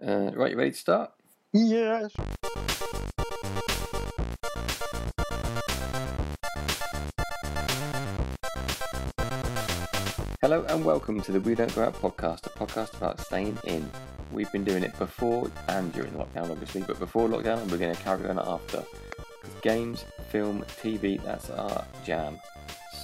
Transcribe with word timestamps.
Uh, 0.00 0.30
right, 0.34 0.52
you 0.52 0.56
ready 0.56 0.70
to 0.70 0.76
start? 0.76 1.10
Yes. 1.52 2.12
Hello 10.40 10.64
and 10.68 10.84
welcome 10.84 11.20
to 11.20 11.32
the 11.32 11.40
We 11.40 11.54
Don't 11.54 11.74
Go 11.74 11.82
Out 11.82 11.94
podcast, 12.00 12.46
a 12.46 12.50
podcast 12.50 12.96
about 12.96 13.20
staying 13.20 13.58
in. 13.64 13.90
We've 14.32 14.50
been 14.52 14.64
doing 14.64 14.82
it 14.82 14.96
before 14.98 15.50
and 15.68 15.92
during 15.92 16.12
lockdown, 16.12 16.50
obviously, 16.50 16.82
but 16.82 16.98
before 16.98 17.28
lockdown, 17.28 17.60
and 17.60 17.70
we're 17.70 17.78
going 17.78 17.94
to 17.94 18.02
carry 18.02 18.28
on 18.28 18.38
after. 18.38 18.84
Games, 19.62 20.04
film, 20.30 20.64
TV, 20.80 21.22
that's 21.22 21.50
our 21.50 21.84
jam. 22.04 22.38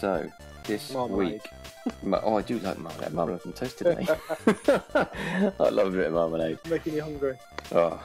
So, 0.01 0.31
this 0.65 0.93
Marmalade. 0.93 1.33
week. 1.33 1.43
Oh, 2.23 2.39
I 2.39 2.43
do 2.43 2.59
like 2.61 2.79
marmalade. 2.79 3.13
Marmalade 3.13 3.45
and 3.45 3.55
toast 3.57 3.79
today. 3.79 4.07
I 4.07 5.69
love 5.69 5.89
a 5.89 5.91
bit 5.91 6.07
of 6.07 6.13
marmalade. 6.15 6.59
Making 6.69 6.95
you 6.95 7.03
hungry. 7.03 7.37
Oh, 7.73 8.01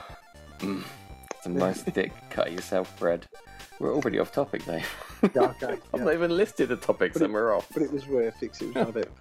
mm, 0.59 0.83
some 1.41 1.55
nice 1.55 1.81
thick 1.81 2.11
cut 2.29 2.51
yourself 2.51 2.97
bread. 2.99 3.25
We're 3.79 3.93
already 3.95 4.19
off 4.19 4.31
topic 4.31 4.63
though. 4.65 4.81
Yeah, 5.35 5.41
okay. 5.61 5.73
I've 5.73 5.99
yeah. 5.99 6.03
not 6.05 6.13
even 6.13 6.35
listed 6.37 6.69
the 6.69 6.77
topics 6.77 7.13
But 7.13 7.21
it- 7.23 7.25
and 7.25 7.33
we're 7.33 7.53
off. 7.55 7.67
But 7.73 7.83
it 7.83 7.91
was 7.91 8.07
worth 8.07 8.41
it 8.41 8.49
'cause 8.53 8.61
it 8.61 8.73
was 8.75 8.87
a 8.89 8.91
bit 8.91 9.11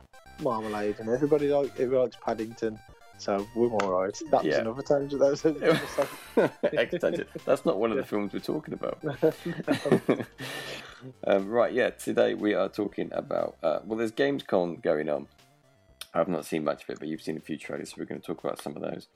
marmalade, 0.41 0.97
and 1.01 1.09
everybody 1.09 1.49
like 1.49 1.71
everybody 1.73 2.03
likes 2.03 2.17
Paddington, 2.25 2.79
so 3.19 3.47
we're 3.55 3.69
all 3.69 3.91
right. 3.91 4.17
That 4.31 4.45
was 4.45 4.55
Yeah. 4.55 4.61
another 4.61 4.83
tangent. 4.83 5.21
That 5.21 5.31
was 5.31 5.45
another 5.45 6.51
Extension. 6.73 7.27
That's 7.45 7.65
not 7.65 7.79
one 7.79 7.91
of 7.91 7.97
the 7.97 8.05
films 8.05 8.33
we're 8.33 8.39
talking 8.41 8.75
about. 8.75 8.99
um, 11.27 11.49
right, 11.49 11.73
yeah, 11.73 11.91
today 11.91 12.35
we 12.35 12.55
are 12.55 12.69
talking 12.69 13.11
about, 13.13 13.57
uh, 13.63 13.81
well, 13.85 13.99
there's 13.99 14.13
Gamescom 14.13 14.83
going 14.83 15.09
on. 15.09 15.27
I've 16.15 16.29
not 16.29 16.45
seen 16.47 16.65
much 16.65 16.85
of 16.85 16.91
it, 16.91 16.99
but 16.99 17.09
you've 17.09 17.23
seen 17.23 17.37
a 17.37 17.41
few 17.41 17.57
trailers, 17.59 17.91
so 17.91 17.97
we're 17.99 18.07
going 18.07 18.21
to 18.21 18.27
talk 18.27 18.43
about 18.43 18.61
some 18.63 18.77
of 18.77 18.83
those. 18.83 19.09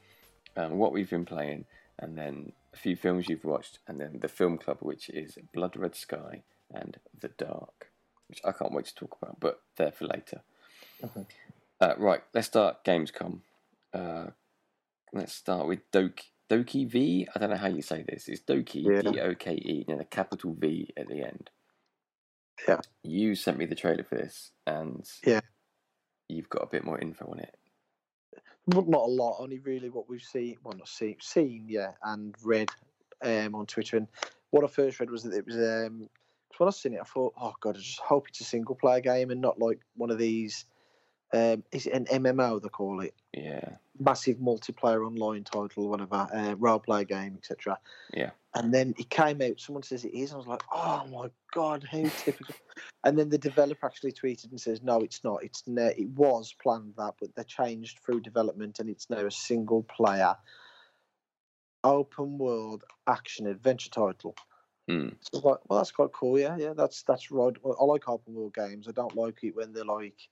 Um, 0.57 0.79
what 0.79 0.93
we've 0.93 1.09
been 1.09 1.25
playing, 1.25 1.65
and 1.99 2.17
then 2.19 2.53
a 2.75 2.77
few 2.77 2.97
films 2.97 3.29
you've 3.29 3.45
watched, 3.45 3.79
and 3.89 4.01
then 4.01 4.19
the 4.21 4.29
film 4.29 4.59
club, 4.59 4.79
which 4.81 5.09
is 5.09 5.39
Blood 5.55 5.77
Red 5.77 5.95
Sky 5.95 6.43
and 6.71 6.99
The 7.19 7.29
Dark, 7.29 7.91
which 8.29 8.41
I 8.45 8.53
can't 8.53 8.73
wait 8.73 8.87
to 8.87 8.95
talk 8.95 9.17
about, 9.21 9.41
but 9.41 9.61
they're 9.77 9.93
for 9.93 10.07
later. 10.07 10.43
Mhm. 11.03 11.27
Uh, 11.81 11.95
right, 11.97 12.23
let's 12.35 12.47
start 12.47 12.85
Gamescom. 12.85 13.41
Uh, 13.93 14.27
let's 15.13 15.33
start 15.35 15.67
with 15.67 15.81
Doki. 15.93 16.23
Doki 16.51 16.91
V. 16.91 17.27
I 17.35 17.39
don't 17.39 17.49
know 17.49 17.57
how 17.57 17.69
you 17.69 17.81
say 17.81 18.05
this. 18.07 18.29
It's 18.29 18.43
Doki, 18.43 18.85
Yeah. 18.85 19.11
D 19.11 19.21
O 19.21 19.35
K 19.35 19.53
E, 19.55 19.85
and 19.89 20.01
a 20.03 20.05
capital 20.05 20.55
V 20.59 20.91
at 20.99 21.09
the 21.09 21.23
end. 21.23 21.49
Yeah. 22.69 22.81
You 23.03 23.35
sent 23.35 23.57
me 23.57 23.65
the 23.65 23.75
trailer 23.75 24.05
for 24.05 24.17
this, 24.17 24.51
and 24.67 25.09
Yeah. 25.25 25.41
you've 26.29 26.51
got 26.51 26.63
a 26.63 26.67
bit 26.67 26.85
more 26.85 26.99
info 26.99 27.27
on 27.31 27.39
it. 27.39 27.55
Not 28.67 28.87
not 28.87 29.03
a 29.03 29.11
lot, 29.11 29.41
only 29.41 29.61
really 29.61 29.89
what 29.89 30.09
we've 30.09 30.23
seen. 30.23 30.57
Well, 30.63 30.77
not 30.77 30.89
seen, 30.89 31.17
seen, 31.21 31.67
yeah, 31.69 31.93
and 32.03 32.35
read 32.45 32.69
um, 33.23 33.55
on 33.55 33.67
Twitter. 33.67 33.97
And 33.97 34.09
what 34.51 34.63
I 34.63 34.67
first 34.69 35.01
read 35.01 35.11
was 35.11 35.23
that 35.23 35.35
it 35.35 35.47
was. 35.47 35.57
Um, 35.57 36.09
when 36.59 36.69
I 36.69 36.71
seen 36.71 36.93
it, 36.95 37.01
I 37.01 37.05
thought, 37.05 37.33
oh 37.41 37.55
god, 37.61 37.77
I 37.77 37.81
just 37.81 37.99
hope 38.01 38.29
it's 38.29 38.41
a 38.41 38.45
single 38.45 38.75
player 38.75 39.01
game 39.01 39.31
and 39.31 39.41
not 39.41 39.59
like 39.59 39.81
one 39.97 40.11
of 40.11 40.19
these. 40.19 40.67
Um, 41.33 41.65
is 41.73 41.87
it 41.87 41.95
an 41.95 42.05
MMO 42.05 42.61
they 42.63 42.69
call 42.69 43.01
it? 43.01 43.15
Yeah, 43.33 43.77
massive 43.99 44.37
multiplayer 44.37 45.07
online 45.07 45.45
title, 45.45 45.89
whatever, 45.89 46.29
uh, 46.33 46.55
role 46.59 46.79
play 46.79 47.05
game, 47.05 47.35
etc. 47.39 47.79
Yeah. 48.13 48.31
And 48.55 48.73
then 48.75 48.95
it 48.99 49.09
came 49.09 49.41
out. 49.41 49.61
Someone 49.61 49.83
says 49.83 50.05
it 50.05 50.15
is. 50.15 50.31
And 50.31 50.35
I 50.35 50.39
was 50.39 50.47
like, 50.47 50.63
oh 50.71 51.07
my 51.11 51.31
god, 51.55 51.87
how 51.91 52.03
typical. 52.19 52.55
and 53.05 53.19
then 53.19 53.31
the 53.31 53.39
developer 53.39 53.87
actually 53.87 54.13
tweeted 54.13 54.51
and 54.51 54.61
says, 54.61 54.83
no, 54.83 54.99
it's 55.01 55.25
not. 55.25 55.43
It's 55.43 55.63
no, 55.67 55.87
it 55.87 56.09
was 56.09 56.55
planned 56.63 56.95
that, 56.99 57.15
but 57.21 57.35
they 57.35 57.45
changed 57.45 58.01
through 58.01 58.21
development, 58.21 58.81
and 58.81 58.91
it's 58.91 59.09
now 59.09 59.25
a 59.25 59.31
single 59.31 59.83
player, 59.85 60.35
open 61.85 62.37
world 62.37 62.85
action 63.07 63.47
adventure 63.47 63.91
title. 63.91 64.35
Hmm. 64.89 65.11
So 65.21 65.31
I 65.35 65.37
was 65.37 65.45
like, 65.45 65.59
well, 65.69 65.79
that's 65.79 65.93
quite 65.93 66.13
cool. 66.13 66.39
Yeah, 66.39 66.57
yeah, 66.59 66.75
that's 66.77 67.03
that's 67.05 67.31
right. 67.31 67.55
I 67.65 67.85
like 67.85 68.09
open 68.09 68.35
world 68.35 68.55
games. 68.55 68.89
I 68.89 68.93
don't 68.93 69.17
like 69.17 69.39
it 69.43 69.57
when 69.57 69.73
they're 69.73 69.85
like, 69.85 70.29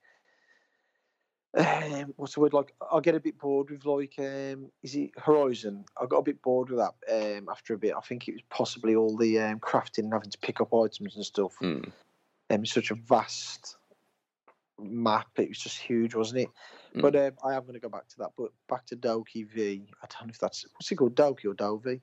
um, 1.54 2.14
what's 2.16 2.34
the 2.34 2.40
word? 2.40 2.52
Like, 2.52 2.74
I 2.92 3.00
get 3.00 3.14
a 3.14 3.20
bit 3.20 3.38
bored 3.38 3.70
with 3.70 3.84
like, 3.84 4.14
um, 4.18 4.70
is 4.82 4.94
it 4.94 5.10
Horizon? 5.18 5.84
I 6.00 6.06
got 6.06 6.18
a 6.18 6.22
bit 6.22 6.42
bored 6.42 6.70
with 6.70 6.78
that 6.78 7.38
um, 7.38 7.48
after 7.50 7.74
a 7.74 7.78
bit. 7.78 7.94
I 7.96 8.00
think 8.00 8.28
it 8.28 8.32
was 8.32 8.42
possibly 8.50 8.94
all 8.94 9.16
the 9.16 9.38
um, 9.40 9.58
crafting 9.58 10.04
and 10.04 10.12
having 10.12 10.30
to 10.30 10.38
pick 10.38 10.60
up 10.60 10.72
items 10.72 11.16
and 11.16 11.24
stuff. 11.24 11.56
Um, 11.60 11.92
it's 12.50 12.72
such 12.72 12.90
a 12.90 12.94
vast 12.94 13.76
map. 14.80 15.28
It 15.36 15.48
was 15.48 15.58
just 15.58 15.78
huge, 15.78 16.14
wasn't 16.14 16.42
it? 16.42 16.48
Mm. 16.94 17.02
But 17.02 17.16
um, 17.16 17.32
I 17.44 17.54
am 17.54 17.62
going 17.62 17.74
to 17.74 17.80
go 17.80 17.88
back 17.88 18.08
to 18.08 18.18
that. 18.18 18.30
But 18.36 18.50
back 18.68 18.86
to 18.86 18.96
Doki 18.96 19.48
V. 19.48 19.86
I 20.02 20.06
don't 20.06 20.28
know 20.28 20.30
if 20.30 20.38
that's 20.38 20.66
what's 20.74 20.90
it 20.90 20.96
called, 20.96 21.16
Doki 21.16 21.46
or 21.46 21.54
Dovi. 21.54 22.00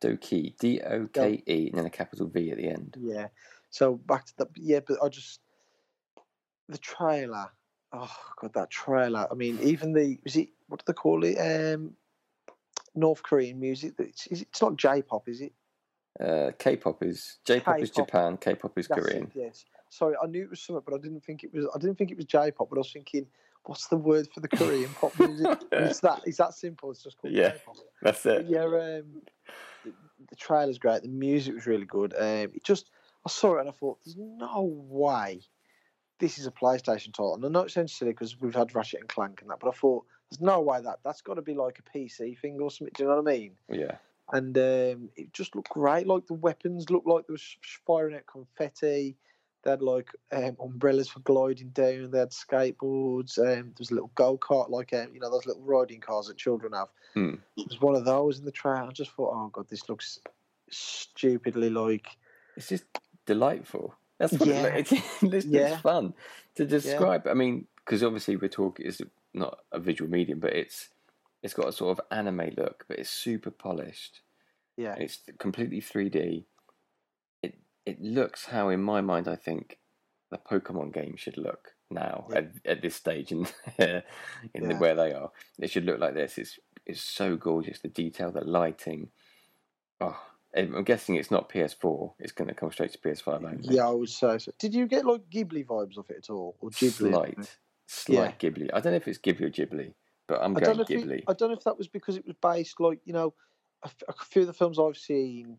Doki, 0.00 0.56
D 0.58 0.80
O 0.80 1.06
K 1.06 1.42
E, 1.46 1.68
and 1.68 1.78
then 1.78 1.86
a 1.86 1.90
capital 1.90 2.26
V 2.26 2.50
at 2.50 2.56
the 2.56 2.68
end. 2.68 2.96
Yeah. 3.00 3.28
So 3.70 3.94
back 3.94 4.26
to 4.26 4.36
that. 4.38 4.48
Yeah, 4.56 4.80
but 4.86 4.98
I 5.02 5.08
just 5.08 5.40
the 6.68 6.78
trailer. 6.78 7.50
Oh 7.92 8.16
god, 8.40 8.54
that 8.54 8.70
trailer. 8.70 9.26
I 9.30 9.34
mean, 9.34 9.58
even 9.62 9.92
the 9.92 10.18
is 10.24 10.36
it 10.36 10.48
what 10.68 10.80
do 10.80 10.84
they 10.86 10.94
call 10.94 11.24
it? 11.24 11.36
Um, 11.36 11.92
North 12.94 13.22
Korean 13.22 13.58
music. 13.58 13.94
It's, 13.98 14.26
it's 14.26 14.60
not 14.60 14.76
J-pop, 14.76 15.28
is 15.28 15.40
it? 15.40 15.52
Uh, 16.20 16.50
K-pop 16.58 17.02
is 17.02 17.38
J-pop 17.46 17.80
is 17.80 17.90
K-pop. 17.90 18.06
Japan, 18.06 18.36
K-pop 18.36 18.78
is 18.78 18.86
That's 18.88 19.00
Korean. 19.00 19.22
it, 19.24 19.30
yes. 19.34 19.64
Sorry, 19.88 20.14
I 20.22 20.26
knew 20.26 20.42
it 20.42 20.50
was 20.50 20.60
something, 20.60 20.82
but 20.86 20.94
I 20.94 20.98
didn't 20.98 21.24
think 21.24 21.42
it 21.44 21.52
was. 21.54 21.66
I 21.74 21.78
didn't 21.78 21.96
think 21.96 22.10
it 22.10 22.16
was 22.16 22.26
J-pop, 22.26 22.68
but 22.68 22.76
I 22.76 22.80
was 22.80 22.92
thinking, 22.92 23.26
what's 23.64 23.86
the 23.88 23.96
word 23.96 24.28
for 24.34 24.40
the 24.40 24.48
Korean 24.48 24.90
pop 25.00 25.18
music? 25.18 25.46
And 25.72 25.86
it's 25.86 26.00
that. 26.00 26.20
It's 26.26 26.38
that 26.38 26.54
simple. 26.54 26.90
It's 26.90 27.02
just 27.02 27.16
called 27.18 27.32
Yeah. 27.32 27.50
J-pop. 27.50 27.76
That's 28.02 28.22
But 28.24 28.40
it. 28.42 28.46
yeah, 28.48 28.64
um, 28.64 29.22
the, 29.84 29.92
the 30.30 30.36
trailer's 30.36 30.78
great. 30.78 31.02
The 31.02 31.08
music 31.08 31.54
was 31.54 31.66
really 31.66 31.86
good. 31.86 32.14
Um, 32.14 32.50
it 32.54 32.62
just, 32.64 32.90
I 33.26 33.30
saw 33.30 33.56
it 33.56 33.60
and 33.60 33.68
I 33.68 33.72
thought, 33.72 33.98
there's 34.04 34.16
no 34.18 34.62
way 34.88 35.40
this 36.22 36.38
is 36.38 36.46
a 36.46 36.52
PlayStation 36.52 37.12
title. 37.12 37.34
And 37.34 37.44
I 37.44 37.48
know 37.48 37.62
it 37.62 37.72
sounds 37.72 37.92
silly 37.92 38.12
because 38.12 38.40
we've 38.40 38.54
had 38.54 38.76
Ratchet 38.76 39.00
and 39.00 39.08
Clank 39.08 39.42
and 39.42 39.50
that, 39.50 39.58
but 39.58 39.68
I 39.68 39.72
thought 39.72 40.06
there's 40.30 40.40
no 40.40 40.60
way 40.60 40.80
that 40.80 41.00
that's 41.04 41.20
got 41.20 41.34
to 41.34 41.42
be 41.42 41.52
like 41.52 41.80
a 41.80 41.98
PC 41.98 42.38
thing 42.38 42.60
or 42.60 42.70
something. 42.70 42.92
Do 42.94 43.02
you 43.02 43.08
know 43.08 43.16
what 43.16 43.28
I 43.28 43.36
mean? 43.36 43.52
Yeah, 43.68 43.96
And 44.32 44.56
um, 44.56 45.08
it 45.16 45.32
just 45.32 45.56
looked 45.56 45.70
great. 45.70 46.06
Like 46.06 46.28
the 46.28 46.34
weapons 46.34 46.90
looked 46.90 47.08
like 47.08 47.26
they 47.26 47.32
were 47.32 47.38
sh- 47.38 47.56
firing 47.84 48.14
at 48.14 48.28
confetti. 48.28 49.16
They 49.64 49.70
had 49.70 49.82
like 49.82 50.10
um, 50.30 50.56
umbrellas 50.62 51.08
for 51.08 51.18
gliding 51.20 51.70
down. 51.70 52.12
They 52.12 52.20
had 52.20 52.30
skateboards. 52.30 53.36
Um, 53.38 53.44
there 53.44 53.74
was 53.80 53.90
a 53.90 53.94
little 53.94 54.12
go 54.14 54.38
kart, 54.38 54.70
like 54.70 54.92
um, 54.92 55.08
you 55.12 55.18
know 55.18 55.30
those 55.30 55.46
little 55.46 55.62
riding 55.62 56.00
cars 56.00 56.28
that 56.28 56.36
children 56.36 56.72
have. 56.72 56.88
Hmm. 57.14 57.34
It 57.56 57.68
was 57.68 57.80
one 57.80 57.96
of 57.96 58.04
those 58.04 58.38
in 58.38 58.44
the 58.44 58.52
trailer. 58.52 58.84
I 58.84 58.92
just 58.92 59.10
thought, 59.10 59.34
oh 59.34 59.48
god, 59.52 59.68
this 59.68 59.88
looks 59.88 60.20
stupidly 60.70 61.68
like 61.68 62.06
it's 62.56 62.68
just 62.68 62.84
delightful. 63.26 63.94
That's 64.22 64.32
what 64.40 64.48
Yeah. 64.48 64.66
it, 64.66 64.92
it's, 64.92 65.02
it's 65.22 65.46
Yeah. 65.46 65.78
fun 65.80 66.14
to 66.54 66.64
describe. 66.64 67.26
I 67.26 67.34
mean, 67.34 67.66
because 67.84 68.02
obviously 68.02 68.36
we're 68.36 68.48
talking 68.48 68.86
it's 68.86 69.00
not 69.34 69.58
a 69.72 69.80
visual 69.80 70.10
medium, 70.10 70.38
but 70.40 70.52
it's 70.54 70.88
it's 71.42 71.54
got 71.54 71.68
a 71.68 71.72
sort 71.72 71.98
of 71.98 72.06
anime 72.12 72.52
look, 72.56 72.84
but 72.88 72.98
it's 73.00 73.10
super 73.10 73.50
polished. 73.50 74.20
yeah, 74.76 74.94
It's 74.96 75.18
completely 75.38 75.80
3D. 75.80 76.44
It 77.42 77.58
it 77.84 78.00
looks 78.00 78.46
how, 78.46 78.68
in 78.68 78.80
my 78.80 79.00
mind, 79.00 79.26
I 79.26 79.34
think 79.34 79.78
the 80.30 80.38
Pokemon 80.38 80.92
game 80.94 81.16
should 81.16 81.36
look 81.36 81.74
now 81.90 82.26
Yeah. 82.30 82.36
at, 82.38 82.52
at 82.64 82.82
this 82.82 82.94
stage 82.94 83.32
in 83.32 83.46
in 84.54 84.68
the, 84.68 84.76
where 84.76 84.94
they 84.94 85.12
are. 85.12 85.30
It 85.58 85.70
should 85.70 85.84
look 85.84 85.98
like 85.98 86.14
this. 86.14 86.38
It's 86.38 86.60
it's 86.86 87.00
so 87.02 87.36
gorgeous. 87.36 87.80
The 87.80 87.88
detail, 87.88 88.30
the 88.30 88.44
lighting. 88.44 89.10
Oh, 90.00 90.20
I'm 90.56 90.84
guessing 90.84 91.16
it's 91.16 91.30
not 91.30 91.48
PS4. 91.48 92.12
It's 92.18 92.32
going 92.32 92.48
to 92.48 92.54
come 92.54 92.70
straight 92.72 92.92
to 92.92 92.98
PS5 92.98 93.44
only. 93.44 93.58
yeah. 93.74 93.86
I 93.88 93.90
would 93.90 94.08
say 94.08 94.38
so. 94.38 94.52
Did 94.58 94.74
you 94.74 94.86
get 94.86 95.06
like 95.06 95.22
Ghibli 95.30 95.66
vibes 95.66 95.96
off 95.98 96.10
it 96.10 96.18
at 96.18 96.30
all, 96.30 96.56
or 96.60 96.70
Ghibli? 96.70 97.10
Slight, 97.10 97.56
slight 97.86 98.38
Ghibli. 98.38 98.68
I 98.72 98.80
don't 98.80 98.92
know 98.92 98.96
if 98.96 99.08
it's 99.08 99.18
Ghibli 99.18 99.42
or 99.42 99.50
Ghibli, 99.50 99.94
but 100.26 100.40
I'm 100.42 100.56
I 100.56 100.60
going 100.60 100.76
don't, 100.76 100.90
know 100.90 100.96
if 100.96 101.04
Ghibli. 101.04 101.18
it, 101.18 101.24
I 101.28 101.32
don't 101.32 101.48
know 101.48 101.56
if 101.56 101.64
that 101.64 101.78
was 101.78 101.88
because 101.88 102.16
it 102.16 102.26
was 102.26 102.36
based 102.42 102.80
like 102.80 103.00
you 103.04 103.12
know 103.12 103.34
a 103.84 104.12
few 104.24 104.42
of 104.42 104.46
the 104.46 104.54
films 104.54 104.78
I've 104.78 104.96
seen 104.96 105.58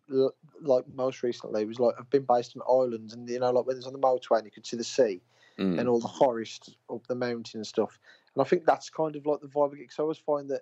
like 0.62 0.86
most 0.94 1.24
recently 1.24 1.66
was 1.66 1.80
like 1.80 1.98
have 1.98 2.10
been 2.10 2.24
based 2.24 2.56
on 2.56 2.62
islands 2.70 3.14
and 3.14 3.28
you 3.30 3.40
know 3.40 3.52
like 3.52 3.66
when 3.66 3.76
it's 3.76 3.86
on 3.86 3.92
the 3.94 4.00
motorway 4.00 4.38
and 4.38 4.46
you 4.46 4.52
could 4.52 4.66
see 4.66 4.78
the 4.78 4.84
sea 4.84 5.22
Mm, 5.60 5.80
and 5.80 5.88
all 5.88 6.00
the 6.00 6.08
forest 6.08 6.78
up 6.92 7.06
the 7.06 7.14
mountain 7.14 7.60
and 7.60 7.68
stuff 7.68 8.00
and 8.34 8.42
I 8.44 8.46
think 8.50 8.66
that's 8.66 8.90
kind 8.90 9.16
of 9.16 9.28
like 9.28 9.40
the 9.40 9.48
vibe 9.48 9.74
because 9.78 10.00
I 10.00 10.02
always 10.02 10.18
find 10.18 10.50
that 10.50 10.62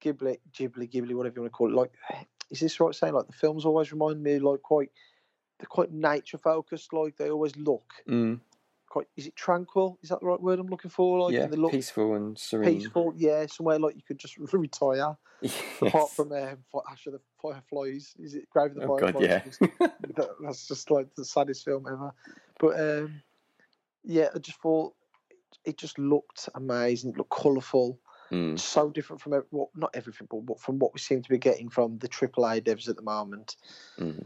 Ghibli 0.00 0.38
Ghibli 0.52 0.88
Ghibli 0.88 1.14
whatever 1.14 1.34
you 1.36 1.42
want 1.42 1.52
to 1.52 1.56
call 1.56 1.72
it 1.72 1.74
like 1.74 1.90
is 2.52 2.60
this 2.60 2.78
right 2.78 2.94
saying 2.94 3.14
like 3.14 3.26
the 3.26 3.32
films 3.32 3.64
always 3.64 3.90
remind 3.90 4.22
me 4.22 4.38
like 4.38 4.62
quite 4.62 4.90
they're 5.58 5.66
quite 5.66 5.90
nature 5.92 6.38
focused 6.38 6.92
like 6.92 7.16
they 7.16 7.30
always 7.30 7.56
look 7.56 7.90
mm, 8.08 8.38
quite 8.88 9.08
is 9.16 9.26
it 9.26 9.34
tranquil 9.34 9.98
is 10.02 10.10
that 10.10 10.20
the 10.20 10.26
right 10.26 10.40
word 10.40 10.60
I'm 10.60 10.68
looking 10.68 10.90
for 10.90 11.18
like 11.18 11.34
yeah, 11.34 11.46
they 11.46 11.56
look 11.56 11.72
peaceful 11.72 12.14
and 12.14 12.38
serene. 12.38 12.78
peaceful 12.78 13.12
yeah 13.16 13.46
somewhere 13.46 13.78
like 13.80 13.96
you 13.96 14.02
could 14.06 14.18
just 14.18 14.36
retire 14.52 15.16
Yes. 15.42 15.60
apart 15.80 16.10
from 16.12 16.30
um, 16.30 16.58
Ash 16.88 17.06
of 17.08 17.14
the 17.14 17.20
Fireflies. 17.42 18.14
Is 18.20 18.34
it 18.36 18.48
Grave 18.50 18.70
of 18.70 18.76
the 18.76 18.82
oh 18.84 18.96
god, 18.96 19.20
yeah. 19.20 19.42
That- 19.80 20.36
That's 20.40 20.68
just 20.68 20.88
like 20.92 21.12
the 21.16 21.24
saddest 21.24 21.64
film 21.64 21.86
ever. 21.90 22.12
But 22.60 22.78
um, 22.78 23.22
yeah, 24.04 24.28
I 24.32 24.38
just 24.38 24.60
thought 24.62 24.94
it 25.64 25.76
just 25.78 25.98
looked 25.98 26.48
amazing. 26.54 27.10
It 27.10 27.16
looked 27.18 27.30
colourful. 27.30 27.98
Mm. 28.32 28.58
So 28.58 28.88
different 28.88 29.20
from 29.20 29.32
what 29.50 29.68
not 29.76 29.90
everything, 29.94 30.26
but 30.30 30.58
from 30.58 30.78
what 30.78 30.94
we 30.94 31.00
seem 31.00 31.22
to 31.22 31.28
be 31.28 31.36
getting 31.38 31.68
from 31.68 31.98
the 31.98 32.08
AAA 32.08 32.62
devs 32.62 32.88
at 32.88 32.96
the 32.96 33.02
moment. 33.02 33.56
Mm. 33.98 34.24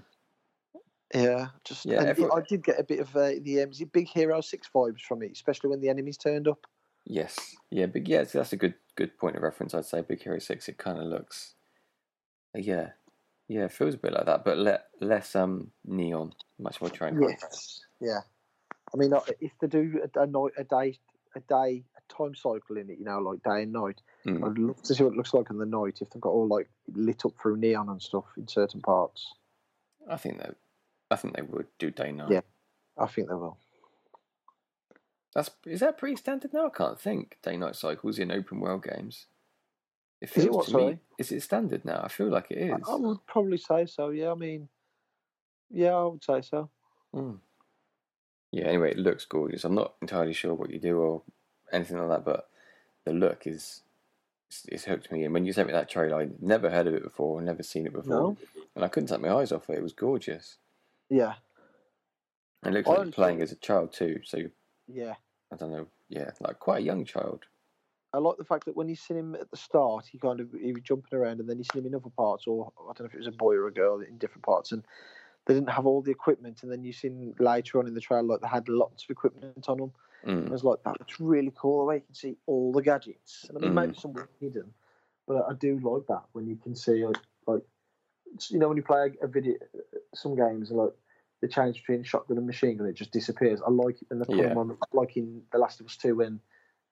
Yeah, 1.12 1.49
just 1.64 1.85
Yeah, 1.87 2.03
everyone- 2.03 2.38
I 2.41 2.44
did 2.49 2.62
get 2.64 2.79
a 2.79 2.85
bit 2.85 3.00
of 3.00 3.14
uh, 3.17 3.32
the 3.41 3.62
um, 3.62 3.70
Big 3.93 4.08
Hero 4.08 4.41
Six 4.41 4.69
vibes 4.73 5.00
from 5.00 5.23
it, 5.23 5.32
especially 5.32 5.70
when 5.70 5.81
the 5.81 5.88
enemies 5.88 6.17
turned 6.17 6.47
up. 6.47 6.67
Yes, 7.05 7.56
yeah, 7.70 7.87
but 7.87 8.06
yeah, 8.08 8.25
that's 8.25 8.53
a 8.53 8.56
good 8.56 8.75
good 8.94 9.17
point 9.19 9.37
of 9.37 9.43
reference. 9.43 9.75
I'd 9.75 9.85
say 9.85 10.03
Big 10.03 10.23
Hero 10.23 10.38
Six. 10.38 10.69
It 10.69 10.79
kind 10.79 10.99
of 10.99 11.05
looks, 11.06 11.55
uh, 12.55 12.61
yeah, 12.61 12.91
yeah, 13.49 13.64
it 13.64 13.73
feels 13.73 13.94
a 13.94 13.99
bit 13.99 14.12
like 14.12 14.26
that, 14.26 14.44
but 14.44 14.59
le- 14.59 14.82
less 15.00 15.35
um 15.35 15.73
neon, 15.85 16.32
much 16.59 16.81
more 16.81 16.91
train. 16.91 17.20
Yes, 17.20 17.81
yeah. 18.00 18.20
I 18.94 18.97
mean, 18.97 19.12
if 19.41 19.52
they 19.61 19.67
do 19.67 20.00
a, 20.14 20.20
a 20.23 20.26
night, 20.26 20.52
a 20.59 20.64
day, 20.64 20.99
a 21.35 21.41
day, 21.41 21.85
time 22.08 22.35
cycle 22.35 22.76
in 22.76 22.91
it, 22.91 22.99
you 22.99 23.05
know, 23.05 23.19
like 23.19 23.43
day 23.43 23.62
and 23.62 23.73
night, 23.73 24.00
Mm. 24.25 24.44
I'd 24.49 24.58
love 24.58 24.82
to 24.82 24.94
see 24.94 25.05
what 25.05 25.12
it 25.12 25.17
looks 25.17 25.35
like 25.35 25.50
in 25.50 25.58
the 25.58 25.67
night 25.67 25.99
if 26.00 26.11
they've 26.11 26.20
got 26.20 26.31
all 26.31 26.49
like 26.49 26.69
lit 26.94 27.25
up 27.25 27.32
through 27.41 27.58
neon 27.58 27.88
and 27.88 28.03
stuff 28.03 28.25
in 28.37 28.49
certain 28.49 28.81
parts. 28.81 29.35
I 30.11 30.17
think 30.17 30.38
that 30.38 30.56
I 31.11 31.17
think 31.17 31.37
they 31.37 31.43
would 31.43 31.67
do 31.79 31.91
day 31.93 32.11
night. 32.11 32.31
Yeah. 32.32 32.41
I 32.99 33.06
think 33.06 33.29
they 33.29 33.35
will. 33.35 33.56
That's 35.35 35.50
is 35.67 35.81
that 35.81 35.99
pretty 35.99 36.17
standard 36.17 36.53
now? 36.53 36.67
I 36.67 36.70
can't 36.70 37.00
think 37.00 37.38
day 37.43 37.56
night 37.56 37.76
cycles 37.76 38.19
in 38.19 38.32
open 38.32 38.59
world 38.61 38.82
games. 38.85 39.26
It 40.20 40.31
Is 40.31 40.37
it 40.37 40.41
feels 40.44 40.56
what, 40.56 40.64
to 40.67 40.70
sorry? 40.70 40.87
me. 40.87 40.99
Is 41.19 41.31
it 41.32 41.43
standard 41.43 41.85
now? 41.85 42.00
I 42.02 42.09
feel 42.09 42.29
like 42.31 42.50
it 42.50 42.59
is. 42.59 42.88
I 42.88 42.94
would 42.97 43.19
probably 43.26 43.59
say 43.59 43.85
so. 43.87 44.09
Yeah, 44.09 44.32
I 44.32 44.35
mean, 44.35 44.69
yeah, 45.70 45.94
I 45.94 46.05
would 46.05 46.25
say 46.25 46.41
so. 46.41 46.70
Mm. 47.14 47.38
Yeah. 48.50 48.64
Anyway, 48.64 48.93
it 48.93 48.99
looks 48.99 49.25
gorgeous. 49.26 49.64
I'm 49.64 49.75
not 49.75 49.94
entirely 50.00 50.32
sure 50.32 50.55
what 50.55 50.70
you 50.70 50.79
do 50.81 50.97
or 50.99 51.23
anything 51.73 51.99
like 51.99 52.09
that, 52.09 52.25
but 52.25 52.49
the 53.05 53.13
look 53.13 53.47
is 53.47 53.83
it's, 54.49 54.65
it's 54.69 54.85
hooked 54.85 55.11
me 55.11 55.25
in. 55.25 55.33
When 55.33 55.45
you 55.45 55.53
sent 55.53 55.67
me 55.69 55.73
that 55.73 55.89
trailer, 55.89 56.21
I'd 56.21 56.43
never 56.43 56.71
heard 56.71 56.87
of 56.87 56.95
it 56.95 57.03
before, 57.03 57.41
never 57.43 57.63
seen 57.63 57.87
it 57.87 57.93
before, 57.93 58.15
No. 58.15 58.37
and 58.75 58.85
I 58.85 58.89
couldn't 58.89 59.09
take 59.09 59.21
my 59.21 59.33
eyes 59.33 59.53
off 59.53 59.69
it. 59.71 59.79
It 59.79 59.83
was 59.83 59.93
gorgeous. 59.93 60.59
Yeah, 61.09 61.35
And 62.63 62.75
it 62.75 62.79
looks 62.79 62.89
like 62.89 62.99
you're 63.05 63.13
playing 63.13 63.43
as 63.43 63.53
a 63.53 63.57
child 63.57 63.93
too. 63.93 64.21
So 64.25 64.39
yeah. 64.89 65.15
I 65.53 65.57
don't 65.57 65.71
know. 65.71 65.87
Yeah, 66.09 66.31
like 66.41 66.59
quite 66.59 66.79
a 66.83 66.85
young 66.85 67.05
child. 67.05 67.45
I 68.12 68.19
like 68.19 68.39
the 68.39 68.45
fact 68.45 68.65
that 68.65 68.77
when 68.77 68.89
you 68.89 68.97
see 68.97 69.15
him 69.15 69.35
at 69.35 69.51
the 69.51 69.57
start, 69.57 70.07
he 70.11 70.19
kind 70.19 70.41
of 70.41 70.49
he 70.53 70.73
was 70.73 70.83
jumping 70.83 71.17
around, 71.19 71.39
and 71.41 71.49
then 71.49 71.59
you 71.59 71.65
see 71.65 71.79
him 71.81 71.87
in 71.87 71.95
other 71.95 72.11
parts, 72.17 72.47
or 72.47 72.73
I 72.79 72.87
don't 72.87 73.01
know 73.01 73.07
if 73.07 73.15
it 73.15 73.19
was 73.19 73.27
a 73.27 73.33
boy 73.33 73.55
or 73.55 73.67
a 73.69 73.73
girl 73.73 74.01
in 74.01 74.17
different 74.19 74.45
parts, 74.45 74.73
and 74.73 74.83
they 75.45 75.55
didn't 75.55 75.71
have 75.71 75.87
all 75.87 76.03
the 76.03 76.11
equipment. 76.12 76.62
And 76.62 76.73
then 76.73 76.83
you 76.83 76.93
seen 76.93 77.35
later 77.39 77.79
on 77.79 77.87
in 77.87 77.95
the 77.95 78.01
trailer, 78.01 78.23
like 78.23 78.41
they 78.41 78.49
had 78.49 78.69
lots 78.69 79.05
of 79.05 79.11
equipment 79.11 79.69
on 79.69 79.79
them. 79.79 79.93
I 80.25 80.29
Mm. 80.29 80.51
was 80.51 80.65
like, 80.65 80.83
that 80.85 80.99
looks 81.01 81.19
really 81.21 81.53
cool. 81.57 81.81
The 81.81 81.85
way 81.85 81.95
you 81.97 82.01
can 82.03 82.15
see 82.15 82.37
all 82.47 82.73
the 82.73 82.83
gadgets, 82.83 83.47
and 83.49 83.59
I 83.59 83.61
mean, 83.61 83.73
Mm. 83.73 83.75
maybe 83.75 83.95
some 83.99 84.13
were 84.13 84.29
hidden, 84.41 84.73
but 85.27 85.45
I 85.49 85.55
do 85.55 85.79
like 85.79 86.07
that 86.09 86.25
when 86.33 86.47
you 86.47 86.57
can 86.57 86.75
see 86.75 87.05
like, 87.07 87.17
like 87.47 87.63
you 88.51 88.59
know, 88.59 88.69
when 88.69 88.77
you 88.77 88.83
play 88.83 89.13
a, 89.23 89.27
video, 89.27 89.55
some 90.15 90.35
games 90.37 90.71
like 90.71 90.93
the 91.41 91.49
change 91.49 91.77
between 91.77 92.03
shotgun 92.03 92.39
and 92.39 92.47
machine 92.47 92.77
gun, 92.77 92.87
it 92.87 92.95
just 92.95 93.13
disappears. 93.13 93.61
I 93.67 93.71
like 93.71 94.03
it 94.03 94.09
when 94.09 94.19
they 94.21 94.25
put 94.25 94.37
Yeah. 94.37 94.49
them 94.49 94.59
on, 94.59 94.79
like 94.93 95.17
in 95.17 95.43
The 95.53 95.59
Last 95.59 95.81
of 95.81 95.87
Us 95.87 95.97
Two, 95.97 96.17
when 96.17 96.41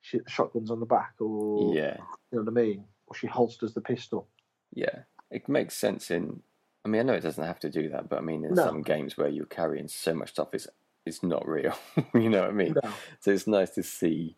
she, 0.01 0.19
the 0.19 0.31
shotgun's 0.31 0.71
on 0.71 0.81
the 0.81 0.87
back, 0.87 1.15
or 1.21 1.75
Yeah. 1.75 1.97
you 2.31 2.39
know 2.39 2.43
what 2.43 2.49
I 2.49 2.51
mean, 2.53 2.85
or 3.07 3.15
she 3.15 3.27
holsters 3.27 3.75
the 3.75 3.81
pistol. 3.81 4.29
Yeah, 4.73 5.03
it 5.31 5.49
makes 5.49 5.75
sense 5.77 6.11
in. 6.11 6.43
I 6.85 6.89
mean, 6.91 7.01
I 7.01 7.05
know 7.05 7.15
it 7.15 7.23
doesn't 7.23 7.43
have 7.43 7.61
to 7.61 7.71
do 7.71 7.89
that, 7.91 8.09
but 8.11 8.19
I 8.19 8.23
mean, 8.23 8.45
in 8.45 8.55
No. 8.55 8.65
some 8.65 8.83
games 8.83 9.17
where 9.17 9.29
you're 9.29 9.47
carrying 9.47 9.89
so 9.89 10.13
much 10.15 10.31
stuff, 10.31 10.49
it's 10.53 10.69
it's 11.07 11.23
not 11.23 11.47
real. 11.47 11.75
you 12.15 12.31
know 12.31 12.43
what 12.43 12.51
I 12.51 12.53
mean? 12.53 12.75
No. 12.83 12.91
So 13.21 13.31
it's 13.31 13.47
nice 13.47 13.71
to 13.71 13.83
see 13.83 14.37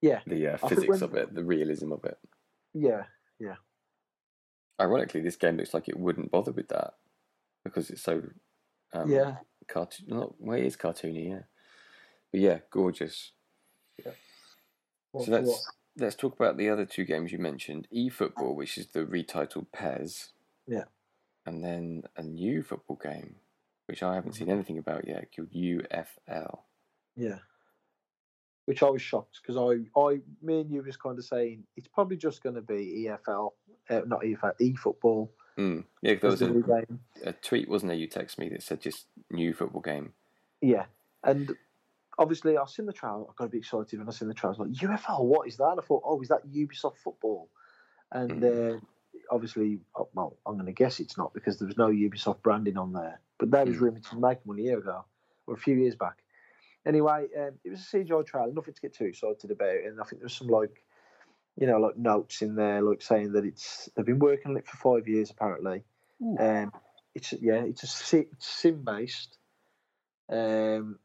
Yeah, 0.00 0.20
the 0.26 0.54
uh, 0.54 0.56
physics 0.68 0.88
when- 0.88 1.02
of 1.02 1.14
it, 1.14 1.34
the 1.34 1.44
realism 1.44 1.92
of 1.92 2.04
it. 2.04 2.18
yeah, 2.74 3.04
yeah. 3.38 3.56
Ironically, 4.80 5.20
this 5.20 5.36
game 5.36 5.56
looks 5.58 5.74
like 5.74 5.88
it 5.88 5.98
wouldn't 5.98 6.30
bother 6.30 6.50
with 6.52 6.68
that 6.68 6.94
because 7.64 7.90
it's 7.90 8.02
so 8.02 8.22
um, 8.92 9.10
yeah. 9.10 9.36
cartoon. 9.68 10.06
Not 10.08 10.40
well, 10.40 10.58
it 10.58 10.64
is 10.64 10.76
cartoony, 10.76 11.28
yeah. 11.30 11.42
But 12.32 12.40
yeah, 12.40 12.58
gorgeous. 12.70 13.32
What- 15.12 15.26
so 15.26 15.30
let's 15.32 15.46
what- 15.48 15.60
let's 15.98 16.16
talk 16.16 16.34
about 16.34 16.56
the 16.56 16.70
other 16.70 16.86
two 16.86 17.04
games 17.04 17.30
you 17.32 17.38
mentioned: 17.38 17.86
eFootball, 17.94 18.56
which 18.56 18.78
is 18.78 18.88
the 18.88 19.04
retitled 19.04 19.66
PES, 19.72 20.30
Yeah. 20.66 20.84
and 21.46 21.62
then 21.62 22.04
a 22.16 22.22
new 22.22 22.62
football 22.62 22.96
game, 22.96 23.36
which 23.92 24.02
I 24.02 24.14
haven't 24.14 24.32
seen 24.32 24.48
anything 24.48 24.78
about 24.78 25.06
yet, 25.06 25.28
called 25.36 25.52
UFL. 25.52 26.60
Yeah. 27.14 27.40
Which 28.64 28.82
I 28.82 28.88
was 28.88 29.02
shocked 29.02 29.40
because 29.42 29.58
I, 29.58 30.00
I, 30.00 30.20
me 30.40 30.62
and 30.62 30.70
you 30.70 30.82
was 30.82 30.96
kind 30.96 31.18
of 31.18 31.26
saying 31.26 31.64
it's 31.76 31.88
probably 31.88 32.16
just 32.16 32.42
going 32.42 32.54
to 32.54 32.62
be 32.62 33.06
EFL, 33.06 33.50
uh, 33.90 34.00
not 34.06 34.22
EFL, 34.22 34.54
eFootball. 34.62 35.28
Mm. 35.58 35.84
Yeah, 36.00 36.14
there 36.14 36.30
was 36.30 36.40
a, 36.40 36.46
game. 36.48 37.00
a 37.22 37.34
tweet, 37.34 37.68
wasn't 37.68 37.90
there? 37.90 37.98
You 37.98 38.06
text 38.06 38.38
me 38.38 38.48
that 38.48 38.62
said 38.62 38.80
just 38.80 39.08
new 39.30 39.52
football 39.52 39.82
game. 39.82 40.14
Yeah, 40.62 40.86
and 41.22 41.54
obviously 42.18 42.56
I've 42.56 42.70
seen 42.70 42.86
the 42.86 42.94
trial. 42.94 43.28
I 43.28 43.32
got 43.36 43.44
a 43.44 43.50
bit 43.50 43.58
excited 43.58 43.98
when 43.98 44.08
I 44.08 44.12
seen 44.12 44.28
the 44.28 44.34
trial. 44.34 44.54
I 44.58 44.62
was 44.62 44.70
like, 44.70 44.90
UFL, 44.90 45.22
what 45.26 45.46
is 45.46 45.58
that? 45.58 45.68
And 45.68 45.80
I 45.80 45.84
thought, 45.84 46.02
oh, 46.06 46.18
is 46.22 46.28
that 46.28 46.50
Ubisoft 46.50 46.96
football? 46.96 47.50
And 48.10 48.42
uh, 48.42 48.78
obviously, 49.32 49.80
oh, 49.96 50.08
well, 50.14 50.36
I'm 50.46 50.54
going 50.54 50.66
to 50.66 50.72
guess 50.72 51.00
it's 51.00 51.16
not 51.16 51.32
because 51.32 51.58
there 51.58 51.66
was 51.66 51.78
no 51.78 51.88
Ubisoft 51.88 52.42
branding 52.42 52.76
on 52.76 52.92
there. 52.92 53.20
But 53.38 53.50
that 53.52 53.66
was 53.66 53.76
Mm. 53.76 53.80
rumored 53.80 54.04
to 54.04 54.20
make 54.20 54.38
one 54.44 54.58
a 54.58 54.62
year 54.62 54.78
ago 54.78 55.04
or 55.46 55.54
a 55.54 55.58
few 55.58 55.74
years 55.74 55.96
back. 55.96 56.22
Anyway, 56.84 57.28
um, 57.38 57.58
it 57.64 57.70
was 57.70 57.80
a 57.80 57.96
CGI 57.96 58.24
trial, 58.26 58.52
nothing 58.52 58.74
to 58.74 58.80
get 58.80 58.92
too 58.94 59.06
excited 59.06 59.50
about. 59.50 59.76
And 59.76 60.00
I 60.00 60.04
think 60.04 60.20
there 60.20 60.26
was 60.26 60.34
some 60.36 60.48
like, 60.48 60.84
you 61.56 61.66
know, 61.66 61.78
like 61.78 61.96
notes 61.96 62.42
in 62.42 62.54
there, 62.56 62.82
like 62.82 63.02
saying 63.02 63.32
that 63.32 63.44
it's 63.44 63.88
they've 63.96 64.06
been 64.06 64.18
working 64.18 64.52
on 64.52 64.56
it 64.58 64.66
for 64.66 64.76
five 64.76 65.08
years 65.08 65.30
apparently. 65.30 65.82
Um, 66.38 66.72
it's 67.14 67.32
yeah, 67.32 67.62
it's 67.62 68.12
a 68.12 68.18
it's 68.18 68.46
sim 68.46 68.84
based, 68.84 69.38
um, 70.28 70.98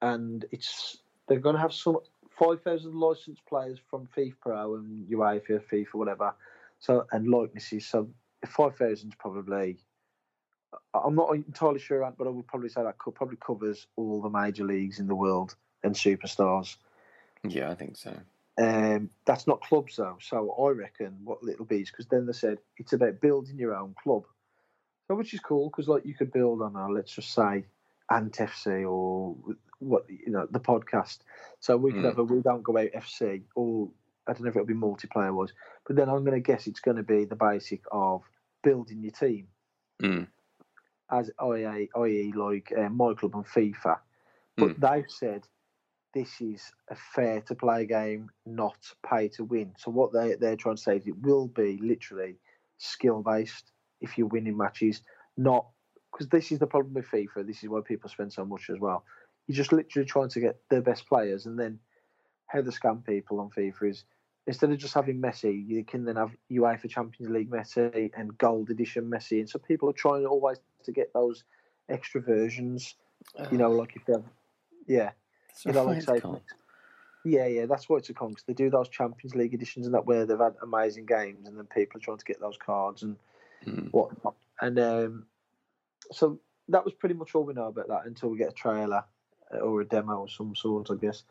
and 0.00 0.44
it's 0.50 0.98
they're 1.28 1.38
going 1.38 1.56
to 1.56 1.60
have 1.62 1.72
some 1.72 1.98
five 2.30 2.62
thousand 2.62 2.94
licensed 2.94 3.44
players 3.46 3.78
from 3.90 4.08
FIFPro 4.16 4.76
and 4.76 5.08
UEFA, 5.08 5.62
FIFA, 5.70 5.86
or 5.94 5.98
whatever. 5.98 6.34
So 6.82 7.06
and 7.12 7.28
likenesses. 7.28 7.86
So 7.86 8.08
five 8.46 8.76
thousand 8.76 9.10
is 9.10 9.14
probably. 9.14 9.78
I'm 10.92 11.14
not 11.14 11.32
entirely 11.34 11.78
sure, 11.78 12.12
but 12.18 12.26
I 12.26 12.30
would 12.30 12.46
probably 12.48 12.70
say 12.70 12.82
that 12.82 12.98
co- 12.98 13.12
probably 13.12 13.36
covers 13.36 13.86
all 13.96 14.20
the 14.20 14.28
major 14.28 14.64
leagues 14.64 14.98
in 14.98 15.06
the 15.06 15.14
world 15.14 15.54
and 15.84 15.94
superstars. 15.94 16.76
Yeah, 17.44 17.70
I 17.70 17.74
think 17.76 17.96
so. 17.96 18.14
Um, 18.58 19.10
that's 19.24 19.46
not 19.46 19.60
clubs 19.60 19.96
though. 19.96 20.18
So 20.20 20.50
I 20.50 20.70
reckon 20.70 21.18
what 21.24 21.38
it'll 21.48 21.64
be 21.66 21.82
is 21.82 21.90
because 21.90 22.06
then 22.06 22.26
they 22.26 22.32
said 22.32 22.58
it's 22.76 22.92
about 22.92 23.20
building 23.20 23.58
your 23.58 23.74
own 23.76 23.94
club. 24.02 24.24
So 25.06 25.14
which 25.14 25.34
is 25.34 25.40
cool 25.40 25.70
because 25.70 25.88
like 25.88 26.04
you 26.04 26.14
could 26.14 26.32
build 26.32 26.62
on, 26.62 26.74
uh, 26.74 26.88
let's 26.88 27.14
just 27.14 27.32
say, 27.32 27.64
Ant 28.10 28.32
FC 28.34 28.90
or 28.90 29.36
what 29.78 30.04
you 30.08 30.32
know 30.32 30.48
the 30.50 30.60
podcast. 30.60 31.18
So 31.60 31.76
we 31.76 31.92
could 31.92 32.02
Mm. 32.02 32.08
have 32.08 32.18
a 32.18 32.24
we 32.24 32.40
don't 32.40 32.64
go 32.64 32.76
out 32.76 32.90
FC 32.92 33.42
or 33.54 33.88
I 34.26 34.32
don't 34.32 34.42
know 34.42 34.48
if 34.50 34.56
it'll 34.56 34.66
be 34.66 34.74
multiplayer 34.74 35.34
wise, 35.34 35.52
but 35.86 35.96
then 35.96 36.08
I'm 36.08 36.24
going 36.24 36.40
to 36.40 36.40
guess 36.40 36.66
it's 36.66 36.80
going 36.80 36.96
to 36.96 37.02
be 37.02 37.24
the 37.24 37.36
basic 37.36 37.82
of 37.90 38.22
building 38.62 39.02
your 39.02 39.12
team 39.12 39.48
Mm. 40.02 40.26
as 41.10 41.30
IA, 41.40 41.86
i.e. 41.96 42.32
like 42.34 42.72
uh, 42.76 42.88
my 42.88 43.14
club 43.14 43.34
and 43.34 43.46
FIFA. 43.46 43.98
But 44.56 44.80
they've 44.80 45.10
said 45.10 45.46
this 46.14 46.40
is 46.40 46.72
a 46.90 46.96
fair 47.14 47.40
to 47.42 47.54
play 47.54 47.86
game, 47.86 48.30
not 48.44 48.76
pay 49.08 49.28
to 49.28 49.44
win. 49.44 49.72
So 49.78 49.90
what 49.90 50.12
they 50.12 50.34
they're 50.34 50.56
trying 50.56 50.76
to 50.76 50.82
say 50.82 50.96
is 50.96 51.06
it 51.06 51.18
will 51.20 51.48
be 51.48 51.78
literally 51.82 52.36
skill 52.78 53.22
based 53.22 53.72
if 54.00 54.18
you're 54.18 54.26
winning 54.26 54.56
matches, 54.56 55.02
not 55.36 55.66
because 56.12 56.28
this 56.28 56.52
is 56.52 56.58
the 56.58 56.66
problem 56.66 56.94
with 56.94 57.06
FIFA. 57.06 57.46
This 57.46 57.62
is 57.62 57.68
why 57.68 57.80
people 57.80 58.10
spend 58.10 58.32
so 58.32 58.44
much 58.44 58.68
as 58.70 58.78
well. 58.78 59.04
You're 59.46 59.56
just 59.56 59.72
literally 59.72 60.06
trying 60.06 60.28
to 60.30 60.40
get 60.40 60.60
the 60.68 60.80
best 60.80 61.06
players, 61.08 61.46
and 61.46 61.58
then 61.58 61.78
how 62.48 62.62
the 62.62 62.70
scam 62.70 63.04
people 63.04 63.40
on 63.40 63.50
FIFA 63.50 63.90
is 63.90 64.04
instead 64.46 64.70
of 64.70 64.78
just 64.78 64.94
having 64.94 65.20
Messi, 65.20 65.66
you 65.66 65.84
can 65.84 66.04
then 66.04 66.16
have 66.16 66.30
UEFA 66.50 66.88
Champions 66.88 67.32
League 67.32 67.50
Messi 67.50 68.10
and 68.16 68.36
Gold 68.38 68.70
Edition 68.70 69.04
Messi, 69.10 69.38
and 69.40 69.48
so 69.48 69.58
people 69.58 69.88
are 69.88 69.94
trying 69.94 70.26
always 70.26 70.58
to 70.84 70.92
get 70.92 71.12
those 71.12 71.44
extra 71.88 72.20
versions. 72.20 72.96
You 73.50 73.58
know, 73.58 73.70
like 73.70 73.94
if 73.96 74.04
they're 74.04 74.22
yeah, 74.86 75.12
you 75.64 75.72
know, 75.72 75.84
like 75.84 76.02
say, 76.02 76.20
yeah, 77.24 77.46
yeah, 77.46 77.66
that's 77.66 77.88
what 77.88 77.98
it's 77.98 78.10
a 78.10 78.14
con. 78.14 78.34
'cause 78.34 78.44
they 78.46 78.52
do 78.52 78.68
those 78.68 78.88
Champions 78.88 79.34
League 79.36 79.54
editions 79.54 79.86
and 79.86 79.94
that 79.94 80.06
where 80.06 80.26
they've 80.26 80.38
had 80.38 80.56
amazing 80.62 81.06
games, 81.06 81.46
and 81.46 81.56
then 81.56 81.66
people 81.66 81.98
are 81.98 82.00
trying 82.00 82.18
to 82.18 82.24
get 82.24 82.40
those 82.40 82.56
cards 82.56 83.02
and 83.02 83.16
Mm. 83.64 83.92
whatnot. 83.92 84.34
And 84.60 84.78
um, 84.80 85.26
so 86.10 86.40
that 86.68 86.84
was 86.84 86.94
pretty 86.94 87.14
much 87.14 87.34
all 87.34 87.44
we 87.44 87.54
know 87.54 87.68
about 87.68 87.88
that 87.88 88.06
until 88.06 88.28
we 88.28 88.38
get 88.38 88.48
a 88.48 88.52
trailer 88.54 89.04
uh, 89.54 89.58
or 89.58 89.80
a 89.80 89.84
demo 89.84 90.24
of 90.24 90.32
some 90.32 90.54
sort, 90.56 90.90
I 90.90 90.96
guess. 90.96 91.22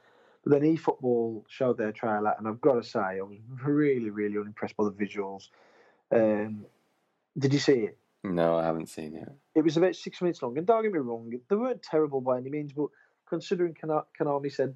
But 0.44 0.52
then 0.54 0.76
eFootball 0.76 1.44
showed 1.48 1.78
their 1.78 1.92
trailer, 1.92 2.34
and 2.38 2.48
I've 2.48 2.62
got 2.62 2.74
to 2.74 2.84
say, 2.84 3.00
I 3.00 3.22
was 3.22 3.38
really, 3.64 4.10
really 4.10 4.38
unimpressed 4.38 4.76
by 4.76 4.86
the 4.86 4.92
visuals. 4.92 5.50
Um, 6.12 6.66
did 7.38 7.54
you 7.54 7.60
see 7.60 7.74
it? 7.84 7.98
No, 8.24 8.58
I 8.58 8.64
haven't 8.64 8.90
seen 8.90 9.16
it. 9.16 9.30
It 9.56 9.64
was 9.64 9.78
about 9.78 9.96
six 9.96 10.22
minutes 10.22 10.42
long, 10.42 10.58
and 10.58 10.66
don't 10.66 10.84
get 10.84 10.94
me 10.94 11.00
wrong, 11.00 11.32
they 11.50 11.56
weren't 11.56 11.84
terrible 11.84 12.22
by 12.22 12.38
any 12.38 12.50
means, 12.50 12.74
but 12.74 12.88
considering 13.28 13.74
Konami 13.74 14.52
said 14.52 14.76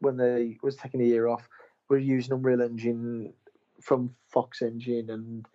when 0.00 0.16
they 0.16 0.58
was 0.62 0.76
taking 0.76 1.00
a 1.00 1.04
year 1.04 1.26
off, 1.26 1.48
we're 1.88 1.98
using 1.98 2.34
Unreal 2.34 2.62
Engine 2.62 3.32
from 3.80 4.14
Fox 4.28 4.62
Engine, 4.62 5.10
and 5.10 5.46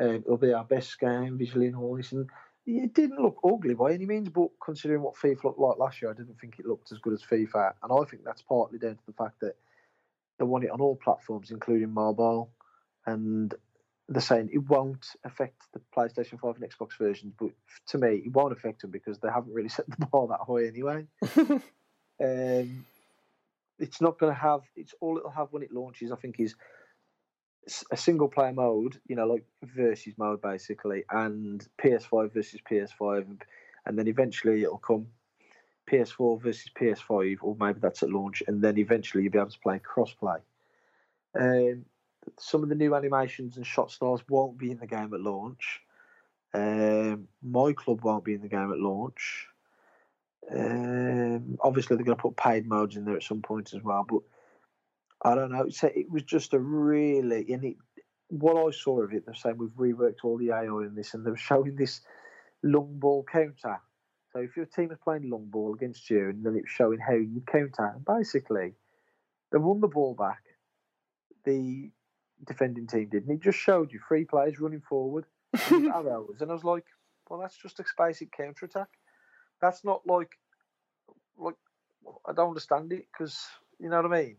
uh, 0.00 0.14
it'll 0.14 0.36
be 0.36 0.52
our 0.52 0.64
best 0.64 0.98
game 0.98 1.38
visually 1.38 1.66
and 1.66 1.76
all 1.76 1.96
this. 1.96 2.12
And 2.12 2.28
it 2.66 2.94
didn't 2.94 3.20
look 3.20 3.38
ugly 3.44 3.74
by 3.74 3.92
any 3.92 4.06
means, 4.06 4.28
but 4.28 4.48
considering 4.64 5.02
what 5.02 5.16
FIFA 5.16 5.44
looked 5.44 5.58
like 5.58 5.78
last 5.78 6.00
year, 6.00 6.10
I 6.10 6.14
didn't 6.14 6.38
think 6.40 6.58
it 6.58 6.66
looked 6.66 6.92
as 6.92 6.98
good 6.98 7.12
as 7.12 7.22
FIFA. 7.22 7.72
And 7.82 7.92
I 7.92 8.04
think 8.08 8.24
that's 8.24 8.42
partly 8.42 8.78
down 8.78 8.96
to 8.96 9.06
the 9.06 9.12
fact 9.12 9.40
that 9.40 9.56
they 10.38 10.44
want 10.44 10.64
it 10.64 10.70
on 10.70 10.80
all 10.80 10.96
platforms, 10.96 11.50
including 11.50 11.92
mobile. 11.92 12.50
And 13.06 13.52
they're 14.08 14.22
saying 14.22 14.50
it 14.52 14.68
won't 14.68 15.06
affect 15.24 15.62
the 15.72 15.80
PlayStation 15.96 16.38
5 16.38 16.56
and 16.56 16.70
Xbox 16.70 16.98
versions, 16.98 17.34
but 17.38 17.50
to 17.88 17.98
me, 17.98 18.22
it 18.24 18.32
won't 18.32 18.52
affect 18.52 18.82
them 18.82 18.90
because 18.90 19.18
they 19.18 19.28
haven't 19.28 19.54
really 19.54 19.68
set 19.70 19.86
the 19.88 20.06
bar 20.06 20.28
that 20.28 20.40
high 20.46 20.66
anyway. 20.66 21.06
um, 22.22 22.84
it's 23.78 24.00
not 24.00 24.18
going 24.18 24.32
to 24.32 24.38
have. 24.38 24.60
It's 24.76 24.94
all 25.00 25.18
it'll 25.18 25.30
have 25.30 25.48
when 25.50 25.62
it 25.62 25.72
launches. 25.72 26.12
I 26.12 26.16
think 26.16 26.38
is 26.38 26.54
a 27.90 27.96
single 27.96 28.28
player 28.28 28.52
mode. 28.52 29.00
You 29.06 29.16
know, 29.16 29.26
like 29.26 29.44
versus 29.62 30.14
mode 30.16 30.42
basically, 30.42 31.04
and 31.10 31.66
PS5 31.82 32.32
versus 32.32 32.60
PS5, 32.70 33.38
and 33.86 33.98
then 33.98 34.08
eventually 34.08 34.62
it'll 34.62 34.78
come 34.78 35.06
PS4 35.90 36.40
versus 36.40 36.70
PS5, 36.78 37.38
or 37.42 37.56
maybe 37.58 37.80
that's 37.80 38.02
at 38.02 38.10
launch, 38.10 38.42
and 38.46 38.62
then 38.62 38.78
eventually 38.78 39.24
you'll 39.24 39.32
be 39.32 39.38
able 39.38 39.50
to 39.50 39.58
play 39.58 39.80
crossplay. 39.80 40.40
Um, 41.38 41.84
some 42.38 42.62
of 42.62 42.68
the 42.68 42.74
new 42.74 42.94
animations 42.94 43.56
and 43.56 43.66
shot 43.66 43.90
stars 43.90 44.20
won't 44.28 44.58
be 44.58 44.70
in 44.70 44.78
the 44.78 44.86
game 44.86 45.12
at 45.12 45.20
launch. 45.20 45.80
Um, 46.54 47.28
my 47.42 47.72
club 47.72 48.02
won't 48.02 48.24
be 48.24 48.34
in 48.34 48.42
the 48.42 48.48
game 48.48 48.72
at 48.72 48.78
launch. 48.78 49.46
Um, 50.50 51.56
obviously, 51.60 51.96
they're 51.96 52.04
going 52.04 52.16
to 52.16 52.22
put 52.22 52.36
paid 52.36 52.66
modes 52.66 52.96
in 52.96 53.04
there 53.04 53.16
at 53.16 53.22
some 53.22 53.42
point 53.42 53.72
as 53.74 53.82
well, 53.82 54.04
but 54.08 54.20
I 55.24 55.34
don't 55.34 55.52
know. 55.52 55.68
So 55.68 55.88
it 55.94 56.10
was 56.10 56.22
just 56.24 56.52
a 56.54 56.58
really, 56.58 57.52
and 57.52 57.64
it, 57.64 57.76
what 58.28 58.56
I 58.56 58.70
saw 58.72 59.02
of 59.02 59.12
it, 59.12 59.24
they're 59.24 59.34
saying 59.34 59.56
we've 59.58 59.70
reworked 59.70 60.24
all 60.24 60.38
the 60.38 60.50
AI 60.50 60.64
in 60.64 60.94
this, 60.94 61.14
and 61.14 61.24
they're 61.24 61.36
showing 61.36 61.76
this 61.76 62.00
long 62.62 62.98
ball 62.98 63.24
counter. 63.30 63.80
So 64.32 64.40
if 64.40 64.56
your 64.56 64.66
team 64.66 64.90
is 64.90 64.98
playing 65.04 65.30
long 65.30 65.46
ball 65.50 65.74
against 65.74 66.08
you, 66.10 66.30
and 66.30 66.44
then 66.44 66.56
it's 66.56 66.70
showing 66.70 66.98
how 66.98 67.14
you 67.14 67.42
counter, 67.46 67.92
and 67.94 68.04
basically, 68.04 68.74
they 69.52 69.58
won 69.58 69.80
the 69.80 69.88
ball 69.88 70.14
back. 70.14 70.42
The 71.44 71.90
defending 72.46 72.86
team 72.86 73.08
did, 73.10 73.24
and 73.24 73.32
it 73.32 73.42
just 73.42 73.58
showed 73.58 73.92
you 73.92 74.00
three 74.08 74.24
players 74.24 74.58
running 74.58 74.80
forward 74.80 75.26
arrows, 75.70 76.36
and 76.40 76.50
I 76.50 76.54
was 76.54 76.64
like, 76.64 76.84
well, 77.28 77.40
that's 77.40 77.56
just 77.56 77.80
a 77.80 77.84
basic 77.96 78.32
counter 78.32 78.66
attack. 78.66 78.88
That's 79.60 79.84
not 79.84 80.02
like, 80.06 80.30
like 81.38 81.54
I 82.26 82.32
don't 82.32 82.48
understand 82.48 82.92
it 82.92 83.06
because 83.12 83.38
you 83.78 83.88
know 83.90 84.02
what 84.02 84.12
I 84.12 84.22
mean. 84.22 84.36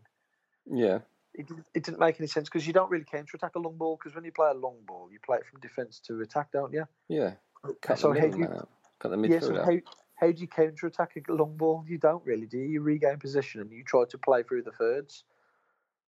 Yeah. 0.70 1.00
It, 1.34 1.48
it 1.74 1.82
didn't 1.82 1.98
make 1.98 2.20
any 2.20 2.28
sense 2.28 2.48
because 2.48 2.66
you 2.66 2.72
don't 2.72 2.90
really 2.90 3.04
counter 3.04 3.36
attack 3.36 3.56
a 3.56 3.58
long 3.58 3.76
ball 3.76 3.98
because 4.00 4.14
when 4.14 4.24
you 4.24 4.32
play 4.32 4.50
a 4.50 4.54
long 4.54 4.76
ball, 4.86 5.08
you 5.10 5.18
play 5.24 5.38
it 5.38 5.46
from 5.46 5.60
defence 5.60 6.00
to 6.06 6.20
attack, 6.20 6.52
don't 6.52 6.72
you? 6.72 6.86
Yeah. 7.08 7.34
Cut 7.80 7.98
so 7.98 8.12
the 8.12 8.20
how 8.20 8.28
do 8.28 8.38
you, 8.38 8.44
out. 8.44 8.68
Cut 9.00 9.10
the 9.10 9.28
yeah, 9.28 9.40
so 9.40 9.54
how, 9.54 9.76
how 10.14 10.30
do 10.30 10.40
you 10.40 10.46
counter 10.46 10.86
attack 10.86 11.16
a 11.28 11.32
long 11.32 11.56
ball? 11.56 11.84
You 11.88 11.98
don't 11.98 12.24
really, 12.24 12.46
do 12.46 12.58
you? 12.58 12.64
You 12.64 12.82
regain 12.82 13.18
position 13.18 13.60
and 13.60 13.70
you 13.72 13.82
try 13.82 14.04
to 14.10 14.18
play 14.18 14.42
through 14.42 14.62
the 14.62 14.70
thirds 14.70 15.24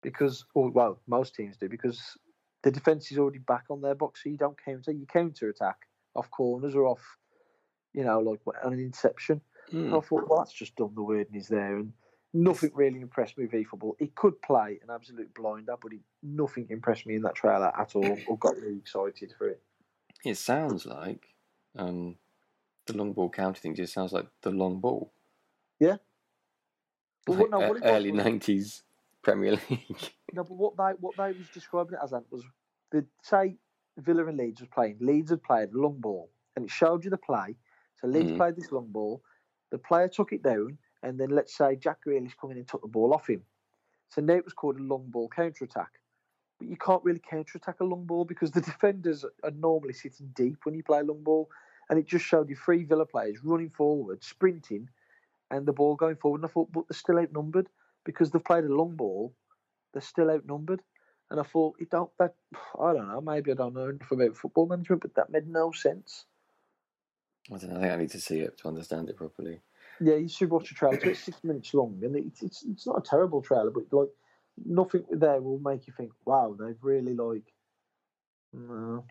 because, 0.02 0.44
or, 0.54 0.70
well, 0.70 0.98
most 1.06 1.34
teams 1.36 1.56
do 1.56 1.68
because 1.68 2.16
the 2.62 2.70
defence 2.70 3.12
is 3.12 3.18
already 3.18 3.38
back 3.38 3.64
on 3.70 3.80
their 3.80 3.94
box, 3.94 4.22
so 4.22 4.28
you 4.28 4.36
don't 4.36 4.56
counter. 4.64 4.90
You 4.92 5.06
counter 5.06 5.48
attack 5.48 5.76
off 6.14 6.30
corners 6.30 6.74
or 6.74 6.86
off, 6.86 7.02
you 7.92 8.04
know, 8.04 8.18
like 8.18 8.40
an 8.64 8.72
inception. 8.74 9.40
Mm. 9.72 9.88
I 9.88 10.00
thought, 10.00 10.28
well, 10.28 10.40
that's 10.40 10.52
just 10.52 10.76
done. 10.76 10.92
The 10.94 11.02
wording 11.02 11.34
is 11.34 11.48
there, 11.48 11.76
and 11.76 11.92
nothing 12.34 12.70
really 12.74 13.00
impressed 13.00 13.36
me 13.38 13.44
with 13.44 13.54
e-football. 13.54 13.96
He 13.98 14.08
could 14.08 14.40
play 14.42 14.78
an 14.82 14.90
absolute 14.90 15.34
blinder, 15.34 15.76
but 15.80 15.92
it, 15.92 16.00
nothing 16.22 16.66
impressed 16.70 17.06
me 17.06 17.14
in 17.16 17.22
that 17.22 17.34
trailer 17.34 17.72
at 17.78 17.94
all, 17.94 18.18
or 18.28 18.38
got 18.38 18.58
me 18.58 18.76
excited 18.78 19.32
for 19.36 19.48
it. 19.48 19.62
It 20.24 20.36
sounds 20.36 20.86
like 20.86 21.26
um, 21.76 22.16
the 22.86 22.96
long 22.96 23.12
ball 23.12 23.30
counter 23.30 23.60
thing 23.60 23.74
just 23.74 23.92
sounds 23.92 24.12
like 24.12 24.26
the 24.42 24.50
long 24.50 24.80
ball. 24.80 25.12
Yeah. 25.80 25.96
But 27.26 27.32
Like 27.32 27.40
what, 27.40 27.50
no, 27.50 27.60
what 27.60 27.72
was 27.74 27.82
early 27.84 28.12
nineties 28.12 28.82
Premier 29.22 29.52
League. 29.52 30.10
No, 30.34 30.44
but 30.44 30.54
what 30.54 30.76
they 30.78 30.92
what 30.98 31.14
they 31.18 31.32
was 31.32 31.50
describing 31.50 31.92
it 31.94 32.00
as 32.02 32.14
Ant, 32.14 32.24
was 32.30 32.42
the 32.90 33.04
say 33.22 33.58
Villa 33.98 34.24
and 34.26 34.38
Leeds 34.38 34.62
was 34.62 34.70
playing. 34.72 34.96
Leeds 34.98 35.30
had 35.30 35.42
played 35.42 35.74
long 35.74 36.00
ball, 36.00 36.30
and 36.56 36.64
it 36.64 36.70
showed 36.70 37.04
you 37.04 37.10
the 37.10 37.18
play. 37.18 37.54
So 38.00 38.06
Leeds 38.06 38.32
Mhm. 38.32 38.36
played 38.38 38.56
this 38.56 38.72
long 38.72 38.90
ball. 38.90 39.22
The 39.70 39.76
player 39.78 40.08
took 40.08 40.32
it 40.32 40.42
down, 40.42 40.78
and 41.02 41.18
then 41.18 41.30
let's 41.30 41.56
say 41.56 41.76
Jack 41.76 41.98
Grealish 42.06 42.36
come 42.40 42.50
in 42.50 42.58
and 42.58 42.68
took 42.68 42.82
the 42.82 42.88
ball 42.88 43.12
off 43.14 43.28
him. 43.28 43.42
So 44.08 44.20
now 44.20 44.34
it 44.34 44.44
was 44.44 44.52
called 44.52 44.78
a 44.78 44.82
long 44.82 45.06
ball 45.08 45.28
counter 45.28 45.64
attack. 45.64 45.90
But 46.58 46.68
you 46.68 46.76
can't 46.76 47.02
really 47.02 47.20
counter 47.28 47.58
attack 47.58 47.80
a 47.80 47.84
long 47.84 48.04
ball 48.04 48.24
because 48.24 48.50
the 48.50 48.60
defenders 48.60 49.24
are 49.42 49.50
normally 49.50 49.94
sitting 49.94 50.30
deep 50.34 50.58
when 50.64 50.74
you 50.74 50.82
play 50.82 51.02
long 51.02 51.22
ball, 51.22 51.48
and 51.88 51.98
it 51.98 52.06
just 52.06 52.24
showed 52.24 52.48
you 52.48 52.56
three 52.56 52.84
Villa 52.84 53.06
players 53.06 53.38
running 53.42 53.70
forward, 53.70 54.22
sprinting, 54.22 54.88
and 55.50 55.66
the 55.66 55.72
ball 55.72 55.96
going 55.96 56.16
forward. 56.16 56.42
And 56.42 56.50
I 56.50 56.52
thought, 56.52 56.72
but 56.72 56.84
they're 56.88 56.96
still 56.96 57.18
outnumbered 57.18 57.68
because 58.04 58.30
they've 58.30 58.44
played 58.44 58.64
a 58.64 58.74
long 58.74 58.96
ball. 58.96 59.34
They're 59.92 60.02
still 60.02 60.30
outnumbered. 60.30 60.82
And 61.30 61.40
I 61.40 61.44
thought, 61.44 61.76
it 61.78 61.90
don't 61.90 62.10
that 62.18 62.34
I 62.78 62.92
don't 62.92 63.08
know, 63.08 63.20
maybe 63.22 63.50
I 63.50 63.54
don't 63.54 63.74
know 63.74 63.88
enough 63.88 64.10
about 64.10 64.36
football 64.36 64.66
management, 64.66 65.02
but 65.02 65.14
that 65.14 65.30
made 65.30 65.48
no 65.48 65.72
sense. 65.72 66.26
I 67.50 67.56
don't 67.56 67.70
know. 67.70 67.76
I 67.78 67.80
think 67.80 67.92
I 67.92 67.96
need 67.96 68.10
to 68.10 68.20
see 68.20 68.40
it 68.40 68.58
to 68.58 68.68
understand 68.68 69.08
it 69.08 69.16
properly. 69.16 69.62
Yeah, 70.02 70.16
you 70.16 70.28
should 70.28 70.50
watch 70.50 70.70
a 70.70 70.74
trailer. 70.74 70.98
It's 71.02 71.20
six 71.20 71.42
minutes 71.44 71.72
long, 71.74 71.98
and 72.02 72.16
it's, 72.16 72.42
it's 72.42 72.64
it's 72.68 72.86
not 72.86 72.98
a 72.98 73.02
terrible 73.08 73.40
trailer, 73.42 73.70
but 73.70 73.84
like 73.92 74.08
nothing 74.64 75.04
there 75.10 75.40
will 75.40 75.58
make 75.58 75.86
you 75.86 75.92
think, 75.96 76.12
wow, 76.24 76.56
they've 76.58 76.76
really 76.82 77.14
like. 77.14 77.52
No. 78.52 79.04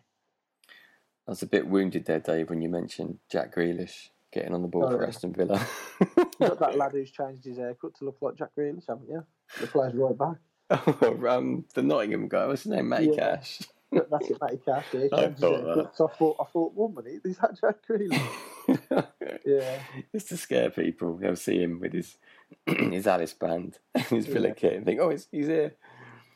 I 1.26 1.30
was 1.30 1.42
a 1.42 1.46
bit 1.46 1.66
wounded 1.66 2.04
there, 2.06 2.18
Dave, 2.20 2.50
when 2.50 2.62
you 2.62 2.68
mentioned 2.68 3.18
Jack 3.30 3.54
Grealish 3.54 4.08
getting 4.32 4.54
on 4.54 4.62
the 4.62 4.68
ball 4.68 4.86
Oh, 4.86 4.90
for 4.90 5.02
yeah. 5.02 5.08
Aston 5.08 5.32
Villa. 5.32 5.64
Got 6.40 6.58
that 6.58 6.76
lad 6.76 6.92
who's 6.92 7.10
changed 7.10 7.44
his 7.44 7.58
haircut 7.58 7.94
to 7.96 8.04
look 8.04 8.16
like 8.20 8.34
Jack 8.36 8.50
Grealish, 8.58 8.84
haven't 8.88 9.08
you? 9.08 9.24
The 9.60 9.66
player's 9.68 9.94
right 9.94 10.18
back. 10.18 10.36
um, 11.28 11.64
the 11.74 11.82
Nottingham 11.82 12.28
guy, 12.28 12.46
what's 12.46 12.62
his 12.62 12.72
name? 12.72 12.88
Matty 12.88 13.06
Yeah. 13.12 13.36
Cash. 13.36 13.62
That's 13.92 14.30
it, 14.30 14.38
Matty 14.40 14.58
Cash. 14.64 14.86
Yeah, 14.92 15.06
I 15.12 15.28
thought. 15.32 15.96
So 15.96 16.08
I 16.08 16.16
thought, 16.16 16.36
I 16.40 16.44
thought, 16.50 16.74
one 16.74 16.94
minute, 16.94 17.20
is 17.24 17.38
that 17.38 17.60
Jack 17.60 17.76
Grealish? 17.88 19.06
Yeah. 19.44 19.78
Just 20.12 20.28
to 20.28 20.36
scare 20.36 20.70
people, 20.70 21.16
they'll 21.16 21.36
see 21.36 21.62
him 21.62 21.80
with 21.80 21.92
his 21.92 22.16
his 22.66 23.06
Alice 23.06 23.32
band 23.34 23.78
and 23.94 24.04
his 24.06 24.26
Villa 24.26 24.48
Yeah. 24.48 24.54
kit 24.54 24.72
and 24.74 24.84
think, 24.84 25.00
oh, 25.00 25.10
he's, 25.10 25.28
he's 25.30 25.46
here. 25.46 25.74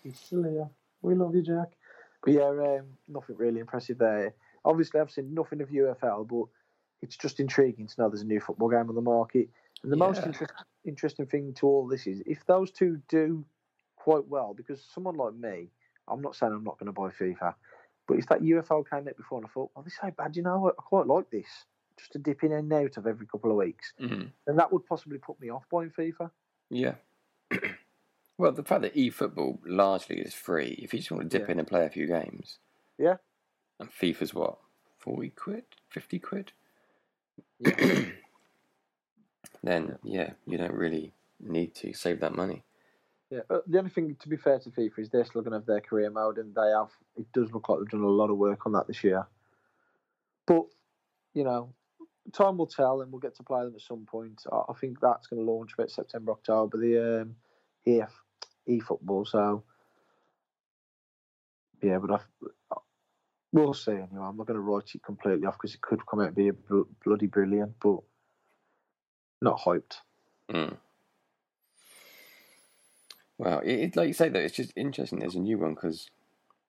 He's 0.02 0.18
still 0.18 0.42
here. 0.42 0.68
We 1.02 1.14
love 1.14 1.34
you, 1.34 1.42
Jack. 1.42 1.72
But 2.24 2.32
yeah, 2.34 2.48
um, 2.48 2.86
nothing 3.08 3.36
really 3.36 3.60
impressive 3.60 3.98
there. 3.98 4.34
Obviously, 4.64 5.00
I've 5.00 5.10
seen 5.10 5.32
nothing 5.34 5.60
of 5.60 5.68
UFL, 5.68 6.26
but 6.26 6.46
it's 7.02 7.16
just 7.16 7.38
intriguing 7.40 7.86
to 7.86 7.94
know 8.00 8.08
there's 8.08 8.22
a 8.22 8.26
new 8.26 8.40
football 8.40 8.68
game 8.68 8.88
on 8.88 8.94
the 8.94 9.00
market. 9.00 9.48
And 9.82 9.92
the 9.92 9.96
most 9.96 10.24
inter- 10.24 10.46
interesting 10.84 11.26
thing 11.26 11.52
to 11.54 11.66
all 11.66 11.86
this 11.86 12.06
is 12.06 12.22
if 12.26 12.44
those 12.46 12.70
two 12.70 13.00
do 13.08 13.44
quite 13.96 14.26
well, 14.26 14.54
because 14.54 14.82
someone 14.92 15.16
like 15.16 15.34
me, 15.34 15.68
I'm 16.08 16.22
not 16.22 16.34
saying 16.34 16.52
I'm 16.52 16.64
not 16.64 16.78
going 16.78 16.86
to 16.86 16.92
buy 16.92 17.10
FIFA, 17.10 17.54
but 18.08 18.18
if 18.18 18.26
that 18.28 18.40
UFL 18.40 18.88
came 18.88 19.06
out 19.06 19.16
before 19.16 19.38
and 19.38 19.46
I 19.46 19.50
thought, 19.50 19.70
oh, 19.76 19.82
this 19.82 19.98
ain't 20.02 20.16
bad, 20.16 20.34
you 20.36 20.42
know, 20.42 20.68
I 20.68 20.82
quite 20.82 21.06
like 21.06 21.30
this, 21.30 21.46
just 21.98 22.12
to 22.12 22.18
dip 22.18 22.44
in 22.44 22.52
and 22.52 22.72
out 22.72 22.96
of 22.96 23.06
every 23.06 23.26
couple 23.26 23.50
of 23.50 23.56
weeks, 23.56 23.92
Mhm. 24.00 24.30
then 24.46 24.56
that 24.56 24.72
would 24.72 24.86
possibly 24.86 25.18
put 25.18 25.40
me 25.40 25.50
off 25.50 25.68
buying 25.70 25.90
FIFA. 25.90 26.30
Yeah. 26.70 26.96
well, 28.38 28.52
the 28.52 28.64
fact 28.64 28.82
that 28.82 28.94
eFootball 28.94 29.58
largely 29.64 30.20
is 30.20 30.34
free, 30.34 30.78
if 30.82 30.92
you 30.92 30.98
just 31.00 31.10
want 31.10 31.22
to 31.30 31.38
dip 31.38 31.48
Yeah. 31.48 31.52
in 31.52 31.58
and 31.58 31.68
play 31.68 31.84
a 31.86 31.90
few 31.90 32.06
games. 32.06 32.58
Yeah. 32.98 33.16
And 33.78 33.90
FIFA's 33.90 34.34
what? 34.34 34.58
40 34.98 35.30
quid? 35.30 35.64
50 35.90 36.18
quid? 36.18 36.52
then, 39.62 39.98
yeah, 40.02 40.32
you 40.46 40.58
don't 40.58 40.74
really 40.74 41.12
need 41.40 41.74
to 41.76 41.92
save 41.92 42.20
that 42.20 42.34
money. 42.34 42.62
Yeah, 43.30 43.40
uh, 43.50 43.60
the 43.66 43.78
only 43.78 43.90
thing 43.90 44.14
to 44.20 44.28
be 44.28 44.36
fair 44.36 44.58
to 44.60 44.70
FIFA 44.70 44.98
is 45.00 45.10
they're 45.10 45.24
still 45.24 45.42
going 45.42 45.50
to 45.52 45.58
have 45.58 45.66
their 45.66 45.80
career 45.80 46.10
mode, 46.10 46.38
and 46.38 46.54
they 46.54 46.70
have. 46.70 46.90
It 47.16 47.26
does 47.32 47.52
look 47.52 47.68
like 47.68 47.80
they've 47.80 47.88
done 47.88 48.02
a 48.02 48.08
lot 48.08 48.30
of 48.30 48.36
work 48.38 48.66
on 48.66 48.72
that 48.72 48.86
this 48.86 49.02
year. 49.02 49.26
But 50.46 50.66
you 51.34 51.42
know, 51.42 51.74
time 52.32 52.58
will 52.58 52.66
tell, 52.66 53.00
and 53.00 53.10
we'll 53.10 53.20
get 53.20 53.36
to 53.36 53.42
play 53.42 53.62
them 53.62 53.74
at 53.74 53.80
some 53.80 54.06
point. 54.06 54.42
I, 54.52 54.62
I 54.68 54.74
think 54.74 54.98
that's 55.00 55.26
going 55.26 55.44
to 55.44 55.50
launch 55.50 55.72
about 55.74 55.90
September, 55.90 56.32
October. 56.32 56.78
The 56.78 57.22
um, 57.22 57.36
EF 57.86 58.12
eFootball. 58.68 59.26
So 59.26 59.62
yeah, 61.82 61.98
but 61.98 62.12
I've, 62.12 62.78
we'll 63.52 63.74
see. 63.74 63.92
Anyway, 63.92 64.08
I'm 64.20 64.36
not 64.36 64.46
going 64.46 64.56
to 64.56 64.60
write 64.60 64.94
it 64.94 65.02
completely 65.02 65.46
off 65.46 65.56
because 65.60 65.74
it 65.74 65.80
could 65.80 66.06
come 66.06 66.20
out 66.20 66.28
and 66.28 66.36
be 66.36 66.48
a 66.48 66.52
bl- 66.52 66.82
bloody 67.04 67.26
brilliant, 67.26 67.74
but 67.80 67.98
not 69.40 69.60
hyped. 69.60 69.98
Mm. 70.50 70.76
Well, 73.38 73.60
it, 73.60 73.80
it, 73.80 73.96
like 73.96 74.08
you 74.08 74.14
say, 74.14 74.28
though, 74.28 74.40
it's 74.40 74.56
just 74.56 74.72
interesting 74.76 75.18
there's 75.18 75.34
a 75.34 75.40
new 75.40 75.58
one 75.58 75.74
because 75.74 76.10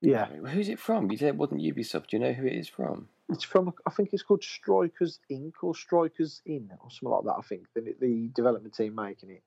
Yeah, 0.01 0.27
who's 0.27 0.69
it 0.69 0.79
from? 0.79 1.11
You 1.11 1.17
said 1.17 1.29
it 1.29 1.35
wasn't 1.35 1.61
Ubisoft. 1.61 2.07
Do 2.07 2.17
you 2.17 2.19
know 2.19 2.33
who 2.33 2.45
it 2.45 2.53
is 2.53 2.69
from? 2.69 3.09
It's 3.29 3.43
from, 3.43 3.73
I 3.85 3.89
think 3.89 4.09
it's 4.13 4.23
called 4.23 4.41
Strikerz 4.43 5.19
Inc. 5.31 5.53
or 5.61 5.73
Strikerz 5.73 6.41
In 6.45 6.71
or 6.81 6.89
something 6.91 7.09
like 7.09 7.23
that. 7.25 7.35
I 7.37 7.41
think 7.41 7.65
the, 7.73 7.95
the 7.99 8.29
development 8.33 8.75
team 8.75 8.95
making 8.95 9.31
it. 9.31 9.43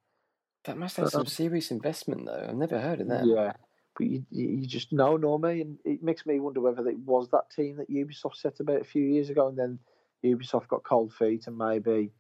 That 0.65 0.77
must 0.77 0.97
have 0.99 1.09
some 1.09 1.27
serious 1.27 1.71
investment, 1.71 2.27
though. 2.27 2.47
I've 2.49 2.57
never 2.57 2.79
heard 2.79 3.01
of 3.01 3.09
that. 3.09 3.25
Yeah. 3.27 3.53
but 3.97 4.07
you, 4.07 4.27
you 4.31 4.67
just 4.67 4.93
know 4.93 5.17
normally, 5.17 5.63
and 5.63 5.79
it 5.85 6.03
makes 6.03 6.27
me 6.27 6.39
wonder 6.41 6.61
whether 6.61 6.87
it 6.87 6.99
was 6.99 7.29
that 7.31 7.51
team 7.55 7.77
that 7.77 7.89
Ubisoft 7.91 8.37
set 8.37 8.61
about 8.61 8.83
a 8.83 8.85
few 8.85 9.03
years 9.03 9.31
ago, 9.31 9.49
and 9.49 9.57
then 9.57 9.79
Ubisoft 10.25 10.69
got 10.69 10.85
cold 10.85 11.15
feet, 11.15 11.47
and 11.47 11.57
maybe 11.57 12.11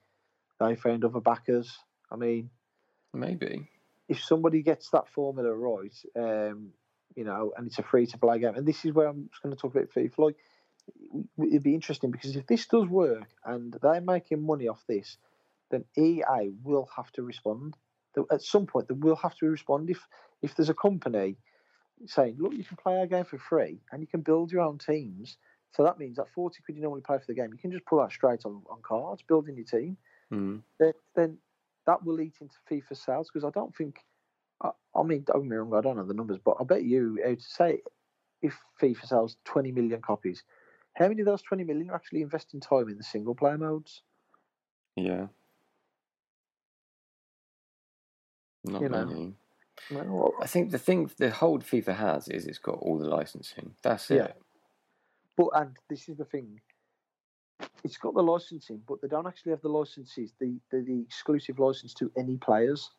they 0.58 0.75
found 0.76 1.04
other 1.04 1.20
backers. 1.20 1.78
I 2.10 2.16
mean, 2.16 2.49
maybe 3.12 3.68
if 4.10 4.22
somebody 4.25 4.62
gets 4.62 4.90
that 4.90 5.08
formula 5.08 5.54
right, 5.54 5.94
um, 6.16 6.70
you 7.16 7.24
know, 7.24 7.52
and 7.56 7.66
it's 7.66 7.78
a 7.78 7.82
free 7.82 8.06
to 8.06 8.18
play 8.18 8.38
game, 8.38 8.54
and 8.54 8.66
this 8.66 8.84
is 8.84 8.92
where 8.92 9.08
I'm 9.08 9.28
just 9.30 9.42
going 9.42 9.54
to 9.54 9.60
talk 9.60 9.74
about 9.74 9.90
FIFA. 9.90 10.18
Like, 10.18 10.36
it'd 11.38 11.62
be 11.62 11.74
interesting 11.74 12.10
because 12.10 12.36
if 12.36 12.46
this 12.46 12.66
does 12.66 12.88
work 12.88 13.28
and 13.44 13.76
they're 13.82 14.00
making 14.00 14.44
money 14.44 14.68
off 14.68 14.82
this, 14.88 15.16
then 15.70 15.84
EA 15.96 16.50
will 16.62 16.88
have 16.96 17.10
to 17.12 17.22
respond. 17.22 17.76
At 18.30 18.42
some 18.42 18.66
point, 18.66 18.88
they 18.88 18.94
will 18.94 19.16
have 19.16 19.36
to 19.36 19.46
respond. 19.46 19.90
If 19.90 20.04
if 20.42 20.54
there's 20.54 20.68
a 20.68 20.74
company 20.74 21.36
saying, 22.06 22.36
"Look, 22.38 22.54
you 22.54 22.64
can 22.64 22.76
play 22.76 22.98
our 22.98 23.06
game 23.06 23.24
for 23.24 23.38
free 23.38 23.80
and 23.92 24.00
you 24.00 24.06
can 24.06 24.22
build 24.22 24.50
your 24.50 24.62
own 24.62 24.78
teams," 24.78 25.36
so 25.72 25.84
that 25.84 25.98
means 25.98 26.16
that 26.16 26.28
forty 26.30 26.60
quid 26.62 26.76
you 26.76 26.82
normally 26.82 27.02
pay 27.02 27.18
for 27.18 27.26
the 27.28 27.34
game, 27.34 27.52
you 27.52 27.58
can 27.58 27.70
just 27.70 27.86
pull 27.86 28.00
that 28.00 28.10
straight 28.10 28.44
on, 28.44 28.62
on 28.68 28.80
cards, 28.82 29.22
building 29.22 29.56
your 29.56 29.64
team. 29.64 29.96
Mm. 30.32 30.62
Then, 30.78 30.92
then 31.14 31.38
that 31.86 32.04
will 32.04 32.20
eat 32.20 32.34
into 32.40 32.56
FIFA 32.70 32.96
sales 32.96 33.30
because 33.32 33.44
I 33.44 33.50
don't 33.50 33.74
think. 33.76 34.00
I, 34.62 34.70
I 34.94 35.02
mean, 35.02 35.24
don't 35.26 35.42
get 35.42 35.50
me 35.50 35.56
wrong, 35.56 35.74
I 35.74 35.80
don't 35.80 35.96
know 35.96 36.04
the 36.04 36.14
numbers, 36.14 36.38
but 36.44 36.56
I 36.60 36.64
bet 36.64 36.84
you, 36.84 37.18
to 37.24 37.36
say, 37.40 37.80
if 38.42 38.56
FIFA 38.80 39.06
sells 39.06 39.36
20 39.44 39.72
million 39.72 40.00
copies, 40.00 40.42
how 40.94 41.08
many 41.08 41.20
of 41.20 41.26
those 41.26 41.42
20 41.42 41.64
million 41.64 41.90
are 41.90 41.94
actually 41.94 42.22
investing 42.22 42.60
time 42.60 42.88
in 42.88 42.96
the 42.96 43.04
single 43.04 43.34
player 43.34 43.58
modes? 43.58 44.02
Yeah. 44.96 45.26
Not 48.64 48.82
You 48.82 48.88
know. 48.88 49.04
many. 49.06 49.34
Well, 49.90 50.34
I 50.42 50.46
think 50.46 50.70
the 50.70 50.78
thing 50.78 51.10
the 51.16 51.30
hold 51.30 51.64
FIFA 51.64 51.96
has 51.96 52.28
is 52.28 52.46
it's 52.46 52.58
got 52.58 52.78
all 52.80 52.98
the 52.98 53.08
licensing. 53.08 53.74
That's 53.82 54.10
it. 54.10 54.16
Yeah. 54.16 54.32
But 55.36 55.48
and 55.54 55.76
this 55.88 56.08
is 56.08 56.18
the 56.18 56.26
thing, 56.26 56.60
it's 57.82 57.96
got 57.96 58.14
the 58.14 58.22
licensing, 58.22 58.82
but 58.86 59.00
they 59.00 59.08
don't 59.08 59.26
actually 59.26 59.50
have 59.50 59.62
the 59.62 59.70
licenses, 59.70 60.34
the 60.38 60.58
the, 60.70 60.82
the 60.82 61.00
exclusive 61.00 61.58
license 61.58 61.94
to 61.94 62.12
any 62.16 62.36
players, 62.36 62.90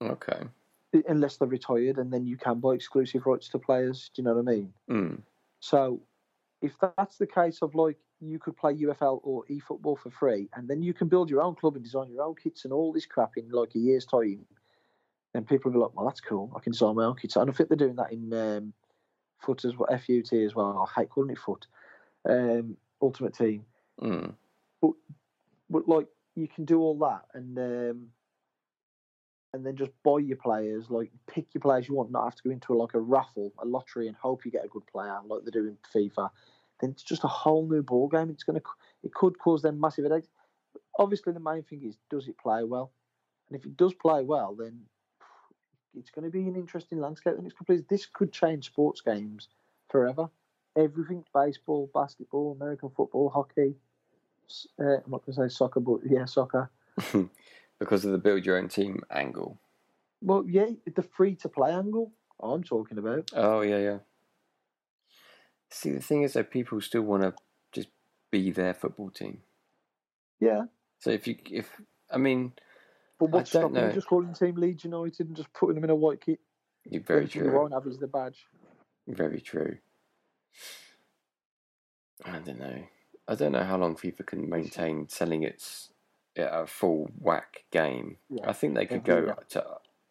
Okay. 0.00 0.42
unless 1.08 1.36
they're 1.38 1.48
retired, 1.48 1.98
and 1.98 2.12
then 2.12 2.24
you 2.26 2.36
can 2.36 2.60
buy 2.60 2.74
exclusive 2.74 3.26
rights 3.26 3.48
to 3.48 3.58
players. 3.58 4.10
Do 4.14 4.22
you 4.22 4.24
know 4.24 4.34
what 4.34 4.48
I 4.48 4.56
mean? 4.56 4.72
Mm. 4.88 5.20
So, 5.60 6.00
if 6.62 6.72
that's 6.96 7.16
the 7.18 7.26
case 7.26 7.62
of 7.62 7.74
like 7.74 7.96
you 8.20 8.38
could 8.38 8.56
play 8.56 8.74
UFL 8.74 9.20
or 9.24 9.44
eFootball 9.50 9.98
for 9.98 10.10
free, 10.10 10.48
and 10.54 10.68
then 10.68 10.82
you 10.82 10.94
can 10.94 11.08
build 11.08 11.30
your 11.30 11.42
own 11.42 11.54
club 11.56 11.74
and 11.74 11.84
design 11.84 12.10
your 12.10 12.22
own 12.22 12.34
kits 12.36 12.64
and 12.64 12.72
all 12.72 12.92
this 12.92 13.06
crap 13.06 13.36
in 13.36 13.48
like 13.50 13.74
a 13.74 13.78
year's 13.78 14.06
time, 14.06 14.44
then 15.32 15.44
people 15.44 15.70
will 15.70 15.78
be 15.78 15.82
like, 15.82 15.94
"Well, 15.96 16.06
that's 16.06 16.20
cool. 16.20 16.52
I 16.56 16.60
can 16.60 16.72
design 16.72 16.94
my 16.94 17.04
own 17.04 17.16
kits." 17.16 17.36
And 17.36 17.50
I 17.50 17.52
think 17.52 17.68
they're 17.68 17.76
doing 17.76 17.96
that 17.96 18.12
in 18.12 18.32
um, 18.32 18.72
foot 19.40 19.64
as 19.64 19.76
well, 19.76 19.88
FUT 19.90 20.32
as 20.32 20.54
well. 20.54 20.88
I 20.88 21.00
hate 21.00 21.10
calling 21.10 21.30
it 21.30 21.38
foot. 21.38 21.66
Um, 22.28 22.76
Ultimate 23.02 23.34
Team, 23.34 23.66
Mm. 24.00 24.34
but 25.70 25.88
like 25.88 26.06
you 26.34 26.48
can 26.48 26.64
do 26.64 26.80
all 26.80 26.98
that 26.98 27.26
and 27.34 27.58
um, 27.58 28.08
and 29.54 29.64
then 29.64 29.76
just 29.76 29.92
buy 30.02 30.18
your 30.18 30.36
players, 30.36 30.90
like 30.90 31.12
pick 31.28 31.46
your 31.54 31.60
players 31.60 31.86
you 31.86 31.94
want, 31.94 32.10
not 32.10 32.24
have 32.24 32.34
to 32.34 32.42
go 32.42 32.50
into 32.50 32.74
like 32.74 32.94
a 32.94 32.98
raffle, 32.98 33.52
a 33.62 33.64
lottery, 33.64 34.08
and 34.08 34.16
hope 34.16 34.44
you 34.44 34.50
get 34.50 34.64
a 34.64 34.68
good 34.68 34.84
player 34.88 35.16
like 35.24 35.44
they 35.44 35.52
do 35.52 35.68
in 35.68 35.78
FIFA. 35.94 36.28
Then 36.80 36.90
it's 36.90 37.04
just 37.04 37.22
a 37.22 37.28
whole 37.28 37.64
new 37.64 37.80
ball 37.80 38.08
game. 38.08 38.30
It's 38.30 38.42
gonna, 38.42 38.60
it 39.04 39.14
could 39.14 39.38
cause 39.38 39.62
them 39.62 39.78
massive 39.78 40.06
headaches. 40.06 40.26
Obviously, 40.98 41.32
the 41.32 41.40
main 41.40 41.62
thing 41.62 41.84
is 41.84 41.96
does 42.10 42.26
it 42.26 42.36
play 42.36 42.64
well, 42.64 42.90
and 43.48 43.56
if 43.56 43.64
it 43.64 43.76
does 43.76 43.94
play 43.94 44.24
well, 44.24 44.56
then 44.58 44.80
it's 45.96 46.10
going 46.10 46.24
to 46.24 46.30
be 46.30 46.48
an 46.48 46.56
interesting 46.56 47.00
landscape. 47.00 47.34
And 47.38 47.46
it's 47.46 47.54
complete. 47.54 47.88
This 47.88 48.06
could 48.06 48.32
change 48.32 48.66
sports 48.66 49.02
games 49.02 49.48
forever. 49.88 50.28
Everything: 50.76 51.22
baseball, 51.32 51.88
basketball, 51.94 52.56
American 52.60 52.90
football, 52.90 53.30
hockey. 53.30 53.76
Uh, 54.80 54.96
I'm 54.96 55.10
not 55.12 55.24
going 55.24 55.36
to 55.36 55.48
say 55.48 55.48
soccer, 55.48 55.78
but 55.78 56.00
yeah, 56.04 56.24
soccer. 56.24 56.72
because 57.78 58.04
of 58.04 58.12
the 58.12 58.18
build 58.18 58.44
your 58.46 58.58
own 58.58 58.68
team 58.68 59.02
angle. 59.10 59.58
Well, 60.20 60.44
yeah, 60.48 60.66
the 60.94 61.02
free 61.02 61.34
to 61.36 61.48
play 61.48 61.72
angle 61.72 62.12
I'm 62.42 62.62
talking 62.62 62.98
about. 62.98 63.30
Oh 63.34 63.60
yeah, 63.62 63.78
yeah. 63.78 63.98
See, 65.70 65.90
the 65.90 66.00
thing 66.00 66.22
is 66.22 66.34
that 66.34 66.50
people 66.50 66.80
still 66.80 67.02
want 67.02 67.22
to 67.22 67.34
just 67.72 67.88
be 68.30 68.50
their 68.50 68.74
football 68.74 69.10
team. 69.10 69.42
Yeah, 70.40 70.64
So 70.98 71.10
if 71.10 71.26
you, 71.26 71.36
if 71.50 71.70
I 72.10 72.18
mean, 72.18 72.52
but 73.18 73.30
what's 73.30 73.50
stopping 73.50 73.76
you 73.76 73.92
just 73.92 74.08
calling 74.08 74.28
the 74.32 74.34
team 74.38 74.56
Leeds 74.56 74.84
United 74.84 75.26
and 75.28 75.36
just 75.36 75.52
putting 75.52 75.74
them 75.76 75.84
in 75.84 75.90
a 75.90 75.94
white 75.94 76.20
kit? 76.20 76.38
you're 76.84 77.02
very 77.02 77.24
Everything 77.24 77.44
You 77.44 77.50
true, 77.50 77.58
won't 77.58 77.72
have 77.72 77.86
is 77.86 77.98
the 77.98 78.06
badge. 78.06 78.46
very 79.08 79.40
true. 79.40 79.78
I 82.24 82.38
don't 82.38 82.58
know. 82.58 82.84
I 83.26 83.34
don't 83.34 83.52
know 83.52 83.64
how 83.64 83.78
long 83.78 83.96
FIFA 83.96 84.26
can 84.26 84.48
maintain 84.50 85.08
selling 85.08 85.42
its 85.42 85.90
a 86.36 86.66
full 86.66 87.10
whack 87.18 87.64
game. 87.70 88.16
Yeah, 88.28 88.48
I 88.48 88.52
think 88.52 88.74
they 88.74 88.86
could 88.86 89.04
go 89.04 89.34
to 89.50 89.64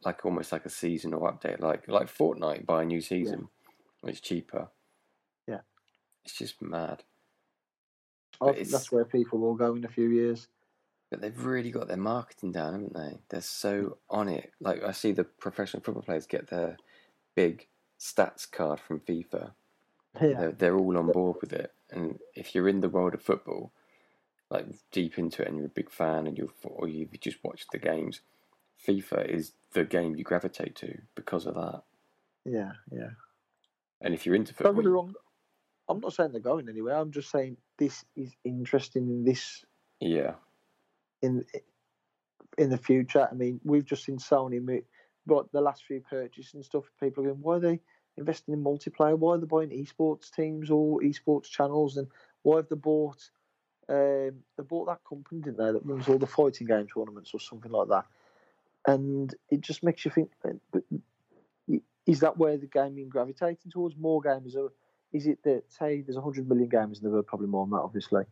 like 0.05 0.25
almost 0.25 0.51
like 0.51 0.65
a 0.65 0.69
seasonal 0.69 1.21
update, 1.21 1.59
like 1.59 1.87
like 1.87 2.07
Fortnite 2.07 2.65
buy 2.65 2.83
a 2.83 2.85
new 2.85 3.01
season. 3.01 3.47
It's 4.05 4.19
cheaper. 4.19 4.67
Yeah. 5.47 5.61
it's 6.25 6.37
just 6.37 6.61
mad. 6.61 7.03
It's- 8.41 8.71
that's 8.71 8.91
where 8.91 9.05
people 9.05 9.39
will 9.39 9.55
go 9.55 9.75
in 9.75 9.85
a 9.85 9.89
few 9.89 10.09
years. 10.09 10.47
But 11.09 11.21
they've 11.21 11.45
really 11.45 11.69
got 11.71 11.87
their 11.87 11.97
marketing 11.97 12.51
down, 12.51 12.73
haven't 12.73 12.93
they? 12.95 13.19
They're 13.29 13.41
so 13.41 13.97
on 14.09 14.27
it. 14.29 14.51
Like 14.59 14.83
I 14.83 14.91
see 14.91 15.11
the 15.11 15.23
professional 15.23 15.83
football 15.83 16.01
players 16.03 16.25
get 16.25 16.47
their 16.47 16.75
big 17.35 17.67
stats 17.99 18.49
card 18.49 18.79
from 18.79 18.99
FIFA. 18.99 19.51
Yeah, 20.21 20.33
They're, 20.39 20.51
they're 20.51 20.77
all 20.77 20.95
on 20.97 21.11
board 21.11 21.37
with 21.41 21.53
it. 21.53 21.73
And 21.89 22.19
if 22.35 22.53
you're 22.53 22.69
in 22.69 22.81
the 22.81 22.89
world 22.89 23.15
of 23.15 23.21
football, 23.23 23.71
like 24.53 24.67
deep 24.91 25.17
into 25.17 25.41
it, 25.41 25.47
and 25.47 25.57
you're 25.57 25.65
a 25.65 25.69
big 25.69 25.91
fan, 25.91 26.27
and 26.27 26.37
you've 26.37 26.53
or 26.63 26.87
you've 26.87 27.19
just 27.19 27.43
watched 27.43 27.71
the 27.71 27.79
games, 27.79 28.21
FIFA 28.87 29.29
is 29.29 29.53
the 29.73 29.83
game 29.83 30.15
you 30.15 30.23
gravitate 30.23 30.75
to 30.77 30.99
because 31.15 31.45
of 31.45 31.55
that. 31.55 31.81
yeah, 32.45 32.73
yeah. 32.91 33.09
And 34.01 34.13
if 34.13 34.25
you're 34.25 34.35
into 34.35 34.53
Don't 34.53 34.75
get 34.75 34.77
me 34.77 34.83
football, 34.83 34.93
wrong. 34.93 35.13
I'm 35.89 35.99
not 35.99 36.13
saying 36.13 36.31
they're 36.31 36.41
going 36.41 36.69
anywhere. 36.69 36.95
I'm 36.95 37.11
just 37.11 37.31
saying 37.31 37.57
this 37.77 38.05
is 38.15 38.35
interesting 38.43 39.07
in 39.09 39.23
this 39.25 39.65
yeah, 39.99 40.35
in 41.21 41.45
in 42.57 42.69
the 42.69 42.77
future. 42.77 43.27
I 43.29 43.33
mean, 43.33 43.59
we've 43.63 43.85
just 43.85 44.05
seen 44.05 44.17
Sony, 44.17 44.83
but 45.25 45.51
the 45.51 45.61
last 45.61 45.83
few 45.85 46.01
purchases 46.01 46.53
and 46.53 46.65
stuff. 46.65 46.85
People 46.99 47.23
are 47.23 47.27
going, 47.27 47.41
why 47.41 47.55
are 47.55 47.59
they 47.59 47.79
investing 48.17 48.53
in 48.53 48.63
multiplayer? 48.63 49.17
Why 49.17 49.35
are 49.35 49.37
they 49.37 49.45
buying 49.45 49.69
esports 49.69 50.31
teams 50.31 50.69
or 50.69 50.99
esports 50.99 51.49
channels? 51.49 51.97
And 51.97 52.07
why 52.43 52.57
have 52.57 52.69
they 52.69 52.75
bought? 52.75 53.29
Um, 53.89 54.43
they 54.57 54.63
bought 54.63 54.87
that 54.87 55.03
company, 55.07 55.41
didn't 55.41 55.57
they? 55.57 55.71
That 55.71 55.85
runs 55.85 56.07
all 56.07 56.17
the 56.17 56.27
fighting 56.27 56.67
game 56.67 56.87
tournaments 56.93 57.31
or 57.33 57.39
something 57.39 57.71
like 57.71 57.89
that. 57.89 58.05
And 58.87 59.33
it 59.49 59.61
just 59.61 59.83
makes 59.83 60.05
you 60.05 60.11
think. 60.11 60.31
uh, 60.45 60.49
But 60.71 60.83
is 62.05 62.19
that 62.19 62.37
where 62.37 62.57
the 62.57 62.67
gaming 62.67 63.09
gravitating 63.09 63.71
towards? 63.71 63.95
More 63.95 64.21
gamers 64.21 64.55
Or 64.55 64.71
Is 65.13 65.27
it 65.27 65.39
that 65.43 65.63
say 65.69 66.01
there's 66.01 66.17
100 66.17 66.47
million 66.47 66.69
gamers 66.69 66.97
in 66.97 67.03
the 67.03 67.09
world, 67.09 67.27
probably 67.27 67.47
more 67.47 67.65
than 67.65 67.71
that, 67.71 67.83
obviously 67.83 68.23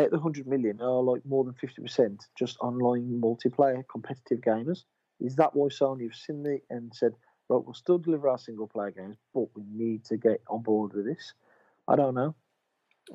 at 0.00 0.10
the 0.10 0.18
100 0.18 0.46
million 0.46 0.80
are 0.80 1.02
like 1.02 1.24
more 1.26 1.44
than 1.44 1.54
50% 1.54 2.20
just 2.38 2.58
online 2.60 3.20
multiplayer 3.22 3.84
competitive 3.90 4.40
gamers. 4.40 4.84
Is 5.20 5.36
that 5.36 5.54
why 5.54 5.68
Sony 5.68 6.04
have 6.04 6.14
seen 6.14 6.46
it 6.46 6.64
and 6.70 6.92
said, 6.94 7.12
right, 7.48 7.62
we'll 7.62 7.74
still 7.74 7.98
deliver 7.98 8.28
our 8.28 8.38
single 8.38 8.66
player 8.66 8.90
games, 8.90 9.16
but 9.34 9.48
we 9.54 9.62
need 9.70 10.04
to 10.06 10.16
get 10.16 10.42
on 10.48 10.62
board 10.62 10.94
with 10.94 11.04
this? 11.04 11.34
I 11.86 11.96
don't 11.96 12.14
know. 12.14 12.34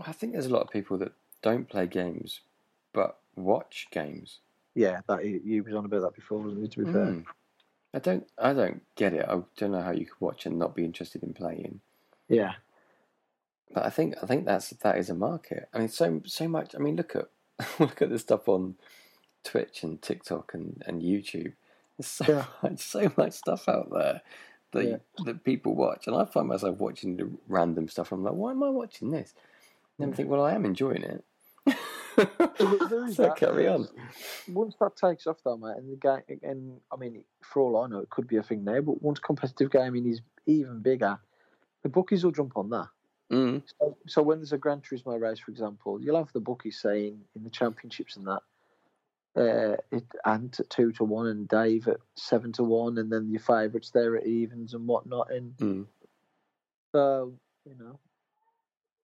I 0.06 0.12
think 0.12 0.34
there's 0.34 0.46
a 0.46 0.54
lot 0.54 0.62
of 0.62 0.70
people 0.70 0.98
that 1.00 1.14
don't 1.46 1.70
play 1.70 1.86
games 1.88 2.42
but 2.92 3.20
watch 3.36 3.88
games. 3.92 4.40
Yeah, 4.74 5.02
that 5.08 5.24
you, 5.26 5.42
you 5.44 5.64
was 5.64 5.74
on 5.76 5.86
about 5.86 6.02
that 6.02 6.16
before, 6.16 6.40
wasn't 6.40 6.62
you? 6.62 6.68
To 6.70 6.80
be 6.86 6.92
fair, 6.92 7.06
Mm. 7.06 7.26
I 7.94 8.00
don't. 8.00 8.28
I 8.38 8.54
don't 8.54 8.82
get 8.96 9.14
it. 9.14 9.26
I 9.28 9.42
don't 9.58 9.72
know 9.72 9.82
how 9.82 9.92
you 9.92 10.06
could 10.06 10.20
watch 10.20 10.46
and 10.46 10.58
not 10.60 10.76
be 10.76 10.84
interested 10.84 11.24
in 11.24 11.34
playing. 11.34 11.80
yeah, 12.28 12.54
But 13.74 13.86
I 13.86 13.90
think 13.90 14.16
I 14.22 14.26
think 14.26 14.46
that's 14.46 14.70
that 14.72 14.98
is 14.98 15.10
a 15.10 15.14
market. 15.16 15.70
I 15.74 15.80
mean, 15.80 15.88
so 15.90 16.22
so 16.26 16.48
much. 16.48 16.76
I 16.76 16.80
mean, 16.80 16.96
look 16.96 17.16
at 17.16 17.30
look 17.80 18.02
at 18.02 18.10
the 18.10 18.20
stuff 18.20 18.48
on 18.50 18.76
Twitch 19.44 19.84
and 19.84 20.02
TikTok 20.02 20.54
and, 20.54 20.82
and 20.88 21.02
YouTube. 21.02 21.54
There's 21.98 22.08
so 22.08 22.26
Yeah. 22.28 22.46
much 22.64 22.80
so 22.80 23.12
much 23.18 23.34
stuff 23.34 23.68
out 23.70 23.90
there 23.92 24.22
that 24.72 24.86
Yeah. 24.86 24.98
that 25.26 25.44
people 25.44 25.76
watch, 25.76 26.08
and 26.08 26.16
I 26.16 26.26
find 26.26 26.48
myself 26.48 26.78
watching 26.80 27.18
the 27.18 27.30
random 27.48 27.88
stuff. 27.88 28.12
I'm 28.12 28.24
like, 28.24 28.34
why 28.34 28.52
am 28.52 28.64
I 28.64 28.70
watching 28.70 29.12
this? 29.12 29.34
And 29.98 30.08
then 30.08 30.14
I 30.14 30.16
think, 30.18 30.30
well, 30.30 30.44
I 30.44 30.54
am 30.54 30.66
enjoying 30.66 31.04
it. 31.04 31.24
so 33.14 33.24
that. 33.24 33.36
carry 33.38 33.68
on. 33.68 33.88
once 34.52 34.76
that 34.80 34.96
takes 34.96 35.28
off, 35.28 35.38
though, 35.44 35.58
mate, 35.58 35.78
and 35.78 35.92
the 35.92 35.96
game, 35.98 36.40
and 36.44 36.80
I 36.92 36.96
mean, 36.98 37.24
for 37.44 37.62
all 37.62 37.78
I 37.84 37.88
know, 37.88 38.00
it 38.00 38.10
could 38.10 38.28
be 38.28 38.38
a 38.38 38.44
thing 38.44 38.64
now. 38.64 38.82
But 38.82 39.02
once 39.02 39.20
competitive 39.20 39.72
gaming 39.72 40.08
is 40.08 40.22
even 40.46 40.82
bigger, 40.82 41.20
the 41.84 41.90
bookies 41.90 42.24
will 42.24 42.32
jump 42.32 42.54
on 42.56 42.70
that. 42.70 42.88
Mm. 43.32 43.64
So, 43.80 43.98
so 44.08 44.22
when 44.22 44.38
there's 44.40 44.54
a 44.54 44.58
Gran 44.58 44.82
Turismo 44.82 45.20
race, 45.20 45.40
for 45.40 45.52
example, 45.52 46.00
you'll 46.02 46.18
have 46.18 46.32
the 46.34 46.40
bookies 46.40 46.80
saying 46.80 47.20
in 47.36 47.44
the 47.44 47.50
championships 47.50 48.16
and 48.18 48.28
that, 48.28 48.42
uh, 49.36 49.78
it, 49.92 50.06
Ant 50.26 50.60
at 50.60 50.70
two 50.70 50.92
to 50.94 51.04
one, 51.04 51.28
and 51.28 51.48
Dave 51.48 51.88
at 51.88 51.98
seven 52.16 52.54
to 52.54 52.64
one, 52.64 52.98
and 53.00 53.12
then 53.12 53.30
your 53.30 53.42
favourites 53.42 53.90
there 53.90 54.16
at 54.16 54.26
evens 54.26 54.74
and 54.74 54.88
whatnot. 54.88 55.32
And 55.32 55.58
Mm. 55.58 55.86
so, 56.94 57.34
you 57.66 57.76
know, 57.78 58.00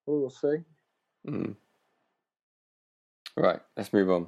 we'll 0.05 0.29
see. 0.29 0.57
Mm. 1.27 1.55
Right, 3.35 3.59
let's 3.77 3.93
move 3.93 4.09
on. 4.09 4.27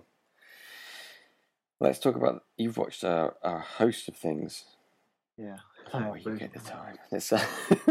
Let's 1.80 2.00
talk 2.00 2.16
about. 2.16 2.44
You've 2.58 2.78
watched 2.78 3.04
a, 3.04 3.34
a 3.44 3.60
host 3.60 4.08
of 4.08 4.16
things. 4.16 4.64
Yeah. 5.38 5.58
Oh, 5.94 6.14
you 6.16 6.38
get 6.38 6.54
the 6.54 6.60
time. 6.60 6.96
Let's 7.12 7.34
uh, 7.34 7.46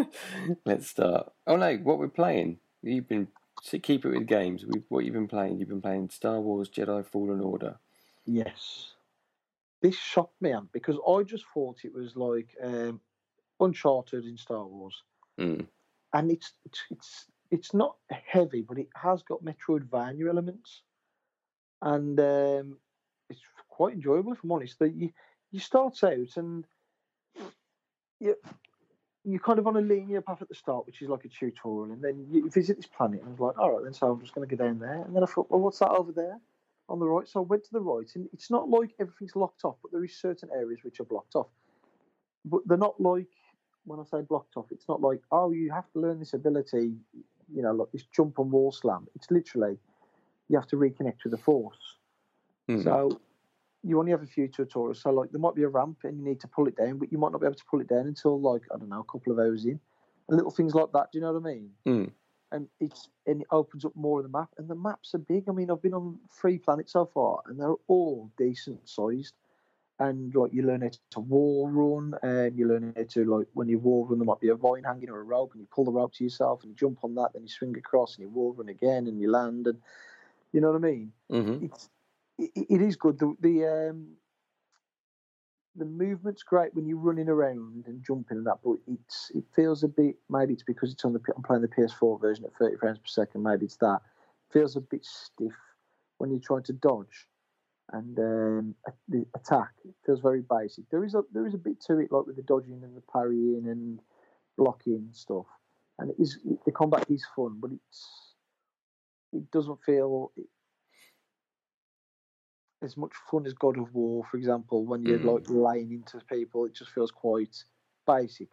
let's 0.64 0.88
start. 0.88 1.32
Oh 1.46 1.56
no, 1.56 1.76
what 1.76 1.98
we're 1.98 2.08
playing? 2.08 2.58
You've 2.82 3.08
been 3.08 3.28
so 3.60 3.78
keep 3.78 4.04
it 4.04 4.10
with 4.10 4.26
games. 4.26 4.64
We've, 4.66 4.84
what 4.88 5.04
you've 5.04 5.14
been 5.14 5.28
playing? 5.28 5.58
You've 5.58 5.68
been 5.68 5.82
playing 5.82 6.08
Star 6.10 6.40
Wars 6.40 6.70
Jedi 6.70 7.04
Fallen 7.04 7.40
Order. 7.40 7.76
Yes. 8.24 8.92
This 9.82 9.96
shocked 9.96 10.40
me, 10.40 10.52
Ant, 10.52 10.70
because 10.72 10.96
I 11.06 11.24
just 11.24 11.44
thought 11.52 11.84
it 11.84 11.92
was 11.92 12.14
like 12.16 12.56
um, 12.62 13.00
Uncharted 13.60 14.24
in 14.24 14.36
Star 14.38 14.64
Wars, 14.64 15.02
Mm. 15.38 15.66
and 16.14 16.30
it's 16.30 16.52
it's 16.64 16.82
it's 16.90 17.24
it's 17.50 17.74
not 17.74 17.96
heavy, 18.10 18.62
but 18.62 18.78
it 18.78 18.88
has 18.94 19.22
got 19.24 19.44
Metroidvania 19.44 20.28
elements, 20.28 20.82
and 21.82 22.18
um, 22.18 22.76
it's 23.28 23.40
quite 23.68 23.94
enjoyable. 23.94 24.32
If 24.32 24.42
I'm 24.42 24.52
honest, 24.52 24.78
that 24.78 24.94
you 24.94 25.10
you 25.50 25.60
start 25.60 26.02
out 26.04 26.36
and 26.36 26.64
you 28.20 28.36
you're 29.24 29.40
kind 29.40 29.58
of 29.58 29.66
on 29.66 29.76
a 29.76 29.80
linear 29.80 30.20
path 30.20 30.42
at 30.42 30.48
the 30.48 30.54
start, 30.54 30.86
which 30.86 31.02
is 31.02 31.08
like 31.08 31.24
a 31.24 31.28
tutorial, 31.28 31.92
and 31.92 32.02
then 32.02 32.26
you 32.30 32.48
visit 32.50 32.76
this 32.76 32.86
planet, 32.86 33.20
and 33.20 33.28
I 33.28 33.30
was 33.32 33.40
like, 33.40 33.58
all 33.58 33.72
right, 33.72 33.84
then 33.84 33.92
so 33.92 34.10
I'm 34.10 34.20
just 34.20 34.34
going 34.34 34.48
to 34.48 34.56
go 34.56 34.64
down 34.64 34.78
there, 34.78 35.02
and 35.02 35.14
then 35.14 35.22
I 35.22 35.26
thought, 35.26 35.50
well, 35.50 35.60
what's 35.60 35.78
that 35.78 35.90
over 35.90 36.12
there? 36.12 36.38
On 36.88 36.98
the 36.98 37.06
right, 37.06 37.28
so 37.28 37.40
I 37.40 37.44
went 37.44 37.64
to 37.64 37.72
the 37.72 37.80
right, 37.80 38.10
and 38.16 38.28
it's 38.32 38.50
not 38.50 38.68
like 38.68 38.90
everything's 38.98 39.36
locked 39.36 39.64
off, 39.64 39.76
but 39.82 39.92
there 39.92 40.04
is 40.04 40.16
certain 40.16 40.48
areas 40.52 40.80
which 40.82 40.98
are 40.98 41.04
blocked 41.04 41.36
off. 41.36 41.46
But 42.44 42.62
they're 42.66 42.76
not 42.76 43.00
like 43.00 43.28
when 43.84 44.00
I 44.00 44.04
say 44.04 44.22
blocked 44.22 44.56
off, 44.56 44.66
it's 44.72 44.88
not 44.88 45.00
like 45.00 45.20
oh 45.30 45.52
you 45.52 45.70
have 45.70 45.90
to 45.92 46.00
learn 46.00 46.18
this 46.18 46.34
ability, 46.34 46.92
you 47.52 47.62
know, 47.62 47.72
like 47.72 47.92
this 47.92 48.04
jump 48.14 48.38
and 48.38 48.50
wall 48.50 48.72
slam. 48.72 49.06
It's 49.14 49.30
literally 49.30 49.78
you 50.52 50.58
have 50.58 50.68
to 50.68 50.76
reconnect 50.76 51.24
with 51.24 51.30
the 51.30 51.38
force. 51.38 51.96
Mm. 52.68 52.84
So 52.84 53.20
you 53.82 53.98
only 53.98 54.12
have 54.12 54.22
a 54.22 54.26
few 54.26 54.48
tutorials. 54.48 54.98
So 54.98 55.10
like 55.10 55.32
there 55.32 55.40
might 55.40 55.54
be 55.54 55.62
a 55.62 55.68
ramp 55.68 56.00
and 56.04 56.18
you 56.18 56.24
need 56.24 56.40
to 56.40 56.48
pull 56.48 56.68
it 56.68 56.76
down, 56.76 56.98
but 56.98 57.10
you 57.10 57.16
might 57.16 57.32
not 57.32 57.40
be 57.40 57.46
able 57.46 57.56
to 57.56 57.64
pull 57.64 57.80
it 57.80 57.88
down 57.88 58.06
until 58.06 58.38
like 58.38 58.62
I 58.72 58.76
don't 58.76 58.90
know 58.90 59.00
a 59.00 59.12
couple 59.12 59.32
of 59.32 59.38
hours 59.38 59.64
in, 59.64 59.80
and 60.28 60.36
little 60.36 60.50
things 60.50 60.74
like 60.74 60.92
that. 60.92 61.10
Do 61.10 61.18
you 61.18 61.24
know 61.24 61.32
what 61.32 61.50
I 61.50 61.54
mean? 61.54 61.70
Mm. 61.86 62.10
And 62.52 62.68
it's 62.80 63.08
and 63.26 63.40
it 63.40 63.46
opens 63.50 63.86
up 63.86 63.96
more 63.96 64.20
of 64.20 64.24
the 64.24 64.38
map, 64.38 64.50
and 64.58 64.68
the 64.68 64.74
maps 64.74 65.14
are 65.14 65.18
big. 65.18 65.44
I 65.48 65.52
mean, 65.52 65.70
I've 65.70 65.80
been 65.80 65.94
on 65.94 66.18
three 66.38 66.58
planets 66.58 66.92
so 66.92 67.06
far, 67.06 67.40
and 67.46 67.58
they're 67.58 67.74
all 67.88 68.30
decent 68.36 68.86
sized. 68.86 69.34
And 69.98 70.34
like 70.34 70.52
you 70.52 70.62
learn 70.62 70.82
how 70.82 70.90
to 71.12 71.20
wall 71.20 71.70
run, 71.70 72.14
and 72.22 72.58
you 72.58 72.68
learn 72.68 72.92
how 72.94 73.04
to 73.08 73.24
like 73.24 73.46
when 73.54 73.68
you 73.68 73.78
wall 73.78 74.04
run, 74.04 74.18
there 74.18 74.26
might 74.26 74.40
be 74.40 74.48
a 74.48 74.54
vine 74.54 74.84
hanging 74.84 75.08
or 75.08 75.20
a 75.20 75.22
rope, 75.22 75.52
and 75.52 75.60
you 75.60 75.68
pull 75.70 75.84
the 75.84 75.92
rope 75.92 76.12
to 76.14 76.24
yourself, 76.24 76.62
and 76.62 76.70
you 76.70 76.76
jump 76.76 76.98
on 77.04 77.14
that, 77.14 77.30
then 77.32 77.42
you 77.42 77.48
swing 77.48 77.76
across, 77.78 78.16
and 78.16 78.22
you 78.22 78.28
wall 78.28 78.52
run 78.52 78.68
again, 78.68 79.06
and 79.06 79.18
you 79.18 79.30
land, 79.30 79.66
and 79.66 79.78
you 80.52 80.60
know 80.60 80.68
what 80.70 80.76
I 80.76 80.80
mean 80.80 81.12
hmm 81.30 81.64
it's 81.64 81.88
it, 82.38 82.50
it 82.70 82.82
is 82.82 82.96
good. 82.96 83.18
The 83.18 83.34
the 83.40 83.66
um 83.90 84.16
the 85.74 85.84
movement's 85.86 86.42
great 86.42 86.74
when 86.74 86.86
you're 86.86 86.98
running 86.98 87.28
around 87.28 87.86
and 87.86 88.04
jumping 88.04 88.36
and 88.38 88.46
that, 88.46 88.58
but 88.62 88.76
it's 88.86 89.30
it 89.34 89.44
feels 89.54 89.82
a 89.82 89.88
bit 89.88 90.16
maybe 90.28 90.52
it's 90.52 90.62
because 90.62 90.92
it's 90.92 91.04
on 91.04 91.12
the 91.14 91.18
P- 91.18 91.32
I'm 91.34 91.42
playing 91.42 91.62
the 91.62 91.68
PS4 91.68 92.20
version 92.20 92.44
at 92.44 92.54
30 92.54 92.76
frames 92.76 92.98
per 92.98 93.06
second. 93.06 93.42
Maybe 93.42 93.64
it's 93.66 93.76
that 93.78 94.00
feels 94.52 94.76
a 94.76 94.80
bit 94.80 95.04
stiff 95.04 95.54
when 96.18 96.30
you're 96.30 96.40
trying 96.40 96.64
to 96.64 96.74
dodge 96.74 97.26
and 97.92 98.18
um, 98.18 98.74
the 99.08 99.24
attack. 99.34 99.70
It 99.84 99.94
feels 100.04 100.20
very 100.20 100.42
basic. 100.42 100.88
There 100.90 101.04
is 101.04 101.14
a 101.14 101.22
there 101.32 101.46
is 101.46 101.54
a 101.54 101.58
bit 101.58 101.80
to 101.86 101.98
it, 101.98 102.12
like 102.12 102.26
with 102.26 102.36
the 102.36 102.42
dodging 102.42 102.80
and 102.82 102.96
the 102.96 103.02
parrying 103.12 103.66
and 103.68 104.00
blocking 104.58 104.94
and 104.94 105.14
stuff. 105.14 105.46
And 105.98 106.10
it 106.10 106.16
is 106.18 106.38
the 106.66 106.72
combat 106.72 107.06
is 107.10 107.24
fun, 107.34 107.58
but 107.60 107.70
it's 107.72 108.31
it 109.32 109.50
doesn't 109.50 109.82
feel 109.84 110.32
as 112.82 112.96
much 112.96 113.12
fun 113.30 113.46
as 113.46 113.54
God 113.54 113.78
of 113.78 113.94
War, 113.94 114.24
for 114.30 114.36
example, 114.36 114.84
when 114.84 115.02
you're 115.04 115.18
Mm. 115.18 115.34
like 115.34 115.44
laying 115.48 115.92
into 115.92 116.18
people, 116.26 116.64
it 116.66 116.74
just 116.74 116.90
feels 116.90 117.10
quite 117.12 117.64
basic. 118.06 118.48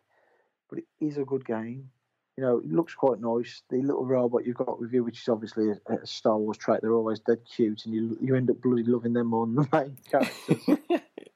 But 0.69 0.79
it 0.79 0.87
is 0.99 1.17
a 1.17 1.25
good 1.25 1.45
game. 1.45 1.91
You 2.37 2.43
know, 2.43 2.57
it 2.59 2.67
looks 2.71 2.93
quite 2.93 3.19
nice. 3.19 3.63
The 3.69 3.81
little 3.81 4.05
robot 4.05 4.45
you've 4.45 4.55
got 4.55 4.79
with 4.79 4.93
you, 4.93 5.03
which 5.03 5.21
is 5.21 5.27
obviously 5.27 5.71
a, 5.71 5.93
a 5.95 6.05
Star 6.05 6.37
Wars 6.37 6.57
trait, 6.57 6.81
they're 6.81 6.93
always 6.93 7.19
dead 7.19 7.39
cute, 7.45 7.85
and 7.85 7.93
you 7.93 8.17
you 8.21 8.35
end 8.35 8.49
up 8.49 8.61
bloody 8.61 8.83
loving 8.83 9.13
them 9.13 9.27
more 9.27 9.45
than 9.47 9.55
the 9.55 9.67
main 9.73 9.97
characters. 10.09 10.69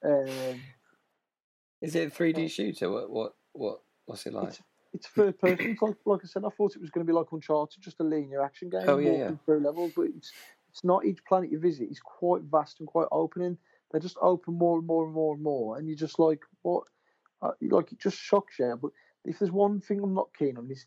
um, 0.06 0.62
Is 1.82 1.96
it 1.96 2.08
a 2.14 2.16
3D 2.16 2.50
shooter? 2.52 2.90
What 2.92 3.10
what 3.10 3.36
what 3.54 3.82
what's 4.06 4.26
it 4.28 4.34
like? 4.34 4.50
it's 4.50 4.62
it's 4.94 5.08
third 5.08 5.38
person. 5.40 5.72
It's 5.72 5.82
like 5.82 5.96
like 6.06 6.22
I 6.24 6.28
said, 6.28 6.44
I 6.46 6.50
thought 6.50 6.76
it 6.76 6.82
was 6.82 6.90
going 6.90 7.06
to 7.06 7.12
be 7.12 7.16
like 7.16 7.32
Uncharted, 7.32 7.82
just 7.82 8.00
a 8.00 8.04
linear 8.04 8.44
action 8.44 8.70
game, 8.70 8.84
Oh, 8.88 8.98
yeah, 8.98 9.12
walking 9.12 9.36
yeah. 9.36 9.46
through 9.46 9.60
levels. 9.62 9.92
But 9.96 10.08
it's 10.16 10.32
it's 10.70 10.84
not 10.84 11.06
each 11.06 11.24
planet 11.26 11.52
you 11.52 11.60
visit. 11.60 11.90
is 11.90 12.00
quite 12.00 12.42
vast 12.44 12.80
and 12.80 12.88
quite 12.88 13.08
open, 13.12 13.42
and 13.44 13.58
they 13.92 14.00
just 14.00 14.18
open 14.22 14.56
more 14.58 14.78
and 14.78 14.88
more 14.88 15.06
and 15.06 15.14
more 15.14 15.34
and 15.36 15.44
more. 15.44 15.78
And 15.78 15.88
you're 15.88 15.98
just 15.98 16.20
like, 16.20 16.42
what? 16.62 16.84
Uh, 17.42 17.52
like 17.62 17.92
it 17.92 18.00
just 18.00 18.18
shocks 18.18 18.60
you. 18.60 18.78
But 18.82 18.92
if 19.26 19.40
there's 19.40 19.52
one 19.52 19.82
thing 19.82 20.00
I'm 20.02 20.14
not 20.14 20.30
keen 20.38 20.58
on 20.58 20.72
is 20.72 20.86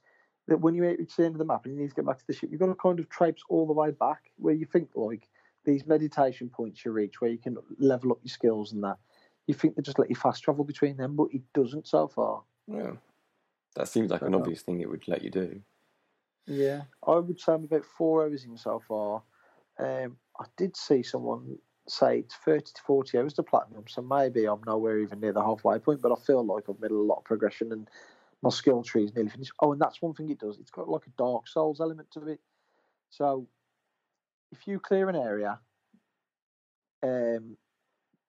that 0.48 0.60
when 0.60 0.74
you 0.74 0.84
reach 0.84 1.16
the 1.16 1.24
end 1.24 1.34
of 1.34 1.38
the 1.38 1.44
map 1.44 1.64
and 1.64 1.74
you 1.74 1.80
need 1.82 1.88
to 1.90 1.94
get 1.94 2.06
back 2.06 2.18
to 2.18 2.24
the 2.26 2.32
ship, 2.32 2.48
you've 2.50 2.60
got 2.60 2.66
to 2.66 2.74
kind 2.74 2.98
of 2.98 3.08
traipse 3.08 3.42
all 3.48 3.66
the 3.66 3.72
way 3.72 3.90
back 3.90 4.30
where 4.36 4.54
you 4.54 4.64
think 4.64 4.90
like 4.94 5.28
these 5.64 5.86
meditation 5.86 6.48
points 6.48 6.84
you 6.84 6.92
reach 6.92 7.20
where 7.20 7.30
you 7.30 7.38
can 7.38 7.56
level 7.78 8.12
up 8.12 8.18
your 8.22 8.30
skills 8.30 8.72
and 8.72 8.84
that. 8.84 8.96
You 9.46 9.54
think 9.54 9.74
they 9.76 9.82
just 9.82 9.98
let 9.98 10.08
you 10.08 10.16
fast 10.16 10.42
travel 10.44 10.64
between 10.64 10.96
them, 10.96 11.14
but 11.16 11.28
it 11.32 11.42
doesn't 11.52 11.86
so 11.86 12.08
far. 12.08 12.42
Yeah. 12.68 12.92
That 13.76 13.88
seems 13.88 14.10
like 14.10 14.26
an 14.26 14.34
Uh, 14.34 14.38
obvious 14.38 14.62
thing 14.62 14.80
it 14.80 14.88
would 14.88 15.06
let 15.06 15.22
you 15.22 15.30
do. 15.30 15.62
Yeah, 16.46 16.82
I 17.06 17.16
would 17.16 17.40
say 17.40 17.52
I'm 17.52 17.64
about 17.64 17.84
four 17.84 18.24
hours 18.24 18.44
in 18.44 18.56
so 18.56 18.80
far. 18.80 19.22
Um, 19.78 20.18
I 20.38 20.44
did 20.56 20.76
see 20.76 21.02
someone 21.02 21.58
say 21.88 22.20
it's 22.20 22.34
30 22.36 22.72
to 22.74 22.82
40 22.82 23.18
hours 23.18 23.34
to 23.34 23.42
platinum, 23.42 23.84
so 23.88 24.02
maybe 24.02 24.46
I'm 24.46 24.62
nowhere 24.66 24.98
even 25.00 25.20
near 25.20 25.32
the 25.32 25.42
halfway 25.44 25.78
point, 25.78 26.00
but 26.02 26.12
I 26.12 26.16
feel 26.16 26.44
like 26.44 26.64
I've 26.68 26.80
made 26.80 26.90
a 26.90 26.94
lot 26.94 27.18
of 27.18 27.24
progression 27.24 27.72
and 27.72 27.88
my 28.42 28.50
skill 28.50 28.82
tree 28.82 29.04
is 29.04 29.14
nearly 29.14 29.30
finished. 29.30 29.52
Oh, 29.60 29.72
and 29.72 29.80
that's 29.80 30.02
one 30.02 30.14
thing 30.14 30.30
it 30.30 30.38
does. 30.38 30.58
It's 30.58 30.70
got 30.70 30.88
like 30.88 31.06
a 31.06 31.10
Dark 31.10 31.48
Souls 31.48 31.80
element 31.80 32.10
to 32.12 32.26
it. 32.28 32.40
So 33.10 33.48
if 34.52 34.66
you 34.66 34.80
clear 34.80 35.08
an 35.08 35.16
area 35.16 35.60
um, 37.02 37.56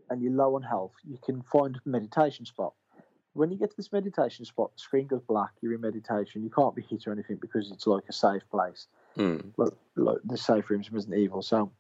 and 0.10 0.22
you're 0.22 0.34
low 0.34 0.56
on 0.56 0.64
health, 0.64 0.94
you 1.04 1.18
can 1.24 1.42
find 1.44 1.76
a 1.78 1.90
meditation 1.90 2.46
spot. 2.46 2.74
When 3.38 3.52
you 3.52 3.58
get 3.58 3.70
to 3.70 3.78
this 3.78 3.92
meditation 3.92 4.46
spot, 4.46 4.72
the 4.74 4.80
screen 4.80 5.08
goes 5.08 5.22
black, 5.22 5.52
you're 5.62 5.74
in 5.74 5.82
meditation, 5.82 6.44
you 6.44 6.50
can't 6.50 6.76
be 6.76 6.82
hit 6.82 7.08
or 7.08 7.12
anything 7.12 7.38
because 7.40 7.72
it's 7.72 7.88
like 7.88 8.04
a 8.10 8.14
safe 8.14 8.44
place 8.50 8.88
Mm. 9.18 9.52
like, 9.58 9.74
like 9.96 10.18
the 10.26 10.38
safe 10.38 10.70
rooms 10.70 10.88
from 10.88 10.96
Resident 10.96 11.20
Evil. 11.20 11.42
So 11.42 11.72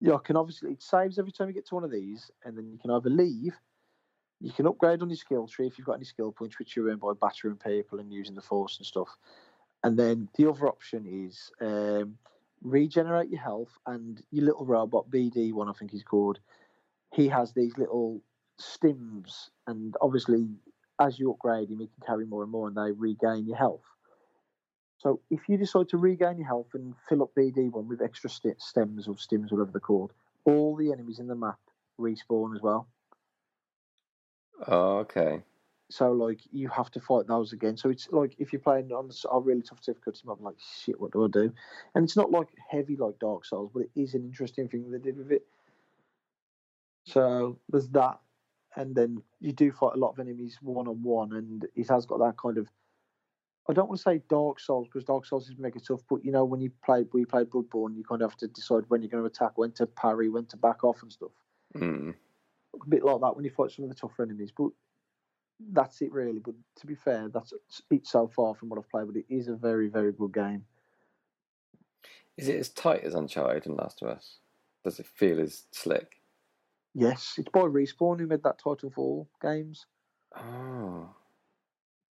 yeah, 0.00 0.14
I 0.14 0.18
can 0.18 0.36
obviously 0.36 0.72
it 0.72 0.82
saves 0.82 1.18
every 1.18 1.32
time 1.32 1.48
you 1.48 1.54
get 1.54 1.66
to 1.68 1.74
one 1.74 1.84
of 1.84 1.90
these, 1.90 2.30
and 2.44 2.56
then 2.56 2.70
you 2.70 2.78
can 2.78 2.90
either 2.90 3.10
leave, 3.10 3.58
you 4.40 4.52
can 4.52 4.66
upgrade 4.66 5.02
on 5.02 5.10
your 5.10 5.16
skill 5.16 5.46
tree 5.46 5.66
if 5.66 5.78
you've 5.78 5.86
got 5.86 5.94
any 5.94 6.04
skill 6.04 6.32
points, 6.32 6.58
which 6.58 6.76
you 6.76 6.88
earn 6.90 6.98
by 6.98 7.12
battering 7.20 7.56
people 7.56 8.00
and 8.00 8.12
using 8.12 8.34
the 8.34 8.42
force 8.42 8.78
and 8.78 8.86
stuff. 8.86 9.08
And 9.82 9.98
then 9.98 10.28
the 10.36 10.48
other 10.48 10.68
option 10.68 11.06
is 11.06 11.50
um, 11.60 12.18
regenerate 12.62 13.30
your 13.30 13.40
health 13.40 13.78
and 13.86 14.22
your 14.30 14.44
little 14.44 14.66
robot 14.66 15.10
BD 15.10 15.52
one 15.52 15.68
I 15.68 15.72
think 15.72 15.90
he's 15.90 16.02
called. 16.02 16.38
He 17.14 17.28
has 17.28 17.52
these 17.52 17.76
little 17.78 18.22
stims, 18.60 19.48
and 19.66 19.94
obviously 20.00 20.48
as 21.00 21.18
you 21.18 21.30
upgrade 21.30 21.70
him, 21.70 21.80
he 21.80 21.86
can 21.86 22.06
carry 22.06 22.26
more 22.26 22.42
and 22.42 22.52
more, 22.52 22.68
and 22.68 22.76
they 22.76 22.92
regain 22.92 23.46
your 23.46 23.56
health. 23.56 23.84
So 24.98 25.20
if 25.30 25.48
you 25.48 25.56
decide 25.56 25.88
to 25.88 25.96
regain 25.96 26.36
your 26.36 26.46
health 26.46 26.68
and 26.74 26.94
fill 27.08 27.22
up 27.22 27.30
BD1 27.34 27.86
with 27.86 28.02
extra 28.02 28.28
st- 28.28 28.60
stems 28.60 29.08
or 29.08 29.14
stims, 29.14 29.50
whatever 29.50 29.70
they're 29.72 29.80
called, 29.80 30.12
all 30.44 30.76
the 30.76 30.92
enemies 30.92 31.18
in 31.18 31.26
the 31.26 31.34
map 31.34 31.58
respawn 31.98 32.54
as 32.54 32.60
well. 32.60 32.86
Oh, 34.66 34.98
okay. 34.98 35.42
So 35.90 36.12
like 36.12 36.40
you 36.52 36.68
have 36.68 36.90
to 36.92 37.00
fight 37.00 37.26
those 37.26 37.52
again. 37.52 37.76
So 37.78 37.88
it's 37.88 38.08
like 38.10 38.34
if 38.38 38.52
you're 38.52 38.60
playing 38.60 38.92
on 38.92 39.10
a 39.32 39.40
really 39.40 39.62
tough 39.62 39.80
difficulty, 39.80 40.20
I'm 40.28 40.42
like, 40.42 40.56
shit, 40.58 41.00
what 41.00 41.12
do 41.12 41.24
I 41.24 41.28
do? 41.28 41.52
And 41.94 42.04
it's 42.04 42.16
not 42.16 42.30
like 42.30 42.48
heavy 42.70 42.96
like 42.96 43.18
Dark 43.18 43.44
Souls, 43.46 43.70
but 43.72 43.84
it 43.84 43.90
is 43.96 44.14
an 44.14 44.24
interesting 44.24 44.68
thing 44.68 44.90
they 44.90 44.98
did 44.98 45.16
with 45.16 45.32
it. 45.32 45.46
So 47.06 47.58
there's 47.70 47.88
that, 47.88 48.20
and 48.76 48.94
then 48.94 49.22
you 49.40 49.52
do 49.52 49.72
fight 49.72 49.94
a 49.94 49.98
lot 49.98 50.10
of 50.10 50.18
enemies 50.18 50.58
one 50.62 50.88
on 50.88 51.02
one, 51.02 51.32
and 51.32 51.66
it 51.74 51.88
has 51.88 52.06
got 52.06 52.18
that 52.18 52.36
kind 52.36 52.58
of. 52.58 52.68
I 53.68 53.72
don't 53.72 53.88
want 53.88 53.98
to 53.98 54.02
say 54.02 54.22
Dark 54.28 54.58
Souls 54.58 54.88
because 54.88 55.04
Dark 55.04 55.26
Souls 55.26 55.48
is 55.48 55.58
mega 55.58 55.78
tough, 55.80 56.02
but 56.08 56.24
you 56.24 56.32
know 56.32 56.44
when 56.44 56.60
you 56.60 56.70
played 56.84 57.08
we 57.12 57.24
played 57.24 57.50
Bloodborne, 57.50 57.96
you 57.96 58.04
kind 58.04 58.22
of 58.22 58.30
have 58.30 58.38
to 58.38 58.48
decide 58.48 58.84
when 58.88 59.02
you're 59.02 59.10
going 59.10 59.22
to 59.22 59.26
attack, 59.26 59.56
when 59.56 59.72
to 59.72 59.86
parry, 59.86 60.28
when 60.28 60.46
to 60.46 60.56
back 60.56 60.84
off, 60.84 61.02
and 61.02 61.12
stuff. 61.12 61.32
Mm. 61.76 62.14
A 62.74 62.88
bit 62.88 63.04
like 63.04 63.20
that 63.20 63.36
when 63.36 63.44
you 63.44 63.50
fight 63.50 63.70
some 63.70 63.84
of 63.84 63.88
the 63.88 63.96
tougher 63.96 64.22
enemies, 64.22 64.52
but 64.56 64.70
that's 65.72 66.00
it 66.00 66.12
really. 66.12 66.38
But 66.38 66.54
to 66.76 66.86
be 66.86 66.94
fair, 66.94 67.28
that's 67.28 67.52
it 67.90 68.06
so 68.06 68.28
far 68.28 68.54
from 68.54 68.68
what 68.68 68.78
I've 68.78 68.90
played, 68.90 69.06
but 69.06 69.16
it 69.16 69.26
is 69.28 69.48
a 69.48 69.54
very 69.54 69.88
very 69.88 70.12
good 70.12 70.32
game. 70.32 70.64
Is 72.36 72.48
it 72.48 72.58
as 72.58 72.70
tight 72.70 73.04
as 73.04 73.14
Uncharted 73.14 73.66
and 73.66 73.76
Last 73.76 74.00
of 74.02 74.08
Us? 74.08 74.38
Does 74.82 74.98
it 74.98 75.06
feel 75.06 75.40
as 75.40 75.64
slick? 75.72 76.19
Yes, 76.94 77.34
it's 77.38 77.48
by 77.50 77.60
Respawn 77.60 78.18
who 78.18 78.26
made 78.26 78.42
that 78.42 78.58
Titanfall 78.60 79.26
games. 79.40 79.86
Oh, 80.36 81.08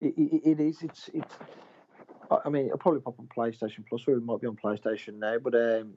It, 0.00 0.14
it, 0.16 0.42
it 0.50 0.60
is. 0.60 0.82
It's 0.82 1.10
it's. 1.12 1.34
I 2.30 2.48
mean, 2.50 2.66
it'll 2.66 2.78
probably 2.78 3.00
pop 3.00 3.18
on 3.18 3.26
PlayStation 3.26 3.84
Plus, 3.88 4.06
or 4.06 4.12
it 4.12 4.20
might 4.22 4.40
be 4.40 4.46
on 4.46 4.56
PlayStation 4.56 5.14
now. 5.14 5.38
But 5.38 5.54
um, 5.54 5.94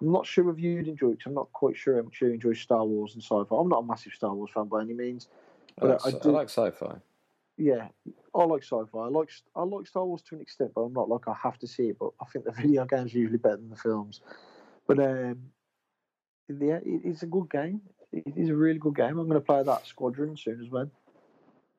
I'm 0.00 0.12
not 0.12 0.26
sure 0.26 0.48
if 0.50 0.58
you'd 0.58 0.88
enjoy 0.88 1.10
it. 1.10 1.18
'cause 1.18 1.26
I'm 1.26 1.34
not 1.34 1.52
quite 1.52 1.76
sure 1.76 1.96
how 1.96 2.02
much 2.02 2.20
you 2.20 2.28
enjoy 2.28 2.52
Star 2.54 2.84
Wars 2.84 3.14
and 3.14 3.22
sci-fi. 3.22 3.54
I'm 3.56 3.68
not 3.68 3.80
a 3.82 3.86
massive 3.86 4.12
Star 4.12 4.34
Wars 4.34 4.50
fan 4.54 4.66
by 4.68 4.82
any 4.82 4.94
means. 4.94 5.28
I 5.82 5.86
like, 5.86 6.04
I 6.04 6.08
sci- 6.10 6.16
I 6.16 6.20
do- 6.20 6.30
like 6.32 6.48
sci-fi. 6.48 7.00
Yeah, 7.58 7.88
I 8.34 8.44
like 8.44 8.62
sci-fi. 8.62 8.98
I 8.98 9.08
like 9.08 9.30
I 9.54 9.62
like 9.64 9.86
Star 9.86 10.04
Wars 10.06 10.22
to 10.22 10.36
an 10.36 10.40
extent, 10.40 10.72
but 10.74 10.82
I'm 10.82 10.92
not 10.92 11.08
like 11.08 11.26
I 11.28 11.34
have 11.34 11.58
to 11.58 11.66
see 11.66 11.88
it. 11.90 11.98
But 11.98 12.10
I 12.20 12.24
think 12.26 12.44
the 12.44 12.52
video 12.62 12.84
games 12.86 13.14
are 13.14 13.18
usually 13.18 13.38
better 13.38 13.56
than 13.56 13.70
the 13.70 13.76
films. 13.76 14.20
But 14.86 15.00
um, 15.00 15.50
yeah, 16.48 16.76
it, 16.76 17.00
it's 17.04 17.22
a 17.22 17.26
good 17.26 17.50
game. 17.50 17.80
It 18.24 18.34
is 18.36 18.48
a 18.48 18.54
really 18.56 18.78
good 18.78 18.94
game. 18.96 19.18
I'm 19.18 19.28
going 19.28 19.40
to 19.40 19.40
play 19.40 19.62
that 19.62 19.86
Squadron 19.86 20.36
soon 20.36 20.62
as 20.64 20.70
well. 20.70 20.90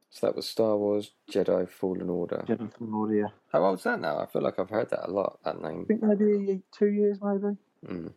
So 0.10 0.28
that 0.28 0.36
was 0.36 0.48
Star 0.48 0.78
Wars 0.78 1.12
Jedi 1.32 1.68
Fallen 1.70 2.10
Order. 2.10 2.44
Jedi 2.48 2.72
Fallen 2.74 2.94
Order. 2.94 3.16
Yeah. 3.16 3.28
How 3.52 3.66
old's 3.66 3.84
that 3.84 4.00
now? 4.00 4.20
I 4.20 4.26
feel 4.26 4.42
like 4.42 4.58
I've 4.60 4.70
heard 4.70 4.90
that 4.92 5.08
a 5.10 5.12
lot. 5.12 5.40
That 5.44 5.58
I 5.64 5.70
name. 5.70 5.86
think 5.86 6.02
maybe 6.04 6.62
two 6.72 6.88
years, 6.88 7.20
maybe. 7.22 7.58
Mm. 7.86 8.12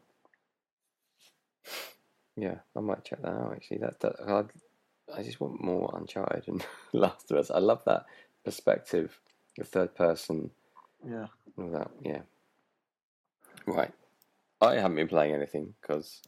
Yeah, 2.36 2.56
I 2.76 2.80
might 2.80 3.04
check 3.04 3.22
that 3.22 3.28
out. 3.28 3.52
Actually, 3.54 3.78
that, 3.78 4.00
that 4.00 4.14
I, 4.26 5.18
I 5.18 5.22
just 5.22 5.40
want 5.40 5.62
more 5.62 5.92
Uncharted 5.96 6.44
and 6.48 6.64
Last 6.92 7.30
of 7.30 7.38
Us. 7.38 7.50
I 7.50 7.58
love 7.58 7.82
that 7.86 8.04
perspective, 8.44 9.18
the 9.58 9.64
third 9.64 9.94
person, 9.94 10.50
Yeah. 11.06 11.26
all 11.58 11.70
that. 11.70 11.90
Yeah. 12.02 12.20
Right. 13.66 13.92
I 14.60 14.74
haven't 14.74 14.96
been 14.96 15.08
playing 15.08 15.34
anything 15.34 15.74
because 15.80 16.20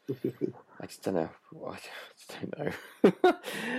I 0.81 0.87
just 0.87 1.03
don't 1.03 1.15
know. 1.15 1.29
I 1.69 1.79
just 2.17 2.35
don't 2.41 2.59
know. 2.59 3.33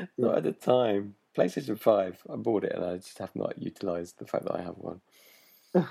not 0.17 0.37
at 0.37 0.43
the 0.43 0.51
time. 0.51 1.15
PlayStation 1.35 1.79
Five. 1.79 2.21
I 2.31 2.35
bought 2.35 2.63
it 2.63 2.73
and 2.75 2.85
I 2.85 2.97
just 2.97 3.17
have 3.17 3.35
not 3.35 3.59
utilised 3.61 4.19
the 4.19 4.27
fact 4.27 4.45
that 4.45 4.55
I 4.55 4.61
have 4.61 4.75
one. 4.77 5.01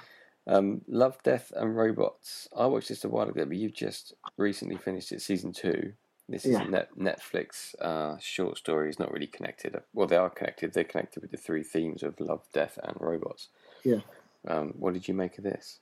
um, 0.46 0.82
Love, 0.86 1.20
Death 1.24 1.52
and 1.56 1.76
Robots. 1.76 2.48
I 2.56 2.66
watched 2.66 2.88
this 2.88 3.04
a 3.04 3.08
while 3.08 3.28
ago, 3.28 3.44
but 3.44 3.56
you've 3.56 3.74
just 3.74 4.14
recently 4.36 4.76
finished 4.76 5.10
it, 5.12 5.20
season 5.22 5.52
two. 5.52 5.92
This 6.28 6.46
is 6.46 6.52
Yeah. 6.52 6.62
a 6.62 6.68
net, 6.68 6.88
Netflix 6.96 7.74
uh, 7.80 8.16
short 8.18 8.56
story. 8.56 8.88
It's 8.88 9.00
not 9.00 9.10
really 9.12 9.26
connected. 9.26 9.76
Well, 9.92 10.06
they 10.06 10.16
are 10.16 10.30
connected. 10.30 10.72
They're 10.72 10.84
connected 10.84 11.20
with 11.22 11.32
the 11.32 11.36
three 11.36 11.64
themes 11.64 12.04
of 12.04 12.20
love, 12.20 12.44
death, 12.54 12.78
and 12.82 12.96
robots. 13.00 13.48
Yeah. 13.82 14.00
Um, 14.46 14.74
what 14.78 14.94
did 14.94 15.08
you 15.08 15.14
make 15.14 15.36
of 15.38 15.44
this? 15.44 15.80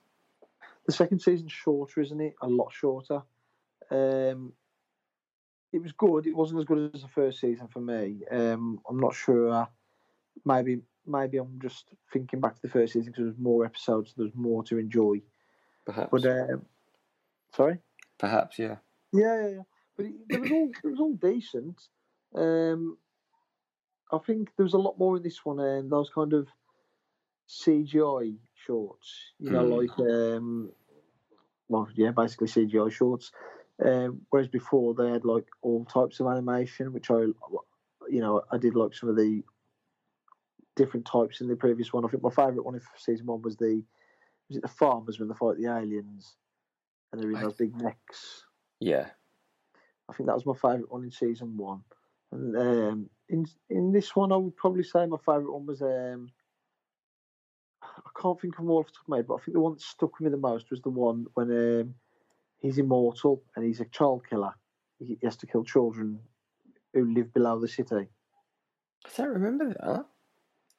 The 0.90 0.96
second 0.96 1.20
season's 1.20 1.52
shorter, 1.52 2.00
isn't 2.00 2.20
it? 2.20 2.34
A 2.42 2.48
lot 2.48 2.72
shorter. 2.72 3.22
Um, 3.92 4.52
it 5.72 5.80
was 5.80 5.92
good. 5.92 6.26
It 6.26 6.34
wasn't 6.34 6.58
as 6.58 6.64
good 6.64 6.90
as 6.92 7.02
the 7.02 7.08
first 7.08 7.38
season 7.40 7.68
for 7.68 7.78
me. 7.78 8.22
Um, 8.28 8.80
I'm 8.88 8.98
not 8.98 9.14
sure. 9.14 9.68
Maybe 10.44 10.80
maybe 11.06 11.38
I'm 11.38 11.60
just 11.62 11.84
thinking 12.12 12.40
back 12.40 12.56
to 12.56 12.62
the 12.62 12.68
first 12.68 12.94
season 12.94 13.12
because 13.12 13.18
there 13.22 13.26
was 13.30 13.38
more 13.38 13.64
episodes. 13.64 14.14
There's 14.16 14.34
more 14.34 14.64
to 14.64 14.78
enjoy. 14.78 15.22
Perhaps. 15.86 16.08
But 16.10 16.26
um, 16.26 16.66
sorry. 17.54 17.78
Perhaps, 18.18 18.58
yeah. 18.58 18.78
Yeah, 19.12 19.42
yeah, 19.42 19.48
yeah. 19.48 19.62
But 19.96 20.06
it, 20.06 20.12
it 20.28 20.40
was 20.40 20.50
all 20.50 20.72
it 20.82 20.88
was 20.88 20.98
all 20.98 21.14
decent. 21.14 21.80
Um, 22.34 22.98
I 24.10 24.18
think 24.18 24.50
there 24.56 24.64
was 24.64 24.74
a 24.74 24.78
lot 24.78 24.98
more 24.98 25.18
in 25.18 25.22
this 25.22 25.44
one, 25.44 25.60
and 25.60 25.88
those 25.88 26.10
kind 26.10 26.32
of 26.32 26.48
CGI 27.48 28.38
shorts. 28.66 29.34
You 29.38 29.50
know, 29.50 29.64
Mm. 29.64 29.88
like 29.88 29.98
um, 30.00 30.72
well, 31.70 31.88
yeah, 31.94 32.10
basically 32.10 32.48
CGI 32.48 32.90
shorts. 32.92 33.30
Um, 33.82 34.22
whereas 34.28 34.48
before 34.48 34.92
they 34.92 35.10
had 35.10 35.24
like 35.24 35.46
all 35.62 35.86
types 35.86 36.20
of 36.20 36.26
animation, 36.26 36.92
which 36.92 37.10
I, 37.10 37.20
you 38.10 38.20
know, 38.20 38.42
I 38.50 38.58
did 38.58 38.74
like 38.74 38.94
some 38.94 39.08
of 39.08 39.16
the 39.16 39.42
different 40.76 41.06
types 41.06 41.40
in 41.40 41.48
the 41.48 41.56
previous 41.56 41.92
one. 41.92 42.04
I 42.04 42.08
think 42.08 42.22
my 42.22 42.30
favourite 42.30 42.64
one 42.64 42.74
of 42.74 42.82
season 42.96 43.26
one 43.26 43.40
was 43.40 43.56
the 43.56 43.82
was 44.48 44.58
it 44.58 44.62
the 44.62 44.68
farmers 44.68 45.18
when 45.18 45.28
they 45.28 45.34
fight 45.34 45.56
the 45.56 45.68
aliens, 45.68 46.34
and 47.12 47.22
they're 47.22 47.30
in 47.30 47.40
those 47.40 47.54
big 47.54 47.74
mechs. 47.80 48.44
Yeah. 48.80 49.06
I 50.08 50.12
think 50.12 50.26
that 50.26 50.34
was 50.34 50.46
my 50.46 50.54
favourite 50.54 50.90
one 50.90 51.04
in 51.04 51.10
season 51.12 51.56
one. 51.56 51.82
And 52.32 52.56
um, 52.56 53.10
in 53.28 53.46
in 53.70 53.92
this 53.92 54.14
one, 54.16 54.32
I 54.32 54.36
would 54.36 54.56
probably 54.56 54.82
say 54.82 55.06
my 55.06 55.18
favourite 55.18 55.52
one 55.52 55.66
was 55.66 55.82
um, 55.82 56.30
I 57.98 58.10
can't 58.20 58.40
think 58.40 58.54
of 58.54 58.64
them 58.64 58.70
all 58.70 58.80
off 58.80 58.86
the 58.86 58.92
top 58.92 59.02
of 59.04 59.08
my 59.08 59.16
head, 59.18 59.26
but 59.26 59.34
I 59.36 59.38
think 59.38 59.54
the 59.54 59.60
one 59.60 59.72
that 59.74 59.80
stuck 59.82 60.18
with 60.18 60.26
me 60.26 60.30
the 60.30 60.36
most 60.36 60.70
was 60.70 60.80
the 60.82 60.90
one 60.90 61.26
when 61.34 61.50
um, 61.50 61.94
he's 62.58 62.78
immortal 62.78 63.42
and 63.56 63.64
he's 63.64 63.80
a 63.80 63.86
child 63.86 64.26
killer. 64.28 64.54
He 64.98 65.18
has 65.22 65.36
to 65.38 65.46
kill 65.46 65.64
children 65.64 66.20
who 66.94 67.12
live 67.14 67.32
below 67.34 67.60
the 67.60 67.68
city. 67.68 68.08
I 69.04 69.08
don't 69.16 69.28
remember 69.28 69.68
that. 69.74 70.06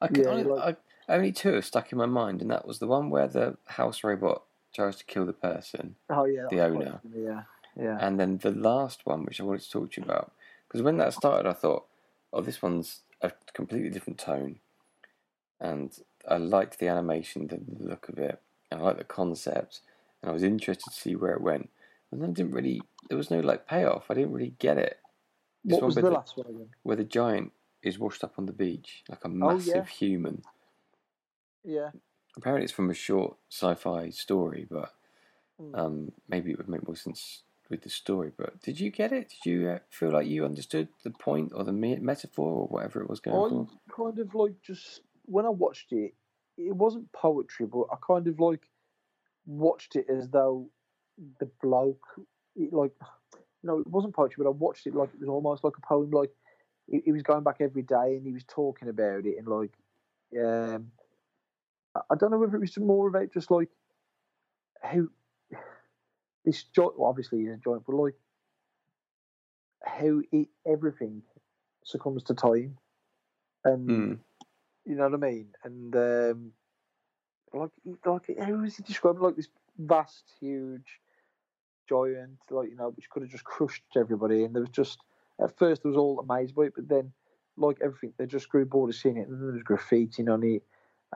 I 0.00 0.08
can 0.08 0.24
Yeah, 0.24 0.30
only, 0.30 0.44
like- 0.44 0.78
I, 1.08 1.14
only 1.14 1.32
two 1.32 1.54
have 1.54 1.64
stuck 1.66 1.92
in 1.92 1.98
my 1.98 2.06
mind, 2.06 2.42
and 2.42 2.50
that 2.50 2.66
was 2.66 2.78
the 2.80 2.86
one 2.86 3.10
where 3.10 3.28
the 3.28 3.58
house 3.66 4.04
robot 4.04 4.44
tries 4.74 4.96
to 4.96 5.04
kill 5.04 5.26
the 5.26 5.32
person, 5.32 5.96
Oh 6.08 6.24
yeah, 6.26 6.42
The 6.48 6.56
that 6.56 6.56
was 6.56 6.62
quite 6.72 6.84
owner. 6.84 7.02
funny, 7.02 7.24
Yeah, 7.24 7.42
yeah, 7.76 7.98
and 7.98 8.20
then 8.20 8.38
the 8.38 8.50
last 8.52 9.06
one, 9.06 9.24
which 9.24 9.40
I 9.40 9.44
wanted 9.44 9.62
to 9.62 9.70
talk 9.70 9.92
to 9.92 10.00
you 10.00 10.04
about, 10.06 10.32
because 10.68 10.82
when 10.82 10.98
that 10.98 11.14
started, 11.14 11.48
I 11.48 11.52
thought, 11.54 11.88
"Oh, 12.32 12.40
this 12.42 12.62
one's 12.62 13.02
a 13.22 13.32
completely 13.54 13.90
different 13.90 14.18
tone," 14.20 14.60
and 15.60 15.96
I 16.28 16.36
liked 16.36 16.78
the 16.78 16.88
animation, 16.88 17.46
the 17.48 17.60
look 17.84 18.08
of 18.08 18.18
it, 18.18 18.40
and 18.70 18.80
I 18.80 18.84
liked 18.84 18.98
the 18.98 19.04
concept, 19.04 19.80
and 20.22 20.30
I 20.30 20.32
was 20.32 20.42
interested 20.42 20.90
to 20.90 20.96
see 20.96 21.16
where 21.16 21.32
it 21.34 21.40
went. 21.42 21.70
And 22.10 22.20
then 22.22 22.30
I 22.30 22.32
didn't 22.32 22.52
really, 22.52 22.80
there 23.08 23.18
was 23.18 23.30
no 23.30 23.40
like 23.40 23.66
payoff. 23.66 24.10
I 24.10 24.14
didn't 24.14 24.32
really 24.32 24.54
get 24.58 24.78
it. 24.78 24.98
This 25.64 25.74
What 25.74 25.82
one 25.82 25.86
was 25.88 25.96
the 25.96 26.10
last 26.10 26.36
one 26.36 26.46
again? 26.46 26.70
where 26.82 26.96
the 26.96 27.04
giant 27.04 27.52
is 27.82 27.98
washed 27.98 28.22
up 28.24 28.34
on 28.38 28.46
the 28.46 28.52
beach, 28.52 29.04
like 29.08 29.24
a 29.24 29.28
Oh, 29.28 29.34
massive 29.50 29.86
yeah. 29.88 29.92
human. 29.92 30.42
Yeah, 31.64 31.90
Apparently, 32.36 32.64
it's 32.64 32.72
from 32.72 32.90
a 32.90 32.94
short 32.94 33.36
sci-fi 33.50 34.10
story, 34.10 34.66
but 34.70 34.94
Mm. 35.60 35.74
um, 35.74 36.12
maybe 36.28 36.50
it 36.50 36.58
would 36.58 36.68
make 36.68 36.86
more 36.86 36.96
sense 36.96 37.42
with 37.68 37.82
the 37.82 37.90
story. 37.90 38.32
But 38.36 38.60
did 38.62 38.80
you 38.80 38.90
get 38.90 39.12
it? 39.12 39.28
Did 39.30 39.46
you 39.50 39.68
uh, 39.68 39.78
feel 39.90 40.10
like 40.10 40.26
you 40.26 40.44
understood 40.44 40.88
the 41.04 41.10
point 41.10 41.52
or 41.54 41.64
the 41.64 41.72
me- 41.72 41.96
metaphor 41.96 42.52
or 42.52 42.66
whatever 42.68 43.02
it 43.02 43.10
was 43.10 43.20
going 43.20 43.42
I 43.42 43.48
for? 43.48 43.68
kind 43.90 44.18
of 44.18 44.34
like 44.34 44.60
just 44.62 45.02
when 45.24 45.46
I 45.46 45.50
watched 45.50 45.92
it, 45.92 46.14
it 46.56 46.74
wasn't 46.74 47.10
poetry, 47.12 47.66
but 47.66 47.86
I 47.92 47.96
kind 48.06 48.26
of 48.26 48.38
like 48.38 48.68
watched 49.46 49.96
it 49.96 50.06
as 50.08 50.28
though 50.28 50.68
the 51.40 51.48
bloke, 51.62 52.04
it, 52.56 52.72
like, 52.72 52.92
no, 53.62 53.78
it 53.78 53.86
wasn't 53.86 54.14
poetry, 54.14 54.42
but 54.42 54.50
I 54.50 54.52
watched 54.52 54.86
it 54.86 54.94
like 54.94 55.10
it 55.14 55.20
was 55.20 55.28
almost 55.28 55.64
like 55.64 55.74
a 55.76 55.86
poem. 55.86 56.10
Like 56.10 56.30
he, 56.90 57.00
he 57.04 57.12
was 57.12 57.22
going 57.22 57.44
back 57.44 57.56
every 57.60 57.82
day 57.82 58.16
and 58.16 58.26
he 58.26 58.32
was 58.32 58.44
talking 58.44 58.88
about 58.88 59.24
it, 59.24 59.36
and 59.38 59.46
like, 59.46 59.72
um, 60.40 60.90
I, 61.94 62.14
don't 62.16 62.30
know 62.30 62.38
whether 62.38 62.56
it 62.56 62.60
was 62.60 62.78
more 62.78 63.08
about 63.08 63.32
just 63.32 63.50
like 63.50 63.68
how 64.82 65.06
this 66.44 66.64
joint. 66.64 66.98
Well, 66.98 67.08
obviously, 67.08 67.40
he's 67.40 67.50
a 67.50 67.56
joint, 67.56 67.82
but 67.86 67.94
like 67.94 68.14
how 69.84 70.20
it, 70.32 70.48
everything 70.66 71.22
succumbs 71.84 72.24
to 72.24 72.34
time, 72.34 72.78
and 73.64 73.88
Mm. 73.88 74.18
You 74.84 74.94
know 74.96 75.08
what 75.08 75.14
I 75.14 75.30
mean? 75.30 75.48
And 75.64 75.94
um, 75.96 76.52
like, 77.52 77.70
like 78.04 78.38
how 78.40 78.52
was 78.52 78.76
he 78.76 78.82
described? 78.82 79.20
Like 79.20 79.36
this 79.36 79.48
vast, 79.78 80.24
huge 80.40 81.00
giant, 81.88 82.38
like 82.50 82.70
you 82.70 82.76
know, 82.76 82.90
which 82.90 83.08
could 83.10 83.22
have 83.22 83.30
just 83.30 83.44
crushed 83.44 83.82
everybody. 83.96 84.44
And 84.44 84.54
there 84.54 84.62
was 84.62 84.70
just 84.70 84.98
at 85.40 85.56
first, 85.58 85.82
there 85.82 85.90
was 85.90 85.98
all 85.98 86.20
amazed 86.20 86.54
by 86.54 86.64
it, 86.64 86.74
but 86.74 86.88
then, 86.88 87.12
like 87.56 87.78
everything, 87.82 88.12
they 88.16 88.26
just 88.26 88.48
grew 88.48 88.64
bored 88.64 88.90
of 88.90 88.96
seeing 88.96 89.16
it. 89.16 89.28
And 89.28 89.40
there 89.40 89.52
was 89.52 89.62
graffiti 89.62 90.26
on 90.28 90.42
it, 90.42 90.62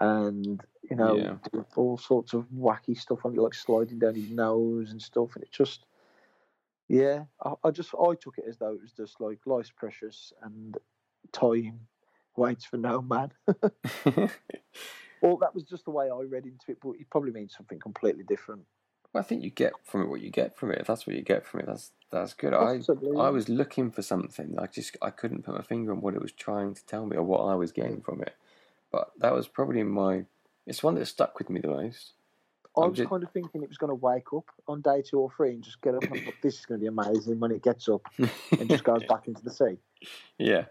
and 0.01 0.61
you 0.89 0.97
know, 0.97 1.39
Yeah. 1.53 1.63
all 1.75 1.99
sorts 1.99 2.33
of 2.33 2.47
wacky 2.51 2.99
stuff 2.99 3.25
on 3.25 3.35
it, 3.35 3.41
like 3.41 3.55
sliding 3.55 3.99
down 3.99 4.15
his 4.15 4.31
nose 4.31 4.91
and 4.91 5.03
stuff. 5.03 5.35
And 5.35 5.43
it 5.45 5.51
just, 5.51 5.85
yeah, 6.89 7.25
I, 7.43 7.55
I 7.65 7.71
just 7.71 7.95
I 7.95 8.15
took 8.15 8.39
it 8.39 8.45
as 8.49 8.59
though 8.59 8.73
it 8.75 8.83
was 8.83 8.93
just 8.93 9.21
like 9.21 9.41
life's 9.47 9.73
precious 9.73 10.33
and 10.43 10.77
time 11.33 11.81
waits 12.37 12.65
for 12.65 12.77
no 12.77 13.03
man. 13.03 13.33
Well, 15.23 15.39
that 15.39 15.55
was 15.55 15.65
just 15.65 15.85
the 15.85 15.91
way 15.91 16.11
I 16.11 16.21
read 16.29 16.45
into 16.45 16.71
it, 16.71 16.79
but 16.83 16.91
it 17.01 17.09
probably 17.11 17.33
means 17.33 17.55
something 17.57 17.79
completely 17.79 18.25
different. 18.25 18.63
Well, 19.13 19.23
I 19.23 19.27
think 19.27 19.43
you 19.43 19.51
get 19.51 19.73
from 19.85 20.03
it 20.03 20.09
what 20.09 20.21
you 20.21 20.31
get 20.31 20.57
from 20.57 20.71
it. 20.71 20.79
If 20.81 20.87
that's 20.87 21.07
what 21.07 21.17
you 21.17 21.23
get 21.23 21.47
from 21.47 21.61
it, 21.61 21.67
that's 21.67 21.93
that's 22.13 22.35
good. 22.35 22.53
I 22.53 22.81
I 23.19 23.31
was 23.31 23.49
looking 23.49 23.91
for 23.91 24.03
something. 24.03 24.57
I 24.59 24.67
just 24.67 24.97
I 25.01 25.11
couldn't 25.11 25.43
put 25.43 25.55
my 25.55 25.63
finger 25.63 25.93
on 25.93 26.01
what 26.01 26.15
it 26.15 26.23
was 26.23 26.33
trying 26.33 26.75
to 26.75 26.85
tell 26.87 27.07
me 27.07 27.17
or 27.17 27.23
what 27.23 27.41
I 27.41 27.55
was 27.55 27.73
getting 27.73 28.03
from 28.03 28.21
it. 28.23 28.35
But 28.93 29.11
that 29.19 29.35
was 29.35 29.49
probably 29.49 29.83
my. 29.83 30.27
It's 30.67 30.83
one 30.83 30.97
that 30.97 31.07
stuck 31.07 31.39
with 31.39 31.49
me 31.51 31.61
the 31.61 31.69
most. 31.69 32.13
I 32.77 32.87
was 32.87 32.99
just- 32.99 33.09
kind 33.09 33.23
of 33.23 33.31
thinking 33.31 33.63
it 33.63 33.69
was 33.69 33.79
going 33.79 33.89
to 33.89 33.95
wake 33.95 34.35
up 34.37 34.51
on 34.69 34.83
day 34.83 35.01
two 35.01 35.19
or 35.19 35.31
three 35.35 35.55
and 35.55 35.63
just 35.65 35.81
get 35.81 35.95
up 35.95 36.03
and 36.03 36.31
this 36.43 36.59
is 36.59 36.67
going 36.67 36.79
to 36.79 36.83
be 36.83 36.89
amazing 36.89 37.41
when 37.41 37.51
it 37.51 37.63
gets 37.63 37.89
up 37.89 38.03
and 38.19 38.69
just 38.69 38.85
goes 38.85 39.03
back 39.09 39.27
into 39.29 39.43
the 39.43 39.51
sea. 39.51 39.79
yeah, 40.37 40.67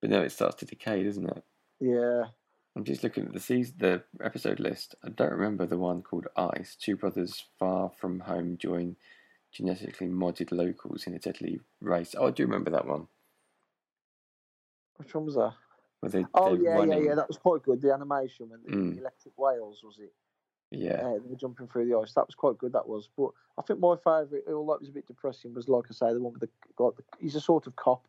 but 0.00 0.10
no, 0.10 0.22
it 0.22 0.32
starts 0.32 0.56
to 0.56 0.66
decay, 0.66 1.04
doesn't 1.04 1.28
it? 1.28 1.44
Yeah. 1.80 2.24
I'm 2.76 2.84
just 2.84 3.02
looking 3.02 3.26
at 3.26 3.32
the 3.32 3.40
season, 3.40 3.74
the 3.78 4.02
episode 4.22 4.60
list. 4.60 4.94
I 5.04 5.08
don't 5.08 5.32
remember 5.32 5.66
the 5.66 5.78
one 5.78 6.02
called 6.02 6.28
Ice. 6.36 6.76
Two 6.80 6.96
brothers 6.96 7.44
far 7.58 7.90
from 7.90 8.20
home 8.20 8.56
join 8.58 8.96
genetically 9.52 10.06
modded 10.06 10.52
locals 10.52 11.06
in 11.08 11.14
a 11.14 11.18
deadly 11.18 11.60
race. 11.80 12.14
Oh, 12.16 12.28
I 12.28 12.30
do 12.30 12.44
remember 12.44 12.70
that 12.70 12.86
one. 12.86 13.08
Which 14.96 15.14
one 15.14 15.24
was 15.26 15.34
that? 15.34 15.54
They, 16.02 16.24
Oh 16.34 16.54
yeah, 16.54 16.70
running. 16.70 16.98
yeah, 17.02 17.08
yeah. 17.10 17.14
That 17.16 17.28
was 17.28 17.36
quite 17.38 17.62
good. 17.62 17.82
The 17.82 17.92
animation 17.92 18.48
when 18.48 18.60
the 18.64 18.70
Mm. 18.70 18.98
electric 18.98 19.36
whales 19.36 19.82
was 19.84 19.98
it? 19.98 20.12
Yeah. 20.70 20.96
They 21.02 21.18
were 21.28 21.36
jumping 21.36 21.66
through 21.66 21.86
the 21.88 21.98
ice. 21.98 22.14
That 22.14 22.26
was 22.26 22.34
quite 22.36 22.56
good. 22.56 22.72
That 22.72 22.88
was. 22.88 23.08
But 23.16 23.30
I 23.58 23.62
think 23.62 23.80
my 23.80 23.96
favourite, 23.96 24.44
although 24.48 24.74
it 24.74 24.80
was 24.80 24.88
a 24.88 24.92
bit 24.92 25.06
depressing, 25.06 25.52
was 25.54 25.68
like 25.68 25.84
I 25.90 25.92
say, 25.92 26.12
the 26.14 26.20
one 26.20 26.32
with 26.34 26.42
the 26.42 26.82
like, 26.82 26.96
the- 26.96 27.02
he's 27.18 27.34
a 27.34 27.40
sort 27.40 27.66
of 27.66 27.76
cop, 27.76 28.06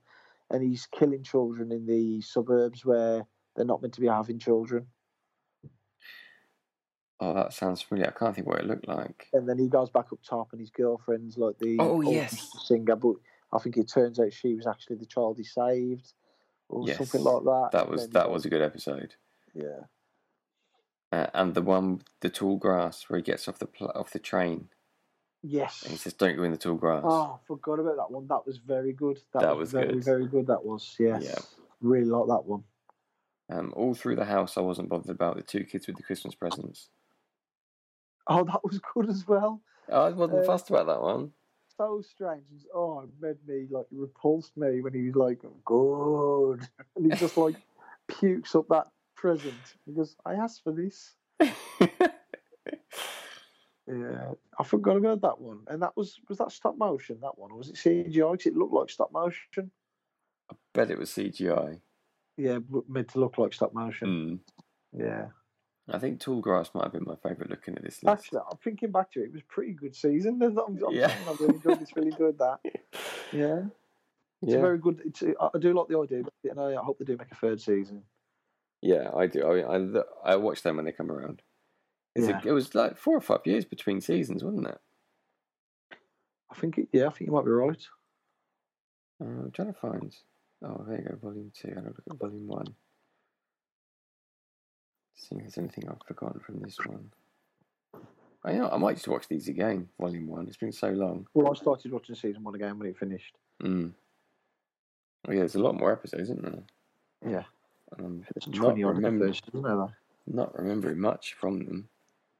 and 0.51 0.61
he's 0.63 0.85
killing 0.87 1.23
children 1.23 1.71
in 1.71 1.85
the 1.85 2.21
suburbs 2.21 2.85
where 2.85 3.25
they're 3.55 3.65
not 3.65 3.81
meant 3.81 3.93
to 3.95 4.01
be 4.01 4.07
having 4.07 4.37
children. 4.39 4.87
Oh, 7.19 7.33
that 7.35 7.53
sounds 7.53 7.81
familiar. 7.81 8.09
I 8.15 8.17
can't 8.19 8.33
think 8.35 8.47
what 8.47 8.59
it 8.59 8.65
looked 8.65 8.87
like. 8.87 9.27
And 9.33 9.47
then 9.47 9.59
he 9.59 9.67
goes 9.67 9.89
back 9.91 10.11
up 10.11 10.19
top, 10.27 10.49
and 10.53 10.59
his 10.59 10.71
girlfriend's 10.71 11.37
like 11.37 11.57
the 11.59 11.77
Oh, 11.79 12.01
yes. 12.01 12.49
singer. 12.65 12.95
But 12.95 13.15
I 13.53 13.59
think 13.59 13.77
it 13.77 13.87
turns 13.87 14.19
out 14.19 14.33
she 14.33 14.55
was 14.55 14.65
actually 14.65 14.95
the 14.97 15.05
child 15.05 15.37
he 15.37 15.43
saved, 15.43 16.13
or 16.67 16.87
Yes, 16.87 16.97
something 16.97 17.23
like 17.23 17.43
that. 17.43 17.69
That 17.73 17.89
was 17.89 18.01
then- 18.03 18.11
that 18.13 18.31
was 18.31 18.45
a 18.45 18.49
good 18.49 18.61
episode. 18.61 19.15
yeah. 19.53 19.81
Uh, 21.13 21.27
and 21.33 21.53
the 21.53 21.61
one, 21.61 22.01
the 22.21 22.29
tall 22.29 22.55
grass, 22.57 23.09
where 23.09 23.17
he 23.19 23.23
gets 23.23 23.47
off 23.49 23.59
the 23.59 23.65
pl- 23.67 23.91
off 23.93 24.11
the 24.11 24.17
train 24.19 24.69
Yes. 25.43 25.81
and 25.83 25.91
he 25.91 25.97
says, 25.97 26.13
"Don't 26.13 26.35
go 26.35 26.43
in 26.43 26.51
the 26.51 26.57
tall 26.57 26.75
grass." 26.75 27.03
Oh, 27.05 27.39
I 27.41 27.45
forgot 27.47 27.79
about 27.79 27.97
that 27.97 28.11
one. 28.11 28.27
That 28.27 28.45
was 28.45 28.57
very 28.57 28.93
good. 28.93 29.19
That, 29.33 29.41
That 29.41 29.57
was, 29.57 29.67
was 29.67 29.71
very, 29.71 29.93
good. 29.93 30.03
very 30.03 30.27
good. 30.27 30.47
That 30.47 30.63
was 30.65 30.95
yes. 30.99 31.23
Yeah. 31.23 31.39
Really 31.81 32.05
like 32.05 32.27
that 32.27 32.45
one. 32.45 32.63
Um, 33.49 33.73
all 33.75 33.93
through 33.95 34.15
the 34.17 34.25
house, 34.25 34.55
I 34.57 34.61
wasn't 34.61 34.89
bothered 34.89 35.09
about 35.09 35.35
the 35.35 35.41
two 35.43 35.63
kids 35.63 35.87
with 35.87 35.97
the 35.97 36.03
Christmas 36.03 36.35
presents. 36.35 36.89
Oh, 38.27 38.43
that 38.45 38.63
was 38.63 38.79
good 38.93 39.09
as 39.09 39.27
well. 39.27 39.61
I 39.91 40.09
wasn't 40.09 40.39
Uh, 40.41 40.43
fussed 40.45 40.69
about 40.69 40.85
that 40.87 41.01
one. 41.01 41.31
So 41.75 42.01
strange. 42.01 42.65
Oh, 42.73 43.01
it 43.01 43.09
made 43.19 43.37
me 43.47 43.67
like 43.69 43.87
repulsed 43.91 44.55
me 44.55 44.81
when 44.81 44.93
he 44.93 45.07
was 45.09 45.15
like 45.15 45.41
good, 45.65 46.67
and 46.95 47.11
he 47.11 47.17
just 47.17 47.35
like 47.35 47.55
pukes 48.07 48.53
up 48.55 48.67
that 48.69 48.87
present 49.15 49.55
because 49.87 50.15
I 50.25 50.35
asked 50.35 50.63
for 50.63 50.71
this. 50.71 51.15
Yeah, 53.91 54.31
I 54.57 54.63
forgot 54.63 54.95
about 54.97 55.21
that 55.21 55.39
one. 55.41 55.59
And 55.67 55.81
that 55.81 55.95
was 55.97 56.19
was 56.29 56.37
that 56.37 56.51
stop 56.51 56.77
motion? 56.77 57.19
That 57.21 57.37
one 57.37 57.51
or 57.51 57.57
was 57.57 57.69
it 57.69 57.75
CGI? 57.77 58.37
'Cause 58.37 58.45
it 58.45 58.55
looked 58.55 58.73
like 58.73 58.89
stop 58.89 59.11
motion. 59.11 59.71
I 60.49 60.55
bet 60.73 60.91
it 60.91 60.97
was 60.97 61.09
CGI. 61.11 61.81
Yeah, 62.37 62.59
but 62.59 62.87
made 62.89 63.09
to 63.09 63.19
look 63.19 63.37
like 63.37 63.53
stop 63.53 63.73
motion. 63.73 64.41
Mm. 64.93 64.99
Yeah. 64.99 65.27
I 65.89 65.99
think 65.99 66.21
tall 66.21 66.39
grass 66.41 66.71
might 66.73 66.83
have 66.85 66.93
been 66.93 67.03
my 67.05 67.15
favourite 67.15 67.49
looking 67.49 67.75
at 67.75 67.83
this 67.83 68.01
list. 68.03 68.07
Actually, 68.25 68.41
I'm 68.49 68.57
thinking 68.57 68.91
back 68.91 69.11
to 69.11 69.21
it. 69.21 69.25
It 69.25 69.31
was 69.33 69.41
a 69.41 69.45
pretty 69.45 69.73
good 69.73 69.93
season. 69.95 70.41
I'm, 70.43 70.57
I'm, 70.57 70.77
Yeah. 70.93 71.07
saying 71.07 71.27
I 71.27 71.31
really 71.41 71.55
enjoyed 71.55 71.79
this. 71.79 71.95
Really 71.95 72.09
enjoyed 72.11 72.37
that. 72.39 72.59
Yeah, 73.33 73.63
it's 74.41 74.51
a 74.51 74.55
yeah, 74.55 74.61
very 74.61 74.77
good. 74.77 75.01
It's, 75.05 75.23
I 75.23 75.49
I 75.53 75.57
do 75.57 75.73
like 75.73 75.87
the 75.87 75.97
idea, 75.99 76.23
but 76.23 76.33
you 76.43 76.53
know, 76.53 76.67
I 76.67 76.83
hope 76.83 76.99
they 76.99 77.05
do 77.05 77.15
make 77.17 77.31
a 77.31 77.35
third 77.35 77.61
season. 77.61 78.03
yeah, 78.81 79.09
I 79.15 79.27
do. 79.27 79.45
I 79.47 79.53
mean, 79.77 79.97
I, 80.25 80.31
I 80.33 80.35
watch 80.35 80.61
them 80.63 80.75
when 80.75 80.85
they 80.85 80.91
come 80.91 81.09
around. 81.11 81.41
It's 82.15 82.27
Yeah. 82.27 82.41
a, 82.43 82.47
it 82.47 82.51
was 82.51 82.75
like 82.75 82.97
four 82.97 83.15
or 83.15 83.21
five 83.21 83.41
years 83.45 83.65
between 83.65 84.01
seasons, 84.01 84.43
wasn't 84.43 84.67
it? 84.67 84.79
I 86.51 86.55
think. 86.55 86.77
It, 86.77 86.89
yeah, 86.91 87.07
I 87.07 87.09
think 87.11 87.29
you 87.29 87.33
might 87.35 87.45
be 87.45 87.51
right. 87.51 87.87
Uh, 89.21 89.25
I'm 89.25 89.51
trying 89.51 89.73
to 89.73 89.79
find. 89.79 90.15
Oh, 90.63 90.83
there 90.87 90.97
you 90.99 91.07
go, 91.09 91.15
volume 91.21 91.51
two. 91.55 91.73
I'll 91.75 91.83
look 91.83 92.01
at 92.09 92.17
volume 92.17 92.47
one. 92.47 92.67
See 95.15 95.35
if 95.35 95.41
there's 95.41 95.57
anything 95.57 95.87
I've 95.87 96.05
forgotten 96.07 96.39
from 96.39 96.59
this 96.59 96.77
one. 96.85 97.11
I 98.43 98.53
know 98.53 98.69
I 98.69 98.77
might 98.77 98.95
just 98.95 99.07
watch 99.07 99.27
these 99.27 99.47
again. 99.47 99.87
Volume 99.99 100.27
one. 100.27 100.47
It's 100.47 100.57
been 100.57 100.71
so 100.71 100.89
long. 100.89 101.27
Well, 101.33 101.51
I 101.51 101.53
started 101.55 101.91
watching 101.91 102.15
season 102.15 102.43
one 102.43 102.55
again 102.55 102.77
when 102.79 102.89
it 102.89 102.97
finished. 102.97 103.35
Mm. 103.63 103.93
Oh 105.27 105.31
yeah, 105.31 105.39
there's 105.39 105.55
a 105.55 105.59
lot 105.61 105.75
more 105.77 105.91
episodes, 105.91 106.23
isn't 106.23 106.41
there? 106.41 106.63
Yeah, 107.31 107.43
I'm 107.99 108.25
there's 108.33 108.47
not, 108.47 108.55
twenty 108.55 108.83
odd 108.83 108.95
remember, 108.95 109.25
episodes, 109.27 109.47
isn't 109.53 109.63
there? 109.63 109.95
not 110.27 110.57
remembering 110.59 110.99
much 110.99 111.35
from 111.39 111.59
them. 111.59 111.87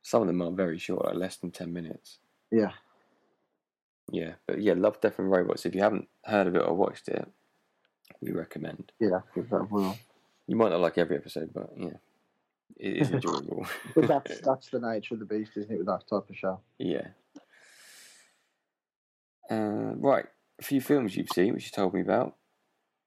Some 0.03 0.21
of 0.21 0.27
them 0.27 0.41
are 0.41 0.51
very 0.51 0.77
short, 0.77 1.05
like 1.05 1.15
less 1.15 1.37
than 1.37 1.51
ten 1.51 1.71
minutes. 1.73 2.19
Yeah. 2.51 2.71
Yeah, 4.11 4.33
but 4.45 4.61
yeah, 4.61 4.73
Love, 4.75 4.99
Death 4.99 5.19
and 5.19 5.31
Robots. 5.31 5.65
If 5.65 5.73
you 5.73 5.81
haven't 5.81 6.07
heard 6.25 6.47
of 6.47 6.55
it 6.55 6.63
or 6.63 6.73
watched 6.73 7.07
it, 7.07 7.25
we 8.21 8.31
recommend. 8.31 8.91
Yeah, 8.99 9.21
give 9.33 9.49
that 9.49 9.61
a. 9.61 9.95
You 10.47 10.55
might 10.57 10.69
not 10.69 10.81
like 10.81 10.97
every 10.97 11.15
episode, 11.15 11.51
but 11.53 11.69
yeah, 11.77 11.93
it 12.77 12.97
is 12.97 13.11
enjoyable. 13.11 13.65
But 13.95 14.07
that's 14.07 14.41
that's 14.45 14.69
the 14.69 14.79
nature 14.79 15.13
of 15.13 15.21
the 15.21 15.25
beast, 15.25 15.51
isn't 15.55 15.71
it? 15.71 15.77
With 15.77 15.87
that 15.87 16.03
type 16.09 16.29
of 16.29 16.35
show. 16.35 16.59
yeah. 16.77 17.07
Uh, 19.49 19.95
right, 19.97 20.25
a 20.59 20.63
few 20.63 20.79
films 20.79 21.15
you've 21.17 21.27
seen, 21.33 21.53
which 21.53 21.65
you 21.65 21.71
told 21.71 21.93
me 21.93 22.01
about. 22.01 22.35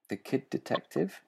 The 0.09 0.17
Kid 0.17 0.49
Detective. 0.51 1.21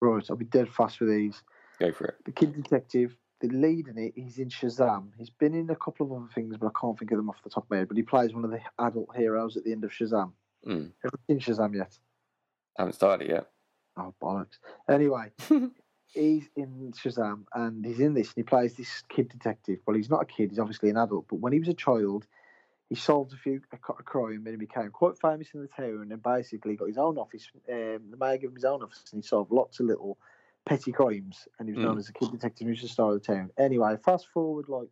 Right, 0.00 0.24
I'll 0.30 0.36
be 0.36 0.44
dead 0.44 0.68
fast 0.68 1.00
with 1.00 1.08
these. 1.10 1.42
Go 1.80 1.92
for 1.92 2.04
it. 2.06 2.14
The 2.24 2.30
Kid 2.30 2.54
Detective, 2.54 3.16
the 3.40 3.48
lead 3.48 3.88
in 3.88 3.98
it, 3.98 4.12
he's 4.16 4.38
in 4.38 4.48
Shazam. 4.48 5.10
He's 5.16 5.30
been 5.30 5.54
in 5.54 5.70
a 5.70 5.76
couple 5.76 6.06
of 6.06 6.12
other 6.12 6.30
things, 6.34 6.56
but 6.56 6.66
I 6.66 6.80
can't 6.80 6.98
think 6.98 7.12
of 7.12 7.18
them 7.18 7.30
off 7.30 7.42
the 7.42 7.50
top 7.50 7.64
of 7.64 7.70
my 7.70 7.78
head. 7.78 7.88
But 7.88 7.96
he 7.96 8.02
plays 8.02 8.34
one 8.34 8.44
of 8.44 8.50
the 8.50 8.60
adult 8.78 9.16
heroes 9.16 9.56
at 9.56 9.64
the 9.64 9.72
end 9.72 9.84
of 9.84 9.90
Shazam. 9.90 10.32
Mm. 10.66 10.90
Have 11.02 11.12
you 11.28 11.38
seen 11.38 11.54
Shazam 11.54 11.74
yet? 11.74 11.96
haven't 12.78 12.94
started 12.94 13.28
yet. 13.28 13.48
Oh, 13.96 14.14
bollocks. 14.22 14.58
Anyway, 14.88 15.32
he's 16.06 16.48
in 16.56 16.92
Shazam 16.92 17.44
and 17.54 17.84
he's 17.84 18.00
in 18.00 18.14
this 18.14 18.28
and 18.28 18.36
he 18.36 18.42
plays 18.44 18.74
this 18.74 19.02
kid 19.08 19.28
detective. 19.28 19.80
Well, 19.86 19.96
he's 19.96 20.10
not 20.10 20.22
a 20.22 20.26
kid, 20.26 20.50
he's 20.50 20.58
obviously 20.58 20.90
an 20.90 20.96
adult, 20.96 21.26
but 21.28 21.40
when 21.40 21.52
he 21.52 21.58
was 21.58 21.68
a 21.68 21.74
child, 21.74 22.26
he 22.88 22.94
solved 22.94 23.32
a 23.32 23.36
few 23.36 23.60
a, 23.72 23.76
a 23.76 24.02
crime 24.02 24.44
and 24.46 24.48
he 24.48 24.56
became 24.56 24.90
quite 24.90 25.18
famous 25.18 25.48
in 25.52 25.60
the 25.60 25.68
town 25.68 26.08
and 26.10 26.22
basically 26.22 26.76
got 26.76 26.88
his 26.88 26.98
own 26.98 27.18
office. 27.18 27.48
Um, 27.68 28.10
the 28.10 28.16
mayor 28.18 28.38
gave 28.38 28.50
him 28.50 28.54
his 28.54 28.64
own 28.64 28.82
office 28.82 29.04
and 29.12 29.22
he 29.22 29.26
solved 29.26 29.52
lots 29.52 29.80
of 29.80 29.86
little 29.86 30.18
petty 30.68 30.92
crimes 30.92 31.48
and 31.58 31.68
he 31.68 31.74
was 31.74 31.82
known 31.84 31.96
Mm. 31.96 32.00
as 32.00 32.08
a 32.08 32.12
kid 32.12 32.30
detective. 32.30 32.66
He 32.66 32.70
was 32.72 32.82
the 32.82 32.88
star 32.88 33.12
of 33.12 33.14
the 33.14 33.20
town. 33.34 33.50
Anyway, 33.58 33.96
fast 34.04 34.28
forward 34.28 34.68
like 34.68 34.90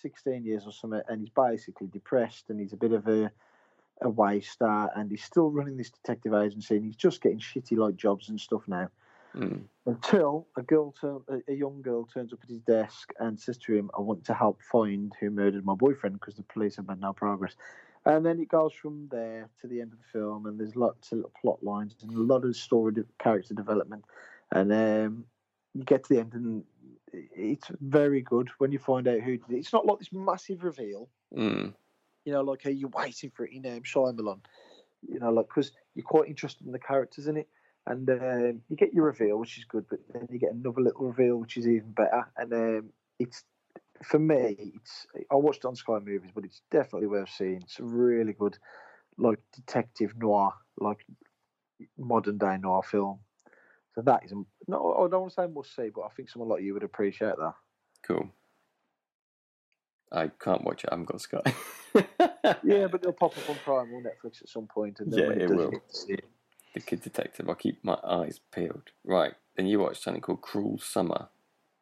16 0.00 0.44
years 0.44 0.66
or 0.66 0.72
something 0.72 1.00
and 1.08 1.20
he's 1.20 1.30
basically 1.30 1.86
depressed 1.86 2.50
and 2.50 2.58
he's 2.60 2.72
a 2.72 2.76
bit 2.76 2.92
of 2.92 3.06
a 3.08 3.30
a 4.00 4.08
waster 4.10 4.88
and 4.96 5.10
he's 5.12 5.22
still 5.22 5.48
running 5.50 5.76
this 5.76 5.90
detective 5.90 6.34
agency 6.34 6.74
and 6.74 6.84
he's 6.84 6.96
just 6.96 7.20
getting 7.22 7.38
shitty 7.38 7.76
like 7.76 7.94
jobs 7.94 8.28
and 8.28 8.40
stuff 8.40 8.66
now 8.66 8.88
Mm. 9.34 9.62
until 9.86 10.46
a 10.58 10.62
girl 10.62 10.92
turn, 11.00 11.20
a, 11.28 11.52
a 11.52 11.54
young 11.54 11.80
girl 11.80 12.04
turns 12.04 12.32
up 12.34 12.40
at 12.42 12.50
his 12.50 12.60
desk 12.60 13.14
and 13.18 13.40
says 13.40 13.56
to 13.58 13.72
him, 13.74 13.90
"I 13.96 14.00
want 14.02 14.24
to 14.26 14.34
help 14.34 14.60
find 14.60 15.10
who 15.20 15.30
murdered 15.30 15.64
my 15.64 15.74
boyfriend 15.74 16.20
because 16.20 16.34
the 16.34 16.42
police 16.42 16.76
have 16.76 16.86
made 16.86 17.00
no 17.00 17.14
progress." 17.14 17.54
And 18.04 18.26
then 18.26 18.40
it 18.40 18.48
goes 18.48 18.74
from 18.74 19.08
there 19.10 19.48
to 19.62 19.66
the 19.68 19.80
end 19.80 19.92
of 19.94 19.98
the 20.00 20.04
film, 20.18 20.44
and 20.44 20.60
there's 20.60 20.76
lots 20.76 21.12
of 21.12 21.18
little 21.18 21.32
plot 21.40 21.62
lines 21.62 21.94
and 22.02 22.12
a 22.14 22.20
lot 22.20 22.44
of 22.44 22.54
story 22.56 22.92
de- 22.92 23.04
character 23.18 23.54
development, 23.54 24.04
and 24.52 24.72
um, 24.72 25.24
you 25.74 25.84
get 25.84 26.04
to 26.04 26.14
the 26.14 26.20
end, 26.20 26.34
and 26.34 26.64
it's 27.12 27.70
very 27.80 28.20
good 28.20 28.50
when 28.58 28.72
you 28.72 28.78
find 28.78 29.08
out 29.08 29.20
who 29.20 29.36
did 29.38 29.50
it. 29.50 29.58
It's 29.58 29.72
not 29.72 29.86
like 29.86 29.98
this 29.98 30.12
massive 30.12 30.62
reveal, 30.62 31.08
Mm. 31.34 31.74
you 32.24 32.32
know, 32.32 32.42
like 32.42 32.62
how 32.62 32.70
you're 32.70 32.90
waiting 32.90 33.30
for 33.34 33.44
it 33.46 33.52
in 33.52 33.66
um, 33.66 33.82
Shyamalan, 33.82 34.40
you 35.08 35.18
know, 35.18 35.30
like 35.30 35.48
because 35.48 35.72
you're 35.94 36.04
quite 36.04 36.28
interested 36.28 36.66
in 36.66 36.72
the 36.72 36.78
characters 36.78 37.26
in 37.26 37.36
it, 37.38 37.48
and 37.86 38.08
um, 38.10 38.62
you 38.68 38.76
get 38.76 38.94
your 38.94 39.06
reveal, 39.06 39.38
which 39.38 39.58
is 39.58 39.64
good, 39.64 39.86
but 39.88 39.98
then 40.12 40.28
you 40.30 40.38
get 40.38 40.52
another 40.52 40.82
little 40.82 41.06
reveal, 41.06 41.36
which 41.36 41.56
is 41.56 41.66
even 41.66 41.90
better, 41.92 42.30
and 42.36 42.52
um, 42.52 42.90
it's 43.18 43.44
for 44.02 44.18
me, 44.18 44.72
it's 44.76 45.06
I 45.30 45.36
watched 45.36 45.64
on 45.64 45.76
Sky 45.76 45.98
Movies, 45.98 46.30
but 46.34 46.44
it's 46.44 46.62
definitely 46.70 47.08
worth 47.08 47.30
seeing. 47.30 47.62
It's 47.62 47.78
a 47.78 47.84
really 47.84 48.32
good, 48.32 48.58
like 49.16 49.38
detective 49.54 50.16
noir, 50.16 50.52
like 50.78 51.06
modern 51.98 52.38
day 52.38 52.56
noir 52.58 52.82
film. 52.82 53.20
So 53.94 54.02
that 54.02 54.24
is 54.24 54.32
a- 54.32 54.44
no, 54.68 54.94
I 54.94 55.08
don't 55.08 55.22
want 55.22 55.32
to 55.32 55.42
say 55.42 55.46
must 55.46 55.74
see, 55.76 55.90
but 55.94 56.02
I 56.02 56.08
think 56.10 56.28
someone 56.30 56.48
like 56.48 56.62
you 56.62 56.74
would 56.74 56.82
appreciate 56.82 57.36
that. 57.36 57.54
Cool. 58.02 58.30
I 60.10 60.28
can't 60.28 60.64
watch 60.64 60.84
it. 60.84 60.90
I 60.90 60.94
haven't 60.94 61.06
got 61.06 61.20
Sky. 61.20 61.40
Yeah, 62.64 62.86
but 62.88 63.00
it'll 63.00 63.12
pop 63.12 63.36
up 63.36 63.48
on 63.50 63.56
Prime 63.64 63.92
or 63.92 64.02
Netflix 64.02 64.42
at 64.42 64.48
some 64.48 64.66
point, 64.66 65.00
and 65.00 65.12
then 65.12 65.18
Yeah, 65.18 65.30
it, 65.30 65.42
it 65.42 65.50
will. 65.50 65.64
you 65.66 65.70
get 65.72 65.88
to 65.88 65.96
see 65.96 66.12
it. 66.14 66.24
the 66.74 66.80
Kid 66.80 67.02
Detective. 67.02 67.48
I'll 67.48 67.54
keep 67.54 67.82
my 67.84 67.96
eyes 68.04 68.40
peeled. 68.52 68.90
Right. 69.04 69.32
Then 69.56 69.66
you 69.66 69.78
watched 69.80 70.02
something 70.02 70.20
called 70.22 70.42
Cruel 70.42 70.78
Summer. 70.78 71.28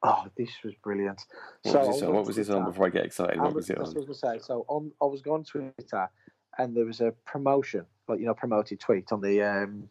Oh, 0.02 0.24
this 0.36 0.50
was 0.64 0.74
brilliant. 0.82 1.20
What 1.62 1.72
so 1.72 1.78
was 1.80 1.88
this 1.88 2.02
on? 2.02 2.14
What 2.14 2.26
was 2.26 2.36
this 2.36 2.48
on 2.50 2.64
before 2.64 2.86
I 2.86 2.90
get 2.90 3.04
excited? 3.04 3.38
What 3.38 3.46
and 3.48 3.54
was 3.54 3.68
it 3.70 3.78
on? 3.78 3.84
I 3.84 3.86
was 3.86 3.94
going 3.94 4.06
to 4.06 4.14
say. 4.14 4.38
So 4.40 4.64
on, 4.68 4.92
I 5.00 5.04
was 5.04 5.20
going 5.22 5.44
to 5.44 5.50
Twitter, 5.50 6.08
and 6.58 6.74
there 6.76 6.86
was 6.86 7.00
a 7.00 7.12
promotion, 7.26 7.84
like 8.08 8.18
you 8.20 8.26
know, 8.26 8.34
promoted 8.34 8.80
tweet 8.80 9.12
on 9.12 9.20
the, 9.20 9.42
um, 9.42 9.88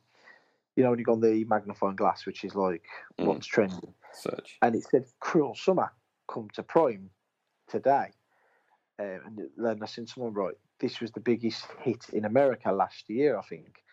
you 0.80 0.84
know, 0.86 0.92
when 0.92 1.00
you 1.00 1.04
go 1.04 1.12
on 1.12 1.20
the 1.20 1.44
magnifying 1.44 1.98
glass, 1.98 2.26
which 2.26 2.46
is 2.46 2.56
like 2.56 2.86
Mm. 3.20 3.26
what's 3.26 3.46
trending, 3.46 3.94
Search. 4.14 4.58
and 4.62 4.76
it 4.76 4.84
said 4.86 5.06
"Cruel 5.20 5.54
Summer" 5.54 5.92
come 6.30 6.48
to 6.54 6.64
Prime 6.64 7.10
today. 7.68 8.14
Um, 8.98 9.20
and 9.26 9.50
then 9.58 9.84
I 9.84 9.86
seen 9.88 10.08
someone 10.08 10.34
write, 10.34 10.56
"This 10.80 11.02
was 11.02 11.12
the 11.12 11.20
biggest 11.20 11.66
hit 11.82 12.08
in 12.14 12.24
America 12.24 12.72
last 12.72 13.10
year, 13.10 13.38
I 13.38 13.42
think." 13.42 13.84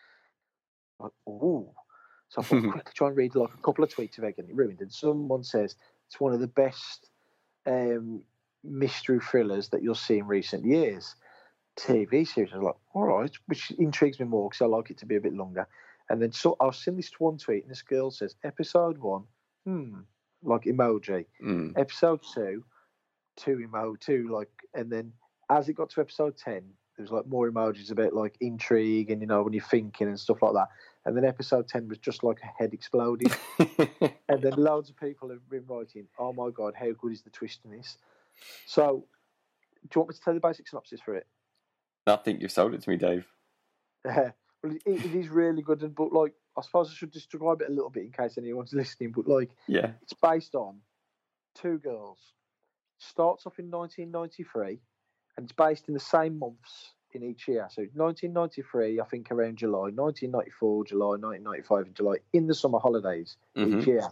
Like, 0.97 1.11
ooh. 1.27 1.69
So 2.29 2.41
I 2.41 2.45
thought, 2.45 2.61
quickly 2.71 2.93
try 2.95 3.07
and 3.09 3.17
read 3.17 3.35
like 3.35 3.53
a 3.53 3.61
couple 3.61 3.83
of 3.83 3.89
tweets 3.93 4.17
of 4.17 4.23
about 4.23 4.37
getting 4.37 4.51
it 4.51 4.55
ruined. 4.55 4.79
And 4.79 4.91
someone 4.91 5.43
says 5.43 5.75
it's 6.07 6.21
one 6.21 6.31
of 6.33 6.39
the 6.39 6.47
best 6.47 7.09
um, 7.65 8.23
mystery 8.63 9.19
thrillers 9.19 9.67
that 9.69 9.83
you'll 9.83 9.93
see 9.95 10.19
in 10.19 10.27
recent 10.27 10.63
years. 10.65 11.15
TV 11.75 12.25
series. 12.25 12.53
I 12.53 12.57
was 12.57 12.63
like, 12.65 12.75
all 12.93 13.03
right, 13.03 13.31
which 13.45 13.71
intrigues 13.71 14.19
me 14.21 14.25
more 14.25 14.49
because 14.49 14.61
I 14.61 14.67
like 14.67 14.89
it 14.89 14.97
to 14.99 15.05
be 15.05 15.17
a 15.17 15.21
bit 15.21 15.33
longer. 15.33 15.67
And 16.09 16.21
then 16.21 16.31
so 16.31 16.55
I 16.59 16.65
was 16.65 16.77
seeing 16.77 16.97
this 16.97 17.09
to 17.11 17.17
one 17.19 17.37
tweet, 17.37 17.63
and 17.63 17.71
this 17.71 17.81
girl 17.81 18.11
says, 18.11 18.35
episode 18.43 18.97
one, 18.97 19.23
hmm, 19.65 19.99
like 20.43 20.63
emoji. 20.63 21.25
Mm. 21.43 21.77
Episode 21.77 22.21
two, 22.33 22.63
two 23.35 23.59
emo, 23.59 23.95
two 23.99 24.29
like, 24.31 24.49
and 24.73 24.91
then 24.91 25.11
as 25.49 25.67
it 25.67 25.73
got 25.73 25.89
to 25.91 26.01
episode 26.01 26.37
ten, 26.37 26.61
there 26.95 27.03
was 27.03 27.11
like 27.11 27.27
more 27.27 27.49
emojis 27.49 27.91
about 27.91 28.13
like 28.13 28.37
intrigue 28.39 29.11
and 29.11 29.21
you 29.21 29.27
know 29.27 29.43
when 29.43 29.53
you're 29.53 29.63
thinking 29.63 30.07
and 30.07 30.19
stuff 30.19 30.41
like 30.41 30.53
that. 30.53 30.69
And 31.05 31.15
then 31.15 31.25
episode 31.25 31.67
ten 31.67 31.87
was 31.87 31.97
just 31.97 32.23
like 32.23 32.39
a 32.41 32.61
head 32.61 32.73
exploding. 32.73 33.31
and 33.59 34.41
then 34.41 34.53
loads 34.55 34.89
of 34.89 34.97
people 34.97 35.29
have 35.29 35.47
been 35.49 35.65
writing, 35.67 36.07
"Oh 36.17 36.33
my 36.33 36.49
god, 36.51 36.73
how 36.77 36.91
good 36.91 37.11
is 37.11 37.21
the 37.21 37.29
twist 37.29 37.59
in 37.65 37.71
this?" 37.71 37.97
So, 38.65 39.05
do 39.83 39.89
you 39.95 40.01
want 40.01 40.09
me 40.09 40.15
to 40.15 40.21
tell 40.21 40.33
the 40.33 40.39
basic 40.39 40.67
synopsis 40.67 41.01
for 41.01 41.15
it? 41.15 41.27
I 42.05 42.15
think 42.15 42.41
you've 42.41 42.51
sold 42.51 42.73
it 42.73 42.81
to 42.81 42.89
me, 42.89 42.95
Dave. 42.95 43.27
it, 44.71 45.05
it 45.05 45.15
is 45.15 45.29
really 45.29 45.61
good, 45.61 45.81
and 45.83 45.95
but 45.95 46.11
like 46.13 46.33
I 46.57 46.61
suppose 46.61 46.89
I 46.89 46.93
should 46.93 47.11
describe 47.11 47.61
it 47.61 47.69
a 47.69 47.73
little 47.73 47.89
bit 47.89 48.03
in 48.05 48.11
case 48.11 48.37
anyone's 48.37 48.73
listening. 48.81 49.11
But 49.15 49.27
like, 49.27 49.51
Yeah. 49.67 49.91
it's 50.01 50.13
based 50.13 50.55
on 50.55 50.79
two 51.55 51.77
girls. 51.79 52.19
Starts 52.99 53.45
off 53.45 53.59
in 53.59 53.69
1993, 53.69 54.79
and 55.37 55.43
it's 55.43 55.51
based 55.53 55.87
in 55.87 55.93
the 55.93 55.99
same 55.99 56.39
months 56.39 56.93
in 57.13 57.23
each 57.23 57.47
year. 57.47 57.67
So 57.69 57.83
1993, 57.93 58.99
I 58.99 59.05
think 59.05 59.31
around 59.31 59.57
July, 59.57 59.91
1994 59.93 60.85
July, 60.85 61.05
1995 61.17 61.87
in 61.87 61.93
July, 61.93 62.15
in 62.33 62.47
the 62.47 62.55
summer 62.55 62.79
holidays 62.79 63.37
Mhm. 63.55 63.79
each 63.81 63.87
year. 63.87 64.03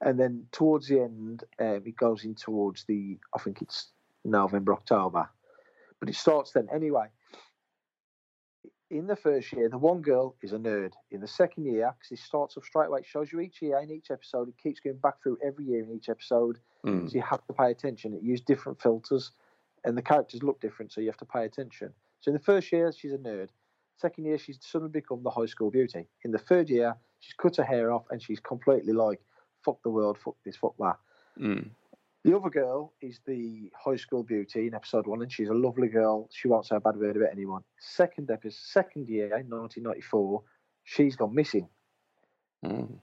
And 0.00 0.18
then 0.18 0.46
towards 0.52 0.88
the 0.88 1.00
end, 1.00 1.44
um, 1.58 1.82
it 1.86 1.96
goes 1.96 2.24
in 2.24 2.34
towards 2.34 2.84
the, 2.84 3.18
I 3.34 3.38
think 3.38 3.62
it's 3.62 3.88
November, 4.24 4.72
October. 4.72 5.28
But 6.00 6.08
it 6.08 6.14
starts 6.14 6.52
then. 6.52 6.68
Anyway, 6.72 7.08
in 8.90 9.06
the 9.06 9.16
first 9.16 9.52
year, 9.52 9.68
the 9.68 9.78
one 9.78 10.00
girl 10.00 10.34
is 10.42 10.52
a 10.52 10.58
nerd. 10.58 10.92
In 11.10 11.20
the 11.20 11.28
second 11.28 11.66
year, 11.66 11.94
because 11.98 12.18
it 12.18 12.22
starts 12.22 12.56
off 12.56 12.64
straight 12.64 12.86
away, 12.86 13.00
it 13.00 13.06
shows 13.06 13.30
you 13.30 13.40
each 13.40 13.60
year 13.60 13.78
in 13.80 13.90
each 13.90 14.10
episode. 14.10 14.48
It 14.48 14.56
keeps 14.62 14.80
going 14.80 14.96
back 14.96 15.22
through 15.22 15.38
every 15.44 15.64
year 15.64 15.82
in 15.82 15.90
each 15.90 16.08
episode. 16.08 16.58
Mm. 16.86 17.10
So 17.10 17.14
you 17.14 17.22
have 17.22 17.46
to 17.46 17.52
pay 17.52 17.70
attention. 17.70 18.14
It 18.14 18.22
used 18.22 18.46
different 18.46 18.80
filters, 18.80 19.32
and 19.84 19.96
the 19.96 20.02
characters 20.02 20.42
look 20.42 20.60
different, 20.60 20.92
so 20.92 21.00
you 21.00 21.08
have 21.08 21.18
to 21.18 21.26
pay 21.26 21.44
attention. 21.44 21.92
So 22.20 22.30
in 22.30 22.32
the 22.34 22.42
first 22.42 22.72
year, 22.72 22.90
she's 22.92 23.12
a 23.12 23.18
nerd. 23.18 23.48
Second 23.96 24.24
year, 24.24 24.38
she's 24.38 24.58
suddenly 24.60 24.92
become 24.92 25.22
the 25.22 25.30
high 25.30 25.46
school 25.46 25.70
beauty. 25.70 26.06
In 26.24 26.30
the 26.30 26.38
third 26.38 26.70
year, 26.70 26.96
she's 27.20 27.34
cut 27.34 27.56
her 27.56 27.64
hair 27.64 27.92
off, 27.92 28.04
and 28.10 28.22
she's 28.22 28.40
completely 28.40 28.92
like, 28.92 29.20
"Fuck 29.64 29.82
the 29.82 29.90
world, 29.90 30.18
fuck 30.18 30.36
this, 30.44 30.56
fuck 30.56 30.74
that." 30.78 30.96
Mm. 31.38 31.70
The 32.24 32.36
other 32.36 32.50
girl 32.50 32.92
is 33.00 33.20
the 33.26 33.70
high 33.76 33.96
school 33.96 34.24
beauty 34.24 34.66
in 34.66 34.74
episode 34.74 35.06
one, 35.06 35.22
and 35.22 35.30
she's 35.30 35.48
a 35.48 35.54
lovely 35.54 35.88
girl. 35.88 36.28
She 36.32 36.48
won't 36.48 36.66
say 36.66 36.76
a 36.76 36.80
bad 36.80 36.96
word 36.96 37.16
about 37.16 37.30
anyone. 37.32 37.62
Second 37.78 38.30
episode, 38.30 38.58
second 38.58 39.08
year, 39.08 39.28
1994, 39.28 40.42
she's 40.84 41.16
gone 41.16 41.34
missing. 41.34 41.68
Mm. 42.64 42.98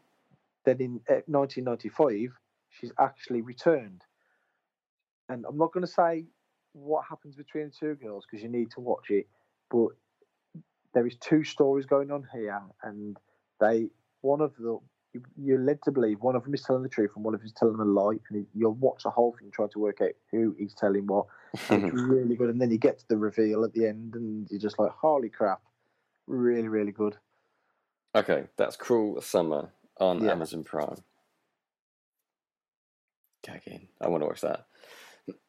Then 0.65 0.81
in 0.81 1.01
uh, 1.09 1.23
1995, 1.27 2.37
she's 2.69 2.91
actually 2.99 3.41
returned. 3.41 4.01
And 5.29 5.45
I'm 5.47 5.57
not 5.57 5.71
going 5.71 5.85
to 5.85 5.91
say 5.91 6.25
what 6.73 7.05
happens 7.09 7.35
between 7.35 7.65
the 7.65 7.71
two 7.71 7.95
girls 7.95 8.25
because 8.29 8.43
you 8.43 8.49
need 8.49 8.71
to 8.71 8.81
watch 8.81 9.09
it, 9.09 9.27
but 9.71 9.89
there 10.93 11.07
is 11.07 11.15
two 11.17 11.43
stories 11.43 11.85
going 11.85 12.11
on 12.11 12.27
here, 12.33 12.61
and 12.83 13.17
they 13.59 13.87
one 14.21 14.41
of 14.41 14.55
them 14.57 14.79
you- 15.15 15.23
you're 15.37 15.59
led 15.59 15.81
to 15.83 15.91
believe 15.91 16.21
one 16.21 16.35
of 16.35 16.43
them 16.43 16.53
is 16.53 16.61
telling 16.63 16.83
the 16.83 16.89
truth 16.89 17.11
and 17.15 17.23
one 17.23 17.33
of 17.33 17.39
them 17.39 17.45
is 17.47 17.53
telling 17.53 17.79
a 17.79 17.85
lie, 17.85 18.19
and 18.29 18.45
you'll 18.53 18.73
watch 18.73 19.03
the 19.03 19.09
whole 19.09 19.33
thing 19.33 19.49
trying 19.51 19.69
to 19.69 19.79
work 19.79 20.01
out 20.01 20.11
who 20.31 20.55
is 20.59 20.73
telling 20.73 21.07
what. 21.07 21.27
It's 21.53 21.69
really 21.93 22.35
good, 22.35 22.49
and 22.49 22.61
then 22.61 22.69
you 22.71 22.77
get 22.77 22.99
to 22.99 23.07
the 23.07 23.17
reveal 23.17 23.63
at 23.63 23.73
the 23.73 23.87
end, 23.87 24.15
and 24.15 24.49
you're 24.51 24.59
just 24.59 24.77
like, 24.77 24.91
holy 24.91 25.29
crap, 25.29 25.61
really, 26.27 26.67
really 26.67 26.91
good. 26.91 27.17
okay, 28.13 28.47
that's 28.57 28.75
Cruel 28.77 29.19
Summer 29.21 29.73
on 29.99 30.23
Yeah. 30.23 30.31
Amazon 30.31 30.63
Prime. 30.63 31.03
Gagging. 33.41 33.87
I 34.01 34.07
want 34.09 34.21
to 34.23 34.27
watch 34.27 34.41
that. 34.41 34.67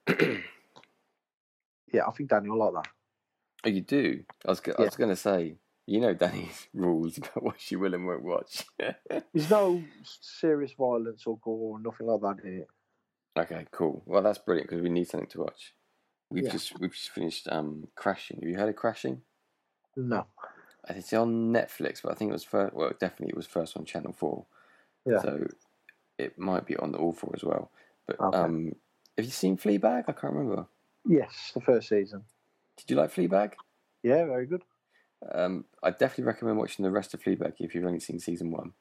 Yeah, 1.92 2.06
I 2.08 2.10
think 2.10 2.28
Daniel 2.28 2.58
will 2.58 2.72
like 2.72 2.84
that. 2.84 2.92
Oh, 3.64 3.68
you 3.68 3.80
do? 3.80 4.24
I 4.44 4.50
was, 4.50 4.60
I 4.66 4.70
Yeah. 4.76 4.84
was 4.84 4.96
going 4.96 5.08
to 5.10 5.16
say, 5.16 5.56
you 5.86 6.00
know 6.00 6.14
Danny's 6.14 6.66
rules 6.74 7.18
about 7.18 7.42
what 7.42 7.60
she 7.60 7.76
will 7.76 7.94
and 7.94 8.06
won't 8.06 8.22
watch. 8.24 8.64
There's 8.78 9.50
no 9.50 9.82
serious 10.20 10.72
violence 10.72 11.24
or 11.26 11.38
gore 11.38 11.76
or 11.76 11.80
nothing 11.80 12.06
like 12.06 12.20
that 12.20 12.44
it. 12.44 12.68
okay, 13.38 13.66
cool. 13.70 14.02
Well, 14.06 14.22
that's 14.22 14.38
brilliant 14.38 14.68
because 14.68 14.82
we 14.82 14.88
need 14.90 15.08
something 15.08 15.28
to 15.30 15.40
watch. 15.40 15.74
We've 16.30 16.44
Yeah. 16.44 16.52
just 16.52 16.78
we've 16.80 16.92
just 16.92 17.10
finished 17.10 17.48
um, 17.50 17.88
Crashing. 17.94 18.40
Have 18.40 18.48
you 18.48 18.56
heard 18.56 18.68
of 18.68 18.76
Crashing? 18.76 19.22
No. 19.96 20.26
It's 20.88 21.12
on 21.12 21.52
Netflix, 21.52 22.02
but 22.02 22.12
I 22.12 22.14
think 22.14 22.30
it 22.30 22.32
was 22.32 22.44
first. 22.44 22.74
Well, 22.74 22.92
definitely 22.98 23.30
it 23.30 23.36
was 23.36 23.46
first 23.46 23.76
on 23.76 23.84
Channel 23.84 24.12
Four. 24.12 24.46
Yeah. 25.04 25.20
So 25.22 25.46
it 26.18 26.38
might 26.38 26.66
be 26.66 26.76
on 26.76 26.92
the 26.92 26.98
All 26.98 27.12
Four 27.12 27.32
as 27.34 27.44
well. 27.44 27.70
But 28.06 28.20
Okay. 28.20 28.38
um, 28.38 28.72
have 29.16 29.24
you 29.24 29.30
seen 29.32 29.56
Fleabag? 29.56 30.04
I 30.08 30.12
can't 30.12 30.32
remember. 30.34 30.66
Yes, 31.08 31.52
the 31.54 31.60
first 31.60 31.88
season. 31.88 32.24
Did 32.76 32.90
you 32.90 32.96
like 32.96 33.12
Fleabag? 33.12 33.52
Yeah, 34.02 34.24
very 34.26 34.46
good. 34.46 34.62
Um, 35.32 35.64
I 35.82 35.90
definitely 35.90 36.24
recommend 36.24 36.58
watching 36.58 36.84
the 36.84 36.90
rest 36.90 37.14
of 37.14 37.22
Fleabag 37.22 37.54
if 37.58 37.74
you've 37.74 37.84
only 37.86 38.00
seen 38.00 38.18
season 38.20 38.50
one. 38.50 38.72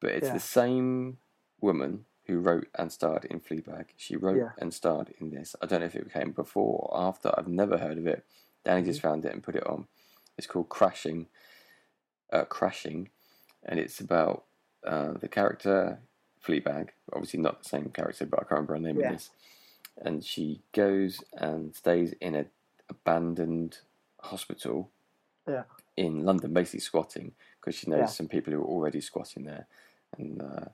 But 0.00 0.10
it's 0.12 0.26
Yeah. 0.28 0.34
the 0.34 0.40
same 0.40 1.18
woman 1.60 2.06
who 2.26 2.38
wrote 2.38 2.68
and 2.74 2.92
starred 2.92 3.24
in 3.24 3.40
Fleabag. 3.40 3.86
She 3.96 4.16
wrote 4.16 4.36
Yeah. 4.38 4.52
and 4.58 4.72
starred 4.72 5.14
in 5.18 5.30
this. 5.30 5.56
I 5.60 5.66
don't 5.66 5.80
know 5.80 5.86
if 5.86 5.96
it 5.96 6.12
came 6.12 6.32
before 6.32 6.88
or 6.92 7.00
after. 7.00 7.32
I've 7.36 7.48
never 7.48 7.78
heard 7.78 7.98
of 7.98 8.06
it. 8.06 8.24
Danny 8.64 8.82
just 8.82 9.00
Mm-hmm. 9.00 9.08
found 9.08 9.24
it 9.24 9.32
and 9.32 9.42
put 9.42 9.56
it 9.56 9.66
on. 9.66 9.88
It's 10.38 10.46
called 10.46 10.68
Crashing. 10.68 11.28
Uh, 12.32 12.44
Crashing, 12.46 13.10
and 13.62 13.78
it's 13.78 14.00
about 14.00 14.44
uh, 14.84 15.12
the 15.12 15.28
character 15.28 16.00
Fleabag. 16.42 16.88
Obviously, 17.12 17.38
not 17.40 17.62
the 17.62 17.68
same 17.68 17.90
character, 17.90 18.24
but 18.26 18.40
I 18.40 18.44
can't 18.44 18.68
remember 18.68 18.72
her 18.74 18.80
name 18.80 18.98
Yeah. 18.98 19.08
in 19.08 19.12
this. 19.12 19.30
And 19.98 20.24
she 20.24 20.62
goes 20.72 21.22
and 21.34 21.74
stays 21.76 22.14
in 22.14 22.34
a 22.34 22.46
abandoned 22.88 23.78
hospital 24.20 24.90
Yeah. 25.46 25.64
in 25.96 26.24
London, 26.24 26.52
basically 26.52 26.80
squatting 26.80 27.32
because 27.60 27.74
she 27.74 27.90
knows 27.90 27.98
Yeah. 28.00 28.06
some 28.06 28.28
people 28.28 28.52
who 28.52 28.60
are 28.60 28.64
already 28.66 29.00
squatting 29.00 29.44
there, 29.44 29.66
and 30.18 30.40
uh, 30.42 30.64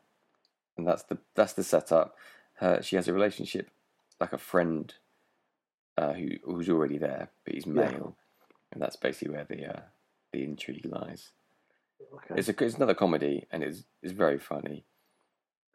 and 0.76 0.86
that's 0.86 1.02
the 1.04 1.18
that's 1.34 1.54
the 1.54 1.64
setup. 1.64 2.16
Her, 2.54 2.82
she 2.82 2.96
has 2.96 3.08
a 3.08 3.12
relationship 3.12 3.70
like 4.20 4.32
a 4.32 4.38
friend 4.38 4.92
uh, 5.96 6.12
who 6.12 6.28
who's 6.44 6.68
already 6.68 6.98
there, 6.98 7.30
but 7.44 7.54
he's 7.54 7.66
Yeah. 7.66 7.72
male, 7.72 8.16
and 8.72 8.80
that's 8.82 8.96
basically 8.96 9.34
where 9.34 9.44
the 9.44 9.66
uh, 9.76 9.80
the 10.32 10.44
intrigue 10.44 10.86
lies. 10.86 11.32
Okay. 12.14 12.34
It's 12.36 12.48
a 12.48 12.64
it's 12.64 12.76
another 12.76 12.94
comedy, 12.94 13.46
and 13.50 13.62
it's 13.62 13.84
it's 14.02 14.12
very 14.12 14.38
funny. 14.38 14.84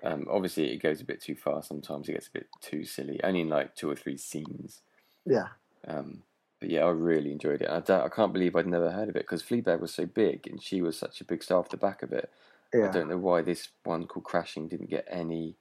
Um, 0.03 0.27
obviously, 0.29 0.71
it 0.73 0.81
goes 0.81 0.99
a 1.01 1.05
bit 1.05 1.21
too 1.21 1.35
far. 1.35 1.63
Sometimes 1.63 2.09
it 2.09 2.13
gets 2.13 2.27
a 2.27 2.31
bit 2.31 2.47
too 2.61 2.83
silly. 2.83 3.23
Only 3.23 3.41
in 3.41 3.49
like 3.49 3.75
two 3.75 3.89
or 3.89 3.95
three 3.95 4.17
scenes. 4.17 4.81
yeah. 5.25 5.49
Um, 5.87 6.23
but 6.63 6.69
yeah, 6.69 6.85
I 6.85 6.91
really 6.91 7.33
enjoyed 7.33 7.61
it. 7.61 7.69
I, 7.69 7.81
don't, 7.81 8.05
I 8.05 8.07
can't 8.07 8.31
believe 8.31 8.55
I'd 8.55 8.67
never 8.67 8.89
heard 8.89 9.09
of 9.09 9.17
it 9.17 9.23
because 9.23 9.43
Fleabag 9.43 9.81
was 9.81 9.93
so 9.93 10.05
big 10.05 10.47
and 10.47 10.63
she 10.63 10.81
was 10.81 10.97
such 10.97 11.19
a 11.19 11.25
big 11.25 11.43
star 11.43 11.59
off 11.59 11.67
the 11.67 11.75
back 11.75 12.01
of 12.01 12.13
it. 12.13 12.31
Yeah. 12.73 12.87
I 12.87 12.91
don't 12.93 13.09
know 13.09 13.17
why 13.17 13.41
this 13.41 13.67
one 13.83 14.07
called 14.07 14.23
Crashing 14.23 14.69
didn't 14.69 14.89
get 14.89 15.05
any 15.11 15.57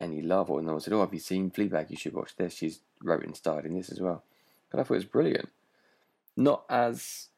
any 0.00 0.22
love, 0.22 0.50
or 0.50 0.60
no 0.60 0.72
one 0.72 0.80
said, 0.80 0.92
"Oh, 0.92 1.02
have 1.02 1.14
you 1.14 1.20
seen 1.20 1.52
Fleabag? 1.52 1.88
You 1.88 1.96
should 1.96 2.14
watch 2.14 2.34
this." 2.36 2.54
She's 2.54 2.80
wrote 3.00 3.22
and 3.24 3.36
starred 3.36 3.64
in 3.64 3.74
this 3.76 3.90
as 3.92 4.00
well. 4.00 4.24
But 4.72 4.80
I 4.80 4.82
thought 4.82 4.94
it 4.94 4.96
was 4.96 5.04
brilliant. 5.04 5.50
Not 6.36 6.64
as 6.68 7.28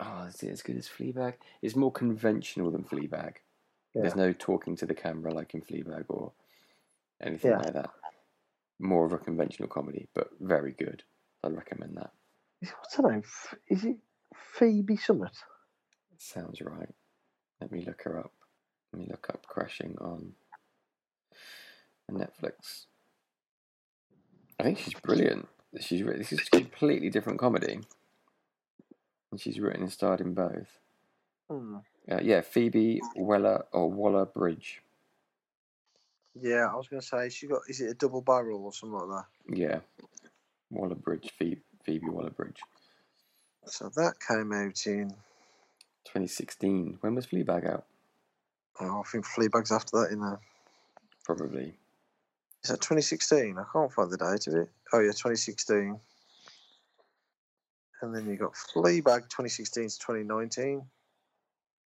oh, 0.00 0.24
is 0.26 0.42
it 0.42 0.52
as 0.52 0.62
good 0.62 0.78
as 0.78 0.88
Fleabag? 0.88 1.34
It's 1.60 1.76
more 1.76 1.92
conventional 1.92 2.70
than 2.70 2.82
Fleabag. 2.82 3.34
There's 3.94 4.16
no 4.16 4.32
talking 4.32 4.74
to 4.76 4.86
the 4.86 4.94
camera 4.94 5.34
like 5.34 5.52
in 5.52 5.60
Fleabag 5.60 6.06
or 6.08 6.32
anything 7.20 7.50
Yeah. 7.50 7.58
like 7.58 7.74
that. 7.74 7.90
More 8.78 9.04
of 9.04 9.12
a 9.12 9.18
conventional 9.18 9.68
comedy, 9.68 10.08
but 10.14 10.30
very 10.40 10.72
good. 10.72 11.02
I'd 11.44 11.56
recommend 11.56 11.96
that. 11.96 12.10
Is- 12.60 12.70
What's 12.70 12.96
her 12.96 13.10
name? 13.10 13.22
Is 13.68 13.84
it 13.84 13.96
Phoebe 14.34 14.96
Summit? 14.96 15.36
Sounds 16.18 16.60
right. 16.60 16.94
Let 17.60 17.72
me 17.72 17.84
look 17.84 18.02
her 18.02 18.18
up. 18.18 18.32
Let 18.92 19.00
me 19.00 19.08
look 19.10 19.28
up 19.30 19.46
Crashing 19.46 19.96
on 20.00 20.34
Netflix. 22.10 22.86
I 24.60 24.64
think 24.64 24.78
she's 24.78 24.94
brilliant. 24.94 25.48
She's 25.80 26.02
writ- 26.02 26.18
this 26.18 26.32
is 26.32 26.40
a 26.52 26.58
completely 26.58 27.08
different 27.08 27.38
comedy, 27.38 27.80
and 29.30 29.40
she's 29.40 29.58
written 29.58 29.82
and 29.82 29.92
starred 29.92 30.20
in 30.20 30.34
both. 30.34 30.78
Hmm. 31.50 31.76
Uh, 32.10 32.20
yeah, 32.22 32.42
Phoebe 32.42 33.00
Weller 33.16 33.64
or 33.72 33.90
Waller 33.90 34.26
Bridge. 34.26 34.82
Yeah, 36.34 36.68
I 36.70 36.76
was 36.76 36.88
going 36.88 37.00
to 37.00 37.06
say 37.06 37.28
she 37.30 37.46
got. 37.46 37.62
Is 37.68 37.80
it 37.80 37.90
a 37.90 37.94
double 37.94 38.20
barrel 38.22 38.64
or 38.64 38.72
something 38.72 38.98
like 38.98 39.24
that? 39.48 39.56
Yeah, 39.56 39.80
Waller 40.72 40.94
Bridge. 40.94 41.32
Phoebe, 41.38 41.62
Phoebe 41.84 42.08
Waller 42.08 42.30
Bridge. 42.30 42.60
So 43.66 43.90
that 43.96 44.14
came 44.26 44.52
out 44.52 44.86
in. 44.86 45.10
2016. 46.04 46.98
When 47.00 47.14
was 47.14 47.26
Fleabag 47.26 47.70
out? 47.70 47.84
Oh, 48.80 49.00
I 49.00 49.02
think 49.10 49.24
Fleabag's 49.26 49.70
after 49.70 50.00
that. 50.00 50.10
In 50.12 50.20
there. 50.20 50.40
Probably. 51.24 51.74
Is 52.64 52.70
that 52.70 52.80
2016? 52.80 53.56
I 53.58 53.64
can't 53.72 53.92
find 53.92 54.10
the 54.10 54.16
date 54.16 54.46
of 54.48 54.54
it. 54.54 54.68
Oh 54.92 55.00
yeah, 55.00 55.12
2016. 55.12 55.98
and 58.02 58.14
then 58.14 58.28
you 58.28 58.36
got 58.36 58.54
Fleabag 58.54 59.28
2016 59.28 59.88
to 59.88 59.98
2019. 59.98 60.82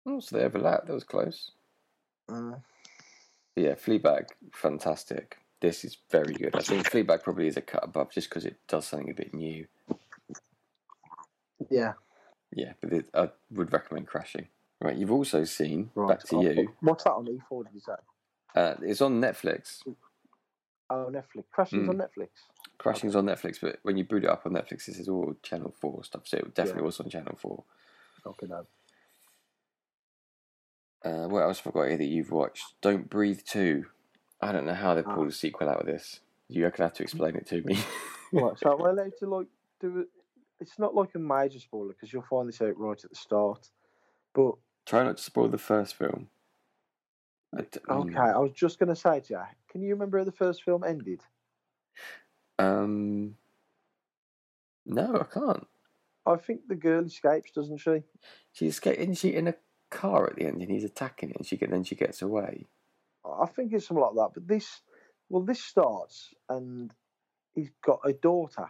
Oh, 0.06 0.20
so 0.20 0.38
they 0.38 0.44
overlap. 0.44 0.86
That 0.86 0.94
was 0.94 1.04
close. 1.04 1.52
Mm. 2.30 2.62
Yeah, 3.56 3.76
Fleabag, 3.76 4.28
fantastic. 4.54 5.38
This 5.62 5.86
is 5.86 5.98
very 6.12 6.36
good. 6.36 6.56
I 6.56 6.64
think 6.64 6.88
Fleabag 6.92 7.24
probably 7.24 7.48
is 7.48 7.58
a 7.58 7.62
cut 7.62 7.84
above 7.86 8.12
just 8.12 8.30
because 8.30 8.46
it 8.46 8.58
does 8.68 8.88
something 8.88 9.12
a 9.12 9.16
bit 9.16 9.34
new. 9.34 9.68
Yeah, 11.70 11.94
Yeah, 12.54 12.74
but 12.82 12.94
it, 12.94 13.06
I 13.16 13.30
would 13.52 13.74
recommend 13.74 14.08
Crashing. 14.08 14.48
Right, 14.82 14.98
you've 14.98 15.12
also 15.12 15.44
seen 15.46 15.92
right. 15.96 16.08
Back 16.10 16.26
to 16.26 16.38
Oh, 16.38 16.42
You. 16.42 16.70
What's 16.82 17.06
that 17.06 17.12
on 17.14 17.26
E4? 17.28 17.66
Did 17.66 17.74
you 17.76 17.82
say? 17.82 17.94
Uh, 18.56 18.76
it's 18.84 19.02
on 19.02 19.22
Netflix. 19.22 19.84
Oh, 20.90 21.10
Netflix. 21.12 21.46
Crashing's 21.56 21.88
Mm. 21.88 21.90
on 21.90 21.98
Netflix. 21.98 22.30
Crashing's 22.80 23.16
on 23.16 23.26
Netflix, 23.28 23.60
but 23.62 23.80
when 23.84 23.98
you 23.98 24.06
boot 24.06 24.24
it 24.26 24.30
up 24.30 24.46
on 24.46 24.54
Netflix, 24.54 24.88
it 24.88 24.96
says 24.96 25.10
all 25.10 25.36
Channel 25.44 25.74
Four 25.80 26.04
stuff. 26.04 26.24
So 26.28 26.38
it 26.38 26.56
definitely 26.56 26.82
Yeah. 26.82 26.86
was 26.86 27.00
on 27.02 27.10
Channel 27.10 27.38
Four. 27.40 27.64
Okay, 28.28 28.48
no. 28.48 28.68
Uh, 31.06 31.28
what 31.28 31.44
else 31.44 31.60
have 31.62 31.76
I 31.76 31.80
got 31.80 31.90
here 31.90 31.98
that 31.98 32.06
you've 32.06 32.32
watched? 32.32 32.76
Don't 32.82 33.10
Breathe 33.10 33.42
Two. 33.46 33.88
I 34.42 34.52
don't 34.52 34.66
know 34.66 34.74
how 34.74 34.96
they 34.96 35.04
pulled 35.04 35.28
a 35.28 35.32
sequel 35.32 35.70
out 35.70 35.82
of 35.82 35.86
this. 35.86 36.20
You're 36.48 36.70
gonna 36.72 36.90
have 36.90 36.98
to 36.98 37.04
explain 37.04 37.36
it 37.36 37.48
to 37.48 37.62
me. 37.62 37.78
Right, 38.34 38.58
so 38.58 38.72
am 38.72 38.86
I 38.86 38.92
allowed 38.92 39.12
to 39.20 39.28
like 39.28 39.48
do 39.82 40.00
it? 40.00 40.08
It's 40.62 40.80
not 40.80 40.96
like 40.96 41.16
a 41.16 41.20
major 41.20 41.60
spoiler 41.60 41.90
because 41.90 42.14
you'll 42.14 42.22
find 42.22 42.48
this 42.48 42.62
out 42.62 42.80
right 42.80 43.04
at 43.04 43.10
the 43.10 43.16
start. 43.16 43.70
But 44.34 44.54
Try 44.86 45.04
not 45.04 45.18
to 45.18 45.24
spoil 45.24 45.50
the 45.50 45.58
first 45.58 45.96
film. 45.96 46.30
I 47.54 47.64
d- 47.64 47.82
okay, 47.90 48.18
I 48.18 48.38
was 48.38 48.54
just 48.54 48.80
gonna 48.80 48.96
say 48.96 49.20
to 49.20 49.34
you, 49.34 49.42
can 49.70 49.82
you 49.82 49.90
remember 49.90 50.20
how 50.20 50.24
the 50.24 50.32
first 50.32 50.64
film 50.64 50.86
ended? 50.86 51.20
Um. 52.58 53.36
No, 54.86 55.14
I 55.20 55.26
can't. 55.26 55.68
I 56.26 56.36
think 56.38 56.68
the 56.70 56.76
girl 56.76 57.04
escapes, 57.04 57.52
doesn't 57.52 57.80
she? 57.80 58.04
She 58.54 58.68
escaped. 58.68 59.00
Isn't 59.00 59.16
she 59.16 59.36
in 59.36 59.50
a 59.50 59.56
car 59.90 60.28
at 60.28 60.38
the 60.38 60.46
end, 60.46 60.62
and 60.62 60.72
he's 60.72 60.86
attacking 60.86 61.32
it, 61.32 61.36
and 61.36 61.46
she 61.46 61.58
get 61.58 61.70
then 61.70 61.84
she 61.84 61.96
gets 61.96 62.22
away. 62.22 62.68
I 63.26 63.46
think 63.48 63.74
it's 63.74 63.88
something 63.88 64.04
like 64.04 64.16
that. 64.16 64.32
But 64.34 64.48
this, 64.48 64.82
well, 65.30 65.44
this 65.44 65.64
starts 65.64 66.34
and 66.50 66.94
he's 67.54 67.70
got 67.84 68.00
a 68.06 68.14
daughter, 68.14 68.68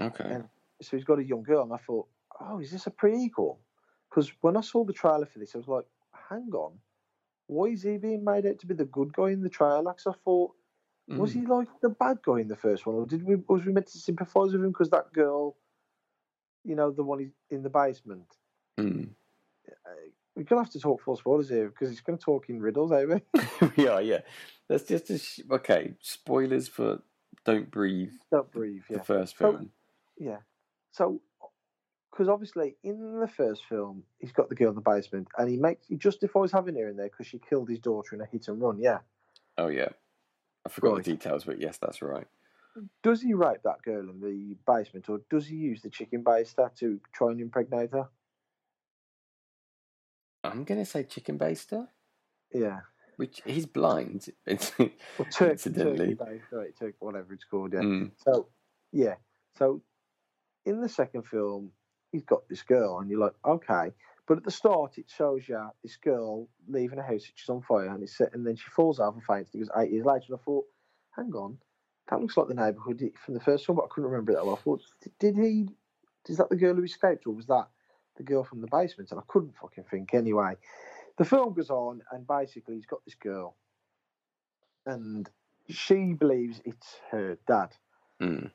Okay. 0.00 0.24
And- 0.24 0.48
so 0.80 0.96
he's 0.96 1.04
got 1.04 1.20
a 1.20 1.24
young 1.24 1.44
girl, 1.44 1.62
and 1.62 1.72
I 1.72 1.76
thought, 1.76 2.08
oh, 2.40 2.58
is 2.58 2.72
this 2.72 2.88
a 2.88 2.90
prequel? 2.90 3.58
Because 4.10 4.32
when 4.40 4.56
I 4.56 4.62
saw 4.62 4.84
the 4.84 4.92
trailer 4.92 5.26
for 5.26 5.38
this, 5.38 5.54
I 5.54 5.58
was 5.58 5.68
like, 5.68 5.86
hang 6.28 6.50
on, 6.54 6.80
why 7.46 7.66
is 7.66 7.82
he 7.82 7.98
being 7.98 8.24
made 8.24 8.46
out 8.46 8.58
to 8.58 8.66
be 8.66 8.74
the 8.74 8.84
good 8.86 9.12
guy 9.12 9.28
in 9.30 9.42
the 9.42 9.48
trailer? 9.48 9.92
'Cause 9.92 10.06
I 10.08 10.12
thought. 10.24 10.56
Was 11.08 11.32
Mm. 11.34 11.40
he 11.40 11.46
like 11.46 11.80
the 11.80 11.90
bad 11.90 12.22
guy 12.22 12.38
in 12.40 12.48
the 12.48 12.56
first 12.56 12.86
one, 12.86 12.96
or 12.96 13.04
did 13.06 13.22
we 13.22 13.36
was 13.36 13.64
we 13.66 13.72
meant 13.72 13.86
to 13.88 13.98
sympathise 13.98 14.52
with 14.52 14.64
him 14.64 14.70
because 14.70 14.88
that 14.90 15.12
girl, 15.12 15.56
you 16.64 16.74
know, 16.74 16.90
the 16.90 17.04
one 17.04 17.18
he's 17.18 17.34
in 17.50 17.62
the 17.62 17.68
basement? 17.70 18.38
Mm. 18.78 19.14
We're 20.34 20.44
gonna 20.44 20.62
have 20.62 20.72
to 20.72 20.80
talk 20.80 21.02
full 21.02 21.16
spoilers 21.16 21.48
here 21.48 21.68
because 21.68 21.90
he's 21.90 22.00
gonna 22.00 22.18
talk 22.18 22.48
in 22.48 22.60
riddles, 22.60 22.90
eh? 22.92 23.04
mate? 23.04 23.22
we 23.76 23.86
are, 23.88 24.00
yeah. 24.00 24.20
That's 24.68 24.84
just 24.84 25.10
a 25.10 25.18
sh- 25.18 25.40
okay. 25.50 25.92
Spoilers 26.00 26.68
for 26.68 27.02
Don't 27.44 27.70
Breathe, 27.70 28.12
Don't 28.30 28.50
breathe, 28.50 28.82
the 28.88 28.96
yeah, 28.96 29.02
first 29.02 29.36
So- 29.36 29.52
film. 29.52 29.70
yeah. 30.18 30.38
So, 30.92 31.20
because 32.10 32.28
obviously 32.28 32.76
in 32.82 33.18
the 33.20 33.26
first 33.28 33.62
film 33.68 34.04
he's 34.18 34.32
got 34.32 34.48
the 34.48 34.54
girl 34.54 34.70
in 34.70 34.74
the 34.74 34.80
basement, 34.80 35.28
and 35.38 35.48
he 35.50 35.56
makes 35.56 35.86
he 35.86 35.96
justifies 35.96 36.52
having 36.52 36.76
her 36.76 36.88
in 36.88 36.96
there 36.96 37.08
because 37.08 37.26
she 37.26 37.38
killed 37.38 37.68
his 37.68 37.78
daughter 37.78 38.14
in 38.14 38.20
a 38.22 38.26
hit 38.26 38.48
and 38.48 38.60
run. 38.60 38.78
Yeah. 38.78 38.98
Oh 39.58 39.68
yeah, 39.68 39.88
I 40.64 40.70
forgot 40.70 40.94
Right. 40.94 41.04
the 41.04 41.10
details, 41.12 41.44
but 41.44 41.60
yes, 41.60 41.76
that's 41.78 42.00
right. 42.00 42.26
Does 43.02 43.20
he 43.20 43.34
rape 43.34 43.62
that 43.64 43.82
girl 43.82 44.08
in 44.08 44.18
the 44.20 44.56
basement, 44.66 45.10
or 45.10 45.20
does 45.28 45.46
he 45.46 45.56
use 45.56 45.82
the 45.82 45.90
chicken 45.90 46.24
baster 46.24 46.74
to 46.76 46.98
try 47.12 47.30
and 47.30 47.38
impregnate 47.40 47.90
her? 47.90 48.08
I'm 50.44 50.64
gonna 50.64 50.84
say 50.84 51.04
Chicken 51.04 51.38
Baster, 51.38 51.88
Yeah. 52.52 52.80
which 53.16 53.40
he's 53.44 53.66
blind. 53.66 54.28
Or 54.48 55.24
turkey, 55.30 55.52
Incidentally. 55.52 56.14
turkey 56.16 56.40
right, 56.52 56.76
turkey, 56.78 56.96
whatever 57.00 57.32
it's 57.34 57.44
called. 57.44 57.72
Yeah. 57.72 57.80
Mm, 57.80 58.10
So, 58.16 58.48
yeah. 58.92 59.14
So, 59.56 59.82
in 60.64 60.80
the 60.80 60.88
second 60.88 61.22
film, 61.26 61.72
he's 62.10 62.24
got 62.24 62.48
this 62.48 62.62
girl, 62.62 62.98
and 62.98 63.10
you're 63.10 63.20
like, 63.20 63.34
okay. 63.44 63.92
But 64.26 64.38
at 64.38 64.44
the 64.44 64.50
start, 64.50 64.98
it 64.98 65.10
shows 65.10 65.48
you 65.48 65.60
this 65.82 65.96
girl 65.96 66.48
leaving 66.68 66.98
a 66.98 67.02
house 67.02 67.26
which 67.28 67.42
is 67.42 67.48
on 67.48 67.60
fire, 67.62 67.88
and 67.88 68.02
it's 68.02 68.16
set, 68.16 68.34
and 68.34 68.46
then 68.46 68.56
she 68.56 68.70
falls 68.70 69.00
out 69.00 69.14
and 69.14 69.22
faints. 69.24 69.50
It 69.54 69.58
goes 69.58 69.68
eight 69.76 69.90
years 69.90 70.04
later, 70.06 70.26
and 70.30 70.38
I 70.38 70.42
thought, 70.44 70.64
hang 71.16 71.32
on, 71.34 71.58
that 72.08 72.20
looks 72.20 72.36
like 72.36 72.48
the 72.48 72.54
neighbourhood 72.54 73.02
from 73.24 73.34
the 73.34 73.40
first 73.40 73.68
one, 73.68 73.76
but 73.76 73.84
I 73.84 73.88
couldn't 73.90 74.10
remember 74.10 74.32
it 74.32 74.36
that 74.36 74.46
well. 74.46 74.56
I 74.56 74.60
thought, 74.62 74.82
did 75.18 75.36
he? 75.36 75.68
Is 76.28 76.36
that 76.36 76.48
the 76.50 76.56
girl 76.56 76.74
who 76.74 76.84
escaped, 76.84 77.26
or 77.26 77.34
was 77.34 77.46
that 77.46 77.66
the 78.16 78.22
girl 78.22 78.44
from 78.44 78.60
the 78.60 78.68
basement? 78.68 79.10
And 79.10 79.20
I 79.20 79.24
couldn't 79.28 79.56
fucking 79.60 79.84
think. 79.90 80.14
Anyway, 80.14 80.54
the 81.18 81.24
film 81.24 81.54
goes 81.54 81.70
on, 81.70 82.02
and 82.10 82.26
basically, 82.26 82.76
he's 82.76 82.86
got 82.86 83.04
this 83.04 83.14
girl, 83.14 83.56
and 84.86 85.28
she 85.68 86.12
believes 86.12 86.60
it's 86.64 86.98
her 87.10 87.38
dad 87.46 87.74
mm, 88.22 88.50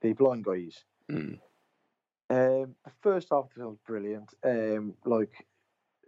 the 0.00 0.12
blind 0.12 0.44
guy 0.44 0.66
is. 0.68 0.84
mm. 1.10 1.38
Um, 2.32 2.76
the 2.84 2.92
first 3.02 3.28
half 3.32 3.44
of 3.44 3.48
the 3.54 3.60
film 3.60 3.72
is 3.74 3.80
brilliant. 3.84 4.34
Um, 4.44 4.94
like 5.04 5.46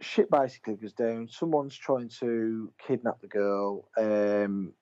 shit 0.00 0.30
basically 0.30 0.74
goes 0.74 0.92
down. 0.92 1.28
Someone's 1.28 1.76
trying 1.76 2.10
to 2.20 2.72
kidnap 2.86 3.20
the 3.20 3.26
girl, 3.26 3.88
um, 3.98 4.72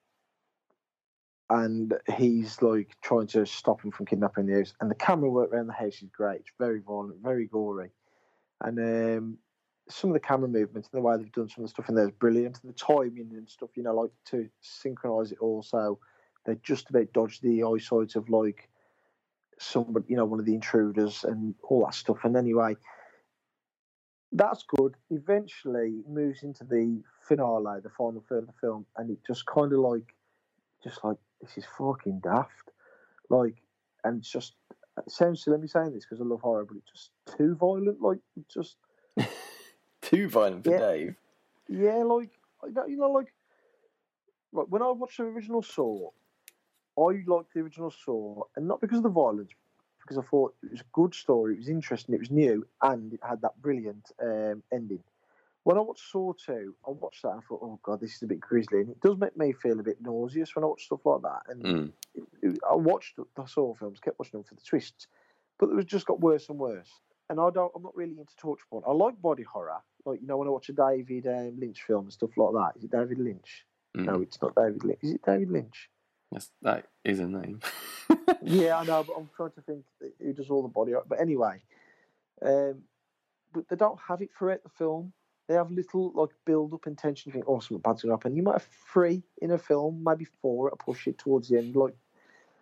and 1.49 1.95
he's 2.15 2.61
like 2.61 2.95
trying 3.01 3.27
to 3.27 3.45
stop 3.45 3.83
him 3.83 3.91
from 3.91 4.05
kidnapping 4.05 4.45
the 4.45 4.59
house. 4.59 4.73
And 4.79 4.91
the 4.91 4.95
camera 4.95 5.31
work 5.31 5.51
around 5.51 5.67
the 5.67 5.73
house 5.73 6.01
is 6.01 6.09
great. 6.11 6.41
It's 6.41 6.51
very 6.59 6.79
violent, 6.79 7.23
very 7.23 7.47
gory, 7.47 7.89
and 8.61 8.79
um, 8.79 9.37
some 9.89 10.09
of 10.09 10.13
the 10.13 10.19
camera 10.19 10.47
movements 10.47 10.89
and 10.91 10.99
the 10.99 11.05
way 11.05 11.17
they've 11.17 11.31
done 11.31 11.49
some 11.49 11.63
of 11.63 11.69
the 11.69 11.73
stuff 11.73 11.89
in 11.89 11.95
there 11.95 12.05
is 12.05 12.11
brilliant. 12.11 12.59
And 12.61 12.71
the 12.71 12.77
timing 12.77 13.31
and 13.33 13.49
stuff, 13.49 13.69
you 13.75 13.83
know, 13.83 13.93
like 13.93 14.11
to 14.25 14.49
synchronize 14.61 15.31
it 15.31 15.39
all 15.39 15.63
so 15.63 15.99
they 16.45 16.57
just 16.63 16.89
about 16.89 17.13
dodge 17.13 17.39
the 17.41 17.63
eyesight 17.63 18.15
of 18.15 18.29
like 18.29 18.69
somebody, 19.59 20.05
you 20.09 20.15
know, 20.15 20.25
one 20.25 20.39
of 20.39 20.45
the 20.45 20.55
intruders 20.55 21.23
and 21.23 21.55
all 21.63 21.85
that 21.85 21.93
stuff. 21.93 22.19
And 22.23 22.35
anyway, 22.35 22.75
that's 24.31 24.63
good. 24.63 24.95
Eventually, 25.09 26.01
moves 26.07 26.43
into 26.43 26.63
the 26.63 27.03
finale, 27.21 27.81
the 27.81 27.89
final 27.89 28.23
third 28.27 28.43
of 28.43 28.47
the 28.47 28.53
film, 28.59 28.85
and 28.97 29.11
it 29.11 29.19
just 29.25 29.45
kind 29.45 29.71
of 29.73 29.79
like, 29.79 30.15
just 30.83 31.03
like 31.03 31.17
this 31.41 31.57
is 31.57 31.65
fucking 31.77 32.21
daft, 32.23 32.71
like, 33.29 33.61
and 34.03 34.19
it's 34.19 34.31
just 34.31 34.55
it 34.97 35.11
sounds 35.11 35.43
silly 35.43 35.57
me 35.57 35.67
saying 35.67 35.93
this 35.93 36.05
because 36.05 36.21
I 36.21 36.25
love 36.25 36.41
horror, 36.41 36.65
but 36.65 36.77
it's 36.77 36.91
just 36.91 37.37
too 37.37 37.55
violent. 37.55 38.01
Like, 38.01 38.19
just 38.53 38.77
Too 40.01 40.27
violent 40.27 40.63
for 40.63 40.71
Yeah. 40.71 40.79
Dave. 40.79 41.15
yeah, 41.69 42.03
like 42.03 42.29
you 42.87 42.97
know, 42.97 43.11
like, 43.11 43.33
like 44.51 44.67
when 44.69 44.81
I 44.81 44.89
watched 44.91 45.17
the 45.17 45.23
original 45.23 45.61
Saw, 45.61 46.09
I 46.97 47.23
liked 47.25 47.53
the 47.53 47.61
original 47.61 47.91
Saw, 47.91 48.43
and 48.55 48.67
not 48.67 48.81
because 48.81 48.97
of 48.97 49.03
the 49.03 49.09
violence, 49.09 49.51
because 50.01 50.17
I 50.17 50.21
thought 50.21 50.55
it 50.63 50.71
was 50.71 50.81
a 50.81 50.85
good 50.93 51.13
story, 51.13 51.53
it 51.53 51.57
was 51.59 51.69
interesting, 51.69 52.15
it 52.15 52.19
was 52.19 52.31
new, 52.31 52.65
and 52.81 53.13
it 53.13 53.19
had 53.23 53.41
that 53.41 53.61
brilliant 53.61 54.11
um, 54.21 54.63
ending. 54.73 55.03
When 55.63 55.77
I 55.77 55.81
watched 55.81 56.09
Saw 56.11 56.33
2, 56.33 56.75
I 56.87 56.89
watched 56.91 57.21
that 57.21 57.29
and 57.33 57.39
I 57.43 57.47
thought, 57.47 57.59
oh 57.61 57.79
god, 57.83 57.99
this 58.01 58.15
is 58.15 58.23
a 58.23 58.27
bit 58.27 58.39
grisly, 58.39 58.79
and 58.81 58.89
it 58.89 58.99
does 59.01 59.17
make 59.17 59.37
me 59.37 59.53
feel 59.53 59.79
a 59.79 59.83
bit 59.83 60.01
nauseous 60.01 60.55
when 60.55 60.63
I 60.63 60.67
watch 60.67 60.85
stuff 60.85 61.05
like 61.05 61.21
that. 61.21 61.41
And 61.49 61.63
Mm. 61.63 61.93
it- 62.15 62.23
it- 62.41 62.59
I 62.67 62.75
watched 62.75 63.15
the- 63.17 63.45
Saw 63.45 63.73
films, 63.75 63.99
kept 63.99 64.17
watching 64.17 64.39
them 64.39 64.43
for 64.43 64.55
the 64.55 64.61
twists, 64.61 65.07
but 65.59 65.69
it 65.69 65.75
was 65.75 65.85
just 65.85 66.07
got 66.07 66.19
worse 66.19 66.49
and 66.49 66.57
worse. 66.57 66.89
And 67.29 67.39
I 67.39 67.49
don't, 67.51 67.71
I'm 67.75 67.83
not 67.83 67.95
really 67.95 68.19
into 68.19 68.35
torture 68.37 68.65
porn. 68.69 68.83
I 68.87 68.91
like 68.91 69.21
body 69.21 69.43
horror, 69.43 69.81
like 70.05 70.19
you 70.21 70.27
know 70.27 70.37
when 70.37 70.47
I 70.47 70.51
watch 70.51 70.69
a 70.69 70.73
David 70.73 71.27
um, 71.27 71.59
Lynch 71.59 71.83
film 71.83 72.05
and 72.05 72.13
stuff 72.13 72.35
like 72.37 72.53
that. 72.53 72.77
Is 72.77 72.83
it 72.85 72.91
David 72.91 73.19
Lynch? 73.19 73.65
Mm. 73.95 74.05
No, 74.05 74.21
it's 74.21 74.41
not 74.41 74.55
David 74.55 74.83
Lynch. 74.83 74.99
Is 75.03 75.11
it 75.13 75.21
David 75.21 75.51
Lynch? 75.51 75.89
That's, 76.31 76.51
that 76.63 76.87
is 77.03 77.19
a 77.19 77.27
name. 77.27 77.59
yeah, 78.41 78.77
I 78.79 78.83
know, 78.85 79.03
but 79.03 79.13
I'm 79.17 79.29
trying 79.35 79.51
to 79.51 79.61
think 79.61 79.85
who 80.19 80.33
does 80.33 80.49
all 80.49 80.61
the 80.61 80.67
body 80.69 80.93
art. 80.93 81.07
But 81.07 81.19
anyway, 81.21 81.61
um, 82.41 82.83
but 83.53 83.67
they 83.69 83.75
don't 83.75 83.99
have 84.07 84.21
it 84.21 84.29
throughout 84.37 84.63
the 84.63 84.69
film. 84.69 85.13
They 85.51 85.57
have 85.57 85.69
little 85.69 86.13
like 86.15 86.29
build 86.45 86.73
up 86.73 86.85
and 86.85 86.97
tension. 86.97 87.29
You 87.29 87.33
think, 87.33 87.43
oh, 87.45 87.59
something 87.59 87.79
bad's 87.79 88.03
going 88.03 88.11
to 88.11 88.13
happen. 88.13 88.37
You 88.37 88.41
might 88.41 88.53
have 88.53 88.67
three 88.93 89.21
in 89.41 89.51
a 89.51 89.57
film, 89.57 90.01
maybe 90.01 90.23
four 90.41 90.67
at 90.67 90.73
a 90.73 90.77
push 90.77 91.07
it 91.07 91.17
towards 91.17 91.49
the 91.49 91.57
end. 91.57 91.75
Like, 91.75 91.93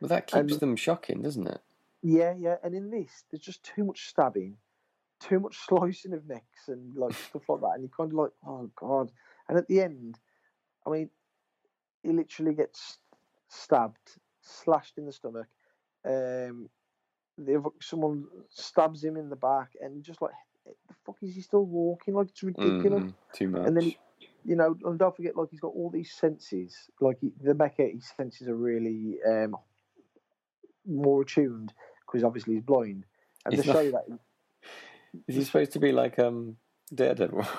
well, 0.02 0.10
that 0.10 0.26
keeps 0.26 0.34
And- 0.40 0.50
them 0.50 0.76
shocking, 0.76 1.22
doesn't 1.22 1.46
it? 1.46 1.62
yeah, 2.02 2.34
yeah. 2.36 2.56
And 2.64 2.74
in 2.74 2.90
this, 2.90 3.26
there's 3.30 3.44
just 3.44 3.62
too 3.62 3.84
much 3.84 4.08
stabbing, 4.10 4.58
too 5.20 5.40
much 5.40 5.56
slicing 5.68 6.14
of 6.14 6.26
necks 6.28 6.68
and 6.68 6.96
like 6.96 7.14
stuff 7.30 7.48
like 7.48 7.62
that. 7.62 7.72
And 7.76 7.84
you're 7.84 7.92
kind 7.96 8.10
of 8.12 8.18
like, 8.18 8.32
oh 8.48 8.72
god. 8.76 9.12
And 9.48 9.56
at 9.60 9.68
the 9.68 9.82
end, 9.82 10.18
I 10.88 10.90
mean, 10.90 11.12
he 12.02 12.12
literally 12.12 12.56
gets 12.56 12.98
stabbed, 13.50 14.18
slashed 14.42 14.98
in 14.98 15.06
the 15.06 15.12
stomach. 15.14 15.46
Um, 16.04 16.70
someone 17.82 18.26
stabs 18.50 19.04
him 19.04 19.16
in 19.16 19.30
the 19.30 19.36
back, 19.36 19.74
and 19.80 20.04
just 20.04 20.24
like, 20.24 20.32
the 20.88 20.94
fuck 21.06 21.18
is 21.22 21.36
he 21.36 21.42
still 21.42 21.66
walking? 21.66 22.14
Like 22.14 22.30
it's 22.30 22.44
ridiculous. 22.44 23.04
Mm, 23.04 23.14
too 23.34 23.48
much. 23.50 23.68
And 23.68 23.78
then, 23.78 23.94
you 24.46 24.56
know, 24.56 24.76
and 24.86 24.98
don't 25.00 25.16
forget, 25.16 25.36
like 25.36 25.50
he's 25.52 25.60
got 25.60 25.74
all 25.76 25.90
these 25.90 26.12
senses. 26.12 26.76
Like 27.00 27.18
he, 27.22 27.32
the 27.42 27.54
mecha, 27.54 27.94
his 27.94 28.12
senses 28.16 28.48
are 28.48 28.56
really 28.56 29.18
um, 29.28 29.56
more 30.86 31.22
attuned 31.22 31.74
because 32.06 32.24
obviously 32.24 32.56
he's 32.56 32.64
blind. 32.64 33.06
and 33.46 33.54
He's 33.56 33.66
show 33.66 33.74
not- 33.74 33.86
you 33.86 33.92
that. 33.92 34.20
Is 35.28 35.36
he 35.36 35.44
supposed 35.44 35.72
to 35.74 35.80
be 35.80 35.92
like 35.92 36.20
um 36.20 36.58
Daredevil? 36.94 37.46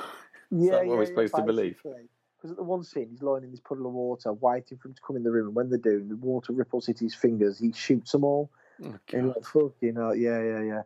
Yeah, 0.52 0.72
that 0.72 0.86
what 0.86 0.98
we're 0.98 1.06
supposed 1.06 1.36
to 1.36 1.42
believe? 1.42 1.80
Because 1.84 2.50
at 2.50 2.56
the 2.56 2.64
one 2.64 2.82
scene, 2.82 3.06
he's 3.08 3.22
lying 3.22 3.44
in 3.44 3.52
this 3.52 3.60
puddle 3.60 3.86
of 3.86 3.92
water, 3.92 4.32
waiting 4.32 4.78
for 4.78 4.88
him 4.88 4.94
to 4.94 5.00
come 5.06 5.14
in 5.14 5.22
the 5.22 5.30
room, 5.30 5.46
and 5.46 5.54
when 5.54 5.70
they 5.70 5.76
do, 5.76 6.04
the 6.04 6.16
water 6.16 6.52
ripples 6.52 6.86
hit 6.86 6.98
his 6.98 7.14
fingers, 7.14 7.60
he 7.60 7.70
shoots 7.72 8.10
them 8.10 8.24
all. 8.24 8.50
Oh, 8.84 8.96
And 9.12 9.28
like, 9.28 9.44
fucking 9.44 9.94
know? 9.94 10.10
yeah, 10.10 10.42
yeah, 10.42 10.62
yeah. 10.62 10.82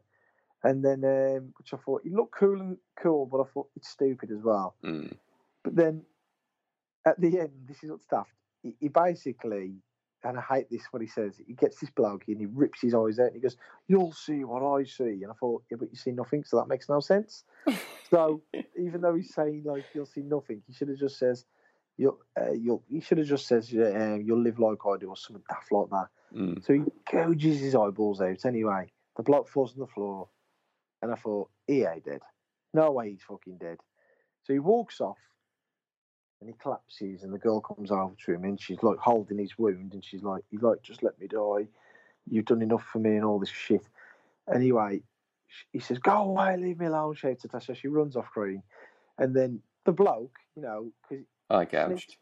And 0.64 0.82
then, 0.82 1.04
um, 1.04 1.52
which 1.58 1.74
I 1.74 1.76
thought, 1.76 2.00
he 2.04 2.10
looked 2.10 2.34
cool 2.34 2.58
and 2.58 2.78
cool, 3.00 3.26
but 3.26 3.40
I 3.40 3.44
thought 3.52 3.68
it's 3.76 3.90
stupid 3.90 4.30
as 4.30 4.42
well. 4.42 4.74
Mm. 4.82 5.14
But 5.62 5.76
then, 5.76 6.02
at 7.06 7.20
the 7.20 7.38
end, 7.38 7.52
this 7.68 7.84
is 7.84 7.90
what's 7.90 8.06
daft. 8.06 8.32
He, 8.62 8.74
he 8.80 8.88
basically, 8.88 9.74
and 10.24 10.38
I 10.38 10.40
hate 10.40 10.70
this, 10.70 10.82
what 10.90 11.02
he 11.02 11.08
says, 11.08 11.38
he 11.46 11.52
gets 11.52 11.80
this 11.80 11.90
bloke 11.90 12.24
and 12.28 12.38
he 12.38 12.46
rips 12.46 12.80
his 12.80 12.94
eyes 12.94 13.18
out 13.18 13.26
and 13.26 13.34
he 13.34 13.40
goes, 13.40 13.58
You'll 13.88 14.12
see 14.12 14.42
what 14.44 14.62
I 14.62 14.84
see. 14.84 15.22
And 15.22 15.30
I 15.30 15.34
thought, 15.34 15.62
Yeah, 15.70 15.76
but 15.78 15.90
you 15.90 15.96
see 15.96 16.12
nothing, 16.12 16.44
so 16.44 16.56
that 16.56 16.68
makes 16.68 16.88
no 16.88 17.00
sense. 17.00 17.44
so, 18.10 18.40
even 18.78 19.02
though 19.02 19.14
he's 19.14 19.34
saying, 19.34 19.64
like, 19.66 19.84
you'll 19.94 20.06
see 20.06 20.22
nothing, 20.22 20.62
he 20.66 20.72
should 20.72 20.88
have 20.88 20.98
just 20.98 21.18
says, 21.18 21.44
You'll, 21.98 22.18
uh, 22.40 22.52
you'll, 22.52 22.82
he 22.88 23.00
should 23.00 23.18
have 23.18 23.26
just 23.26 23.46
says, 23.46 23.70
um, 23.74 24.22
You'll 24.24 24.42
live 24.42 24.58
like 24.58 24.78
I 24.86 24.96
do, 24.96 25.10
or 25.10 25.16
something 25.16 25.44
daft 25.46 25.70
like 25.70 25.90
that. 25.90 26.08
Mm. 26.34 26.64
So 26.64 26.72
he 26.72 26.80
gouges 27.12 27.60
his 27.60 27.74
eyeballs 27.74 28.22
out. 28.22 28.46
Anyway, 28.46 28.90
the 29.18 29.22
bloke 29.22 29.48
falls 29.48 29.74
on 29.74 29.80
the 29.80 29.86
floor, 29.86 30.28
and 31.04 31.12
I 31.12 31.16
thought, 31.16 31.50
he 31.66 31.84
ain't 31.84 32.04
dead. 32.04 32.20
No 32.72 32.90
way 32.90 33.10
he's 33.10 33.22
fucking 33.22 33.58
dead. 33.58 33.76
So 34.44 34.52
he 34.54 34.58
walks 34.58 35.00
off, 35.00 35.18
and 36.40 36.48
he 36.48 36.56
collapses, 36.60 37.22
and 37.22 37.32
the 37.32 37.38
girl 37.38 37.60
comes 37.60 37.90
over 37.90 38.14
to 38.24 38.32
him, 38.32 38.44
and 38.44 38.60
she's 38.60 38.82
like 38.82 38.98
holding 38.98 39.38
his 39.38 39.56
wound, 39.58 39.92
and 39.92 40.04
she's 40.04 40.22
like, 40.22 40.44
he's 40.50 40.62
like, 40.62 40.82
just 40.82 41.02
let 41.02 41.18
me 41.20 41.26
die. 41.26 41.68
You've 42.28 42.46
done 42.46 42.62
enough 42.62 42.84
for 42.84 42.98
me, 42.98 43.16
and 43.16 43.24
all 43.24 43.38
this 43.38 43.50
shit. 43.50 43.86
Anyway, 44.52 45.02
he 45.72 45.78
says, 45.78 45.98
go 45.98 46.22
away, 46.22 46.56
leave 46.56 46.78
me 46.78 46.86
alone, 46.86 47.14
shouts 47.14 47.44
Natasha. 47.44 47.74
She 47.74 47.88
runs 47.88 48.16
off 48.16 48.30
crying, 48.30 48.62
and 49.18 49.36
then 49.36 49.60
the 49.84 49.92
bloke, 49.92 50.36
you 50.56 50.62
know, 50.62 50.90
because 51.08 51.26
Eye 51.50 51.66
gouged. 51.66 52.16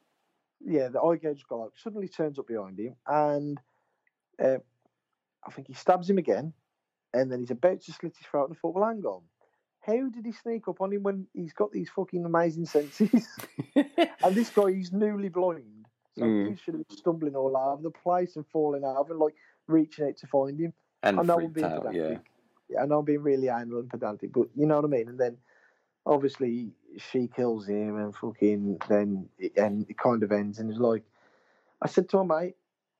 yeah, 0.65 0.89
the 0.89 1.01
eye 1.01 1.17
gauge 1.17 1.45
guy 1.49 1.65
suddenly 1.77 2.09
turns 2.09 2.41
up 2.41 2.49
behind 2.49 2.81
him, 2.81 2.97
and 3.07 3.61
uh, 4.43 4.59
I 5.47 5.51
think 5.53 5.69
he 5.69 5.75
stabs 5.75 6.11
him 6.11 6.19
again, 6.19 6.53
and 7.15 7.31
then 7.31 7.41
he's 7.41 7.51
about 7.51 7.81
to 7.83 7.93
slit 7.93 8.17
his 8.17 8.27
throat. 8.27 8.49
And 8.49 8.57
I 8.57 8.61
thought, 8.61 8.75
well, 8.75 8.89
hang 8.89 9.05
on, 9.05 9.23
how 9.81 10.09
did 10.09 10.25
he 10.25 10.33
sneak 10.33 10.69
up 10.69 10.81
on 10.81 10.93
him 10.93 11.03
when 11.03 11.27
he's 11.35 11.53
got 11.53 11.73
these 11.73 11.91
fucking 11.91 12.25
amazing 12.25 12.67
senses? 12.67 13.29
and 13.77 14.35
this 14.35 14.51
guy, 14.51 14.73
he's 14.73 14.93
newly 14.93 15.29
blind, 15.29 15.87
so 16.17 16.25
Mm. 16.25 16.51
he 16.51 16.57
should 16.57 16.75
have 16.75 16.87
been 16.89 16.97
stumbling 16.97 17.37
all 17.37 17.57
over 17.57 17.83
the 17.83 17.91
place 17.91 18.37
and 18.37 18.47
falling 18.49 18.85
over 18.85 19.13
and 19.13 19.21
like 19.21 19.35
reaching 19.67 20.07
out 20.07 20.17
to 20.19 20.27
find 20.27 20.59
him. 20.61 20.73
and 21.03 21.19
I 21.19 21.23
know 21.23 21.41
I'm 21.41 21.49
being 21.51 21.67
out. 21.67 21.95
Yeah. 21.95 22.03
pedantic. 22.03 22.27
Yeah, 22.69 22.83
I 22.83 22.87
know 22.87 22.99
I'm 23.01 23.05
being 23.05 23.23
really 23.23 23.49
anal 23.49 23.81
and 23.81 23.91
pedantic, 23.91 24.33
but 24.33 24.49
you 24.55 24.67
know 24.67 24.77
what 24.77 24.85
I 24.85 24.89
mean. 24.89 25.09
And 25.09 25.19
then 25.19 25.37
obviously 26.07 26.71
she 26.99 27.29
kills 27.29 27.67
him, 27.69 27.97
and 27.97 28.15
fucking 28.15 28.79
then 28.89 29.29
it, 29.39 29.57
and 29.57 29.89
it 29.89 29.99
kind 29.99 30.23
of 30.23 30.33
ends. 30.33 30.59
And 30.59 30.71
it's 30.71 30.79
like 30.81 31.03
I 31.81 31.89
said 31.89 32.09
to 32.11 32.23
my 32.25 32.41
mate, 32.41 32.57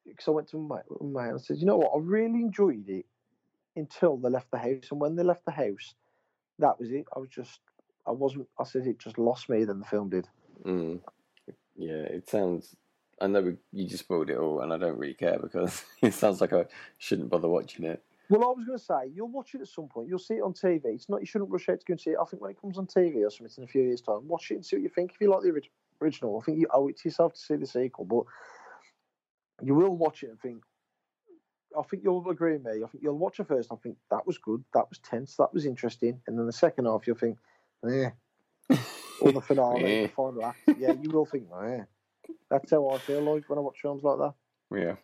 because 0.07 0.27
I 0.29 0.33
went 0.33 0.49
to 0.49 0.57
my 0.59 0.81
my 1.01 1.27
mate, 1.27 1.35
I 1.35 1.39
said, 1.39 1.59
you 1.59 1.67
know 1.67 1.77
what, 1.77 1.93
I 1.95 1.99
really 2.01 2.41
enjoyed 2.41 2.89
it 2.89 3.07
until 3.77 4.17
they 4.17 4.29
left 4.29 4.51
the 4.51 4.59
house, 4.59 4.89
and 4.91 5.01
when 5.01 5.17
they 5.17 5.23
left 5.23 5.45
the 5.45 5.53
house, 5.53 5.95
that 6.59 6.79
was 6.79 6.91
it. 6.91 7.07
I 7.15 7.19
was 7.19 7.29
just, 7.29 7.61
I 8.07 8.11
wasn't. 8.11 8.49
I 8.59 8.65
said 8.65 8.87
it 8.87 8.99
just 8.99 9.19
lost 9.19 9.49
me. 9.49 9.65
Then 9.65 9.81
the 9.81 9.87
film 9.87 10.11
did. 10.11 10.29
Mm. 10.65 11.01
Yeah, 11.77 12.03
it 12.03 12.29
sounds. 12.29 12.77
I 13.21 13.27
know 13.29 13.41
we, 13.41 13.57
you 13.73 13.89
just 13.89 14.05
spoiled 14.05 14.31
it 14.31 14.39
all, 14.39 14.61
and 14.61 14.73
I 14.73 14.79
don't 14.79 14.99
really 14.99 15.15
care 15.15 15.39
because 15.39 15.85
it 16.03 16.15
sounds 16.15 16.41
like 16.41 16.53
I 16.53 16.67
shouldn't 16.99 17.31
bother 17.31 17.49
watching 17.49 17.85
it. 17.85 18.03
Well, 18.29 18.45
I 18.45 18.53
was 18.53 18.65
going 18.65 18.79
to 18.79 18.85
say 18.85 19.13
you'll 19.15 19.29
watch 19.29 19.55
it 19.55 19.61
at 19.61 19.69
some 19.69 19.89
point. 19.89 20.09
You'll 20.09 20.19
see 20.19 20.35
it 20.35 20.43
on 20.43 20.55
TV. 20.55 20.87
It's 20.87 21.09
not 21.09 21.21
you 21.21 21.27
shouldn't 21.27 21.51
rush 21.51 21.69
out 21.69 21.81
to 21.81 21.85
go 21.87 21.93
and 21.93 22.01
see 22.01 22.11
it. 22.11 22.17
I 22.21 22.25
think 22.25 22.41
when 22.41 22.51
it 22.51 22.61
comes 22.61 22.79
on 22.79 22.87
TV 22.87 23.27
or 23.27 23.31
something 23.31 23.53
in 23.59 23.65
a 23.65 23.67
few 23.67 23.83
years' 23.83 24.01
time, 24.01 24.27
watch 24.27 24.51
it 24.51 24.55
and 24.55 24.65
see 24.65 24.77
what 24.77 24.83
you 24.83 24.89
think. 24.89 25.13
If 25.13 25.21
you 25.21 25.31
like 25.31 25.43
the 25.43 25.61
original, 26.01 26.41
I 26.41 26.45
think 26.45 26.59
you 26.59 26.67
owe 26.73 26.89
it 26.89 26.99
to 26.99 27.09
yourself 27.09 27.35
to 27.35 27.41
see 27.41 27.57
the 27.57 27.67
sequel. 27.67 28.05
But 28.05 28.25
you 29.63 29.75
will 29.75 29.97
watch 29.97 30.23
it 30.23 30.31
and 30.31 30.41
think. 30.41 30.63
I 31.79 31.83
think 31.83 32.03
you'll 32.05 32.29
agree 32.29 32.55
with 32.55 32.65
me. 32.65 32.83
I 32.85 32.89
think 32.89 33.03
you'll 33.03 33.19
watch 33.19 33.41
it 33.41 33.49
first. 33.49 33.73
I 33.73 33.77
think 33.77 33.97
that 34.11 34.27
was 34.27 34.39
good. 34.39 34.65
That 34.75 34.89
was 34.89 34.99
tense. 34.99 35.37
That 35.37 35.53
was 35.53 35.67
interesting. 35.67 36.21
And 36.27 36.39
then 36.39 36.47
the 36.47 36.53
second 36.53 36.87
half, 36.87 37.07
you'll 37.07 37.17
think, 37.17 37.39
yeah. 37.87 38.11
Or 39.21 39.33
the 39.33 39.41
finale, 39.41 40.03
the 40.03 40.09
final 40.09 40.45
act. 40.45 40.61
Yeah, 40.79 40.95
you 41.01 41.11
will 41.11 41.27
think, 41.27 41.45
yeah. 41.51 41.85
That's 42.51 42.71
how 42.71 42.89
I 42.91 42.99
feel 42.99 43.23
like 43.23 43.49
when 43.49 43.59
I 43.59 43.63
watch 43.63 43.79
films 43.81 44.03
like 44.03 44.19
that. 44.19 44.35
Yeah. 44.77 44.95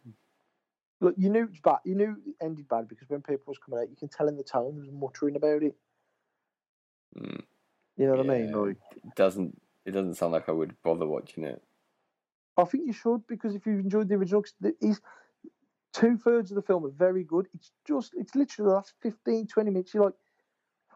Look, 1.01 1.15
you 1.17 1.31
knew 1.31 1.45
it 1.45 1.51
was 1.51 1.61
bad. 1.61 1.79
You 1.85 1.95
knew 1.95 2.17
it 2.27 2.45
ended 2.45 2.69
bad 2.69 2.89
because 2.89 3.09
when 3.09 3.23
people 3.23 3.45
was 3.47 3.59
coming 3.59 3.81
out, 3.81 3.91
you 3.91 3.97
can 3.97 4.09
tell 4.09 4.29
in 4.29 4.37
the 4.37 4.43
tone 4.43 4.75
there 4.75 4.85
was 4.85 4.93
muttering 4.93 5.37
about 5.37 5.63
it. 5.63 5.77
Mm. 7.17 7.43
You 7.97 8.07
know 8.07 8.17
what 8.17 8.27
I 8.27 8.39
mean? 8.39 8.53
Like, 8.53 8.77
It 8.97 9.15
doesn't. 9.15 9.61
It 9.85 9.93
doesn't 9.93 10.17
sound 10.17 10.33
like 10.33 10.49
I 10.49 10.53
would 10.53 10.75
bother 10.83 11.07
watching 11.07 11.45
it. 11.45 11.63
I 12.57 12.65
think 12.65 12.87
you 12.87 12.93
should 12.93 13.27
because 13.27 13.55
if 13.55 13.65
you've 13.65 13.81
enjoyed 13.81 14.09
the 14.09 14.17
original, 14.17 14.45
he's 14.81 15.01
two 15.99 16.17
thirds 16.17 16.51
of 16.51 16.57
the 16.57 16.63
film 16.63 16.85
are 16.85 16.91
very 16.91 17.25
good. 17.25 17.49
It's 17.55 17.71
just, 17.87 18.13
it's 18.17 18.35
literally 18.35 18.69
the 18.69 18.75
last 18.75 18.95
15, 19.03 19.47
20 19.47 19.71
minutes. 19.71 19.93
You're 19.95 20.05
like, 20.05 20.15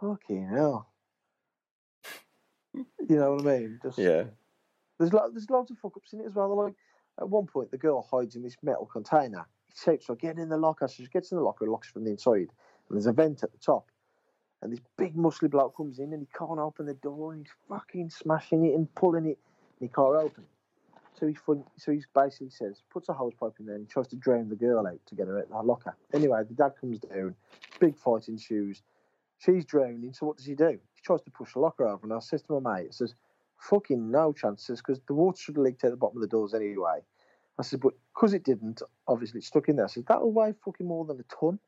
fucking 0.01 0.49
hell. 0.49 0.89
You 2.75 3.17
know 3.17 3.35
what 3.35 3.47
I 3.47 3.59
mean? 3.59 3.81
Just 3.83 3.99
Yeah. 3.99 4.25
There's 4.99 5.13
lo- 5.13 5.29
there's 5.31 5.51
loads 5.51 5.71
of 5.71 5.79
fuck 5.79 5.97
ups 5.97 6.13
in 6.13 6.21
it 6.21 6.27
as 6.27 6.35
well. 6.35 6.49
They're 6.49 6.67
Like 6.67 6.75
at 7.21 7.29
one 7.29 7.47
point, 7.47 7.71
the 7.71 7.79
girl 7.79 8.07
hides 8.11 8.37
in 8.37 8.43
this 8.43 8.57
metal 8.63 8.87
container. 8.87 9.45
He 9.67 9.75
takes 9.75 10.07
her, 10.07 10.15
"Get 10.15 10.39
in 10.39 10.49
the 10.49 10.57
locker!" 10.57 10.89
So 10.89 11.03
she 11.03 11.09
gets 11.09 11.33
in 11.33 11.39
the 11.39 11.45
locker, 11.45 11.67
locks 11.67 11.91
from 11.91 12.05
the 12.05 12.11
inside, 12.11 12.49
and 12.89 12.97
there's 12.97 13.07
a 13.07 13.13
vent 13.13 13.43
at 13.43 13.53
the 13.53 13.59
top. 13.59 13.91
And 14.63 14.73
this 14.73 14.81
big 14.97 15.17
muscly 15.17 15.51
bloke 15.51 15.77
comes 15.77 15.99
in, 15.99 16.13
and 16.13 16.23
he 16.23 16.29
can't 16.39 16.59
open 16.59 16.87
the 16.87 16.95
door, 16.95 17.33
and 17.33 17.43
he's 17.43 17.53
fucking 17.69 18.11
smashing 18.11 18.65
it 18.65 18.75
and 18.75 18.95
pulling 18.95 19.27
it, 19.27 19.39
and 19.81 19.81
he 19.81 19.89
can't 19.89 20.15
open. 20.15 20.45
it. 20.45 20.51
So 21.19 21.27
he 21.27 21.35
fun- 21.35 21.65
so 21.77 21.93
he 21.93 22.03
basically 22.15 22.51
says, 22.51 22.83
puts 22.91 23.09
a 23.09 23.13
hose 23.13 23.35
pipe 23.35 23.53
in 23.61 23.67
there, 23.67 23.77
and 23.77 23.87
he 23.87 23.93
tries 23.93 24.09
to 24.09 24.17
drown 24.17 24.49
the 24.49 24.57
girl 24.57 24.87
out 24.87 24.99
to 25.07 25.15
get 25.15 25.27
her 25.27 25.39
out 25.39 25.45
of 25.45 25.51
the 25.51 25.63
locker. 25.63 25.97
Anyway, 26.13 26.43
the 26.49 26.55
dad 26.55 26.73
comes 26.81 26.99
down, 26.99 27.35
big 27.81 27.97
fight 27.97 28.29
ensues. 28.29 28.83
She's 29.39 29.65
drowning, 29.65 30.13
so 30.15 30.27
what 30.27 30.37
does 30.37 30.47
he 30.47 30.55
do? 30.55 30.79
He 30.95 31.03
tries 31.03 31.23
to 31.23 31.31
push 31.31 31.53
the 31.53 31.61
locker 31.61 31.87
over, 31.87 32.05
and 32.05 32.13
I 32.13 32.21
says 32.21 32.43
to 32.43 32.61
my 32.61 32.77
mate, 32.77 32.89
I 32.89 32.93
says, 32.93 33.15
fucking 33.59 34.11
no 34.11 34.33
chances 34.33 34.81
because 34.81 35.01
the 35.07 35.15
water 35.15 35.39
should 35.41 35.57
have 35.57 35.65
leaked 35.65 35.85
out 35.85 35.91
the 35.91 35.97
bottom 35.97 36.17
of 36.17 36.23
the 36.23 36.29
doors 36.29 36.55
anyway. 36.55 37.01
I 37.59 37.63
said, 37.63 37.81
but 37.81 37.95
because 38.15 38.35
it 38.35 38.45
didn't, 38.45 38.83
obviously 39.07 39.39
it's 39.39 39.47
stuck 39.49 39.69
in 39.69 39.77
there. 39.77 39.85
I 39.85 39.89
said, 39.89 40.07
that'll 40.07 40.33
weigh 40.33 40.55
fucking 40.65 40.87
more 40.87 41.05
than 41.05 41.21
a 41.21 41.35
ton. 41.35 41.59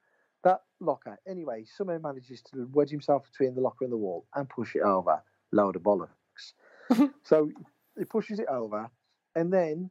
That 0.42 0.62
locker. 0.80 1.18
Anyway, 1.26 1.64
somehow 1.64 1.98
manages 1.98 2.42
to 2.52 2.68
wedge 2.72 2.90
himself 2.90 3.24
between 3.30 3.54
the 3.54 3.60
locker 3.60 3.84
and 3.84 3.92
the 3.92 3.96
wall 3.96 4.26
and 4.34 4.48
push 4.48 4.74
it 4.76 4.82
over. 4.82 5.22
Load 5.52 5.76
of 5.76 5.82
bollocks. 5.82 6.52
so 7.22 7.50
he 7.96 8.04
pushes 8.04 8.40
it 8.40 8.46
over, 8.48 8.90
and 9.34 9.52
then 9.52 9.90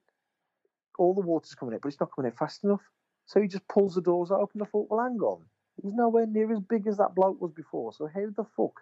all 0.97 1.13
the 1.13 1.21
water's 1.21 1.55
coming 1.55 1.73
out, 1.75 1.81
but 1.81 1.89
it's 1.89 1.99
not 1.99 2.11
coming 2.15 2.31
out 2.31 2.37
fast 2.37 2.63
enough. 2.63 2.81
So 3.25 3.41
he 3.41 3.47
just 3.47 3.67
pulls 3.67 3.95
the 3.95 4.01
doors 4.01 4.31
open. 4.31 4.61
I 4.61 4.65
thought, 4.65 4.87
well, 4.89 4.99
hang 5.05 5.19
on. 5.19 5.41
He's 5.81 5.93
nowhere 5.93 6.27
near 6.27 6.51
as 6.53 6.59
big 6.59 6.85
as 6.87 6.97
that 6.97 7.15
bloke 7.15 7.41
was 7.41 7.51
before. 7.51 7.93
So 7.93 8.07
how 8.13 8.25
the 8.35 8.45
fuck 8.55 8.81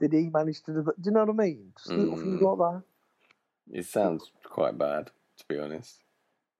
did 0.00 0.12
he 0.12 0.30
manage 0.30 0.62
to 0.62 0.72
do 0.72 0.82
that? 0.82 1.00
Do 1.02 1.10
you 1.10 1.14
know 1.14 1.24
what 1.24 1.30
I 1.42 1.46
mean? 1.46 1.72
Just 1.78 1.90
little 1.92 2.16
things 2.16 2.40
Mm. 2.40 2.58
like 2.58 2.82
that. 3.70 3.78
It 3.78 3.86
sounds 3.86 4.30
quite 4.44 4.78
bad, 4.78 5.10
to 5.38 5.44
be 5.48 5.58
honest. 5.58 6.02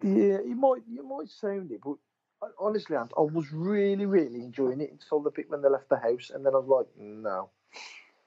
Yeah, 0.03 0.39
it 0.39 0.57
might 0.57 0.83
you 0.87 1.03
might 1.03 1.29
sound 1.31 1.71
it, 1.73 1.81
but 1.83 1.97
I- 2.43 2.51
honestly, 2.59 2.97
Ant, 2.97 3.13
I 3.17 3.23
was 3.23 3.53
really, 3.53 4.05
really 4.07 4.43
enjoying 4.43 4.81
it 4.81 4.91
until 4.91 5.21
the 5.21 5.31
bit 5.31 5.49
when 5.49 5.63
they 5.63 5.69
left 5.69 5.89
the 5.89 5.97
house, 5.99 6.31
and 6.31 6.45
then 6.45 6.55
I 6.55 6.59
was 6.59 6.69
like, 6.69 6.87
no, 6.99 7.49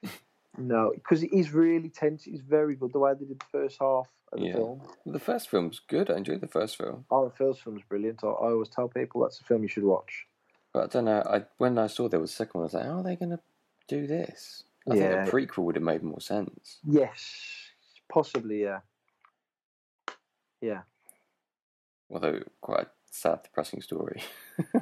no, 0.58 0.92
because 0.96 1.24
it 1.24 1.34
is 1.34 1.52
really 1.54 1.90
tense. 1.90 2.26
It's 2.26 2.42
very 2.42 2.76
good 2.76 2.94
the 2.94 3.00
way 3.00 3.14
they 3.14 3.26
did 3.26 3.40
the 3.40 3.46
first 3.52 3.78
half 3.80 4.08
the 4.32 4.40
Yeah. 4.42 4.54
film. 4.54 4.82
The 5.06 5.20
first 5.20 5.50
film's 5.50 5.80
good. 5.80 6.10
I 6.10 6.18
enjoyed 6.18 6.42
the 6.42 6.48
first 6.48 6.78
film, 6.78 7.06
Oh, 7.10 7.26
the 7.30 7.36
first 7.36 7.62
film's 7.64 7.84
brilliant. 7.88 8.24
I, 8.24 8.28
I 8.28 8.52
always 8.52 8.70
tell 8.70 8.88
people 8.88 9.22
that's 9.22 9.40
a 9.40 9.44
film 9.44 9.64
you 9.64 9.70
should 9.70 9.84
watch. 9.84 10.28
but 10.74 10.84
I 10.84 10.88
don't 10.88 11.06
know. 11.06 11.24
I 11.26 11.46
when 11.58 11.78
I 11.78 11.88
saw 11.88 12.08
there 12.10 12.20
was 12.20 12.32
a 12.32 12.36
second 12.36 12.60
one, 12.60 12.64
I 12.64 12.66
was 12.66 12.74
like, 12.74 12.86
how 12.86 12.98
are 13.00 13.04
they 13.04 13.16
going 13.16 13.32
to 13.32 13.40
do 13.88 14.06
this? 14.08 14.64
I 14.90 14.96
Yeah. 14.96 15.26
think 15.26 15.28
a 15.28 15.32
prequel 15.32 15.64
would 15.66 15.76
have 15.76 15.84
made 15.84 16.04
more 16.04 16.22
sense. 16.22 16.80
Yes, 16.86 17.70
possibly, 18.10 18.62
yeah, 18.64 18.80
yeah. 20.62 20.82
Although 22.10 22.42
quite 22.62 22.84
a 22.88 22.90
sad, 23.12 23.44
depressing 23.44 23.82
story. 23.82 24.22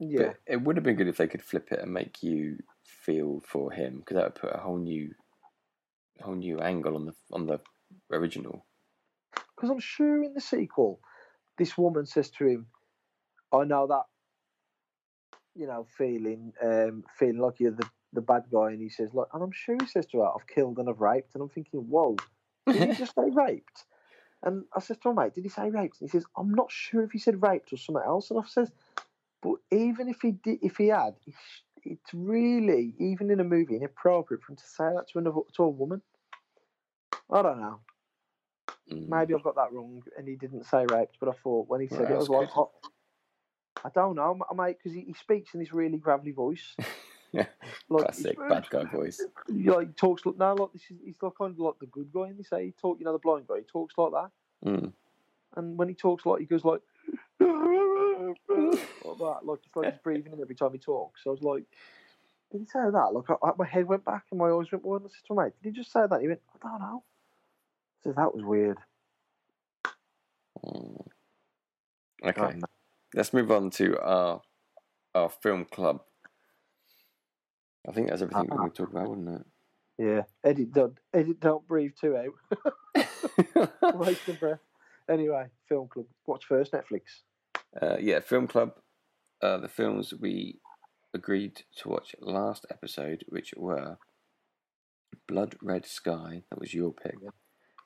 Yeah, 0.00 0.28
But 0.28 0.36
it 0.46 0.62
would 0.62 0.76
have 0.76 0.84
been 0.84 0.94
good 0.94 1.08
if 1.08 1.16
they 1.16 1.26
could 1.26 1.42
flip 1.42 1.72
it 1.72 1.80
and 1.80 1.92
make 1.92 2.22
you 2.22 2.58
feel 2.84 3.42
for 3.44 3.72
him, 3.72 3.98
because 3.98 4.14
that 4.14 4.24
would 4.26 4.34
put 4.36 4.54
a 4.54 4.58
whole 4.58 4.76
new, 4.78 5.12
whole 6.20 6.36
new 6.36 6.60
angle 6.60 6.94
on 6.94 7.06
the 7.06 7.14
on 7.32 7.46
the 7.46 7.58
original. 8.12 8.66
because 9.54 9.70
I'm 9.70 9.80
sure 9.80 10.22
in 10.22 10.34
the 10.34 10.40
sequel, 10.40 11.00
this 11.58 11.76
woman 11.76 12.06
says 12.06 12.30
to 12.32 12.46
him, 12.46 12.66
"I 13.52 13.64
know 13.64 13.86
that, 13.88 14.04
you 15.54 15.66
know, 15.66 15.86
feeling, 15.96 16.52
um, 16.62 17.04
feeling 17.18 17.38
like 17.38 17.60
you're 17.60 17.72
the, 17.72 17.88
the 18.12 18.20
bad 18.20 18.44
guy," 18.50 18.70
and 18.72 18.80
he 18.80 18.88
says, 18.88 19.12
"Like," 19.14 19.28
and 19.32 19.42
I'm 19.42 19.52
sure 19.52 19.76
he 19.80 19.86
says 19.86 20.06
to 20.06 20.18
her, 20.18 20.28
"I've 20.28 20.46
killed 20.46 20.78
and 20.78 20.88
I've 20.88 21.00
raped," 21.00 21.34
and 21.34 21.42
I'm 21.42 21.48
thinking, 21.48 21.80
"Whoa, 21.80 22.16
did 22.66 22.88
he 22.90 22.94
just 22.94 23.14
say 23.18 23.30
raped?" 23.30 23.84
And 24.42 24.64
I 24.74 24.80
says 24.80 24.98
to 24.98 25.12
my 25.12 25.24
mate, 25.24 25.34
"Did 25.34 25.44
he 25.44 25.50
say 25.50 25.68
raped?" 25.70 26.00
And 26.00 26.08
he 26.10 26.16
says, 26.16 26.24
"I'm 26.36 26.54
not 26.54 26.70
sure 26.70 27.02
if 27.02 27.10
he 27.10 27.18
said 27.18 27.42
raped 27.42 27.72
or 27.72 27.76
something 27.76 28.04
else," 28.04 28.30
and 28.30 28.40
I 28.40 28.46
says, 28.46 28.70
But 29.42 29.56
even 29.70 30.08
if 30.08 30.20
he 30.22 30.32
did, 30.32 30.58
if 30.62 30.76
he 30.76 30.88
had, 30.88 31.14
it's, 31.26 31.62
it's 31.84 32.14
really 32.14 32.94
even 32.98 33.30
in 33.30 33.40
a 33.40 33.44
movie 33.44 33.76
inappropriate 33.76 34.42
for 34.42 34.52
him 34.52 34.56
to 34.56 34.66
say 34.66 34.84
that 34.94 35.08
to 35.12 35.18
another 35.18 35.40
to 35.54 35.62
a 35.64 35.68
woman. 35.68 36.02
I 37.30 37.42
don't 37.42 37.60
know. 37.60 37.80
Mm. 38.92 39.08
Maybe 39.08 39.34
I've 39.34 39.42
got 39.42 39.56
that 39.56 39.72
wrong, 39.72 40.02
and 40.16 40.26
he 40.26 40.36
didn't 40.36 40.64
say 40.64 40.84
raped, 40.90 41.16
but 41.20 41.28
I 41.28 41.32
thought 41.32 41.68
when 41.68 41.80
he 41.80 41.88
said 41.88 42.00
Well, 42.00 42.12
it, 42.12 42.14
I 42.14 42.18
was 42.18 42.28
like, 42.28 42.48
oh, 42.56 42.70
I 43.84 43.90
don't 43.94 44.16
know, 44.16 44.38
mate, 44.56 44.76
because 44.78 44.94
he, 44.94 45.02
he 45.02 45.12
speaks 45.14 45.54
in 45.54 45.60
this 45.60 45.72
really 45.72 45.98
gravelly 45.98 46.32
voice. 46.32 46.74
Yeah, 47.32 47.46
like, 47.90 48.04
Classic 48.04 48.38
bad 48.48 48.66
guy 48.70 48.84
voice. 48.84 49.20
He 49.48 49.64
talks 49.96 50.24
like 50.24 50.38
no, 50.38 50.54
like 50.54 50.72
this 50.72 50.82
is 50.90 50.96
he's 51.04 51.16
like 51.20 51.32
kind 51.38 51.52
of 51.52 51.58
like 51.58 51.78
the 51.80 51.86
good 51.86 52.10
guy, 52.12 52.28
and 52.28 52.38
they 52.38 52.42
say 52.42 52.64
he 52.66 52.72
talk, 52.72 52.98
you 52.98 53.04
know, 53.04 53.12
the 53.12 53.18
blind 53.18 53.46
guy, 53.46 53.56
he 53.58 53.62
talks 53.64 53.94
like 53.98 54.12
that, 54.12 54.30
Mm. 54.68 54.92
and 55.56 55.78
when 55.78 55.88
he 55.88 55.94
talks 55.94 56.24
like 56.26 56.40
he 56.40 56.46
goes 56.46 56.64
like, 56.64 56.80
like 57.40 59.18
that, 59.18 59.38
like 59.44 59.58
it's 59.64 59.76
like 59.76 59.92
he's 59.92 60.02
breathing 60.02 60.32
in 60.32 60.40
every 60.40 60.54
time 60.54 60.72
he 60.72 60.78
talks. 60.78 61.22
So 61.24 61.30
I 61.30 61.32
was 61.32 61.42
like, 61.42 61.64
did 62.50 62.60
he 62.60 62.66
say 62.66 62.80
that? 62.90 63.12
Like 63.12 63.30
I, 63.30 63.50
my 63.58 63.66
head 63.66 63.86
went 63.86 64.04
back 64.04 64.24
and 64.30 64.38
my 64.40 64.50
eyes 64.50 64.72
went 64.72 64.84
wide. 64.84 65.02
I 65.04 65.08
said 65.08 65.26
to 65.28 65.34
my 65.34 65.44
mate, 65.44 65.52
did 65.62 65.74
he 65.74 65.80
just 65.80 65.92
say 65.92 66.00
that? 66.08 66.20
He 66.20 66.28
went, 66.28 66.40
I 66.64 66.68
don't 66.68 66.80
know. 66.80 67.04
That 68.16 68.34
was 68.34 68.44
weird. 68.44 68.78
Mm. 70.64 71.06
Okay, 72.24 72.58
let's 73.14 73.32
move 73.32 73.50
on 73.50 73.70
to 73.70 73.98
our 74.00 74.42
our 75.14 75.28
film 75.28 75.64
club. 75.64 76.02
I 77.88 77.92
think 77.92 78.08
that's 78.08 78.22
everything 78.22 78.50
Uh-uh. 78.50 78.64
we 78.64 78.70
talk 78.70 78.90
about, 78.90 79.08
wouldn't 79.08 79.40
it? 79.40 79.46
Yeah, 79.98 80.22
edit 80.44 80.72
don't 80.72 80.98
edit 81.14 81.40
don't 81.40 81.66
breathe 81.66 81.92
too 82.00 82.16
out. 82.16 82.34
Waste 83.96 84.26
the 84.26 84.32
breath. 84.34 84.60
Anyway, 85.08 85.46
film 85.68 85.88
club. 85.88 86.06
Watch 86.26 86.44
first 86.44 86.72
Netflix. 86.72 87.02
uh, 87.80 87.96
yeah, 88.00 88.20
film 88.20 88.46
club. 88.46 88.72
Uh, 89.40 89.58
the 89.58 89.68
films 89.68 90.12
we 90.20 90.58
agreed 91.14 91.62
to 91.76 91.88
watch 91.88 92.14
last 92.20 92.66
episode, 92.70 93.24
which 93.28 93.54
were 93.56 93.96
Blood 95.26 95.56
Red 95.62 95.86
Sky. 95.86 96.42
That 96.50 96.60
was 96.60 96.74
your 96.74 96.92
pick. 96.92 97.14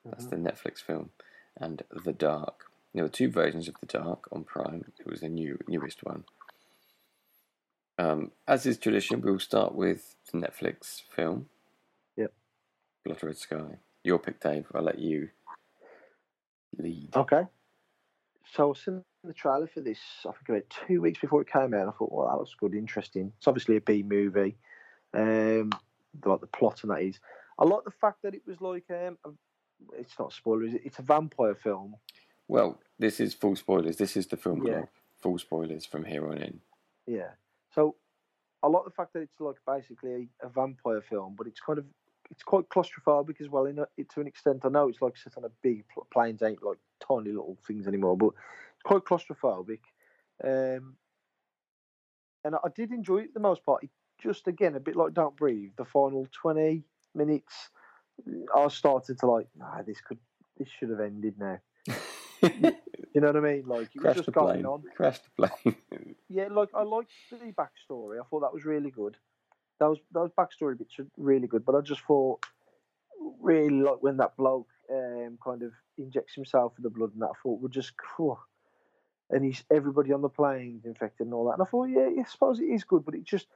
That's 0.04 0.26
the 0.26 0.36
Netflix 0.36 0.78
film, 0.80 1.10
and 1.56 1.82
The 2.04 2.12
Dark. 2.12 2.64
There 2.94 3.04
were 3.04 3.08
two 3.08 3.30
versions 3.30 3.68
of 3.68 3.76
The 3.80 3.86
Dark 3.86 4.28
on 4.32 4.44
Prime. 4.44 4.84
It 4.98 5.06
was 5.06 5.20
the 5.20 5.28
new 5.28 5.58
newest 5.68 6.02
one. 6.04 6.24
Um, 7.98 8.32
as 8.48 8.66
is 8.66 8.78
tradition, 8.78 9.20
we'll 9.20 9.38
start 9.38 9.74
with 9.74 10.16
the 10.32 10.38
Netflix 10.38 11.02
film. 11.14 11.46
Yep. 12.16 12.32
Blood 13.04 13.22
Red 13.22 13.36
Sky. 13.36 13.78
Your 14.02 14.18
pick, 14.18 14.40
Dave. 14.40 14.66
I'll 14.74 14.82
let 14.82 14.98
you 14.98 15.28
lead. 16.78 17.14
Okay. 17.14 17.42
So 18.52 18.64
I 18.64 18.66
was 18.66 18.80
seeing 18.84 19.04
the 19.24 19.32
trailer 19.32 19.68
for 19.68 19.80
this, 19.80 20.00
I 20.26 20.32
think 20.32 20.48
about 20.48 20.86
two 20.88 21.00
weeks 21.00 21.20
before 21.20 21.42
it 21.42 21.50
came 21.52 21.74
out. 21.74 21.88
I 21.88 21.92
thought, 21.92 22.10
well, 22.12 22.28
that 22.28 22.36
looks 22.38 22.54
good, 22.58 22.74
interesting. 22.74 23.32
It's 23.38 23.46
obviously 23.46 23.76
a 23.76 23.80
B 23.80 24.02
movie. 24.02 24.56
Um, 25.14 25.70
like 26.24 26.40
the 26.40 26.46
plot 26.48 26.82
and 26.82 26.90
that 26.90 27.02
is. 27.02 27.20
I 27.58 27.64
like 27.64 27.84
the 27.84 27.92
fact 27.92 28.22
that 28.22 28.34
it 28.34 28.42
was 28.46 28.60
like, 28.60 28.84
um, 28.90 29.16
a- 29.24 29.30
it's 29.98 30.18
not 30.18 30.32
spoilers, 30.32 30.74
it's 30.84 30.98
a 30.98 31.02
vampire 31.02 31.54
film. 31.54 31.96
Well, 32.48 32.80
this 32.98 33.20
is 33.20 33.34
full 33.34 33.56
spoilers. 33.56 33.96
This 33.96 34.16
is 34.16 34.26
the 34.26 34.36
film 34.36 34.66
Yeah. 34.66 34.72
club. 34.72 34.88
Full 35.20 35.38
spoilers 35.38 35.86
from 35.86 36.04
here 36.04 36.26
on 36.26 36.38
in. 36.38 36.60
Yeah. 37.06 37.30
So 37.74 37.96
I 38.62 38.66
like 38.68 38.84
the 38.84 38.90
fact 38.90 39.12
that 39.14 39.20
it's 39.20 39.40
like 39.40 39.56
basically 39.66 40.28
a, 40.42 40.46
a 40.46 40.50
vampire 40.50 41.00
film, 41.00 41.34
but 41.36 41.46
it's 41.46 41.60
kind 41.60 41.78
of 41.78 41.86
it's 42.30 42.42
quite 42.42 42.68
claustrophobic 42.68 43.40
as 43.40 43.48
well. 43.48 43.66
In 43.66 43.78
a, 43.78 43.86
to 44.14 44.20
an 44.20 44.26
extent, 44.26 44.62
I 44.64 44.68
know 44.68 44.88
it's 44.88 45.02
like 45.02 45.16
set 45.16 45.36
on 45.36 45.44
a 45.44 45.50
big 45.62 45.84
pl- 45.88 46.06
planes 46.12 46.42
ain't 46.42 46.62
like 46.62 46.78
tiny 47.00 47.30
little 47.30 47.58
things 47.66 47.86
anymore, 47.86 48.16
but 48.16 48.30
it's 48.74 48.82
quite 48.84 49.04
claustrophobic. 49.04 49.80
Um, 50.42 50.96
and 52.44 52.54
I, 52.54 52.58
I 52.64 52.68
did 52.74 52.90
enjoy 52.90 53.18
it 53.18 53.34
the 53.34 53.40
most 53.40 53.64
part. 53.64 53.84
It 53.84 53.90
just 54.20 54.48
again 54.48 54.74
a 54.76 54.80
bit 54.80 54.96
like 54.96 55.14
Don't 55.14 55.36
Breathe. 55.36 55.72
The 55.76 55.84
final 55.84 56.26
twenty 56.32 56.84
minutes, 57.14 57.70
I 58.54 58.68
started 58.68 59.18
to 59.20 59.26
like, 59.26 59.48
nah, 59.56 59.82
this 59.82 60.00
could 60.00 60.18
this 60.58 60.68
should 60.68 60.90
have 60.90 61.00
ended 61.00 61.34
now. 61.38 61.58
You 63.14 63.20
know 63.20 63.26
what 63.26 63.36
I 63.36 63.40
mean? 63.40 63.64
Like 63.66 63.90
it 63.94 64.02
was 64.02 64.14
just 64.16 64.26
the 64.26 64.32
going 64.32 64.62
plane. 64.62 64.66
on. 64.66 64.82
Crash 64.96 65.18
the 65.18 65.48
plane. 65.48 65.76
Yeah, 66.28 66.48
like 66.50 66.70
I 66.74 66.82
liked 66.82 67.10
the 67.30 67.36
backstory. 67.52 68.18
I 68.18 68.24
thought 68.24 68.40
that 68.40 68.54
was 68.54 68.64
really 68.64 68.90
good. 68.90 69.18
That 69.80 69.90
was 69.90 69.98
those 70.10 70.30
backstory 70.30 70.78
bits 70.78 70.96
were 70.98 71.06
really 71.18 71.46
good. 71.46 71.66
But 71.66 71.74
I 71.74 71.82
just 71.82 72.00
thought 72.00 72.46
really 73.42 73.82
like 73.82 74.02
when 74.02 74.16
that 74.16 74.34
bloke 74.38 74.68
um, 74.90 75.38
kind 75.44 75.62
of 75.62 75.72
injects 75.98 76.34
himself 76.34 76.72
with 76.76 76.84
the 76.84 76.90
blood 76.90 77.12
and 77.12 77.20
that 77.20 77.26
I 77.26 77.38
thought 77.42 77.60
would 77.60 77.72
just 77.72 77.92
and 79.28 79.44
he's 79.44 79.62
everybody 79.70 80.12
on 80.12 80.22
the 80.22 80.30
plane's 80.30 80.86
infected 80.86 81.26
and 81.26 81.34
all 81.34 81.46
that. 81.46 81.54
And 81.58 81.62
I 81.62 81.66
thought, 81.66 81.90
yeah, 81.90 82.08
yeah, 82.14 82.22
I 82.22 82.30
suppose 82.30 82.60
it 82.60 82.64
is 82.64 82.84
good, 82.84 83.04
but 83.04 83.14
it 83.14 83.24
just 83.24 83.46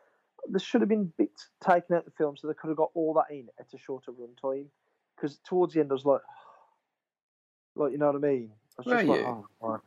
there 0.48 0.60
should 0.60 0.80
have 0.82 0.88
been 0.88 1.12
bits 1.18 1.48
taken 1.66 1.94
out 1.96 2.00
of 2.00 2.04
the 2.06 2.10
film 2.12 2.36
so 2.36 2.46
they 2.46 2.54
could 2.54 2.68
have 2.68 2.76
got 2.76 2.90
all 2.94 3.14
that 3.14 3.34
in 3.34 3.48
at 3.58 3.72
a 3.74 3.78
shorter 3.78 4.12
run 4.12 4.30
time. 4.40 4.66
Because 5.16 5.38
towards 5.46 5.74
the 5.74 5.80
end 5.80 5.90
I 5.90 5.94
was 5.94 6.04
like 6.04 6.20
like 7.74 7.92
you 7.92 7.98
know 7.98 8.06
what 8.06 8.16
I 8.16 8.18
mean? 8.18 8.50
I 8.78 8.82
was 8.82 8.86
Were 8.86 8.92
just 8.96 9.06
like, 9.08 9.20
oh, 9.20 9.46
right. 9.60 9.80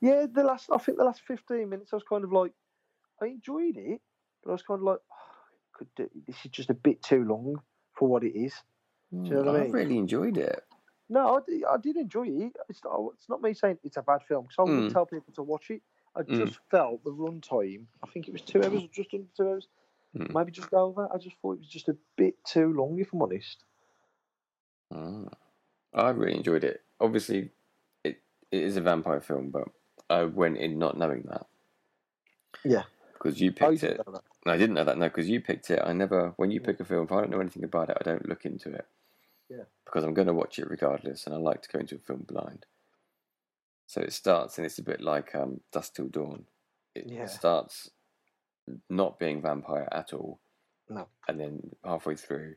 Yeah, 0.00 0.26
the 0.32 0.44
last 0.44 0.68
I 0.72 0.78
think 0.78 0.98
the 0.98 1.04
last 1.04 1.22
fifteen 1.22 1.68
minutes 1.68 1.92
I 1.92 1.96
was 1.96 2.04
kind 2.08 2.24
of 2.24 2.32
like 2.32 2.52
I 3.22 3.26
enjoyed 3.26 3.76
it, 3.76 4.00
but 4.42 4.50
I 4.50 4.52
was 4.52 4.62
kind 4.62 4.78
of 4.78 4.84
like 4.84 4.98
oh, 5.12 5.16
could 5.72 5.88
do, 5.96 6.08
this 6.26 6.36
is 6.44 6.50
just 6.50 6.70
a 6.70 6.74
bit 6.74 7.02
too 7.02 7.24
long 7.24 7.60
for 7.92 8.08
what 8.08 8.24
it 8.24 8.36
is. 8.38 8.54
Do 9.12 9.18
you 9.30 9.34
know 9.36 9.52
what 9.52 9.56
I 9.56 9.58
I 9.60 9.62
mean? 9.64 9.72
really 9.72 9.98
enjoyed 9.98 10.36
it. 10.36 10.62
No, 11.08 11.36
I 11.36 11.40
did, 11.48 11.64
I 11.64 11.76
did 11.76 11.96
enjoy 11.96 12.26
it. 12.28 12.56
It's 12.68 12.82
not, 12.84 13.00
it's 13.14 13.28
not 13.28 13.40
me 13.40 13.54
saying 13.54 13.78
it's 13.84 13.96
a 13.96 14.02
bad 14.02 14.22
film 14.26 14.42
because 14.44 14.56
I 14.58 14.62
wouldn't 14.62 14.90
Mm. 14.90 14.92
tell 14.92 15.06
people 15.06 15.32
to 15.34 15.42
watch 15.42 15.70
it. 15.70 15.82
I 16.16 16.22
Mm. 16.22 16.46
just 16.46 16.58
felt 16.70 17.04
the 17.04 17.10
runtime. 17.12 17.86
I 18.02 18.06
think 18.08 18.26
it 18.28 18.32
was 18.32 18.42
two 18.42 18.62
hours 18.62 18.82
or 18.84 18.88
just 18.88 19.12
under 19.14 19.26
two 19.36 19.48
hours, 19.48 19.68
Mm. 20.14 20.32
maybe 20.34 20.50
just 20.52 20.72
over. 20.72 21.08
I 21.12 21.18
just 21.18 21.36
thought 21.38 21.52
it 21.54 21.58
was 21.58 21.68
just 21.68 21.88
a 21.88 21.96
bit 22.16 22.42
too 22.44 22.72
long, 22.72 22.98
if 22.98 23.12
I'm 23.12 23.20
honest. 23.22 23.62
Ah. 24.90 25.28
I 25.94 26.10
really 26.10 26.36
enjoyed 26.36 26.64
it. 26.64 26.82
Obviously, 27.00 27.50
it 28.04 28.20
it 28.50 28.62
is 28.62 28.76
a 28.76 28.80
vampire 28.80 29.20
film, 29.20 29.50
but 29.50 29.68
I 30.08 30.24
went 30.24 30.58
in 30.58 30.78
not 30.78 30.96
knowing 30.96 31.22
that. 31.22 31.46
Yeah. 32.64 32.84
Because 33.14 33.40
you 33.40 33.50
picked 33.52 33.82
it. 33.82 34.00
No, 34.06 34.52
I 34.52 34.56
didn't 34.56 34.74
know 34.74 34.84
that. 34.84 34.98
No, 34.98 35.08
because 35.08 35.28
you 35.28 35.40
picked 35.40 35.70
it. 35.70 35.80
I 35.82 35.92
never. 35.92 36.30
When 36.36 36.50
you 36.50 36.60
Yeah. 36.60 36.66
pick 36.66 36.80
a 36.80 36.84
film, 36.84 37.04
if 37.06 37.12
I 37.12 37.20
don't 37.20 37.30
know 37.30 37.40
anything 37.40 37.64
about 37.64 37.90
it, 37.90 37.96
I 38.00 38.04
don't 38.04 38.28
look 38.28 38.44
into 38.44 38.72
it. 38.72 38.86
Yeah. 39.48 39.64
Because 39.84 40.04
I'm 40.04 40.14
going 40.14 40.28
to 40.28 40.34
watch 40.34 40.58
it 40.58 40.68
regardless, 40.70 41.26
and 41.26 41.34
I 41.34 41.38
like 41.38 41.62
to 41.62 41.68
go 41.70 41.78
into 41.80 41.96
a 41.96 41.98
film 41.98 42.20
blind. 42.28 42.66
So 43.86 44.00
it 44.00 44.12
starts, 44.12 44.58
and 44.58 44.66
it's 44.66 44.78
a 44.78 44.82
bit 44.82 45.00
like 45.00 45.34
um, 45.34 45.60
Dusk 45.72 45.94
Till 45.94 46.08
Dawn. 46.08 46.44
It 46.94 47.06
Yeah. 47.08 47.26
starts 47.28 47.90
not 48.90 49.18
being 49.18 49.40
vampire 49.42 49.88
at 49.92 50.12
all, 50.12 50.40
No. 50.88 51.08
and 51.28 51.38
then 51.38 51.70
halfway 51.84 52.16
through, 52.16 52.56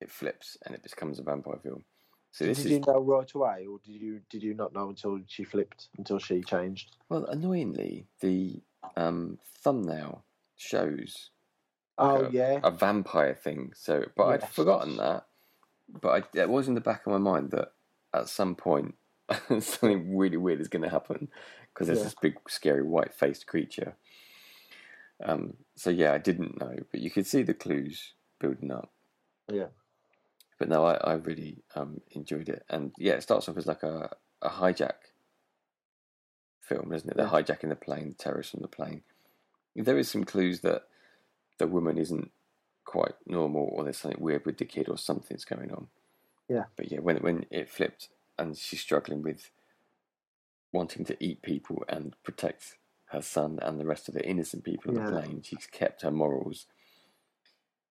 it 0.00 0.10
flips 0.10 0.56
and 0.64 0.74
it 0.74 0.82
becomes 0.82 1.18
a 1.18 1.22
vampire 1.22 1.58
film. 1.62 1.84
So 2.30 2.44
Did 2.44 2.56
this 2.56 2.64
you 2.64 2.78
is 2.78 2.86
know 2.86 3.00
right 3.00 3.32
away, 3.32 3.66
or 3.66 3.78
did 3.80 4.00
you 4.00 4.20
did 4.30 4.42
you 4.42 4.54
not 4.54 4.72
know 4.72 4.88
until 4.90 5.20
she 5.26 5.44
flipped, 5.44 5.88
until 5.98 6.18
she 6.18 6.42
changed? 6.42 6.96
well, 7.08 7.24
annoyingly, 7.26 8.06
the 8.20 8.62
um, 8.96 9.38
thumbnail 9.62 10.24
shows 10.56 11.30
Oh 11.98 12.22
a, 12.22 12.30
yeah, 12.30 12.60
a 12.62 12.70
vampire 12.70 13.34
thing. 13.34 13.72
So, 13.74 14.04
but 14.16 14.26
I'd 14.26 14.48
forgotten 14.48 14.96
that. 14.98 15.26
But 16.00 16.30
I, 16.34 16.38
it 16.40 16.48
was 16.48 16.68
in 16.68 16.74
the 16.74 16.80
back 16.80 17.06
of 17.06 17.12
my 17.12 17.18
mind 17.18 17.50
that 17.50 17.72
at 18.14 18.28
some 18.28 18.54
point 18.54 18.94
something 19.60 20.16
really 20.16 20.36
weird 20.36 20.60
is 20.60 20.68
going 20.68 20.82
to 20.82 20.88
happen 20.90 21.28
because 21.72 21.86
there's 21.86 21.98
Yeah. 21.98 22.04
this 22.04 22.14
big, 22.20 22.36
scary, 22.48 22.82
white-faced 22.82 23.46
creature. 23.46 23.94
Um, 25.22 25.56
so 25.76 25.90
yeah, 25.90 26.12
I 26.12 26.18
didn't 26.18 26.58
know, 26.60 26.76
but 26.90 27.00
you 27.00 27.10
could 27.10 27.26
see 27.26 27.42
the 27.42 27.54
clues 27.54 28.14
building 28.38 28.70
up. 28.72 28.90
yeah, 29.52 29.66
But 30.58 30.68
no, 30.68 30.84
I, 30.84 30.94
I 30.94 31.12
really 31.14 31.58
um, 31.74 32.00
enjoyed 32.12 32.48
it, 32.48 32.64
and 32.70 32.92
yeah, 32.98 33.12
it 33.14 33.22
starts 33.22 33.48
off 33.48 33.56
as 33.58 33.66
like 33.66 33.82
a, 33.82 34.10
a 34.42 34.48
hijack 34.48 34.94
film, 36.60 36.92
isn't 36.92 37.10
it? 37.10 37.16
They're 37.16 37.26
hijacking 37.26 37.68
the 37.68 37.76
plane, 37.76 38.14
terrorists 38.18 38.54
on 38.54 38.62
the 38.62 38.68
plane. 38.68 39.02
There 39.76 39.98
is 39.98 40.10
some 40.10 40.24
clues 40.24 40.60
that 40.60 40.82
the 41.58 41.66
woman 41.66 41.98
isn't 41.98 42.30
quite 42.84 43.14
normal, 43.26 43.68
or 43.72 43.84
there's 43.84 43.98
something 43.98 44.20
weird 44.22 44.46
with 44.46 44.58
the 44.58 44.64
kid, 44.64 44.88
or 44.88 44.96
something's 44.98 45.44
going 45.44 45.70
on. 45.70 45.88
Yeah. 46.48 46.64
But 46.76 46.90
yeah, 46.90 47.00
when 47.00 47.16
when 47.18 47.46
it 47.50 47.68
flipped, 47.70 48.08
and 48.40 48.56
she's 48.56 48.80
struggling 48.80 49.22
with 49.22 49.50
wanting 50.72 51.04
to 51.04 51.16
eat 51.20 51.42
people 51.42 51.84
and 51.88 52.14
protect 52.22 52.76
her 53.06 53.22
son 53.22 53.58
and 53.62 53.78
the 53.78 53.86
rest 53.86 54.08
of 54.08 54.14
the 54.14 54.26
innocent 54.26 54.64
people 54.64 54.96
on 54.96 55.04
the 55.04 55.10
plane, 55.10 55.42
she's 55.42 55.66
kept 55.66 56.02
her 56.02 56.10
morals. 56.10 56.66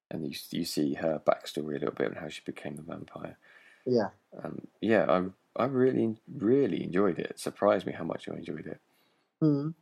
And 0.09 0.25
you 0.25 0.33
you 0.51 0.65
see 0.65 0.95
her 0.95 1.21
backstory 1.25 1.75
a 1.75 1.79
little 1.79 1.91
bit 1.91 2.07
and 2.07 2.17
how 2.17 2.29
she 2.29 2.41
became 2.43 2.79
a 2.79 2.81
vampire. 2.81 3.37
yeah. 3.85 4.09
Um, 4.43 4.67
yeah, 4.81 5.05
I 5.07 5.61
I 5.61 5.65
really 5.65 6.15
really 6.33 6.83
enjoyed 6.83 7.19
it. 7.19 7.27
It 7.31 7.39
surprised 7.39 7.85
me 7.85 7.93
how 7.93 8.05
much 8.05 8.27
I 8.27 8.35
enjoyed 8.35 8.65
it. 8.65 8.79
Mm. 9.43 9.75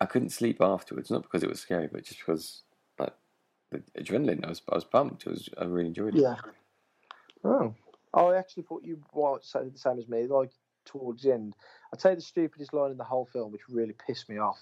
I 0.00 0.06
couldn't 0.06 0.30
sleep 0.30 0.60
afterwards, 0.60 1.10
not 1.10 1.22
because 1.22 1.42
it 1.42 1.48
was 1.48 1.60
scary, 1.60 1.88
but 1.90 2.04
just 2.04 2.20
because 2.20 2.62
like 2.98 3.14
the 3.70 3.82
adrenaline. 3.98 4.44
I 4.44 4.50
was 4.50 4.62
I 4.70 4.74
was 4.76 4.84
pumped. 4.84 5.26
It 5.26 5.30
was 5.30 5.48
I 5.58 5.64
really 5.64 5.88
enjoyed 5.88 6.14
it. 6.14 6.20
Yeah. 6.20 6.36
Oh, 7.42 7.74
I 8.14 8.36
actually 8.36 8.64
thought 8.64 8.84
you 8.84 9.00
were 9.12 9.38
say 9.42 9.68
the 9.68 9.78
same 9.78 9.98
as 9.98 10.08
me. 10.08 10.26
Like 10.26 10.50
towards 10.84 11.22
the 11.22 11.32
end, 11.32 11.54
I'd 11.92 12.00
say 12.00 12.14
the 12.14 12.20
stupidest 12.20 12.72
line 12.72 12.90
in 12.90 12.96
the 12.96 13.04
whole 13.04 13.26
film, 13.26 13.52
which 13.52 13.68
really 13.68 13.94
pissed 14.06 14.28
me 14.28 14.38
off. 14.38 14.58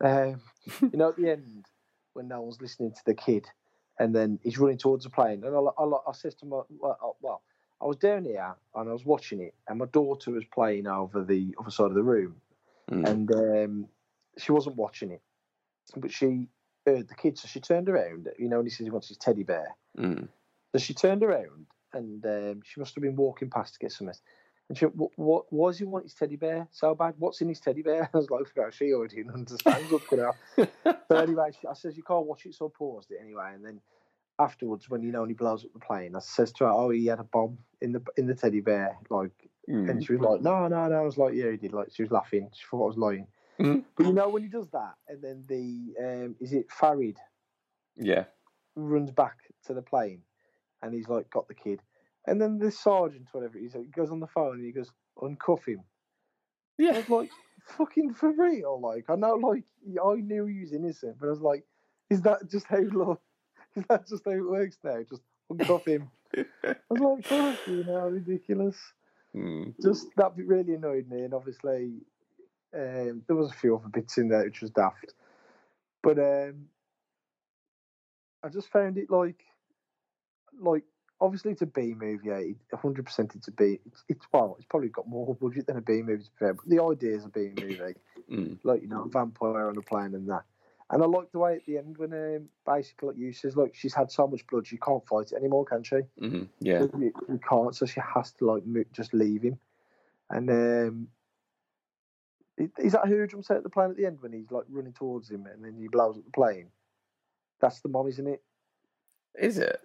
Um, 0.00 0.40
you 0.80 0.98
know, 0.98 1.10
at 1.10 1.16
the 1.16 1.30
end, 1.30 1.66
when 2.14 2.28
no 2.28 2.40
one's 2.40 2.60
listening 2.60 2.92
to 2.92 3.04
the 3.04 3.14
kid, 3.14 3.46
and 3.98 4.14
then 4.14 4.38
he's 4.42 4.58
running 4.58 4.78
towards 4.78 5.04
the 5.04 5.10
plane, 5.10 5.44
and 5.44 5.54
I, 5.54 5.58
I, 5.58 5.84
I 6.08 6.12
says 6.12 6.34
to 6.36 6.46
my, 6.46 6.60
well, 6.78 7.16
well, 7.20 7.42
I 7.80 7.86
was 7.86 7.96
down 7.96 8.24
here 8.24 8.54
and 8.74 8.88
I 8.88 8.92
was 8.92 9.04
watching 9.04 9.40
it, 9.40 9.54
and 9.68 9.78
my 9.78 9.86
daughter 9.86 10.30
was 10.32 10.44
playing 10.52 10.86
over 10.86 11.22
the 11.22 11.54
other 11.60 11.70
side 11.70 11.86
of 11.86 11.94
the 11.94 12.02
room, 12.02 12.36
Mm. 12.90 13.06
and 13.06 13.32
um, 13.34 13.88
she 14.38 14.50
wasn't 14.50 14.76
watching 14.76 15.10
it, 15.10 15.20
but 15.94 16.10
she 16.10 16.48
heard 16.86 17.06
the 17.06 17.14
kid, 17.14 17.36
so 17.36 17.46
she 17.46 17.60
turned 17.60 17.90
around. 17.90 18.30
You 18.38 18.48
know, 18.48 18.60
and 18.60 18.66
he 18.66 18.70
says 18.70 18.86
he 18.86 18.90
wants 18.90 19.08
his 19.08 19.18
teddy 19.18 19.42
bear. 19.42 19.76
Mm. 19.98 20.28
So 20.72 20.78
she 20.78 20.94
turned 20.94 21.22
around 21.22 21.66
and 21.92 22.24
um, 22.26 22.60
she 22.64 22.80
must 22.80 22.94
have 22.94 23.02
been 23.02 23.16
walking 23.16 23.50
past 23.50 23.74
to 23.74 23.78
get 23.78 23.92
some 23.92 24.06
something. 24.06 24.20
And 24.68 24.76
she 24.76 24.84
what, 24.86 25.44
what, 25.50 25.70
does 25.70 25.78
he 25.78 25.84
want 25.84 26.04
his 26.04 26.14
teddy 26.14 26.36
bear 26.36 26.68
so 26.70 26.94
bad? 26.94 27.14
What's 27.18 27.40
in 27.40 27.48
his 27.48 27.60
teddy 27.60 27.82
bear? 27.82 28.10
I 28.14 28.16
was 28.16 28.30
like, 28.30 28.42
"Oh, 28.58 28.70
she 28.70 28.92
already 28.92 29.22
going 29.22 29.30
on. 29.34 29.46
But 30.84 31.28
anyway, 31.28 31.50
she, 31.58 31.66
I 31.66 31.72
says, 31.74 31.96
you 31.96 32.02
can't 32.02 32.26
watch 32.26 32.44
it, 32.44 32.54
so 32.54 32.66
I 32.66 32.70
paused 32.76 33.10
it 33.10 33.18
anyway. 33.20 33.52
And 33.54 33.64
then 33.64 33.80
afterwards, 34.38 34.90
when 34.90 35.02
you 35.02 35.10
know, 35.10 35.24
he 35.24 35.32
blows 35.32 35.64
up 35.64 35.72
the 35.72 35.78
plane, 35.78 36.14
I 36.14 36.20
says 36.20 36.52
to 36.54 36.64
her, 36.64 36.70
oh, 36.70 36.90
he 36.90 37.06
had 37.06 37.18
a 37.18 37.24
bomb 37.24 37.58
in 37.80 37.92
the 37.92 38.02
in 38.18 38.26
the 38.26 38.34
teddy 38.34 38.60
bear. 38.60 38.96
Like, 39.10 39.48
Mm. 39.68 39.90
and 39.90 40.02
she 40.02 40.14
was 40.14 40.22
like, 40.22 40.40
no, 40.40 40.66
no, 40.66 40.88
no. 40.88 40.96
I 40.96 41.02
was 41.02 41.18
like, 41.18 41.34
yeah, 41.34 41.50
he 41.50 41.58
did. 41.58 41.74
Like, 41.74 41.88
she 41.92 42.02
was 42.02 42.10
laughing. 42.10 42.48
She 42.54 42.64
thought 42.70 42.84
I 42.84 42.86
was 42.86 42.96
lying. 42.96 43.26
Mhm. 43.58 43.84
But 43.94 44.06
you 44.06 44.14
know, 44.14 44.30
when 44.30 44.42
he 44.42 44.48
does 44.48 44.70
that, 44.70 44.94
and 45.08 45.22
then 45.22 45.44
the, 45.46 45.94
um, 46.02 46.36
is 46.40 46.54
it 46.54 46.70
Farid? 46.70 47.18
Yeah. 47.94 48.24
runs 48.76 49.10
back 49.10 49.36
to 49.66 49.74
the 49.74 49.82
plane 49.82 50.22
and 50.82 50.94
he's 50.94 51.08
like 51.08 51.30
got 51.30 51.48
the 51.48 51.54
kid. 51.54 51.80
And 52.26 52.40
then 52.40 52.58
the 52.58 52.70
sergeant, 52.70 53.28
whatever 53.32 53.58
he's, 53.58 53.72
he 53.72 53.84
goes 53.84 54.10
on 54.10 54.20
the 54.20 54.26
phone 54.26 54.56
and 54.56 54.64
he 54.64 54.72
goes, 54.72 54.90
uncuff 55.18 55.66
him. 55.66 55.80
I 56.78 56.82
Yeah. 56.82 56.98
was 56.98 57.08
like, 57.08 57.30
fucking 57.76 58.14
for 58.14 58.30
real. 58.32 58.80
Like, 58.80 59.06
I 59.08 59.16
know, 59.16 59.34
like, 59.34 59.64
I 59.86 60.14
knew 60.16 60.46
he 60.46 60.60
was 60.60 60.72
innocent, 60.72 61.16
but 61.18 61.26
I 61.26 61.30
was 61.30 61.40
like, 61.40 61.64
is 62.10 62.22
that 62.22 62.48
just 62.50 62.66
how, 62.66 62.78
like, 62.80 63.18
is 63.76 63.84
that 63.88 64.06
just 64.06 64.24
how 64.24 64.32
it 64.32 64.40
works 64.40 64.78
now? 64.84 65.02
Just 65.08 65.22
uncuff 65.50 65.86
him. 65.86 66.10
I 66.36 66.74
was 66.90 67.00
like, 67.00 67.26
fuck, 67.26 67.66
you 67.66 67.84
know, 67.84 68.08
ridiculous. 68.08 68.76
Mm. 69.34 69.74
Just 69.82 70.08
that 70.16 70.32
really 70.36 70.74
annoyed 70.74 71.08
me. 71.08 71.22
And 71.22 71.34
obviously, 71.34 71.92
um, 72.74 73.22
there 73.26 73.36
was 73.36 73.50
a 73.50 73.54
few 73.54 73.76
other 73.76 73.88
bits 73.88 74.18
in 74.18 74.28
there 74.28 74.44
which 74.44 74.60
was 74.60 74.70
daft. 74.70 75.14
But 76.02 76.18
um, 76.18 76.66
I 78.42 78.48
just 78.48 78.68
found 78.68 78.98
it 78.98 79.10
like, 79.10 79.42
like 80.60 80.84
obviously 81.20 81.52
it's 81.52 81.62
a 81.62 81.66
B 81.66 81.94
movie. 81.96 82.28
Yeah, 82.28 82.78
hundred 82.78 83.06
percent 83.06 83.34
it's 83.34 83.48
a 83.48 83.52
B. 83.52 83.78
It's, 83.86 84.04
it's 84.08 84.26
well, 84.32 84.56
it's 84.58 84.66
probably 84.68 84.88
got 84.88 85.08
more 85.08 85.34
budget 85.34 85.66
than 85.66 85.76
a 85.76 85.82
B 85.82 86.02
movie 86.02 86.24
to 86.24 86.30
be 86.30 86.36
fair, 86.38 86.54
but 86.54 86.68
the 86.68 86.82
idea 86.82 87.16
is 87.16 87.24
a 87.24 87.28
B 87.28 87.50
movie. 87.60 87.78
Mm. 88.28 88.58
Like 88.62 88.82
you 88.82 88.88
know, 88.88 89.04
a 89.04 89.08
vampire 89.08 89.70
on 89.70 89.78
a 89.78 89.80
plane 89.80 90.14
and 90.14 90.28
that. 90.28 90.42
And 90.90 91.02
I 91.02 91.06
like 91.06 91.32
the 91.32 91.38
way 91.38 91.54
at 91.54 91.64
the 91.64 91.78
end 91.78 91.96
when 91.96 92.12
um, 92.12 92.48
basically 92.66 93.08
like 93.08 93.16
you 93.16 93.32
says, 93.32 93.56
look, 93.56 93.74
she's 93.74 93.94
had 93.94 94.10
so 94.10 94.26
much 94.26 94.46
blood, 94.46 94.66
she 94.66 94.76
can't 94.76 95.06
fight 95.06 95.32
it 95.32 95.36
anymore, 95.36 95.64
can 95.64 95.82
she? 95.82 96.00
hmm 96.18 96.42
Yeah. 96.60 96.82
You, 96.98 97.12
you 97.26 97.40
can't, 97.48 97.74
so 97.74 97.86
she 97.86 98.00
has 98.14 98.32
to 98.32 98.44
like 98.44 98.64
just 98.92 99.14
leave 99.14 99.42
him. 99.42 99.58
And 100.28 100.50
um, 100.50 101.08
is 102.78 102.92
that 102.92 103.06
who 103.06 103.26
jumps 103.26 103.50
out 103.50 103.62
the 103.62 103.70
plane 103.70 103.90
at 103.90 103.96
the 103.96 104.06
end 104.06 104.18
when 104.20 104.32
he's 104.32 104.50
like 104.50 104.64
running 104.68 104.92
towards 104.92 105.30
him 105.30 105.46
and 105.46 105.64
then 105.64 105.74
he 105.78 105.88
blows 105.88 106.18
up 106.18 106.24
the 106.24 106.30
plane? 106.30 106.68
That's 107.60 107.80
the 107.80 107.88
mom, 107.88 108.08
isn't 108.08 108.26
it? 108.26 108.42
Is 109.38 109.58
it? 109.58 109.80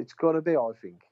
It's 0.00 0.12
got 0.14 0.32
to 0.32 0.40
be, 0.40 0.56
I 0.56 0.70
think. 0.80 1.02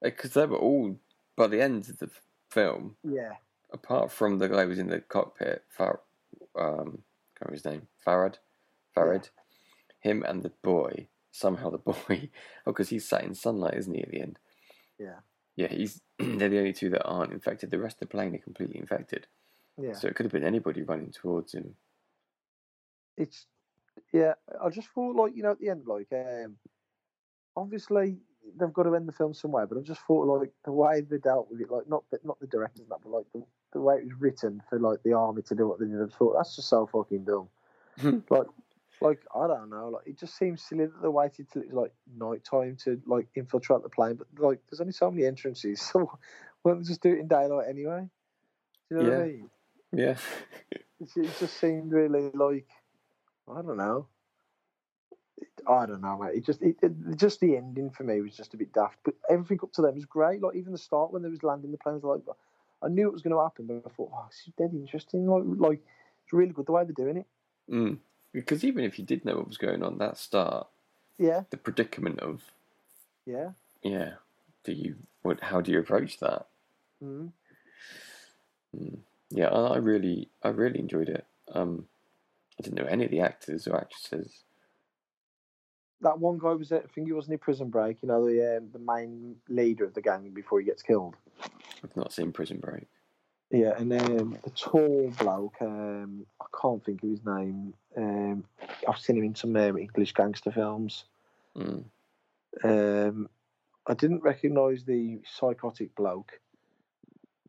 Because 0.00 0.32
they 0.32 0.46
were 0.46 0.56
all 0.58 0.96
by 1.36 1.46
the 1.46 1.62
end 1.62 1.88
of 1.88 1.98
the 1.98 2.10
film, 2.50 2.96
Yeah, 3.04 3.32
apart 3.72 4.10
from 4.10 4.38
the 4.38 4.48
guy 4.48 4.62
who 4.62 4.68
was 4.68 4.78
in 4.78 4.88
the 4.88 5.00
cockpit, 5.00 5.64
Far, 5.68 6.00
um, 6.58 7.02
can't 7.36 7.50
remember 7.50 7.52
his 7.54 7.64
name, 7.64 7.88
Farad, 8.06 8.36
Farad, 8.96 9.30
him 10.00 10.22
and 10.26 10.42
the 10.42 10.52
boy. 10.62 11.08
Somehow 11.30 11.70
the 11.70 11.78
boy, 11.92 11.94
oh, 12.66 12.72
because 12.72 12.90
he's 12.90 13.08
sat 13.08 13.24
in 13.24 13.34
sunlight, 13.34 13.74
isn't 13.78 13.94
he? 13.94 14.02
At 14.02 14.10
the 14.10 14.20
end. 14.20 14.38
yeah, 14.98 15.20
Yeah, 15.56 15.68
he's. 15.68 16.00
they're 16.18 16.50
the 16.50 16.58
only 16.58 16.74
two 16.74 16.90
that 16.90 17.04
aren't 17.04 17.32
infected. 17.32 17.70
The 17.70 17.78
rest 17.78 17.96
of 17.96 18.00
the 18.00 18.06
plane 18.12 18.34
are 18.34 18.38
completely 18.38 18.78
infected. 18.78 19.26
yeah. 19.80 19.94
So 19.94 20.08
it 20.08 20.14
could 20.14 20.26
have 20.26 20.32
been 20.32 20.44
anybody 20.44 20.82
running 20.82 21.10
towards 21.10 21.54
him. 21.54 21.76
It's 23.16 23.46
yeah. 24.12 24.34
I 24.62 24.68
just 24.68 24.88
thought 24.88 25.16
like 25.16 25.34
you 25.34 25.42
know 25.42 25.52
at 25.52 25.60
the 25.60 25.70
end 25.70 25.86
like 25.86 26.08
um, 26.12 26.56
obviously 27.56 28.18
they've 28.58 28.72
got 28.72 28.84
to 28.84 28.94
end 28.94 29.08
the 29.08 29.12
film 29.12 29.34
somewhere, 29.34 29.66
but 29.66 29.78
I 29.78 29.82
just 29.82 30.00
thought 30.02 30.26
like 30.26 30.52
the 30.64 30.72
way 30.72 31.00
they 31.00 31.18
dealt 31.18 31.50
with 31.50 31.60
it, 31.60 31.70
like 31.70 31.88
not 31.88 32.04
the, 32.10 32.18
not 32.24 32.38
the 32.40 32.46
directors 32.46 32.86
that, 32.88 32.98
but 33.02 33.10
like 33.10 33.26
the, 33.32 33.42
the 33.72 33.80
way 33.80 33.96
it 33.96 34.04
was 34.04 34.14
written 34.20 34.62
for 34.68 34.78
like 34.78 35.02
the 35.02 35.12
army 35.12 35.42
to 35.42 35.54
do 35.54 35.66
what 35.66 35.78
they 35.78 35.86
did. 35.86 36.00
I 36.00 36.06
thought 36.16 36.34
that's 36.36 36.56
just 36.56 36.68
so 36.68 36.86
fucking 36.86 37.24
dumb. 37.24 37.48
Hmm. 38.00 38.18
like 38.30 38.46
like 39.00 39.20
I 39.34 39.46
don't 39.46 39.70
know, 39.70 39.88
like 39.88 40.06
it 40.06 40.18
just 40.18 40.36
seems 40.36 40.62
silly 40.62 40.86
that 40.86 41.02
they 41.02 41.08
waited 41.08 41.50
till 41.50 41.62
it 41.62 41.72
was 41.72 41.74
like 41.74 41.92
night 42.16 42.44
time 42.44 42.76
to 42.84 43.00
like 43.06 43.26
infiltrate 43.34 43.82
the 43.82 43.88
plane, 43.88 44.16
but 44.16 44.28
like 44.38 44.60
there's 44.70 44.80
only 44.80 44.92
so 44.92 45.10
many 45.10 45.26
entrances, 45.26 45.80
so 45.92 46.10
why 46.62 46.72
don't 46.72 46.82
they 46.82 46.88
just 46.88 47.02
do 47.02 47.12
it 47.12 47.20
in 47.20 47.28
daylight 47.28 47.66
anyway? 47.68 48.08
Do 48.88 48.94
you 48.94 49.02
know 49.02 49.10
what 49.10 49.18
I 49.18 49.24
Yeah. 49.24 49.26
mean? 49.26 49.50
yeah. 49.92 50.16
It, 51.00 51.08
it 51.16 51.38
just 51.38 51.58
seemed 51.58 51.92
really 51.92 52.30
like 52.34 52.68
I 53.48 53.60
don't 53.62 53.76
know. 53.76 54.06
I 55.68 55.86
don't 55.86 56.00
know, 56.00 56.18
mate. 56.18 56.36
It 56.36 56.44
just 56.44 56.62
it, 56.62 56.76
it, 56.82 57.16
just 57.16 57.40
the 57.40 57.56
ending 57.56 57.90
for 57.90 58.04
me 58.04 58.20
was 58.20 58.36
just 58.36 58.54
a 58.54 58.56
bit 58.56 58.72
daft, 58.72 58.98
but 59.04 59.14
everything 59.30 59.58
up 59.62 59.72
to 59.74 59.82
them 59.82 59.94
was 59.94 60.04
great. 60.04 60.42
Like 60.42 60.56
even 60.56 60.72
the 60.72 60.78
start 60.78 61.12
when 61.12 61.22
they 61.22 61.28
was 61.28 61.42
landing 61.42 61.70
the 61.70 61.78
planes, 61.78 62.02
like 62.02 62.20
I 62.82 62.88
knew 62.88 63.06
it 63.06 63.12
was 63.12 63.22
going 63.22 63.34
to 63.34 63.42
happen, 63.42 63.66
but 63.66 63.82
I 63.86 63.94
thought, 63.94 64.10
oh, 64.12 64.26
this 64.28 64.46
is 64.46 64.52
dead 64.58 64.70
interesting. 64.72 65.26
Like 65.26 65.44
like 65.46 65.80
it's 66.24 66.32
really 66.32 66.52
good 66.52 66.66
the 66.66 66.72
way 66.72 66.84
they're 66.84 66.92
doing 66.92 67.18
it. 67.18 67.26
Mm. 67.70 67.98
Because 68.32 68.64
even 68.64 68.84
if 68.84 68.98
you 68.98 69.04
did 69.04 69.24
know 69.24 69.36
what 69.36 69.48
was 69.48 69.58
going 69.58 69.82
on, 69.82 69.98
that 69.98 70.16
start, 70.16 70.66
Yeah, 71.18 71.42
the 71.50 71.56
predicament 71.56 72.20
of 72.20 72.42
yeah. 73.26 73.50
yeah, 73.82 74.14
do 74.64 74.72
you 74.72 74.96
what? 75.22 75.40
How 75.40 75.60
do 75.60 75.70
you 75.70 75.78
approach 75.78 76.18
that? 76.20 76.46
Mm. 77.02 77.32
Mm. 78.76 78.98
Yeah, 79.30 79.48
I 79.48 79.74
I 79.74 79.76
really, 79.76 80.28
I 80.42 80.48
really 80.48 80.80
enjoyed 80.80 81.08
it. 81.08 81.26
Um, 81.52 81.86
I 82.58 82.62
didn't 82.62 82.78
know 82.78 82.88
any 82.88 83.04
of 83.04 83.10
the 83.10 83.20
actors 83.20 83.66
or 83.66 83.76
actresses. 83.76 84.44
That 86.02 86.18
one 86.18 86.38
guy 86.38 86.52
was, 86.52 86.72
at, 86.72 86.82
I 86.84 86.86
think 86.92 87.06
he 87.06 87.12
was 87.12 87.28
in 87.28 87.38
Prison 87.38 87.70
Break. 87.70 87.98
You 88.02 88.08
know, 88.08 88.26
the 88.26 88.58
um, 88.58 88.68
the 88.72 88.78
main 88.78 89.36
leader 89.48 89.84
of 89.84 89.94
the 89.94 90.02
gang 90.02 90.28
before 90.30 90.58
he 90.60 90.66
gets 90.66 90.82
killed. 90.82 91.14
I've 91.84 91.96
not 91.96 92.12
seen 92.12 92.32
Prison 92.32 92.58
Break. 92.58 92.86
Yeah, 93.50 93.74
and 93.76 93.92
um, 93.92 94.38
the 94.42 94.50
tall 94.50 95.12
bloke, 95.18 95.56
um, 95.60 96.24
I 96.40 96.46
can't 96.60 96.82
think 96.84 97.02
of 97.02 97.10
his 97.10 97.24
name. 97.24 97.74
Um, 97.96 98.44
I've 98.88 98.98
seen 98.98 99.18
him 99.18 99.24
in 99.24 99.34
some 99.34 99.54
um, 99.56 99.76
English 99.78 100.14
gangster 100.14 100.50
films. 100.50 101.04
Mm. 101.56 101.84
Um, 102.64 103.28
I 103.86 103.94
didn't 103.94 104.22
recognise 104.22 104.84
the 104.84 105.20
psychotic 105.36 105.94
bloke. 105.94 106.40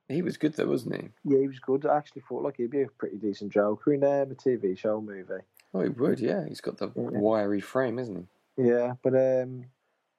He 0.10 0.22
was 0.22 0.36
good 0.38 0.54
though, 0.56 0.68
wasn't 0.68 0.96
he? 1.02 1.10
Yeah, 1.24 1.40
he 1.40 1.48
was 1.48 1.60
good. 1.60 1.86
I 1.86 1.96
actually 1.98 2.24
thought 2.28 2.44
like 2.44 2.58
he'd 2.58 2.70
be 2.70 2.82
a 2.82 2.88
pretty 2.88 3.18
decent 3.18 3.54
Joker 3.54 3.94
in 3.94 4.04
um, 4.04 4.32
a 4.32 4.36
TV 4.36 4.78
show 4.78 5.00
movie. 5.00 5.42
Oh, 5.74 5.82
he 5.82 5.90
would. 5.90 6.20
Yeah, 6.20 6.46
he's 6.48 6.62
got 6.62 6.78
the 6.78 6.88
Yeah. 6.96 7.18
wiry 7.18 7.62
frame, 7.62 7.98
isn't 7.98 8.28
Yeah, 8.58 8.94
but 9.04 9.14
um, 9.14 9.66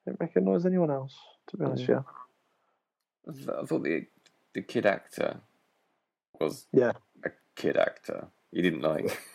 I 0.05 0.11
didn't 0.11 0.19
recognise 0.19 0.65
anyone 0.65 0.91
else. 0.91 1.15
To 1.47 1.57
be 1.57 1.65
honest, 1.65 1.87
yeah. 1.87 2.01
he? 3.25 3.47
I 3.49 3.61
I 3.61 3.65
thought 3.65 3.83
the 3.83 4.05
the 4.53 4.61
kid 4.61 4.85
actor 4.85 5.41
was 6.39 6.65
Yeah. 6.71 6.93
a 7.23 7.29
kid 7.55 7.77
actor. 7.77 8.27
He 8.51 8.61
didn't 8.61 8.81
like. 8.81 9.17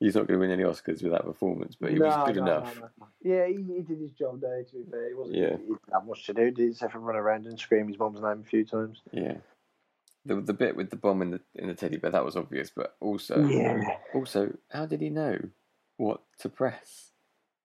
He's 0.00 0.14
not 0.14 0.28
going 0.28 0.38
to 0.38 0.46
win 0.46 0.52
any 0.52 0.62
Oscars 0.62 1.02
with 1.02 1.10
that 1.10 1.24
performance, 1.24 1.74
but 1.78 1.90
he 1.90 1.98
was 1.98 2.14
good 2.26 2.36
no, 2.36 2.42
enough. 2.42 2.76
no, 2.76 2.82
no, 2.82 2.88
no. 3.00 3.06
Yeah, 3.20 3.46
he, 3.48 3.54
he 3.74 3.82
did 3.82 4.00
his 4.00 4.12
job 4.12 4.40
there. 4.40 4.62
To 4.62 4.76
be 4.76 4.84
fair, 4.88 5.08
he 5.08 5.14
wasn't. 5.14 5.36
Yeah. 5.38 5.50
He 5.56 5.56
didn't 5.56 5.80
have 5.92 6.06
much 6.06 6.24
to 6.26 6.34
do. 6.34 6.44
Did 6.52 6.58
he? 6.58 6.66
Except 6.70 6.92
for 6.92 7.00
run 7.00 7.16
around 7.16 7.46
and 7.46 7.58
scream 7.58 7.88
his 7.88 7.98
mom's 7.98 8.20
name 8.20 8.42
a 8.44 8.48
few 8.48 8.64
times. 8.64 9.02
Yeah. 9.12 9.38
The 10.24 10.36
the 10.40 10.52
bit 10.52 10.76
with 10.76 10.90
the 10.90 10.96
bomb 10.96 11.20
in 11.22 11.32
the 11.32 11.40
in 11.56 11.66
the 11.66 11.74
teddy 11.74 11.96
bear 11.96 12.12
that 12.12 12.24
was 12.24 12.36
obvious, 12.36 12.70
but 12.70 12.94
also 13.00 13.44
Yeah. 13.44 13.80
also 14.14 14.56
how 14.70 14.86
did 14.86 15.00
he 15.00 15.10
know 15.10 15.36
what 15.96 16.20
to 16.40 16.48
press 16.48 17.07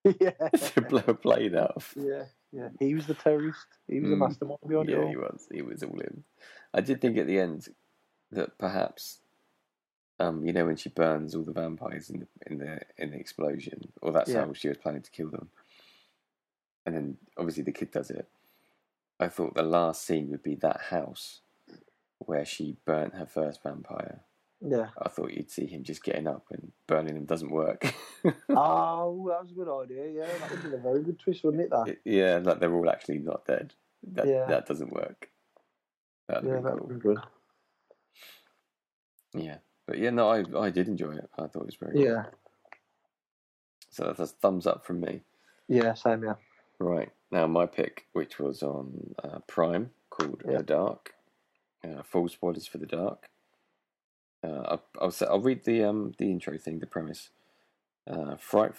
yeah. 0.20 0.50
to 0.50 0.82
blow 0.82 1.04
a 1.08 1.14
plane 1.14 1.56
up? 1.56 1.82
Yeah, 1.96 2.26
yeah. 2.52 2.70
He 2.80 2.94
was 2.96 3.06
the 3.08 3.14
terrorist. 3.14 3.66
He 3.88 4.00
was 4.00 4.10
the 4.10 4.16
Mm. 4.16 4.20
mastermind 4.20 4.60
behind 4.68 4.90
it 4.90 4.98
Yeah, 4.98 5.10
he 5.10 5.16
was. 5.16 5.48
He 5.52 5.62
was 5.62 5.84
all 5.84 6.00
in. 6.00 6.24
I 6.74 6.82
did 6.82 7.02
think 7.02 7.18
at 7.18 7.28
the 7.28 7.40
end 7.40 7.68
that 8.32 8.58
perhaps, 8.58 9.20
um, 10.20 10.46
you 10.46 10.54
know, 10.54 10.66
when 10.66 10.76
she 10.76 10.90
burns 10.90 11.36
all 11.36 11.44
the 11.44 11.52
vampires 11.54 12.10
in 12.10 12.20
the 12.22 12.28
in 12.48 12.58
the 12.58 12.80
in 12.98 13.12
the 13.12 13.18
explosion, 13.18 13.92
or 14.02 14.12
that's 14.12 14.32
Yeah. 14.32 14.46
how 14.46 14.54
she 14.54 14.68
was 14.70 14.78
planning 14.78 15.02
to 15.04 15.12
kill 15.12 15.30
them, 15.30 15.50
and 16.86 16.96
then 16.96 17.18
obviously 17.38 17.64
the 17.64 17.72
kid 17.72 17.92
does 17.92 18.10
it. 18.10 18.28
I 19.20 19.30
thought 19.30 19.54
the 19.56 19.64
last 19.64 20.04
scene 20.04 20.30
would 20.32 20.44
be 20.44 20.56
that 20.56 20.82
house 20.90 21.42
where 22.20 22.46
she 22.46 22.78
burnt 22.86 23.14
her 23.16 23.26
first 23.26 23.62
vampire. 23.64 24.22
Yeah. 24.66 24.88
I 25.02 25.10
thought 25.10 25.34
you'd 25.34 25.52
see 25.52 25.66
him 25.66 25.84
just 25.84 26.04
getting 26.04 26.26
up 26.28 26.46
and 26.52 26.72
burning 26.88 27.16
them 27.16 27.26
doesn't 27.26 27.52
work. 27.52 27.84
Oh, 28.24 28.32
that 29.30 29.44
was 29.44 29.52
a 29.52 29.56
good 29.56 29.82
idea. 29.84 30.10
Yeah, 30.22 30.38
that 30.40 30.52
would 30.52 30.64
been 30.64 30.74
a 30.74 30.78
very 30.78 31.04
good 31.04 31.20
twist, 31.20 31.44
wouldn't 31.44 31.64
it? 31.64 31.70
That. 31.70 31.98
yeah, 32.06 32.40
like 32.42 32.60
they're 32.60 32.74
all 32.74 32.90
actually 32.90 33.20
not 33.20 33.46
dead. 33.46 33.74
That 34.14 34.28
Yeah. 34.28 34.46
that 34.46 34.66
doesn't 34.66 34.94
work. 34.94 35.30
That'd 36.30 36.46
yeah, 36.50 36.58
be 36.58 36.64
that 36.64 36.78
cool. 36.78 36.88
would 36.88 36.96
be 36.96 37.00
good. 37.02 37.18
Yeah. 39.34 39.58
But 39.86 39.98
yeah, 39.98 40.12
no, 40.12 40.30
I 40.30 40.44
I 40.58 40.70
did 40.70 40.88
enjoy 40.88 41.14
it. 41.16 41.30
I 41.38 41.48
thought 41.48 41.64
it 41.64 41.66
was 41.66 41.76
very 41.76 41.94
good. 41.94 42.06
Yeah, 42.06 42.24
So 43.90 44.06
that's 44.06 44.32
a 44.32 44.36
thumbs 44.36 44.66
up 44.66 44.86
from 44.86 45.02
me. 45.02 45.22
yeah, 45.68 45.94
same. 45.94 46.24
Yeah, 46.24 46.36
Right 46.80 47.12
now, 47.32 47.48
my 47.48 47.66
pick, 47.66 48.06
which 48.14 48.40
was 48.40 48.64
on 48.64 49.14
uh, 49.24 49.40
Prime, 49.48 49.92
called 50.10 50.42
Yeah. 50.48 50.60
The 50.60 50.64
Dark. 50.64 51.14
Uh, 51.84 52.02
full 52.04 52.30
spoilers 52.30 52.66
for 52.66 52.78
The 52.78 52.86
Dark. 52.86 53.28
Uh, 54.44 54.62
I'll, 54.66 54.84
I'll 55.02 55.16
I'll 55.30 55.40
read 55.40 55.64
the 55.64 55.84
um 55.84 56.14
the 56.18 56.30
intro 56.30 56.58
thing, 56.58 56.80
the 56.80 56.86
premise. 56.86 57.30
Uh, 58.06 58.36
Fright 58.36 58.74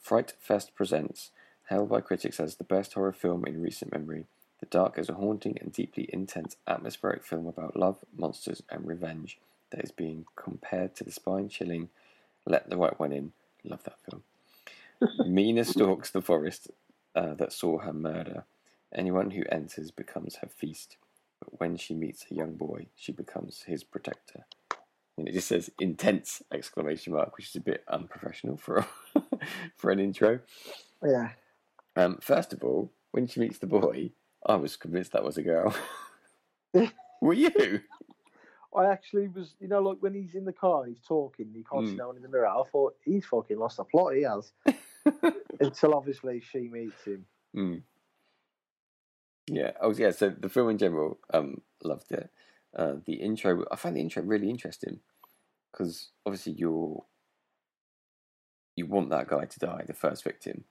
Fright 0.00 0.34
Fest 0.38 0.74
presents, 0.74 1.30
hailed 1.68 1.88
by 1.88 2.00
critics 2.00 2.38
as 2.38 2.56
the 2.56 2.64
best 2.64 2.94
horror 2.94 3.12
film 3.12 3.44
in 3.44 3.60
recent 3.60 3.92
memory. 3.92 4.26
The 4.60 4.66
Dark 4.66 4.98
is 4.98 5.08
a 5.08 5.14
haunting 5.14 5.56
and 5.60 5.72
deeply 5.72 6.08
intense 6.12 6.56
atmospheric 6.66 7.24
film 7.24 7.46
about 7.46 7.76
love, 7.76 7.98
monsters, 8.16 8.62
and 8.70 8.86
revenge 8.86 9.38
that 9.70 9.82
is 9.82 9.90
being 9.90 10.26
compared 10.36 10.94
to 10.96 11.04
the 11.04 11.10
spine-chilling 11.10 11.88
"Let 12.46 12.70
the 12.70 12.76
Right 12.76 12.98
One 12.98 13.12
In." 13.12 13.32
Love 13.64 13.84
that 13.84 13.98
film. 14.08 14.22
Mina 15.26 15.64
stalks 15.64 16.10
the 16.10 16.22
forest 16.22 16.70
uh, 17.14 17.34
that 17.34 17.52
saw 17.52 17.78
her 17.78 17.92
murder. 17.92 18.44
Anyone 18.94 19.32
who 19.32 19.44
enters 19.50 19.90
becomes 19.90 20.36
her 20.36 20.48
feast. 20.48 20.96
But 21.38 21.60
when 21.60 21.76
she 21.76 21.94
meets 21.94 22.26
a 22.30 22.34
young 22.34 22.54
boy, 22.54 22.86
she 22.96 23.12
becomes 23.12 23.62
his 23.62 23.82
protector. 23.84 24.44
And 25.20 25.28
it 25.28 25.32
just 25.32 25.48
says 25.48 25.70
intense 25.78 26.42
exclamation 26.50 27.12
mark, 27.12 27.36
which 27.36 27.48
is 27.50 27.56
a 27.56 27.60
bit 27.60 27.84
unprofessional 27.88 28.56
for 28.56 28.86
for 29.76 29.90
an 29.90 29.98
intro. 30.00 30.40
yeah. 31.04 31.32
Um, 31.94 32.18
first 32.22 32.54
of 32.54 32.64
all, 32.64 32.90
when 33.10 33.26
she 33.26 33.38
meets 33.40 33.58
the 33.58 33.66
boy, 33.66 34.12
I 34.46 34.56
was 34.56 34.76
convinced 34.76 35.12
that 35.12 35.22
was 35.22 35.36
a 35.36 35.42
girl. 35.42 35.74
Were 37.20 37.34
you? 37.34 37.80
I 38.74 38.86
actually 38.86 39.28
was, 39.28 39.54
you 39.60 39.68
know, 39.68 39.80
like 39.82 39.98
when 40.00 40.14
he's 40.14 40.34
in 40.34 40.46
the 40.46 40.54
car, 40.54 40.86
he's 40.86 41.00
talking, 41.06 41.50
he 41.54 41.64
can't 41.70 41.86
see 41.86 41.94
Mm. 41.94 41.98
no 41.98 42.06
one 42.06 42.16
in 42.16 42.22
the 42.22 42.28
mirror. 42.30 42.46
I 42.46 42.62
thought 42.72 42.94
he's 43.04 43.26
fucking 43.26 43.58
lost 43.58 43.76
the 43.76 43.84
plot. 43.84 44.14
He 44.14 44.22
has 44.22 44.52
until 45.60 45.94
obviously 45.94 46.40
she 46.40 46.60
meets 46.68 47.04
him. 47.04 47.26
Mm. 47.54 47.82
Yeah. 49.48 49.72
Oh, 49.82 49.92
yeah. 49.92 50.12
So 50.12 50.30
the 50.30 50.48
film 50.48 50.70
in 50.70 50.78
general, 50.78 51.18
um, 51.34 51.60
loved 51.82 52.10
it. 52.12 52.30
Uh, 52.74 52.94
the 53.04 53.14
intro, 53.14 53.64
I 53.70 53.76
found 53.76 53.96
the 53.96 54.00
intro 54.00 54.22
really 54.22 54.48
interesting 54.48 55.00
because 55.72 56.10
obviously 56.26 56.52
you're 56.52 57.04
you 58.76 58.86
want 58.86 59.10
that 59.10 59.28
guy 59.28 59.44
to 59.44 59.58
die, 59.58 59.84
the 59.86 59.92
first 59.92 60.24
victim. 60.24 60.64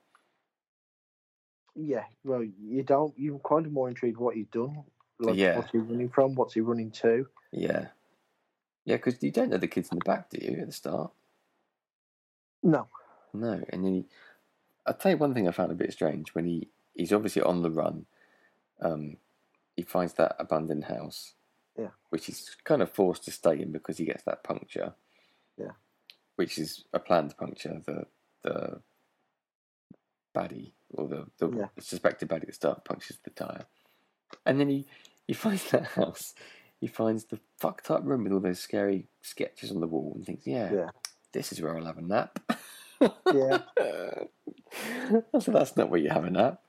Yeah, 1.76 2.04
well, 2.24 2.42
you 2.42 2.82
don't. 2.82 3.14
You're 3.16 3.38
kind 3.38 3.66
of 3.66 3.72
more 3.72 3.88
intrigued 3.88 4.18
what 4.18 4.34
he's 4.34 4.48
done. 4.48 4.82
Like, 5.18 5.36
Yeah. 5.36 5.56
what's 5.58 5.70
he 5.70 5.78
running 5.78 6.08
from? 6.08 6.34
What's 6.34 6.54
he 6.54 6.60
running 6.60 6.90
to? 6.92 7.26
Yeah. 7.52 7.88
Yeah, 8.84 8.96
because 8.96 9.22
you 9.22 9.30
don't 9.30 9.50
know 9.50 9.58
the 9.58 9.68
kids 9.68 9.90
in 9.92 9.98
the 9.98 10.04
back, 10.04 10.30
do 10.30 10.38
you, 10.40 10.58
at 10.60 10.66
the 10.66 10.72
start? 10.72 11.12
No. 12.62 12.88
No. 13.32 13.62
And 13.70 13.84
then 13.84 13.94
he, 13.94 14.04
I'll 14.86 14.94
tell 14.94 15.12
you 15.12 15.18
one 15.18 15.34
thing 15.34 15.46
I 15.46 15.52
found 15.52 15.70
a 15.70 15.76
bit 15.76 15.92
strange 15.92 16.34
when 16.34 16.46
he, 16.46 16.68
he's 16.94 17.12
obviously 17.12 17.42
on 17.42 17.62
the 17.62 17.70
run. 17.70 18.06
Um, 18.80 19.18
he 19.76 19.82
finds 19.82 20.14
that 20.14 20.36
abandoned 20.38 20.84
house, 20.84 21.34
Yeah. 21.80 21.88
which 22.10 22.26
he's 22.26 22.56
kind 22.64 22.82
of 22.82 22.90
forced 22.90 23.24
to 23.24 23.30
stay 23.30 23.60
in 23.60 23.72
because 23.72 23.96
he 23.98 24.04
gets 24.04 24.22
that 24.24 24.44
puncture. 24.44 24.92
Yeah. 25.56 25.72
Which 26.36 26.58
is 26.58 26.84
a 26.92 26.98
planned 26.98 27.36
puncture. 27.36 27.80
The 27.84 28.06
the 28.42 28.80
baddie 30.34 30.72
or 30.94 31.08
the, 31.08 31.26
the 31.38 31.50
Yeah. 31.56 31.68
suspected 31.78 32.28
baddie 32.28 32.42
at 32.42 32.48
the 32.48 32.52
start 32.54 32.84
punctures 32.84 33.18
the 33.24 33.30
tire, 33.30 33.64
and 34.46 34.58
then 34.60 34.68
he 34.68 34.86
he 35.26 35.32
finds 35.44 35.70
that 35.70 35.84
house. 35.86 36.34
He 36.80 36.86
finds 36.86 37.24
the 37.26 37.38
fucked 37.58 37.90
up 37.90 38.04
room 38.04 38.24
with 38.24 38.32
all 38.32 38.40
those 38.40 38.58
scary 38.58 39.06
sketches 39.22 39.70
on 39.70 39.80
the 39.80 39.86
wall 39.86 40.12
and 40.16 40.24
thinks, 40.24 40.46
yeah, 40.46 40.72
Yeah. 40.72 40.88
this 41.32 41.52
is 41.52 41.60
where 41.60 41.76
I'll 41.76 41.84
have 41.84 41.98
a 41.98 42.02
nap. 42.02 42.38
Yeah. 43.32 43.58
so 45.38 45.50
that's 45.52 45.76
not 45.76 45.90
where 45.90 46.00
you 46.00 46.08
have 46.10 46.24
a 46.24 46.30
nap. 46.30 46.62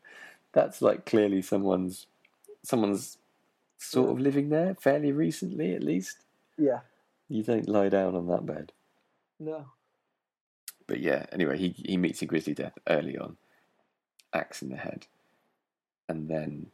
That's 0.54 0.82
like 0.82 1.06
clearly 1.06 1.42
someone's 1.42 2.08
someone's 2.64 3.18
sort 3.82 4.08
Yeah. 4.08 4.12
of 4.12 4.20
living 4.20 4.50
there 4.50 4.76
fairly 4.76 5.12
recently, 5.12 5.74
at 5.76 5.84
least. 5.84 6.18
Yeah. 6.58 6.82
You 7.28 7.44
don't 7.44 7.68
lie 7.68 7.90
down 7.90 8.16
on 8.16 8.28
that 8.28 8.46
bed. 8.46 8.74
No. 9.40 9.72
But 10.88 11.00
yeah, 11.00 11.26
anyway, 11.32 11.58
he 11.58 11.70
he 11.70 11.98
meets 11.98 12.22
a 12.22 12.26
grisly 12.26 12.54
death 12.54 12.78
early 12.88 13.18
on, 13.18 13.38
axe 14.34 14.62
in 14.62 14.70
the 14.70 14.78
head, 14.78 15.08
and 16.10 16.28
then 16.28 16.72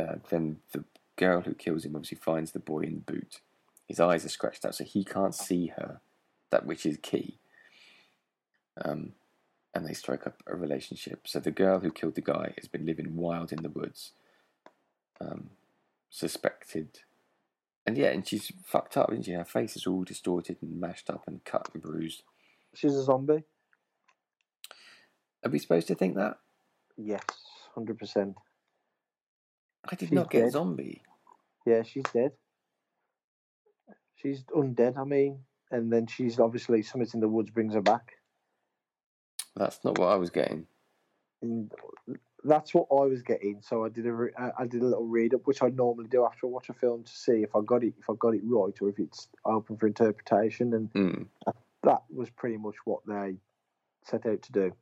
uh, 0.00 0.16
then 0.30 0.60
the 0.72 0.84
girl 1.16 1.42
who 1.42 1.54
kills 1.54 1.84
him 1.84 1.94
obviously 1.94 2.18
finds 2.18 2.52
the 2.52 2.58
boy 2.58 2.80
in 2.80 2.94
the 3.04 3.12
boot. 3.12 3.40
His 3.86 4.00
eyes 4.00 4.24
are 4.24 4.30
scratched 4.30 4.64
out, 4.64 4.74
so 4.74 4.84
he 4.84 5.04
can't 5.04 5.34
see 5.34 5.68
her, 5.68 6.00
that 6.50 6.64
which 6.66 6.86
is 6.86 6.96
key. 7.02 7.38
Um, 8.82 9.12
and 9.74 9.86
they 9.86 9.92
strike 9.94 10.26
up 10.26 10.42
a 10.46 10.56
relationship. 10.56 11.26
So 11.26 11.40
the 11.40 11.50
girl 11.50 11.80
who 11.80 11.90
killed 11.90 12.14
the 12.14 12.20
guy 12.20 12.54
has 12.58 12.68
been 12.68 12.86
living 12.86 13.16
wild 13.16 13.52
in 13.52 13.62
the 13.62 13.68
woods, 13.68 14.12
um, 15.20 15.50
suspected. 16.10 17.00
And 17.86 17.96
yeah, 17.96 18.08
and 18.10 18.26
she's 18.26 18.52
fucked 18.64 18.96
up, 18.96 19.10
isn't 19.12 19.24
she? 19.24 19.32
Her 19.32 19.44
face 19.44 19.76
is 19.76 19.86
all 19.86 20.04
distorted 20.04 20.58
and 20.60 20.78
mashed 20.80 21.08
up 21.08 21.24
and 21.26 21.42
cut 21.44 21.68
and 21.72 21.82
bruised. 21.82 22.22
She's 22.74 22.94
a 22.94 23.02
zombie. 23.02 23.44
Are 25.44 25.50
we 25.50 25.58
supposed 25.58 25.86
to 25.88 25.94
think 25.94 26.16
that? 26.16 26.38
Yes, 26.96 27.22
hundred 27.74 27.98
percent. 27.98 28.36
I 29.90 29.94
did 29.94 30.08
She's 30.10 30.12
not 30.16 30.30
get 30.30 30.42
dead. 30.42 30.52
zombie. 30.52 31.02
Yeah, 31.64 31.82
she's 31.82 32.02
dead. 32.12 32.32
She's 34.16 34.42
undead. 34.54 34.98
I 34.98 35.04
mean, 35.04 35.38
and 35.70 35.90
then 35.92 36.06
she's 36.06 36.40
obviously 36.40 36.82
something 36.82 37.08
in 37.14 37.20
the 37.20 37.28
woods 37.28 37.50
brings 37.50 37.74
her 37.74 37.80
back. 37.80 38.12
That's 39.56 39.82
not 39.84 39.98
what 39.98 40.08
I 40.08 40.16
was 40.16 40.30
getting. 40.30 40.66
and 41.40 41.70
that's 42.44 42.72
what 42.72 42.86
I 42.90 43.04
was 43.06 43.22
getting. 43.22 43.60
So 43.62 43.84
I 43.84 43.88
did 43.88 44.06
a 44.06 44.12
re- 44.12 44.32
I 44.36 44.66
did 44.66 44.82
a 44.82 44.86
little 44.86 45.06
read 45.06 45.34
up, 45.34 45.46
which 45.46 45.62
I 45.62 45.68
normally 45.68 46.08
do 46.08 46.24
after 46.24 46.46
I 46.46 46.50
watch 46.50 46.68
a 46.68 46.74
film 46.74 47.02
to 47.04 47.12
see 47.12 47.42
if 47.42 47.54
I 47.56 47.60
got 47.64 47.82
it 47.82 47.94
if 47.98 48.08
I 48.08 48.14
got 48.18 48.34
it 48.34 48.42
right 48.44 48.74
or 48.80 48.88
if 48.88 48.98
it's 48.98 49.28
open 49.44 49.76
for 49.76 49.86
interpretation. 49.86 50.72
And 50.74 50.92
Mm. 50.92 51.26
that 51.82 52.02
was 52.14 52.30
pretty 52.30 52.56
much 52.56 52.76
what 52.84 53.04
they 53.06 53.36
set 54.04 54.26
out 54.26 54.42
to 54.42 54.52
do. 54.52 54.72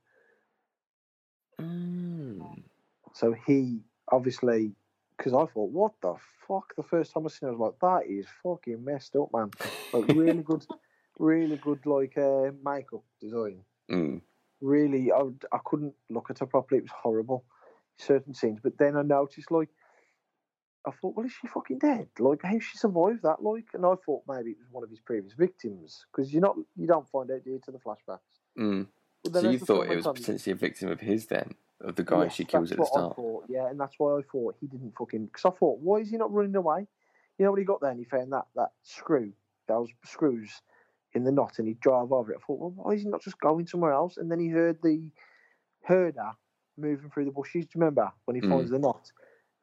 Mm. 1.61 2.62
So 3.14 3.34
he 3.46 3.80
obviously, 4.12 4.72
because 5.16 5.32
I 5.32 5.46
thought, 5.46 5.70
what 5.70 5.92
the 6.02 6.14
fuck? 6.46 6.74
The 6.76 6.82
first 6.82 7.12
time 7.12 7.24
I 7.26 7.28
seen 7.28 7.48
it, 7.48 7.52
I 7.52 7.54
was 7.54 7.74
like, 7.80 8.04
that 8.04 8.11
is 8.11 8.26
fucking 8.42 8.84
messed 8.84 9.16
up, 9.16 9.30
man. 9.32 9.50
Like 9.92 10.04
really 10.14 10.42
good, 10.42 10.66
really 11.18 11.57
good 11.57 11.84
like 11.86 12.16
uh, 12.18 12.50
makeup 12.64 13.02
design. 13.20 13.64
Mm. 13.90 14.20
Really 14.67 15.12
I, 15.12 15.23
would- 15.23 15.45
I 15.53 15.59
couldn't 15.64 15.95
look 16.11 16.31
at 16.31 16.41
her 16.41 16.47
properly. 16.47 16.79
It 16.79 16.85
was 16.85 16.91
horrible, 17.03 17.45
certain 17.99 18.35
scenes. 18.35 18.59
But 18.62 18.79
then 18.79 18.97
I 18.97 19.03
noticed 19.03 19.51
like 19.51 19.69
I 20.87 20.93
thought, 20.93 21.17
well, 21.17 21.27
is 21.27 21.33
she 21.33 21.49
fucking 21.49 21.79
dead? 21.79 22.09
Like 22.19 22.43
how 22.43 22.59
she 22.59 22.79
survived 22.79 23.23
that? 23.23 23.43
Like, 23.43 23.67
and 23.75 23.85
I 23.85 23.95
thought 24.05 24.23
maybe 24.29 24.51
it 24.51 24.59
was 24.61 24.69
one 24.71 24.85
of 24.85 24.91
his 24.91 25.01
previous 25.01 25.33
victims 25.35 26.05
because 26.12 26.33
you're 26.33 26.43
not 26.43 26.57
you 26.77 26.87
don't 26.87 27.09
find 27.09 27.31
out 27.31 27.45
you, 27.45 27.61
to 27.64 27.73
the 27.73 27.79
flashbacks. 27.79 28.19
Mm. 28.59 28.87
But 29.25 29.41
So 29.41 29.51
you 29.51 29.59
thought 29.59 29.91
it 29.91 29.97
was 29.97 30.07
potentially 30.07 30.53
a 30.53 30.57
victim 30.57 30.89
of 30.91 31.01
his 31.01 31.27
then, 31.27 31.55
of 31.81 31.97
the 31.97 32.05
guy 32.05 32.25
Yes, 32.25 32.35
she 32.35 32.45
kills 32.45 32.71
at 32.71 32.77
the 32.77 32.83
what 32.83 32.93
start. 32.93 33.17
thought, 33.17 33.45
yeah, 33.49 33.69
and 33.69 33.81
that's 33.81 33.95
why 33.99 34.17
I 34.17 34.21
thought 34.31 34.55
he 34.61 34.69
didn't 34.69 34.95
fucking 34.97 35.27
because 35.27 35.45
I 35.45 35.51
thought, 35.59 35.81
why 35.81 35.99
is 35.99 36.11
he 36.11 36.17
not 36.17 36.33
running 36.33 36.55
away? 36.55 36.87
You 37.39 37.45
know 37.45 37.51
when 37.51 37.61
he 37.61 37.64
got 37.67 37.81
there 37.81 37.91
and 37.91 37.99
he 37.99 38.05
found 38.05 38.33
that 38.33 38.47
that 38.55 38.71
screw, 38.83 39.33
those 39.67 39.89
screws 40.05 40.62
in 41.14 41.24
the 41.24 41.32
knot, 41.32 41.59
and 41.59 41.68
he 41.68 41.74
drove 41.74 42.12
over 42.12 42.32
it. 42.32 42.38
I 42.42 42.46
thought, 42.46 42.59
well, 42.59 42.72
why 42.76 42.92
is 42.92 43.02
he 43.02 43.09
not 43.09 43.22
just 43.22 43.40
going 43.40 43.66
somewhere 43.66 43.92
else? 43.92 44.16
And 44.16 44.30
then 44.30 44.38
he 44.40 44.48
heard 44.48 44.80
the 44.82 45.11
herder 45.82 46.32
moving 46.76 47.11
through 47.11 47.24
the 47.24 47.30
bushes. 47.30 47.64
Do 47.66 47.70
you 47.74 47.80
remember 47.80 48.12
when 48.24 48.34
he 48.34 48.42
Mm. 48.42 48.50
finds 48.50 48.70
the 48.70 48.78
knot? 48.78 49.11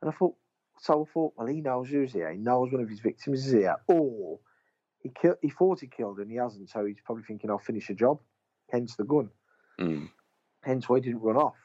And 0.01 0.09
I 0.09 0.13
thought, 0.13 0.35
so 0.79 1.03
I 1.03 1.11
thought, 1.13 1.33
well, 1.37 1.47
he 1.47 1.61
knows 1.61 1.89
who's 1.89 2.13
here. 2.13 2.31
He 2.31 2.39
knows 2.39 2.71
one 2.71 2.81
of 2.81 2.89
his 2.89 2.99
victims 2.99 3.45
is 3.45 3.53
here, 3.53 3.75
or 3.87 4.39
he 4.99 5.09
killed. 5.09 5.37
He 5.41 5.49
thought 5.49 5.81
he 5.81 5.87
killed 5.87 6.19
and 6.19 6.31
he 6.31 6.37
hasn't. 6.37 6.69
So 6.69 6.85
he's 6.85 7.01
probably 7.05 7.23
thinking, 7.23 7.49
I'll 7.49 7.59
finish 7.59 7.87
the 7.87 7.93
job. 7.93 8.19
Hence 8.71 8.95
the 8.95 9.03
gun 9.03 9.29
Mm. 9.79 10.09
hence 10.63 10.87
why 10.87 10.97
he 10.97 11.01
didn't 11.01 11.21
run 11.21 11.37
off. 11.37 11.57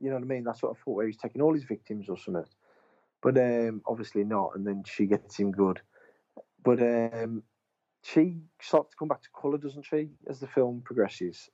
You 0.00 0.08
know 0.10 0.16
what 0.16 0.24
I 0.24 0.26
mean? 0.26 0.44
That's 0.44 0.62
what 0.62 0.70
I 0.70 0.74
thought, 0.74 0.96
where 0.96 1.06
he's 1.06 1.16
taking 1.16 1.42
all 1.42 1.54
his 1.54 1.64
victims 1.64 2.08
or 2.08 2.18
something. 2.18 2.44
But 3.22 3.38
um, 3.38 3.82
obviously 3.86 4.24
not, 4.24 4.56
and 4.56 4.66
then 4.66 4.82
she 4.84 5.06
gets 5.06 5.38
him 5.38 5.52
good. 5.52 5.80
But 6.64 6.80
um, 6.80 7.44
she 8.02 8.38
starts 8.60 8.90
to 8.90 8.96
come 8.96 9.08
back 9.08 9.22
to 9.22 9.28
colour, 9.38 9.58
doesn't 9.58 9.84
she, 9.84 10.10
as 10.28 10.40
the 10.40 10.46
film 10.46 10.82
progresses? 10.84 11.50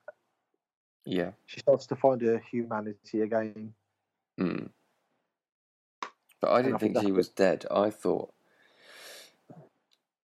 Yeah. 1.04 1.30
She 1.46 1.60
starts 1.60 1.86
to 1.86 1.96
find 1.96 2.20
her 2.22 2.38
humanity 2.50 3.20
again. 3.22 3.74
Mm. 4.38 4.70
But 6.40 6.50
I 6.50 6.58
I 6.58 6.62
didn't 6.62 6.78
think 6.78 6.94
think 6.94 7.06
she 7.06 7.12
was 7.12 7.28
dead. 7.28 7.66
I 7.70 7.90
thought, 7.90 8.32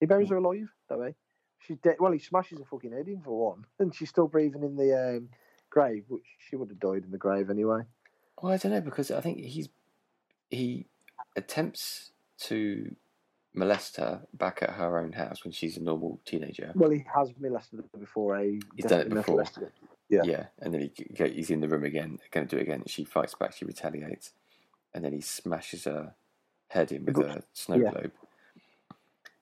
He 0.00 0.06
buries 0.06 0.28
her 0.30 0.36
alive, 0.36 0.68
that 0.88 0.98
way. 0.98 1.14
She's 1.58 1.78
dead. 1.78 1.96
Well, 1.98 2.12
he 2.12 2.18
smashes 2.18 2.58
her 2.58 2.64
fucking 2.64 2.92
head 2.92 3.08
in 3.08 3.20
for 3.22 3.52
one, 3.52 3.64
and 3.78 3.94
she's 3.94 4.10
still 4.10 4.28
breathing 4.28 4.62
in 4.62 4.76
the 4.76 5.16
um, 5.16 5.28
grave, 5.70 6.04
which 6.08 6.26
she 6.38 6.56
would 6.56 6.68
have 6.68 6.78
died 6.78 7.04
in 7.04 7.10
the 7.10 7.18
grave 7.18 7.50
anyway. 7.50 7.82
well, 8.40 8.52
I 8.52 8.56
don't 8.58 8.72
know 8.72 8.80
because 8.80 9.10
I 9.10 9.20
think 9.20 9.40
he's 9.40 9.68
he 10.50 10.86
attempts 11.36 12.12
to 12.40 12.94
molest 13.54 13.96
her 13.96 14.20
back 14.34 14.62
at 14.62 14.70
her 14.70 14.98
own 14.98 15.12
house 15.12 15.44
when 15.44 15.52
she's 15.52 15.76
a 15.76 15.82
normal 15.82 16.20
teenager. 16.24 16.72
Well, 16.74 16.90
he 16.90 17.04
has 17.14 17.32
molested 17.38 17.80
her 17.92 17.98
before. 17.98 18.36
Eh? 18.36 18.58
He's 18.74 18.84
done 18.86 19.00
it 19.02 19.10
before. 19.10 19.44
Yeah. 20.10 20.20
Yeah, 20.24 20.46
and 20.58 20.74
then 20.74 20.80
he 20.80 21.26
he's 21.32 21.50
in 21.50 21.60
the 21.60 21.68
room 21.68 21.84
again, 21.84 22.18
going 22.30 22.46
to 22.46 22.56
do 22.56 22.60
it 22.60 22.64
again. 22.64 22.82
She 22.86 23.04
fights 23.04 23.34
back, 23.34 23.54
she 23.54 23.64
retaliates, 23.64 24.32
and 24.92 25.04
then 25.04 25.12
he 25.12 25.22
smashes 25.22 25.84
her 25.84 26.14
head 26.68 26.92
in 26.92 27.06
with 27.06 27.16
a 27.18 27.42
snow 27.54 27.76
Yeah. 27.76 27.90
globe. 27.90 28.12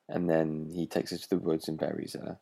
And 0.09 0.29
then 0.31 0.71
he 0.73 0.87
takes 0.87 1.11
her 1.11 1.17
to 1.17 1.29
the 1.31 1.39
woods 1.39 1.69
and 1.69 1.79
buries 1.79 2.13
her. 2.15 2.39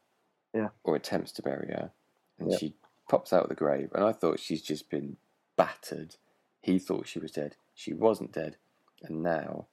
Yeah. 0.52 0.68
Or 0.84 0.96
attempts 0.96 1.32
to 1.32 1.42
bury 1.42 1.68
her. 1.68 1.92
And 2.38 2.50
Yeah. 2.50 2.58
she 2.58 2.74
pops 3.08 3.32
out 3.32 3.44
of 3.44 3.48
the 3.48 3.54
grave, 3.54 3.90
and 3.94 4.04
I 4.04 4.12
thought 4.12 4.38
she's 4.38 4.62
just 4.62 4.90
been 4.90 5.16
battered. 5.56 6.16
He 6.60 6.78
thought 6.78 7.06
she 7.06 7.18
was 7.20 7.32
dead. 7.32 7.56
She 7.74 7.92
wasn't 7.94 8.32
dead, 8.32 8.56
and 9.02 9.22
now 9.22 9.66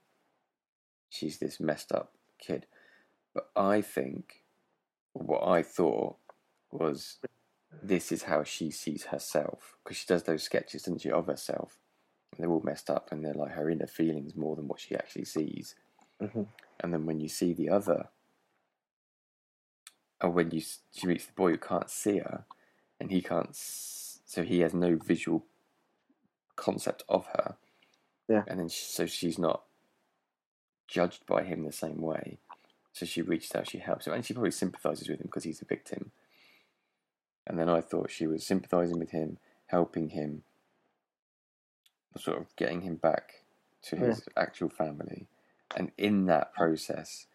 she's 1.10 1.38
this 1.38 1.60
messed 1.60 1.92
up 1.92 2.14
kid. 2.40 2.66
But 3.34 3.50
I 3.56 3.82
think 3.82 4.44
what 5.14 5.48
I 5.48 5.64
thought 5.64 6.18
was 6.72 7.18
this 7.84 8.12
is 8.12 8.24
how 8.24 8.44
she 8.44 8.72
sees 8.72 9.06
herself 9.06 9.78
because 9.84 9.98
she 9.98 10.08
does 10.08 10.24
those 10.24 10.44
sketches, 10.44 10.84
doesn't 10.84 11.02
she, 11.02 11.12
of 11.12 11.28
herself, 11.28 11.78
and 12.32 12.44
they're 12.44 12.52
all 12.52 12.62
messed 12.62 12.90
up, 12.90 13.12
and 13.12 13.24
they're 13.24 13.34
like 13.34 13.52
her 13.52 13.70
inner 13.70 13.88
feelings 13.88 14.36
more 14.36 14.56
than 14.56 14.68
what 14.68 14.80
she 14.80 14.96
actually 14.96 15.26
sees. 15.26 15.76
Mhm. 16.22 16.48
And 16.80 16.94
then 16.94 17.06
when 17.06 17.20
you 17.20 17.30
see 17.30 17.54
the 17.54 17.70
other, 17.70 18.10
and 20.22 20.34
when 20.34 20.52
you 20.52 20.62
she 20.62 21.08
meets 21.08 21.26
the 21.26 21.34
boy 21.34 21.52
who 21.52 21.58
can't 21.58 21.90
see 21.90 22.20
her, 22.20 22.46
and 23.00 23.12
he 23.12 23.22
can't, 23.22 23.56
so 23.56 24.44
he 24.44 24.60
has 24.60 24.74
no 24.74 24.96
visual 24.98 25.46
concept 26.56 27.04
of 27.08 27.28
her. 27.28 27.58
Yeah. 28.28 28.44
And 28.48 28.60
then 28.60 28.70
sh 28.70 28.82
so 28.82 29.06
she's 29.06 29.38
not 29.38 29.67
judged 30.88 31.26
by 31.26 31.44
him 31.44 31.64
the 31.64 31.72
same 31.72 32.02
way. 32.02 32.38
So 32.94 33.06
she 33.06 33.22
reaches 33.22 33.54
out, 33.54 33.70
she 33.70 33.78
helps 33.78 34.08
him, 34.08 34.14
and 34.14 34.26
she 34.26 34.34
probably 34.34 34.52
sympathises 34.52 35.08
with 35.08 35.20
him 35.20 35.28
because 35.28 35.44
he's 35.44 35.62
a 35.62 35.66
victim. 35.66 36.12
And 37.46 37.60
then 37.60 37.70
I 37.70 37.82
thought 37.82 38.10
she 38.10 38.28
was 38.28 38.46
sympathising 38.46 39.00
with 39.00 39.12
him, 39.12 39.38
helping 39.68 40.10
him, 40.10 40.44
sort 42.18 42.40
of 42.40 42.56
getting 42.56 42.82
him 42.82 42.96
back 42.96 43.44
to 43.84 43.96
his 43.96 44.28
actual 44.36 44.70
family. 44.70 45.28
And 45.76 45.92
in 45.98 46.26
that 46.26 46.54
process, 46.54 47.28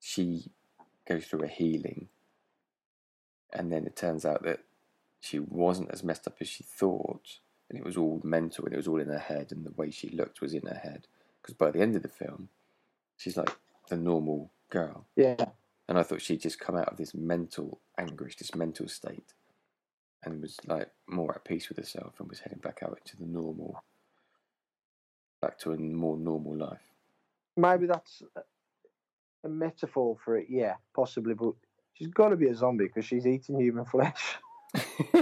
she 0.00 0.50
goes 1.06 1.26
through 1.26 1.44
a 1.44 1.48
healing. 1.48 2.08
And 3.52 3.70
then 3.70 3.86
it 3.86 3.96
turns 3.96 4.24
out 4.24 4.42
that 4.44 4.60
she 5.20 5.38
wasn't 5.38 5.90
as 5.90 6.02
messed 6.02 6.26
up 6.26 6.36
as 6.40 6.48
she 6.48 6.64
thought. 6.64 7.38
And 7.68 7.78
it 7.78 7.84
was 7.84 7.96
all 7.96 8.20
mental 8.24 8.64
and 8.64 8.74
it 8.74 8.78
was 8.78 8.88
all 8.88 9.00
in 9.00 9.08
her 9.08 9.18
head. 9.18 9.52
And 9.52 9.64
the 9.64 9.72
way 9.76 9.90
she 9.90 10.08
looked 10.08 10.40
was 10.40 10.54
in 10.54 10.66
her 10.66 10.80
head. 10.82 11.06
Because 11.40 11.54
by 11.54 11.70
the 11.70 11.80
end 11.80 11.94
of 11.94 12.02
the 12.02 12.08
film, 12.08 12.48
she's 13.20 13.36
like 13.36 13.54
the 13.88 13.96
normal 13.96 14.50
girl. 14.70 15.06
Yeah. 15.14 15.36
And 15.88 15.98
I 15.98 16.02
thought 16.02 16.22
she'd 16.22 16.40
just 16.40 16.58
come 16.60 16.76
out 16.76 16.88
of 16.88 16.96
this 16.96 17.14
mental 17.14 17.80
anguish, 17.98 18.36
this 18.36 18.54
mental 18.54 18.88
state, 18.88 19.34
and 20.24 20.40
was 20.40 20.56
like 20.66 20.88
more 21.08 21.34
at 21.34 21.44
peace 21.44 21.68
with 21.68 21.78
herself 21.78 22.14
and 22.18 22.28
was 22.28 22.38
heading 22.40 22.60
back 22.60 22.80
out 22.82 22.98
into 23.04 23.16
the 23.16 23.26
normal, 23.26 23.82
back 25.42 25.58
to 25.60 25.72
a 25.72 25.76
more 25.76 26.16
normal 26.16 26.56
life. 26.56 26.80
Maybe 27.56 27.86
that's 27.86 28.22
a- 28.36 28.42
a 29.44 29.48
metaphor 29.48 30.16
for 30.24 30.36
it. 30.38 30.46
Yeah, 30.48 30.76
possibly, 30.94 31.34
but 31.34 31.54
she's 31.94 32.08
got 32.08 32.28
to 32.28 32.36
be 32.36 32.48
a 32.48 32.54
zombie 32.54 32.86
because 32.86 33.04
she's 33.04 33.26
eating 33.26 33.58
human 33.60 33.84
flesh 33.84 34.38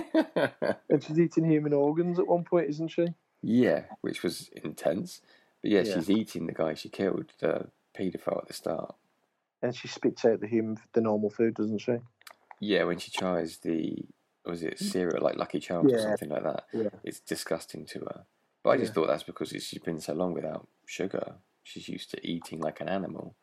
and 0.91 1.03
she's 1.03 1.19
eating 1.19 1.45
human 1.51 1.73
organs 1.73 2.19
at 2.19 2.27
one 2.27 2.45
point, 2.45 2.69
isn't 2.71 2.89
she? 2.89 3.07
yeah, 3.43 3.85
which 4.03 4.23
was 4.23 4.51
intense. 4.65 5.21
But 5.63 5.71
yeah, 5.71 5.81
Yeah. 5.83 5.95
she's 5.95 6.11
eating 6.11 6.47
the 6.47 6.53
guy 6.53 6.75
she 6.75 6.89
killed, 6.89 7.33
the 7.41 7.69
paedophile 7.99 8.39
at 8.39 8.47
the 8.49 8.55
start. 8.55 8.95
And 9.63 9.75
she 9.75 9.89
spits 9.89 10.25
out 10.25 10.41
the 10.41 10.47
human, 10.47 10.79
the 10.93 11.01
normal 11.01 11.31
food, 11.31 11.55
doesn't 11.55 11.81
she? 11.81 11.97
Yeah, 12.61 12.85
when 12.85 12.99
she 12.99 13.11
tries 13.11 13.59
the, 13.59 14.05
was 14.45 14.63
it 14.63 14.79
cereal, 14.79 15.23
like 15.23 15.37
Lucky 15.37 15.59
Charms 15.61 15.93
or 15.93 15.99
something 15.99 16.29
like 16.29 16.45
that, 16.45 16.65
Yeah. 16.73 16.91
it's 17.03 17.21
disgusting 17.21 17.85
to 17.87 18.01
her. 18.01 18.27
But 18.63 18.71
I 18.71 18.77
just 18.77 18.91
Yeah. 18.91 18.95
thought 18.95 19.09
that's 19.09 19.23
because 19.25 19.49
she's 19.51 19.83
been 19.83 20.01
so 20.01 20.15
long 20.15 20.33
without 20.33 20.69
sugar. 20.87 21.37
She's 21.63 21.89
used 21.89 22.11
to 22.13 22.27
eating 22.27 22.61
like 22.61 22.81
an 22.81 22.89
animal. 22.89 23.35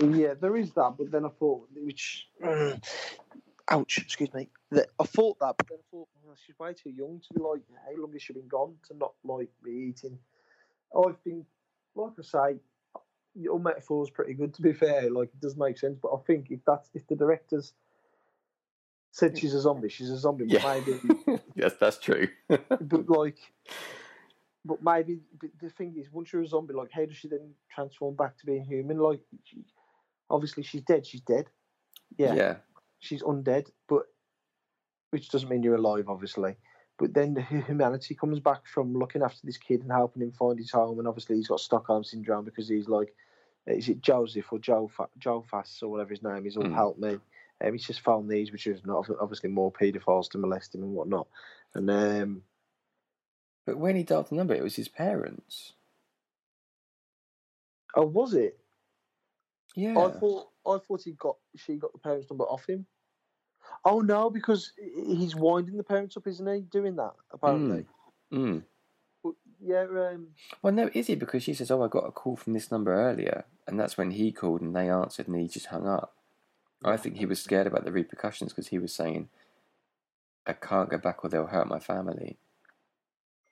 Yeah, 0.00 0.34
there 0.34 0.56
is 0.56 0.72
that, 0.74 0.94
but 0.98 1.10
then 1.10 1.24
I 1.24 1.28
thought, 1.30 1.68
which, 1.74 2.28
ouch, 3.68 3.98
excuse 3.98 4.32
me. 4.34 4.48
That 4.70 4.88
I 4.98 5.04
thought 5.04 5.38
that, 5.40 5.54
but 5.56 5.68
then 5.68 5.78
I 5.78 5.86
thought 5.90 6.08
oh, 6.28 6.34
she's 6.44 6.58
way 6.58 6.72
too 6.74 6.90
young 6.90 7.20
to 7.20 7.34
be 7.34 7.40
like, 7.40 7.62
how 7.84 8.00
long 8.00 8.12
has 8.12 8.22
she 8.22 8.32
been 8.32 8.48
gone 8.48 8.76
to 8.88 8.96
not 8.96 9.14
like 9.24 9.50
be 9.64 9.70
eating? 9.90 10.18
I've 10.96 11.22
been, 11.24 11.44
like 11.94 12.12
I 12.18 12.22
say, 12.22 12.58
your 13.34 13.58
metaphor 13.58 14.02
is 14.04 14.10
pretty 14.10 14.34
good 14.34 14.54
to 14.54 14.62
be 14.62 14.72
fair. 14.72 15.10
Like 15.10 15.28
it 15.28 15.40
does 15.40 15.56
make 15.56 15.78
sense, 15.78 15.98
but 16.00 16.12
I 16.12 16.18
think 16.26 16.50
if 16.50 16.60
that's 16.66 16.90
if 16.94 17.06
the 17.06 17.16
directors 17.16 17.72
said 19.12 19.38
she's 19.38 19.54
a 19.54 19.60
zombie, 19.60 19.88
she's 19.88 20.10
a 20.10 20.18
zombie. 20.18 20.46
Yeah. 20.46 20.62
maybe, 20.64 21.40
yes, 21.54 21.74
that's 21.80 21.98
true. 21.98 22.28
but 22.48 23.08
like, 23.08 23.38
but 24.64 24.82
maybe 24.82 25.20
but 25.40 25.50
the 25.60 25.70
thing 25.70 25.94
is, 25.98 26.12
once 26.12 26.32
you're 26.32 26.42
a 26.42 26.46
zombie, 26.46 26.74
like, 26.74 26.90
how 26.92 27.04
does 27.04 27.16
she 27.16 27.28
then 27.28 27.50
transform 27.70 28.14
back 28.14 28.36
to 28.38 28.46
being 28.46 28.64
human? 28.64 28.98
Like, 28.98 29.20
she, 29.44 29.64
obviously 30.28 30.62
she's 30.62 30.82
dead. 30.82 31.06
She's 31.06 31.22
dead. 31.22 31.46
Yeah, 32.16 32.34
yeah. 32.34 32.56
she's 32.98 33.22
undead, 33.22 33.70
but 33.88 34.06
which 35.10 35.28
doesn't 35.30 35.48
mean 35.48 35.62
you're 35.62 35.76
alive, 35.76 36.08
obviously. 36.08 36.56
But 37.00 37.14
then 37.14 37.32
the 37.32 37.40
humanity 37.40 38.14
comes 38.14 38.40
back 38.40 38.66
from 38.66 38.92
looking 38.92 39.22
after 39.22 39.40
this 39.42 39.56
kid 39.56 39.80
and 39.80 39.90
helping 39.90 40.20
him 40.22 40.32
find 40.32 40.58
his 40.58 40.70
home, 40.70 40.98
and 40.98 41.08
obviously 41.08 41.36
he's 41.36 41.48
got 41.48 41.58
Stockholm 41.58 42.04
syndrome 42.04 42.44
because 42.44 42.68
he's 42.68 42.88
like, 42.88 43.14
is 43.66 43.88
it 43.88 44.02
Joseph 44.02 44.52
or 44.52 44.58
Joe 44.58 44.90
Fa- 44.94 45.08
Joe 45.18 45.42
Fass 45.50 45.82
or 45.82 45.88
whatever 45.88 46.10
his 46.10 46.22
name 46.22 46.46
is? 46.46 46.58
All 46.58 46.64
Mm. 46.64 46.74
help 46.74 46.98
me. 46.98 47.18
Um, 47.62 47.72
he's 47.72 47.86
just 47.86 48.00
found 48.00 48.28
these, 48.28 48.52
which 48.52 48.66
is 48.66 48.84
not 48.84 49.08
obviously 49.18 49.48
more 49.48 49.72
paedophiles 49.72 50.30
to 50.30 50.38
molest 50.38 50.74
him 50.74 50.82
and 50.82 50.92
whatnot. 50.92 51.26
And 51.74 51.90
um, 51.90 52.42
But 53.64 53.78
when 53.78 53.96
he 53.96 54.02
dialed 54.02 54.28
the 54.28 54.34
number, 54.34 54.54
it 54.54 54.62
was 54.62 54.76
his 54.76 54.88
parents. 54.88 55.72
oh, 57.96 58.04
was 58.04 58.34
it? 58.34 58.58
Yeah. 59.74 59.98
I 59.98 60.10
thought 60.10 60.48
I 60.66 60.78
thought 60.78 61.02
he 61.02 61.12
got 61.12 61.36
she 61.56 61.76
got 61.76 61.92
the 61.92 61.98
parents' 61.98 62.30
number 62.30 62.44
off 62.44 62.66
him. 62.68 62.86
Oh 63.84 64.00
no, 64.00 64.30
because 64.30 64.72
he's 64.78 65.34
winding 65.34 65.76
the 65.76 65.84
parents 65.84 66.16
up, 66.16 66.26
isn't 66.26 66.54
he? 66.54 66.60
Doing 66.62 66.96
that 66.96 67.12
apparently. 67.32 67.86
Mm. 68.32 68.62
But 69.22 69.34
yeah, 69.60 69.82
um, 69.82 70.28
Well, 70.62 70.72
no, 70.72 70.90
is 70.94 71.06
he? 71.06 71.14
Because 71.14 71.42
she 71.42 71.54
says, 71.54 71.70
"Oh, 71.70 71.82
I 71.82 71.88
got 71.88 72.06
a 72.06 72.12
call 72.12 72.36
from 72.36 72.52
this 72.52 72.70
number 72.70 72.94
earlier," 72.94 73.44
and 73.66 73.78
that's 73.78 73.96
when 73.98 74.12
he 74.12 74.32
called 74.32 74.60
and 74.60 74.74
they 74.74 74.88
answered, 74.88 75.28
and 75.28 75.40
he 75.40 75.48
just 75.48 75.66
hung 75.66 75.86
up. 75.86 76.14
I 76.84 76.96
think 76.96 77.16
he 77.16 77.26
was 77.26 77.42
scared 77.42 77.66
about 77.66 77.84
the 77.84 77.92
repercussions 77.92 78.52
because 78.52 78.68
he 78.68 78.78
was 78.78 78.94
saying, 78.94 79.28
"I 80.46 80.54
can't 80.54 80.90
go 80.90 80.98
back, 80.98 81.24
or 81.24 81.28
they'll 81.28 81.46
hurt 81.46 81.68
my 81.68 81.78
family." 81.78 82.38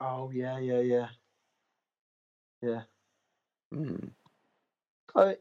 Oh 0.00 0.30
yeah, 0.30 0.58
yeah, 0.58 0.80
yeah, 0.80 1.08
yeah. 2.62 2.82
Mm. 3.72 4.10
I, 5.14 5.36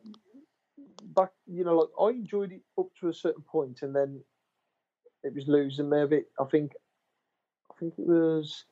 back, 1.04 1.32
you 1.46 1.64
know, 1.64 1.78
like 1.78 1.90
I 2.00 2.18
enjoyed 2.18 2.52
it 2.52 2.62
up 2.78 2.88
to 3.00 3.10
a 3.10 3.14
certain 3.14 3.44
point, 3.44 3.82
and 3.82 3.96
then 3.96 4.22
it 5.24 5.34
was 5.34 5.48
losing 5.48 5.90
me 5.90 6.02
a 6.02 6.08
bit. 6.08 6.28
I 6.40 6.46
think, 6.46 6.74
I 7.72 7.74
think 7.80 7.94
it 7.98 8.08
was 8.08 8.66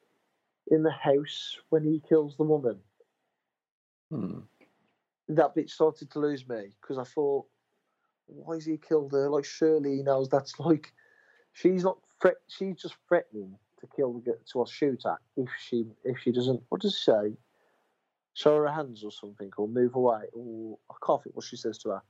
in 0.68 0.84
the 0.84 0.92
house 0.92 1.58
when 1.70 1.84
he 1.84 2.02
kills 2.08 2.36
the 2.38 2.44
woman. 2.44 2.80
Mm. 4.12 4.44
That 5.30 5.56
bit 5.56 5.70
started 5.70 6.12
to 6.12 6.20
lose 6.20 6.48
me 6.48 6.70
because 6.82 6.98
I 6.98 7.04
thought, 7.04 7.46
why 8.28 8.56
has 8.56 8.66
he 8.66 8.78
killed 8.78 9.12
her? 9.12 9.30
Like 9.30 9.46
surely 9.46 9.98
he 9.98 10.04
knows 10.04 10.30
that's 10.30 10.60
like 10.60 10.94
she's 11.54 11.84
not 11.84 11.98
threat. 12.22 12.36
She's 12.48 12.76
just 12.76 12.96
threatening 13.08 13.58
to 13.80 13.88
kill 13.96 14.14
the 14.14 14.38
to 14.54 14.66
shoot 14.72 15.04
at 15.06 15.18
if 15.36 15.50
she 15.60 15.86
if 16.04 16.20
she 16.20 16.32
doesn't. 16.32 16.62
What 16.70 16.82
does 16.82 16.98
she 16.98 17.12
say? 17.12 17.38
Show 18.34 18.58
her 18.58 18.68
hands 18.68 19.04
or 19.04 19.12
something, 19.12 19.50
or 19.58 19.68
move 19.68 19.96
away, 19.96 20.24
or 20.34 20.78
I 20.92 20.96
can't 21.06 21.24
think 21.24 21.38
what 21.38 21.46
she 21.46 21.56
says 21.56 21.78
to 21.80 21.90
her. 21.90 22.02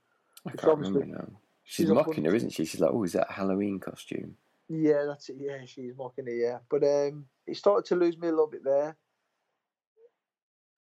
I 0.47 0.51
can't 0.51 0.79
remember 0.79 1.05
now. 1.05 1.27
She's, 1.65 1.87
she's 1.87 1.93
mocking 1.93 2.25
her, 2.25 2.35
isn't 2.35 2.51
she? 2.51 2.63
She's 2.65 2.79
like, 2.79 2.91
"Oh, 2.93 3.03
is 3.03 3.13
that 3.13 3.27
a 3.29 3.33
Halloween 3.33 3.79
costume?" 3.79 4.37
Yeah, 4.69 5.05
that's 5.05 5.29
it. 5.29 5.37
Yeah, 5.39 5.65
she's 5.65 5.93
mocking 5.97 6.25
her. 6.27 6.31
Yeah, 6.33 6.59
but 6.69 6.83
um, 6.83 7.25
it 7.47 7.57
started 7.57 7.85
to 7.89 7.95
lose 7.95 8.17
me 8.17 8.27
a 8.27 8.31
little 8.31 8.47
bit 8.47 8.63
there. 8.63 8.95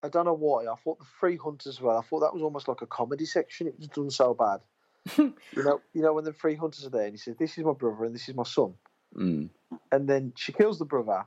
I 0.03 0.09
don't 0.09 0.25
know 0.25 0.33
why. 0.33 0.63
I 0.65 0.75
thought 0.83 0.99
the 0.99 1.05
Free 1.19 1.37
Hunters 1.37 1.67
as 1.77 1.81
well. 1.81 1.97
I 1.97 2.01
thought 2.01 2.19
that 2.19 2.33
was 2.33 2.43
almost 2.43 2.67
like 2.67 2.81
a 2.81 2.85
comedy 2.85 3.25
section. 3.25 3.67
It 3.67 3.79
was 3.79 3.87
done 3.87 4.09
so 4.11 4.33
bad. 4.33 4.59
you 5.17 5.33
know, 5.63 5.81
you 5.93 6.01
know 6.01 6.13
when 6.13 6.25
the 6.25 6.33
Free 6.33 6.55
Hunters 6.55 6.85
are 6.85 6.89
there, 6.89 7.05
and 7.05 7.13
he 7.13 7.17
says, 7.17 7.37
"This 7.37 7.57
is 7.57 7.63
my 7.63 7.73
brother 7.73 8.03
and 8.05 8.13
this 8.13 8.27
is 8.29 8.35
my 8.35 8.43
son," 8.43 8.73
Mm. 9.17 9.49
and 9.91 10.07
then 10.09 10.33
she 10.35 10.51
kills 10.51 10.79
the 10.79 10.85
brother, 10.85 11.25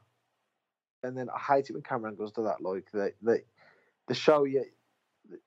and 1.02 1.16
then 1.16 1.28
I 1.30 1.38
hate 1.54 1.70
it 1.70 1.74
when 1.74 1.82
Cameron 1.82 2.16
goes 2.16 2.32
to 2.32 2.42
that. 2.42 2.60
Like 2.60 2.90
the 2.92 3.12
the 3.22 3.42
the 4.08 4.14
show, 4.14 4.44
yeah, 4.44 4.62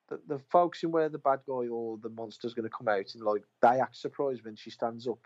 the, 0.09 0.19
the 0.27 0.39
in 0.83 0.91
where 0.91 1.09
the 1.09 1.17
bad 1.17 1.39
guy 1.47 1.67
or 1.67 1.97
the 2.01 2.09
monster's 2.09 2.53
going 2.53 2.69
to 2.69 2.75
come 2.75 2.87
out, 2.87 3.13
and 3.13 3.23
like 3.23 3.43
they 3.61 3.79
act 3.79 3.95
surprised 3.97 4.43
when 4.45 4.55
she 4.55 4.69
stands 4.69 5.07
up. 5.07 5.19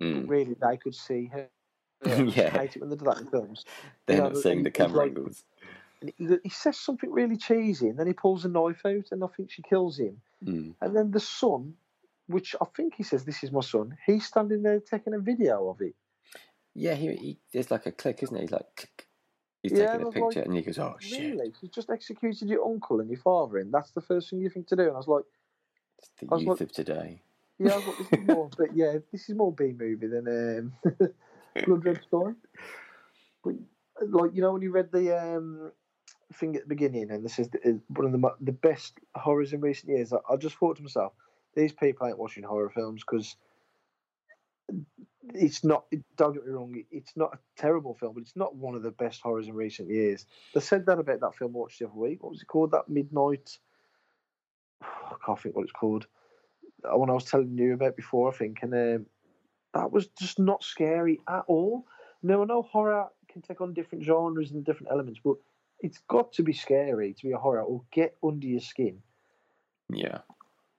But 0.00 0.06
Mm. 0.08 0.28
really, 0.28 0.54
they 0.60 0.76
could 0.76 0.94
see 0.94 1.26
her. 1.32 1.48
I 2.04 2.08
Yeah. 2.36 2.50
hate 2.50 2.76
it 2.76 2.80
when 2.80 2.90
they 2.90 2.96
do 2.96 3.04
that 3.06 3.18
in 3.18 3.26
films. 3.26 3.64
They're 4.06 4.16
You 4.18 4.22
not 4.22 4.34
the- 4.34 4.40
seeing 4.42 4.62
the 4.62 4.70
camera 4.70 4.98
like- 4.98 5.08
angles. 5.08 5.42
And 6.00 6.12
he, 6.16 6.28
he 6.44 6.48
says 6.50 6.78
something 6.78 7.10
really 7.10 7.36
cheesy, 7.36 7.88
and 7.88 7.98
then 7.98 8.06
he 8.06 8.12
pulls 8.12 8.44
a 8.44 8.48
knife 8.48 8.86
out, 8.86 9.06
and 9.10 9.24
I 9.24 9.26
think 9.36 9.50
she 9.50 9.62
kills 9.62 9.98
him. 9.98 10.20
Mm. 10.44 10.74
And 10.80 10.94
then 10.96 11.10
the 11.10 11.18
son 11.20 11.74
which 12.28 12.54
I 12.60 12.66
think 12.76 12.94
he 12.94 13.02
says 13.02 13.24
this 13.24 13.42
is 13.42 13.50
my 13.50 13.62
son. 13.62 13.96
He's 14.06 14.26
standing 14.26 14.62
there 14.62 14.80
taking 14.80 15.14
a 15.14 15.18
video 15.18 15.68
of 15.70 15.80
it. 15.80 15.94
Yeah, 16.74 16.94
he, 16.94 17.16
he 17.16 17.38
there's 17.52 17.70
like 17.70 17.86
a 17.86 17.90
click, 17.92 18.22
isn't 18.22 18.36
it? 18.36 18.42
He's 18.42 18.52
like, 18.52 18.66
click. 18.76 19.07
He's 19.62 19.72
Yeah, 19.72 19.92
taking 19.92 20.06
a 20.06 20.10
picture, 20.10 20.40
like, 20.40 20.46
and 20.46 20.54
he 20.56 20.62
goes, 20.62 20.78
"Oh 20.78 20.96
shit!" 21.00 21.34
Really? 21.36 21.52
You 21.60 21.68
just 21.68 21.90
executed 21.90 22.48
your 22.48 22.64
uncle 22.64 23.00
and 23.00 23.08
your 23.10 23.20
father, 23.20 23.58
and 23.58 23.72
that's 23.72 23.90
the 23.92 24.00
first 24.00 24.30
thing 24.30 24.40
you 24.40 24.50
think 24.50 24.66
to 24.68 24.76
do. 24.76 24.82
And 24.82 24.92
I 24.92 24.96
was 24.96 25.08
like, 25.08 25.24
It's 25.98 26.10
the 26.20 26.36
youth 26.36 26.48
like- 26.48 26.60
of 26.62 26.72
today. 26.72 27.22
yeah, 27.58 27.72
I 27.72 27.76
was 27.76 27.86
like, 27.86 27.98
this 27.98 28.20
is 28.20 28.26
more, 28.26 28.50
but 28.56 28.76
yeah, 28.76 28.98
this 29.12 29.28
is 29.28 29.34
more 29.36 29.52
B 29.52 29.74
movie 29.78 30.06
than 30.06 30.72
um, 30.88 30.94
Blood 31.66 31.84
Red 31.84 32.02
Story. 32.06 32.34
But 33.44 33.54
like 34.08 34.30
you 34.34 34.42
know, 34.42 34.52
when 34.52 34.62
you 34.62 34.70
read 34.70 34.92
the 34.92 35.16
um, 35.18 35.72
thing 36.34 36.54
at 36.56 36.62
the 36.62 36.68
beginning, 36.68 37.10
and 37.10 37.24
this 37.24 37.38
is 37.38 37.48
the, 37.50 37.80
one 37.88 38.06
of 38.06 38.12
the 38.12 38.34
the 38.40 38.52
best 38.52 38.98
horrors 39.14 39.52
in 39.52 39.60
recent 39.60 39.90
years. 39.90 40.12
I, 40.12 40.18
I 40.32 40.36
just 40.36 40.56
thought 40.56 40.76
to 40.76 40.82
myself, 40.82 41.12
these 41.54 41.72
people 41.72 42.06
ain't 42.06 42.18
watching 42.18 42.44
horror 42.44 42.70
films 42.70 43.02
because 43.04 43.36
it's 45.34 45.64
not. 45.64 45.84
Don't 46.16 46.34
get 46.34 46.46
me 46.46 46.52
wrong, 46.52 46.82
it's 46.90 47.16
not 47.16 47.34
a 47.34 47.60
terrible 47.60 47.94
film, 47.94 48.14
but 48.14 48.22
it's 48.22 48.36
not 48.36 48.56
one 48.56 48.74
of 48.74 48.82
the 48.82 48.90
best 48.90 49.20
horrors 49.22 49.48
in 49.48 49.54
recent 49.54 49.88
years. 49.88 50.26
They 50.54 50.60
said 50.60 50.86
that 50.86 50.98
about 50.98 51.20
that 51.20 51.34
film 51.34 51.52
I 51.54 51.58
watched 51.58 51.78
the 51.78 51.86
other 51.86 51.94
week. 51.94 52.22
What 52.22 52.32
was 52.32 52.42
it 52.42 52.46
called? 52.46 52.72
That 52.72 52.88
Midnight. 52.88 53.58
I 54.82 55.14
can't 55.24 55.40
think 55.40 55.56
what 55.56 55.62
it's 55.62 55.72
called. 55.72 56.06
One 56.82 57.10
I 57.10 57.14
was 57.14 57.24
telling 57.24 57.58
you 57.58 57.74
about 57.74 57.96
before, 57.96 58.32
I 58.32 58.36
think, 58.36 58.60
and 58.62 58.72
um, 58.72 59.06
that 59.74 59.90
was 59.90 60.06
just 60.18 60.38
not 60.38 60.62
scary 60.62 61.20
at 61.28 61.44
all. 61.48 61.86
Now 62.22 62.42
I 62.42 62.44
know 62.44 62.62
horror 62.62 63.06
can 63.28 63.42
take 63.42 63.60
on 63.60 63.74
different 63.74 64.04
genres 64.04 64.52
and 64.52 64.64
different 64.64 64.92
elements, 64.92 65.20
but 65.22 65.36
it's 65.80 65.98
got 66.08 66.32
to 66.34 66.42
be 66.42 66.52
scary 66.52 67.14
to 67.14 67.26
be 67.26 67.32
a 67.32 67.38
horror 67.38 67.62
or 67.62 67.82
get 67.92 68.16
under 68.22 68.46
your 68.46 68.60
skin. 68.60 69.02
Yeah, 69.90 70.18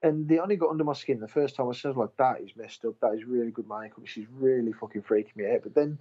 And 0.01 0.27
they 0.29 0.39
only 0.39 0.55
got 0.55 0.69
under 0.69 0.83
my 0.83 0.93
skin 0.93 1.19
the 1.19 1.27
first 1.27 1.55
time 1.55 1.67
I 1.67 1.73
said, 1.73 1.97
like, 1.97 2.15
that 2.17 2.41
is 2.41 2.55
messed 2.55 2.85
up. 2.85 2.95
That 3.01 3.15
is 3.15 3.25
really 3.25 3.51
good 3.51 3.67
makeup. 3.67 4.05
She's 4.05 4.27
really 4.31 4.71
fucking 4.71 5.01
freaking 5.01 5.35
me 5.35 5.51
out. 5.51 5.63
But 5.63 5.75
then 5.75 5.99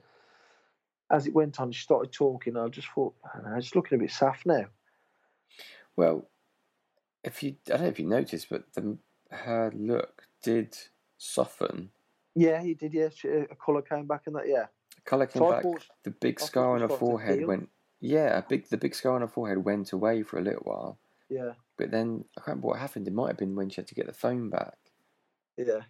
as 1.11 1.27
it 1.27 1.35
went 1.35 1.59
on, 1.59 1.73
she 1.73 1.83
started 1.83 2.13
talking. 2.13 2.57
I 2.57 2.69
just 2.69 2.89
thought, 2.95 3.15
I 3.25 3.39
don't 3.41 3.51
know, 3.51 3.57
it's 3.57 3.75
looking 3.75 3.97
a 3.99 4.01
bit 4.01 4.11
saff 4.11 4.47
now. 4.47 4.67
Well, 5.97 6.29
if 7.25 7.43
you, 7.43 7.57
I 7.67 7.71
don't 7.71 7.81
know 7.83 7.89
if 7.89 7.99
you 7.99 8.07
noticed, 8.07 8.49
but 8.51 8.73
the, 8.75 8.97
her 9.31 9.73
look 9.75 10.23
did 10.43 10.77
soften. 11.17 11.91
Yeah, 12.37 12.63
he 12.63 12.75
did. 12.75 12.95
Yeah, 12.95 13.09
she, 13.13 13.29
a 13.29 13.47
colour 13.57 13.83
came 13.83 14.07
back 14.07 14.23
in 14.29 14.35
that. 14.35 14.47
Yeah, 14.47 14.67
Colour 15.05 15.27
came 15.27 15.41
So 15.41 15.51
back. 15.51 15.63
thought- 15.63 15.87
the 16.05 16.11
big 16.13 16.39
scar 16.39 16.75
on 16.75 16.83
her 16.83 16.87
was 16.87 16.97
starting 16.99 17.19
to 17.19 17.25
forehead 17.25 17.47
went. 17.47 17.69
Yeah, 18.01 18.39
a 18.39 18.43
big. 18.43 18.69
The 18.69 18.77
big 18.77 18.95
scar 18.95 19.17
on 19.17 19.23
her 19.23 19.27
forehead 19.27 19.65
went 19.65 19.91
away 19.91 20.23
for 20.23 20.39
a 20.39 20.43
little 20.43 20.63
while, 20.63 20.99
yeah, 21.29 21.53
but 21.77 21.91
then 21.91 22.25
I 22.37 22.41
can't 22.41 22.47
remember 22.49 22.69
what 22.69 22.79
happened. 22.81 23.07
It 23.09 23.15
might 23.15 23.29
have 23.29 23.37
been 23.37 23.55
when 23.57 23.69
she 23.71 23.77
had 23.77 23.87
to 23.89 23.95
get 23.95 24.07
the 24.07 24.13
phone 24.13 24.51
back. 24.51 24.77
yeah, 25.57 25.83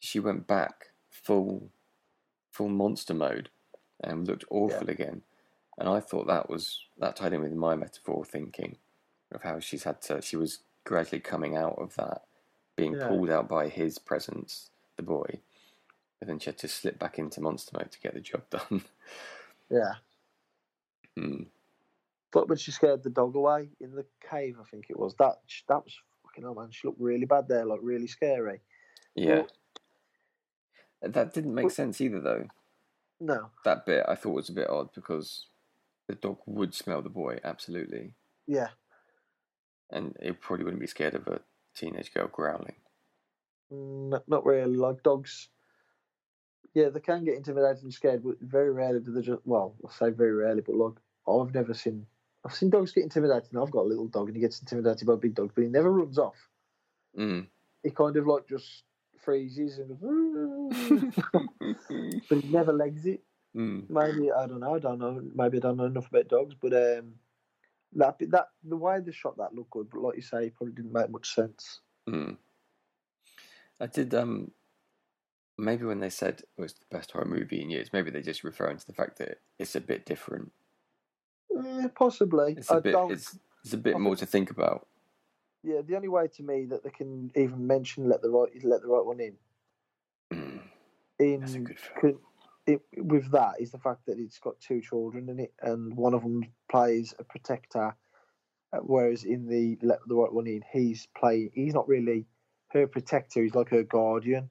She 0.00 0.18
went 0.20 0.46
back 0.46 0.86
full, 1.10 1.70
full 2.52 2.68
monster 2.68 3.14
mode, 3.14 3.50
and 4.02 4.26
looked 4.26 4.44
awful 4.50 4.88
again. 4.90 5.22
And 5.78 5.88
I 5.88 6.00
thought 6.00 6.26
that 6.26 6.50
was 6.50 6.78
that 6.98 7.16
tied 7.16 7.32
in 7.32 7.40
with 7.42 7.52
my 7.54 7.74
metaphor 7.76 8.24
thinking 8.24 8.76
of 9.32 9.42
how 9.42 9.60
she's 9.60 9.84
had 9.84 10.02
to. 10.02 10.20
She 10.20 10.36
was 10.36 10.60
gradually 10.84 11.20
coming 11.20 11.56
out 11.56 11.76
of 11.78 11.94
that, 11.96 12.22
being 12.76 12.94
Yeah. 12.96 13.08
pulled 13.08 13.30
out 13.30 13.48
by 13.48 13.68
his 13.68 13.98
presence, 13.98 14.70
the 14.96 15.02
boy. 15.02 15.40
But 16.18 16.28
then 16.28 16.38
she 16.38 16.46
had 16.50 16.58
to 16.58 16.68
slip 16.68 16.98
back 16.98 17.18
into 17.18 17.40
monster 17.40 17.76
mode 17.78 17.92
to 17.92 18.00
get 18.00 18.12
the 18.14 18.20
job 18.20 18.42
done. 18.50 18.84
yeah. 19.70 19.94
Hmm. 21.16 21.42
But 22.32 22.48
when 22.48 22.58
she 22.58 22.70
scared 22.70 23.02
the 23.02 23.10
dog 23.10 23.34
away 23.34 23.68
in 23.80 23.94
the 23.94 24.04
cave, 24.30 24.56
I 24.60 24.64
think 24.64 24.86
it 24.88 24.98
was 24.98 25.14
that. 25.16 25.36
That 25.68 25.84
was 25.84 25.94
fucking 26.24 26.44
hell, 26.44 26.54
man. 26.54 26.68
She 26.70 26.86
looked 26.86 27.00
really 27.00 27.24
bad 27.26 27.48
there, 27.48 27.64
like 27.64 27.80
really 27.82 28.06
scary. 28.06 28.60
Yeah, 29.16 29.42
Well, 31.02 31.10
that 31.10 31.34
didn't 31.34 31.54
make 31.54 31.64
Well- 31.64 31.70
sense 31.70 32.00
either, 32.00 32.20
though. 32.20 32.46
no, 33.18 33.50
That 33.64 33.84
bit 33.84 34.04
I 34.08 34.14
thought 34.14 34.30
was 34.34 34.48
a 34.48 34.52
bit 34.52 34.70
odd 34.70 34.92
because 34.94 35.46
the 36.06 36.14
dog 36.14 36.38
would 36.46 36.72
smell 36.74 37.02
the 37.02 37.08
boy 37.10 37.40
absolutely, 37.42 38.14
yeah, 38.46 38.68
and 39.90 40.16
it 40.20 40.40
probably 40.40 40.64
wouldn't 40.64 40.80
be 40.80 40.86
scared 40.86 41.14
of 41.16 41.26
a 41.26 41.42
teenage 41.74 42.14
girl 42.14 42.28
growling. 42.28 42.76
Not, 43.70 44.26
not 44.28 44.44
really. 44.46 44.76
Like 44.76 45.02
dogs, 45.02 45.48
yeah, 46.74 46.88
they 46.88 47.00
can 47.00 47.24
get 47.24 47.36
intimidated 47.36 47.82
and 47.82 47.92
scared, 47.92 48.22
but 48.24 48.40
very 48.40 48.70
rarely 48.70 49.00
do 49.00 49.12
they 49.12 49.22
just. 49.22 49.44
Well, 49.44 49.74
I 49.86 49.90
say 49.92 50.10
very 50.10 50.32
rarely, 50.32 50.60
but 50.62 50.76
like 50.76 50.94
I've 51.26 51.52
never 51.54 51.74
seen. 51.74 52.06
I've 52.44 52.54
seen 52.54 52.70
dogs 52.70 52.92
get 52.92 53.04
intimidated. 53.04 53.52
And 53.52 53.62
I've 53.62 53.70
got 53.70 53.84
a 53.84 53.88
little 53.88 54.08
dog, 54.08 54.28
and 54.28 54.36
he 54.36 54.40
gets 54.40 54.60
intimidated 54.60 55.06
by 55.06 55.14
a 55.14 55.18
big 55.18 55.34
dog, 55.34 55.52
but 55.54 55.64
he 55.64 55.68
never 55.68 55.92
runs 55.92 56.18
off. 56.18 56.36
Mm. 57.18 57.46
He 57.82 57.90
kind 57.90 58.16
of 58.16 58.26
like 58.26 58.48
just 58.48 58.84
freezes 59.22 59.78
and 59.78 59.98
but 62.28 62.38
he 62.38 62.48
never 62.48 62.72
legs 62.72 63.04
it. 63.06 63.22
mm. 63.56 63.88
Maybe 63.88 64.30
I 64.32 64.46
don't 64.46 64.60
know. 64.60 64.74
I 64.74 64.78
don't 64.78 64.98
know. 64.98 65.22
Maybe 65.34 65.58
I 65.58 65.60
don't 65.60 65.76
know 65.76 65.84
enough 65.84 66.08
about 66.08 66.28
dogs, 66.28 66.54
but 66.60 66.72
um, 66.72 67.14
that 67.94 68.16
that 68.30 68.48
the 68.64 68.76
way 68.76 69.00
they 69.00 69.12
shot 69.12 69.36
that 69.38 69.54
looked 69.54 69.70
good, 69.70 69.88
but 69.90 70.02
like 70.02 70.16
you 70.16 70.22
say, 70.22 70.46
it 70.46 70.54
probably 70.54 70.74
didn't 70.74 70.92
make 70.92 71.10
much 71.10 71.34
sense. 71.34 71.80
Mm. 72.08 72.36
I 73.80 73.86
did. 73.86 74.14
Um, 74.14 74.52
maybe 75.58 75.84
when 75.84 76.00
they 76.00 76.10
said 76.10 76.42
it 76.56 76.60
was 76.60 76.74
the 76.74 76.86
best 76.90 77.10
horror 77.10 77.26
movie 77.26 77.62
in 77.62 77.70
years, 77.70 77.92
maybe 77.92 78.10
they're 78.10 78.22
just 78.22 78.44
referring 78.44 78.78
to 78.78 78.86
the 78.86 78.92
fact 78.92 79.18
that 79.18 79.40
it's 79.58 79.74
a 79.74 79.80
bit 79.80 80.06
different. 80.06 80.52
Eh, 81.66 81.88
possibly. 81.94 82.54
It's 82.58 82.70
a 82.70 82.74
I 82.74 82.80
bit. 82.80 82.92
don't. 82.92 83.12
It's 83.12 83.38
it's 83.64 83.72
a 83.74 83.78
bit 83.78 83.94
I 83.94 83.98
more 83.98 84.16
think- 84.16 84.20
to 84.20 84.26
think 84.26 84.50
about. 84.50 84.86
Yeah, 85.62 85.82
the 85.86 85.94
only 85.94 86.08
way 86.08 86.26
to 86.26 86.42
me 86.42 86.64
that 86.66 86.82
they 86.82 86.90
can 86.90 87.30
even 87.36 87.66
mention 87.66 88.08
let 88.08 88.22
the 88.22 88.30
right 88.30 88.50
let 88.64 88.80
the 88.80 88.88
right 88.88 89.04
one 89.04 89.20
in. 89.20 89.34
Mm. 90.32 90.60
In 91.18 91.40
That's 91.40 91.54
a 91.54 91.58
good 91.58 91.78
film. 92.00 92.18
it, 92.66 92.80
with 92.96 93.30
that 93.32 93.60
is 93.60 93.70
the 93.70 93.78
fact 93.78 94.06
that 94.06 94.18
it's 94.18 94.38
got 94.38 94.58
two 94.60 94.80
children 94.80 95.28
in 95.28 95.38
it, 95.38 95.52
and 95.60 95.94
one 95.94 96.14
of 96.14 96.22
them 96.22 96.44
plays 96.70 97.14
a 97.18 97.24
protector, 97.24 97.94
uh, 98.72 98.78
whereas 98.78 99.24
in 99.24 99.46
the 99.48 99.76
let 99.82 99.98
the 100.06 100.14
right 100.14 100.32
one 100.32 100.46
in, 100.46 100.62
he's 100.72 101.08
playing. 101.14 101.50
He's 101.52 101.74
not 101.74 101.86
really 101.88 102.24
her 102.68 102.86
protector. 102.86 103.42
He's 103.42 103.54
like 103.54 103.68
her 103.68 103.82
guardian. 103.82 104.48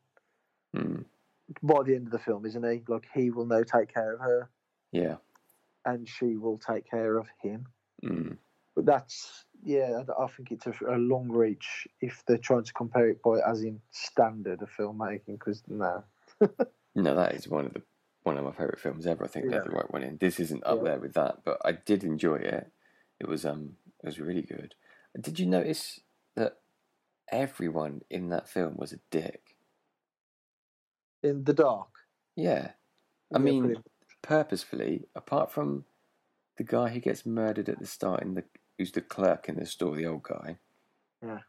Mm. 0.76 1.06
By 1.64 1.82
the 1.84 1.96
end 1.96 2.06
of 2.06 2.12
the 2.12 2.20
film, 2.20 2.46
isn't 2.46 2.64
he? 2.72 2.84
Like 2.88 3.08
he 3.16 3.32
will 3.32 3.48
now 3.48 3.64
take 3.64 3.92
care 3.92 4.14
of 4.14 4.20
her, 4.20 4.50
Yeah. 4.92 5.16
And 5.86 6.08
she 6.08 6.36
will 6.38 6.58
take 6.58 6.90
care 6.90 7.18
of 7.18 7.28
him. 7.42 7.66
Mm. 8.04 8.38
But 8.76 8.86
that's 8.86 9.46
yeah, 9.62 10.04
I 10.18 10.28
think 10.28 10.52
it's 10.52 10.68
a, 10.68 10.74
a 10.90 10.98
long 10.98 11.30
reach 11.30 11.88
if 12.02 12.24
they're 12.26 12.38
trying 12.38 12.64
to 12.64 12.74
compare 12.74 13.10
it 13.10 13.22
by 13.22 13.40
as 13.46 13.62
in 13.64 13.82
standard 13.92 14.62
of 14.62 14.70
filmmaking. 14.72 15.40
Because 15.40 15.64
no, 15.68 16.04
No, 16.96 17.16
that 17.16 17.34
is 17.36 17.48
one 17.48 17.66
of 17.66 17.74
the 17.74 17.84
one 18.24 18.38
of 18.38 18.46
my 18.46 18.52
favorite 18.52 18.80
films 18.80 19.08
ever. 19.08 19.24
I 19.24 19.28
think 19.28 19.46
Yeah. 19.46 19.58
Let 19.58 19.64
the 19.66 19.72
Right 19.72 19.92
One 19.92 20.04
In. 20.04 20.18
This 20.18 20.40
isn't 20.40 20.64
up 20.66 20.78
Yeah. 20.78 20.84
there 20.84 21.00
with 21.00 21.14
that, 21.14 21.44
but 21.44 21.60
I 21.64 21.72
did 21.74 22.04
enjoy 22.04 22.36
it. 22.36 22.72
It 23.20 23.28
was 23.28 23.46
um, 23.46 23.78
it 24.04 24.06
was 24.06 24.20
really 24.20 24.42
good. 24.42 24.76
Did 25.20 25.40
you 25.40 25.46
notice 25.46 26.02
that 26.36 26.60
everyone 27.32 28.02
in 28.10 28.30
that 28.30 28.48
film 28.48 28.76
was 28.78 28.94
a 28.94 29.00
dick? 29.12 29.56
in 31.24 31.44
the 31.44 31.54
dark. 31.54 31.90
Yeah, 32.36 32.72
I 33.34 33.38
yeah, 33.38 33.44
mean, 33.44 33.84
purposefully, 34.22 35.06
apart 35.16 35.52
from 35.52 35.86
the 36.58 36.64
guy 36.64 36.90
who 36.90 37.00
gets 37.00 37.26
murdered 37.26 37.70
at 37.70 37.80
the 37.80 37.86
start, 37.88 38.22
in 38.22 38.34
the 38.36 38.44
who's 38.78 38.92
the 38.92 39.02
clerk 39.02 39.50
in 39.50 39.56
the 39.56 39.66
store, 39.66 39.96
the 39.96 40.06
old 40.06 40.24
guy. 40.24 40.58
Yeah. 41.26 41.40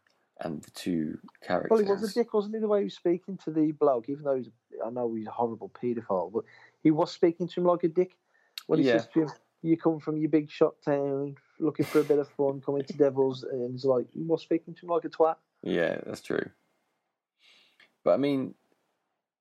And 0.43 0.63
the 0.63 0.71
two 0.71 1.19
characters. 1.47 1.71
well, 1.71 1.81
he 1.85 1.91
was 1.91 2.11
a 2.11 2.15
dick, 2.15 2.33
wasn't 2.33 2.55
he? 2.55 2.61
The 2.61 2.67
way 2.69 2.79
he 2.81 2.85
was 2.85 2.95
speaking 2.95 3.39
to 3.45 3.51
the 3.51 3.73
bloke, 3.73 4.09
even 4.09 4.25
though 4.25 4.37
he's, 4.37 4.49
I 4.85 4.89
know 4.91 5.15
he's 5.15 5.27
a 5.27 5.31
horrible 5.31 5.71
paedophile, 5.71 6.33
but 6.33 6.45
he 6.83 6.91
was 6.91 7.13
speaking 7.13 7.47
to 7.47 7.61
him 7.61 7.67
like 7.67 7.85
a 7.85 7.89
dick. 7.89 8.17
When 8.67 8.79
he 8.79 8.87
Yeah. 8.87 8.99
says 8.99 9.09
to 9.15 9.21
him, 9.23 9.29
"You 9.63 9.77
come 9.77 10.01
from 10.01 10.17
your 10.17 10.31
big 10.31 10.51
shot 10.51 10.81
town, 10.83 11.37
looking 11.59 11.85
for 11.85 12.01
a 12.01 12.05
bit 12.05 12.19
of 12.19 12.29
fun, 12.31 12.61
coming 12.63 12.85
to 12.85 12.93
Devils," 12.97 13.43
and 13.45 13.73
he's 13.73 13.85
like, 13.85 14.07
"You 14.15 14.25
was 14.27 14.41
speaking 14.43 14.75
to 14.75 14.87
him 14.87 14.89
like 14.91 15.05
a 15.05 15.11
twat. 15.11 15.37
Yeah, 15.63 16.01
that's 16.07 16.23
true. 16.23 16.51
But 18.03 18.13
I 18.15 18.17
mean, 18.17 18.55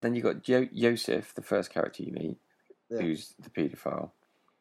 then 0.02 0.16
you 0.16 0.22
got 0.22 0.42
jo- 0.44 0.66
Joseph, 0.74 1.34
the 1.34 1.42
first 1.42 1.70
character 1.70 2.04
you 2.04 2.12
meet, 2.12 2.38
Yeah. 2.90 3.02
who's 3.02 3.34
the 3.40 3.50
paedophile. 3.50 4.12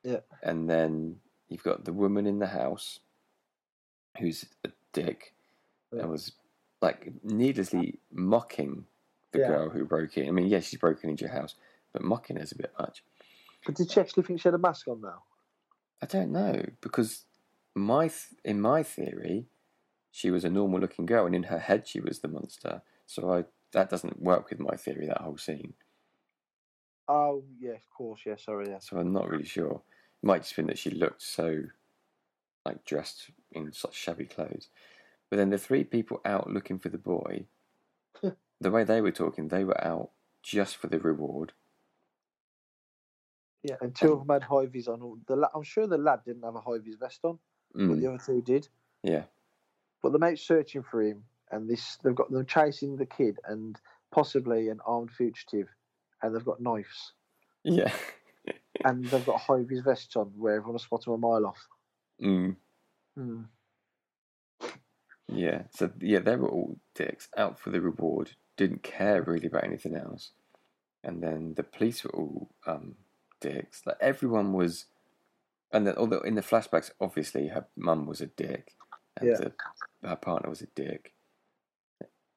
Yeah. 0.02 0.20
And 0.42 0.68
then 0.68 1.16
you've 1.48 1.62
got 1.62 1.84
the 1.84 1.92
woman 1.92 2.26
in 2.26 2.38
the 2.38 2.46
house, 2.48 3.00
who's 4.18 4.46
a 4.64 4.70
dick, 4.92 5.34
Yeah. 5.92 6.02
and 6.02 6.10
was 6.10 6.32
like 6.80 7.12
needlessly 7.24 7.98
mocking 8.12 8.86
the 9.32 9.40
Yeah. 9.40 9.48
girl 9.48 9.70
who 9.70 9.84
broke 9.84 10.16
in. 10.16 10.28
I 10.28 10.30
mean, 10.30 10.46
yes, 10.46 10.64
she's 10.66 10.78
broken 10.78 11.10
into 11.10 11.24
your 11.24 11.32
house, 11.32 11.54
but 11.92 12.02
mocking 12.02 12.36
is 12.36 12.52
a 12.52 12.56
bit 12.56 12.72
much. 12.78 13.02
But 13.66 13.74
did 13.74 13.90
she 13.90 14.00
actually 14.00 14.22
think 14.22 14.40
she 14.40 14.48
had 14.48 14.54
a 14.54 14.58
mask 14.58 14.86
on 14.88 15.00
now? 15.00 15.24
I 16.00 16.06
don't 16.06 16.30
know 16.30 16.64
because 16.80 17.24
my 17.74 18.08
th- 18.08 18.34
in 18.44 18.60
my 18.60 18.82
theory, 18.82 19.46
she 20.12 20.30
was 20.30 20.44
a 20.44 20.50
normal 20.50 20.80
looking 20.80 21.06
girl, 21.06 21.26
and 21.26 21.34
in 21.34 21.44
her 21.44 21.58
head 21.58 21.86
she 21.88 22.00
was 22.00 22.20
the 22.20 22.28
monster. 22.28 22.82
So 23.06 23.32
I 23.32 23.44
that 23.72 23.90
doesn't 23.90 24.22
work 24.22 24.48
with 24.50 24.60
my 24.60 24.76
theory. 24.76 25.06
That 25.06 25.20
whole 25.20 25.36
scene. 25.38 25.74
Oh 27.08 27.44
yeah, 27.60 27.72
of 27.72 27.88
course, 27.90 28.22
yeah. 28.26 28.36
Sorry, 28.36 28.70
yeah. 28.70 28.80
So 28.80 28.98
I'm 28.98 29.12
not 29.12 29.28
really 29.28 29.44
sure. 29.46 29.82
It 30.22 30.26
might 30.26 30.42
just 30.42 30.56
been 30.56 30.66
that 30.68 30.78
she 30.78 30.90
looked 30.90 31.22
so 31.22 31.64
like 32.64 32.84
dressed 32.84 33.30
in 33.52 33.72
such 33.72 33.94
shabby 33.94 34.26
clothes. 34.26 34.68
But 35.30 35.36
then 35.38 35.50
the 35.50 35.58
three 35.58 35.84
people 35.84 36.20
out 36.24 36.50
looking 36.50 36.78
for 36.78 36.88
the 36.90 36.98
boy, 36.98 37.46
the 38.60 38.70
way 38.70 38.84
they 38.84 39.00
were 39.00 39.12
talking, 39.12 39.48
they 39.48 39.64
were 39.64 39.82
out 39.84 40.10
just 40.42 40.76
for 40.76 40.88
the 40.88 41.00
reward. 41.00 41.52
Yeah, 43.62 43.76
and 43.82 43.94
two 43.94 44.12
of 44.12 44.20
them 44.20 44.30
had 44.30 44.44
high 44.44 44.66
vis 44.66 44.88
on. 44.88 45.22
The 45.26 45.36
la- 45.36 45.50
I'm 45.54 45.62
sure 45.64 45.86
the 45.86 45.98
lad 45.98 46.24
didn't 46.24 46.44
have 46.44 46.56
a 46.56 46.60
high 46.60 46.78
vis 46.78 46.96
vest 46.96 47.20
on, 47.24 47.40
but 47.86 47.98
Mm, 47.98 48.00
the 48.00 48.08
other 48.08 48.22
two 48.24 48.42
did. 48.42 48.68
yeah, 49.02 49.24
But 50.02 50.12
they're 50.12 50.30
out 50.30 50.38
searching 50.38 50.82
for 50.84 51.02
him, 51.02 51.24
and 51.50 51.68
this 51.68 51.98
they've 51.98 52.14
got 52.14 52.30
them 52.30 52.46
chasing 52.46 52.96
the 52.96 53.06
kid 53.06 53.38
and 53.44 53.80
possibly 54.12 54.68
an 54.70 54.80
armed 54.86 55.12
fugitive, 55.12 55.68
and 56.22 56.34
they've 56.34 56.44
got 56.44 56.60
knives, 56.60 57.12
yeah. 57.64 57.92
and 58.84 59.04
they've 59.06 59.26
got 59.26 59.40
high 59.40 59.62
vis 59.64 59.80
vests 59.80 60.16
on 60.16 60.26
where 60.36 60.54
everyone 60.54 60.72
will 60.74 60.78
spot 60.78 61.04
them 61.04 61.14
a 61.14 61.18
mile 61.18 61.46
off. 61.46 61.68
mm, 62.22 62.56
Hmm. 63.16 63.42
yeah. 65.28 65.62
So 65.70 65.90
yeah, 66.00 66.20
they 66.20 66.36
were 66.36 66.48
all 66.48 66.78
dicks 66.94 67.28
out 67.36 67.58
for 67.58 67.70
the 67.70 67.80
reward. 67.80 68.32
Didn't 68.56 68.82
care 68.82 69.22
really 69.22 69.46
about 69.46 69.64
anything 69.64 69.94
else. 69.96 70.30
And 71.04 71.22
then 71.22 71.54
the 71.56 71.62
police 71.62 72.02
were 72.04 72.14
all 72.14 72.50
um, 72.66 72.96
dicks. 73.40 73.82
Like 73.86 73.96
everyone 74.00 74.52
was, 74.52 74.86
and 75.72 75.86
then 75.86 75.94
although 75.96 76.20
in 76.20 76.34
the 76.34 76.42
flashbacks, 76.42 76.90
obviously 77.00 77.48
her 77.48 77.66
mum 77.76 78.06
was 78.06 78.20
a 78.20 78.26
dick, 78.26 78.72
and 79.16 79.28
Yeah. 79.30 79.36
the, 79.36 79.52
her 80.08 80.16
partner 80.16 80.48
was 80.50 80.62
a 80.62 80.66
dick. 80.74 81.12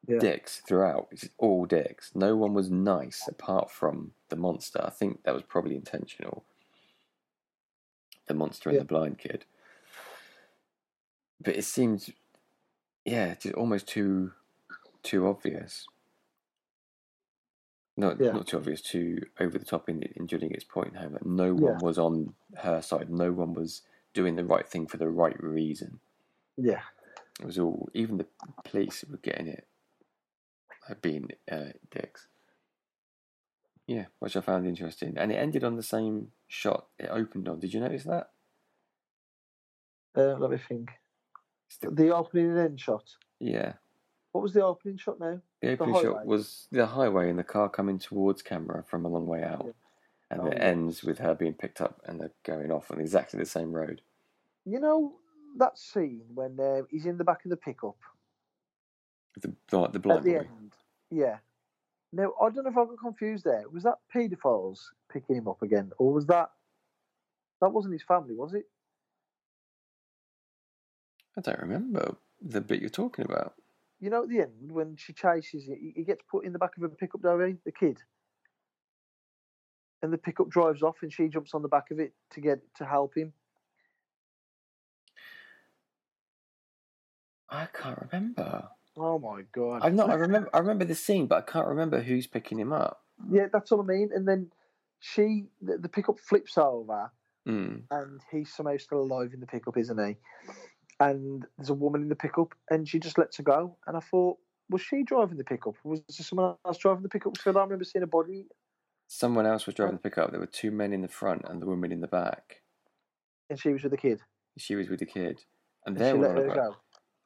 Yeah. 0.07 0.19
Dicks 0.19 0.59
throughout. 0.67 1.07
It's 1.11 1.29
all 1.37 1.65
dicks. 1.65 2.11
No 2.15 2.35
one 2.35 2.53
was 2.53 2.71
nice 2.71 3.27
apart 3.27 3.69
from 3.69 4.13
the 4.29 4.35
monster. 4.35 4.81
I 4.83 4.89
think 4.89 5.23
that 5.23 5.33
was 5.33 5.43
probably 5.43 5.75
intentional. 5.75 6.43
The 8.27 8.33
monster 8.33 8.69
and 8.69 8.75
Yeah. 8.77 8.81
the 8.81 8.87
blind 8.87 9.19
kid. 9.19 9.45
But 11.43 11.55
it 11.55 11.63
seems, 11.65 12.09
yeah, 13.05 13.35
just 13.35 13.55
almost 13.55 13.87
too, 13.87 14.33
too 15.03 15.27
obvious. 15.27 15.87
Not 17.97 18.19
Yeah. 18.19 18.31
not 18.31 18.47
too 18.47 18.57
obvious, 18.57 18.81
too 18.81 19.19
over 19.39 19.57
the 19.57 19.65
top 19.65 19.89
in 19.89 20.01
in 20.03 20.27
Juliet's 20.27 20.63
point 20.63 20.95
home 20.95 21.13
that 21.13 21.25
no 21.25 21.53
one 21.53 21.77
was 21.79 21.97
on 21.99 22.35
her 22.57 22.81
side. 22.81 23.09
No 23.09 23.31
one 23.31 23.53
was 23.53 23.81
doing 24.13 24.35
the 24.35 24.45
right 24.45 24.67
thing 24.67 24.87
for 24.87 24.97
the 24.97 25.09
right 25.09 25.41
reason. 25.43 25.99
Yeah, 26.57 26.83
It 27.39 27.45
was 27.45 27.57
all 27.59 27.89
even 27.93 28.17
the 28.17 28.27
police 28.63 29.03
were 29.03 29.17
getting 29.17 29.47
it, 29.47 29.67
uh, 30.91 30.95
being 31.01 31.29
uh, 31.51 31.71
dicks. 31.89 32.27
Yeah, 33.87 34.05
which 34.19 34.37
I 34.37 34.41
found 34.41 34.67
interesting, 34.67 35.17
and 35.17 35.31
it 35.31 35.35
ended 35.35 35.63
on 35.63 35.75
the 35.75 35.83
same 35.83 36.27
shot 36.47 36.87
it 36.99 37.09
opened 37.11 37.47
on. 37.49 37.59
Did 37.59 37.73
you 37.73 37.79
notice 37.79 38.03
that? 38.03 38.29
uh, 40.15 40.35
let 40.37 40.51
me 40.51 40.57
think. 40.57 40.89
The- 41.81 41.89
The 41.91 42.15
opening 42.15 42.49
and 42.51 42.59
end 42.59 42.79
shot. 42.79 43.15
yeah, 43.39 43.73
What 44.33 44.41
was 44.41 44.53
the 44.53 44.63
opening 44.63 44.97
shot 44.97 45.19
now? 45.19 45.41
the 45.61 45.71
opening 45.71 45.95
shot 46.01 46.25
was 46.25 46.67
the 46.71 46.85
highway 46.85 47.29
and 47.29 47.39
the 47.39 47.43
car 47.43 47.69
coming 47.69 47.97
towards 47.99 48.41
camera 48.41 48.83
from 48.83 49.05
a 49.05 49.09
long 49.09 49.25
way 49.25 49.43
out, 49.43 49.63
Yeah. 49.65 49.71
and 50.29 50.41
Oh, 50.41 50.45
it 50.47 50.53
yeah. 50.57 50.63
ends 50.65 51.03
with 51.03 51.19
her 51.19 51.33
being 51.33 51.53
picked 51.53 51.79
up 51.81 52.01
and 52.05 52.19
they're 52.19 52.33
going 52.43 52.71
off 52.71 52.91
on 52.91 52.99
exactly 52.99 53.39
the 53.39 53.45
same 53.45 53.71
road. 53.71 54.01
You 54.65 54.79
know 54.79 55.17
that 55.57 55.77
scene 55.77 56.25
when 56.33 56.59
uh, 56.59 56.83
he's 56.89 57.05
in 57.05 57.17
the 57.17 57.23
back 57.23 57.43
of 57.45 57.49
the 57.51 57.57
pickup 57.57 57.97
The 59.39 59.47
the, 59.69 59.87
the 59.87 59.95
at 59.95 60.01
blind 60.01 60.23
the 60.25 60.31
boy. 60.33 60.37
end. 60.39 60.60
Yeah. 61.11 61.37
Now 62.13 62.33
I 62.41 62.49
don't 62.49 62.63
know 62.63 62.71
if 62.71 62.77
I 62.77 62.85
got 62.85 62.99
confused 62.99 63.45
there. 63.45 63.63
Was 63.71 63.83
that 63.83 63.99
paedophiles 64.13 64.79
picking 65.11 65.35
him 65.35 65.47
up 65.47 65.61
again, 65.61 65.91
or 65.97 66.11
was 66.11 66.25
that 66.27 66.49
that 67.61 67.69
wasn't 67.69 67.93
his 67.93 68.03
family? 68.03 68.35
Was 68.35 68.53
it? 68.53 68.65
I 71.37 71.41
don't 71.41 71.59
remember 71.59 72.15
the 72.41 72.61
bit 72.61 72.81
you're 72.81 72.89
talking 72.89 73.25
about. 73.25 73.53
You 73.99 74.09
know, 74.09 74.23
at 74.23 74.29
the 74.29 74.39
end 74.39 74.71
when 74.71 74.95
she 74.97 75.13
chases, 75.13 75.65
he, 75.65 75.93
he 75.95 76.03
gets 76.03 76.23
put 76.29 76.43
in 76.45 76.53
the 76.53 76.59
back 76.59 76.71
of 76.75 76.83
a 76.83 76.89
pickup, 76.89 77.21
don't? 77.21 77.63
The 77.63 77.71
kid. 77.71 77.99
And 80.01 80.11
the 80.11 80.17
pickup 80.17 80.49
drives 80.49 80.81
off, 80.81 80.97
and 81.03 81.13
she 81.13 81.27
jumps 81.27 81.53
on 81.53 81.61
the 81.61 81.67
back 81.67 81.91
of 81.91 81.99
it 81.99 82.13
to 82.31 82.41
get 82.41 82.59
to 82.77 82.85
help 82.85 83.15
him. 83.15 83.31
I 87.47 87.67
can't 87.67 88.07
remember. 88.11 88.69
Oh 88.97 89.19
my 89.19 89.43
god! 89.53 89.81
I'm 89.83 89.95
not. 89.95 90.09
I 90.09 90.15
remember. 90.15 90.49
I 90.53 90.59
remember 90.59 90.85
the 90.85 90.95
scene, 90.95 91.27
but 91.27 91.37
I 91.47 91.51
can't 91.51 91.67
remember 91.67 92.01
who's 92.01 92.27
picking 92.27 92.59
him 92.59 92.73
up. 92.73 93.03
Yeah, 93.31 93.47
that's 93.51 93.71
what 93.71 93.79
I 93.81 93.83
mean. 93.87 94.09
And 94.13 94.27
then 94.27 94.51
she, 94.99 95.45
the, 95.61 95.77
the 95.77 95.89
pickup 95.89 96.19
flips 96.19 96.57
over, 96.57 97.11
Mm. 97.47 97.83
and 97.91 98.21
he's 98.31 98.53
somehow 98.53 98.77
still 98.77 99.01
alive 99.01 99.31
in 99.33 99.39
the 99.39 99.47
pickup, 99.47 99.77
isn't 99.77 100.05
he? 100.07 100.17
And 100.99 101.45
there's 101.57 101.69
a 101.69 101.73
woman 101.73 102.01
in 102.03 102.09
the 102.09 102.15
pickup, 102.15 102.53
and 102.69 102.87
she 102.87 102.99
just 102.99 103.17
lets 103.17 103.37
her 103.37 103.43
go. 103.43 103.77
And 103.87 103.95
I 103.97 103.99
thought, 103.99 104.37
was 104.69 104.81
she 104.81 105.03
driving 105.03 105.37
the 105.37 105.43
pickup? 105.43 105.75
Was 105.83 105.99
there 106.01 106.23
someone 106.25 106.55
else 106.65 106.77
driving 106.77 107.03
the 107.03 107.09
pickup? 107.09 107.33
Because 107.33 107.55
I 107.55 107.59
remember 107.61 107.83
seeing 107.85 108.03
a 108.03 108.07
body. 108.07 108.45
Someone 109.07 109.45
else 109.45 109.65
was 109.65 109.75
driving 109.75 109.95
the 109.95 110.01
pickup. 110.01 110.31
There 110.31 110.39
were 110.39 110.45
two 110.45 110.69
men 110.71 110.93
in 110.93 111.01
the 111.01 111.07
front 111.07 111.43
and 111.49 111.61
the 111.61 111.65
woman 111.65 111.91
in 111.91 112.01
the 112.01 112.07
back. 112.07 112.61
And 113.49 113.59
she 113.59 113.69
was 113.69 113.81
with 113.83 113.91
the 113.91 113.97
kid. 113.97 114.21
She 114.57 114.75
was 114.75 114.89
with 114.89 114.99
the 114.99 115.05
kid, 115.05 115.43
and 115.85 115.95
And 115.95 115.97
they're 115.97 116.13
she 116.15 116.19
let 116.19 116.31
on 116.31 116.37
her 116.37 116.45
about. 116.45 116.55
go. 116.55 116.75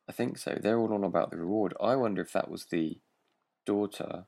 I 0.08 0.12
think 0.12 0.38
so. 0.38 0.58
They're 0.62 0.78
all 0.80 0.94
on 0.94 1.04
about 1.04 1.32
the 1.32 1.38
reward. 1.38 1.74
I 1.82 1.96
wonder 1.96 2.22
if 2.22 2.32
that 2.34 2.50
was 2.50 2.66
the 2.66 3.00
daughter 3.66 4.26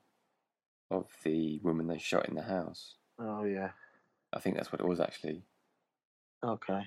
of 0.89 1.05
the 1.23 1.59
woman 1.63 1.87
they 1.87 1.99
shot 1.99 2.27
in 2.27 2.35
the 2.35 2.43
house. 2.43 2.95
Oh 3.19 3.43
yeah. 3.43 3.71
I 4.33 4.39
think 4.39 4.55
that's 4.55 4.71
what 4.71 4.81
it 4.81 4.87
was 4.87 4.99
actually. 4.99 5.43
Okay. 6.43 6.81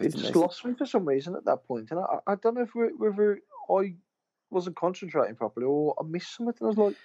It 0.00 0.14
just 0.16 0.34
lost 0.34 0.64
me 0.64 0.74
for 0.74 0.86
some 0.86 1.06
reason 1.06 1.36
at 1.36 1.44
that 1.44 1.64
point, 1.66 1.90
and 1.90 2.00
I, 2.00 2.18
I 2.26 2.34
don't 2.34 2.54
know 2.54 2.62
if 2.62 2.74
we- 2.74 2.92
whether 2.96 3.38
I 3.70 3.94
wasn't 4.50 4.76
concentrating 4.76 5.36
properly 5.36 5.66
or 5.66 5.94
I 6.00 6.02
missed 6.04 6.34
something. 6.36 6.54
I 6.60 6.66
was 6.66 6.76
like, 6.76 6.96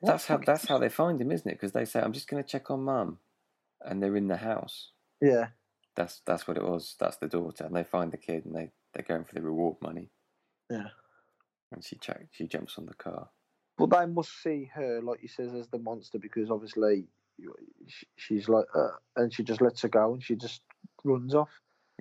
That's 0.00 0.26
how. 0.26 0.38
That's 0.38 0.66
how 0.66 0.78
they 0.78 0.88
find 0.88 1.20
him, 1.20 1.30
isn't 1.30 1.46
it? 1.50 1.54
Because 1.54 1.72
they 1.72 1.84
say, 1.84 2.00
"I'm 2.00 2.12
just 2.12 2.28
going 2.28 2.42
to 2.42 2.48
check 2.48 2.70
on 2.70 2.84
mum," 2.84 3.18
and 3.82 4.02
they're 4.02 4.16
in 4.16 4.28
the 4.28 4.38
house. 4.38 4.92
Yeah, 5.20 5.48
That's 5.96 6.20
that's 6.24 6.48
what 6.48 6.56
it 6.56 6.62
was. 6.62 6.96
That's 6.98 7.16
the 7.18 7.26
daughter, 7.28 7.64
and 7.64 7.74
they 7.76 7.84
find 7.84 8.12
the 8.12 8.16
kid, 8.16 8.46
and 8.46 8.54
they 8.54 8.70
they're 8.98 9.16
going 9.16 9.24
for 9.24 9.34
the 9.34 9.42
reward 9.42 9.76
money. 9.80 10.10
Yeah. 10.70 10.88
And 11.72 11.84
she 11.84 11.96
check, 11.96 12.26
she 12.32 12.46
jumps 12.46 12.74
on 12.78 12.86
the 12.86 12.94
car. 12.94 13.28
but 13.76 13.90
they 13.90 14.06
must 14.06 14.42
see 14.42 14.70
her, 14.74 15.00
like 15.02 15.20
he 15.20 15.28
says, 15.28 15.54
as 15.54 15.68
the 15.68 15.78
monster 15.78 16.18
because 16.18 16.50
obviously 16.50 17.06
she's 18.16 18.48
like, 18.48 18.64
uh, 18.74 18.88
and 19.16 19.32
she 19.32 19.44
just 19.44 19.60
lets 19.60 19.82
her 19.82 19.88
go 19.88 20.14
and 20.14 20.22
she 20.22 20.34
just 20.34 20.62
runs 21.04 21.34
off. 21.34 21.50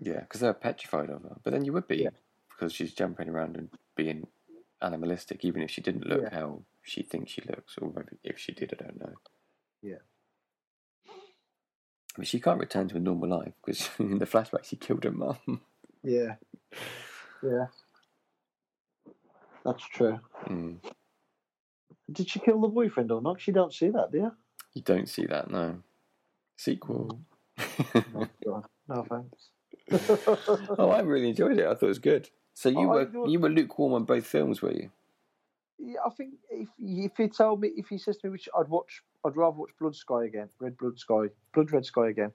Yeah, 0.02 0.22
because 0.22 0.42
they're 0.42 0.54
petrified 0.54 1.10
of 1.10 1.22
her. 1.24 1.38
But 1.44 1.52
then 1.54 1.66
you 1.66 1.74
would 1.74 1.88
be 1.88 1.98
Yeah. 1.98 2.10
because 2.50 2.74
she's 2.74 2.94
jumping 2.94 3.30
around 3.30 3.58
and 3.58 3.70
being 3.96 4.28
animalistic, 4.82 5.44
even 5.46 5.62
if 5.62 5.70
she 5.70 5.82
didn't 5.82 6.08
look 6.08 6.22
Yeah. 6.24 6.34
how 6.40 6.64
she 6.82 7.04
thinks 7.04 7.32
she 7.32 7.42
looks, 7.42 7.78
or 7.80 7.92
maybe 7.96 8.18
if 8.24 8.40
she 8.40 8.54
did, 8.54 8.74
I 8.74 8.84
don't 8.84 9.00
know. 9.00 9.14
Yeah. 9.82 10.00
But 12.16 12.26
she 12.26 12.40
can't 12.40 12.60
return 12.60 12.88
to 12.88 12.96
a 12.98 13.00
normal 13.00 13.30
life 13.30 13.54
because 13.64 13.90
in 14.00 14.18
the 14.18 14.26
flashback 14.26 14.64
she 14.64 14.76
killed 14.78 15.04
her 15.04 15.12
mum. 15.12 15.62
Yeah, 16.04 16.36
yeah, 17.44 17.66
that's 19.66 19.84
true. 19.88 20.20
Mm. 20.46 20.78
Did 22.12 22.30
she 22.30 22.40
kill 22.40 22.62
the 22.62 22.68
boyfriend 22.70 23.12
or 23.12 23.22
not? 23.22 23.42
She 23.42 23.52
don't 23.52 23.74
see 23.74 23.90
that, 23.90 24.12
do 24.12 24.18
you? 24.18 24.32
You 24.74 24.82
don't 24.82 25.10
see 25.10 25.26
that, 25.26 25.50
no. 25.52 25.78
Sequel. 26.58 27.20
Oh. 28.16 28.64
No 28.90 29.04
thanks. 29.04 29.50
oh, 30.80 30.90
I 30.92 31.02
really 31.02 31.28
enjoyed 31.30 31.58
it. 31.60 31.66
I 31.66 31.74
thought 31.74 31.84
it 31.84 31.88
was 31.88 32.00
good. 32.00 32.30
So 32.54 32.70
you 32.70 32.80
Oh, 32.80 32.88
were 32.88 33.02
enjoyed- 33.02 33.30
you 33.32 33.40
were 33.42 33.50
lukewarm 33.50 33.94
on 33.94 34.06
both 34.06 34.26
films, 34.26 34.62
were 34.62 34.72
you? 34.72 34.90
Yeah, 35.78 36.00
I 36.06 36.10
think 36.12 36.36
if 36.50 36.70
if 36.80 37.12
he 37.18 37.28
told 37.28 37.60
me 37.60 37.72
if 37.76 37.88
he 37.90 37.98
says 37.98 38.16
to 38.20 38.28
me 38.28 38.32
which 38.32 38.48
I'd 38.58 38.70
watch, 38.70 39.04
I'd 39.26 39.36
rather 39.36 39.58
watch 39.58 39.72
Blood 39.78 39.94
Sky 39.96 40.24
again, 40.24 40.48
Red 40.60 40.78
Blood 40.78 40.98
Sky, 40.98 41.26
Blood 41.54 41.72
Red 41.74 41.86
Sky 41.86 42.08
again. 42.08 42.32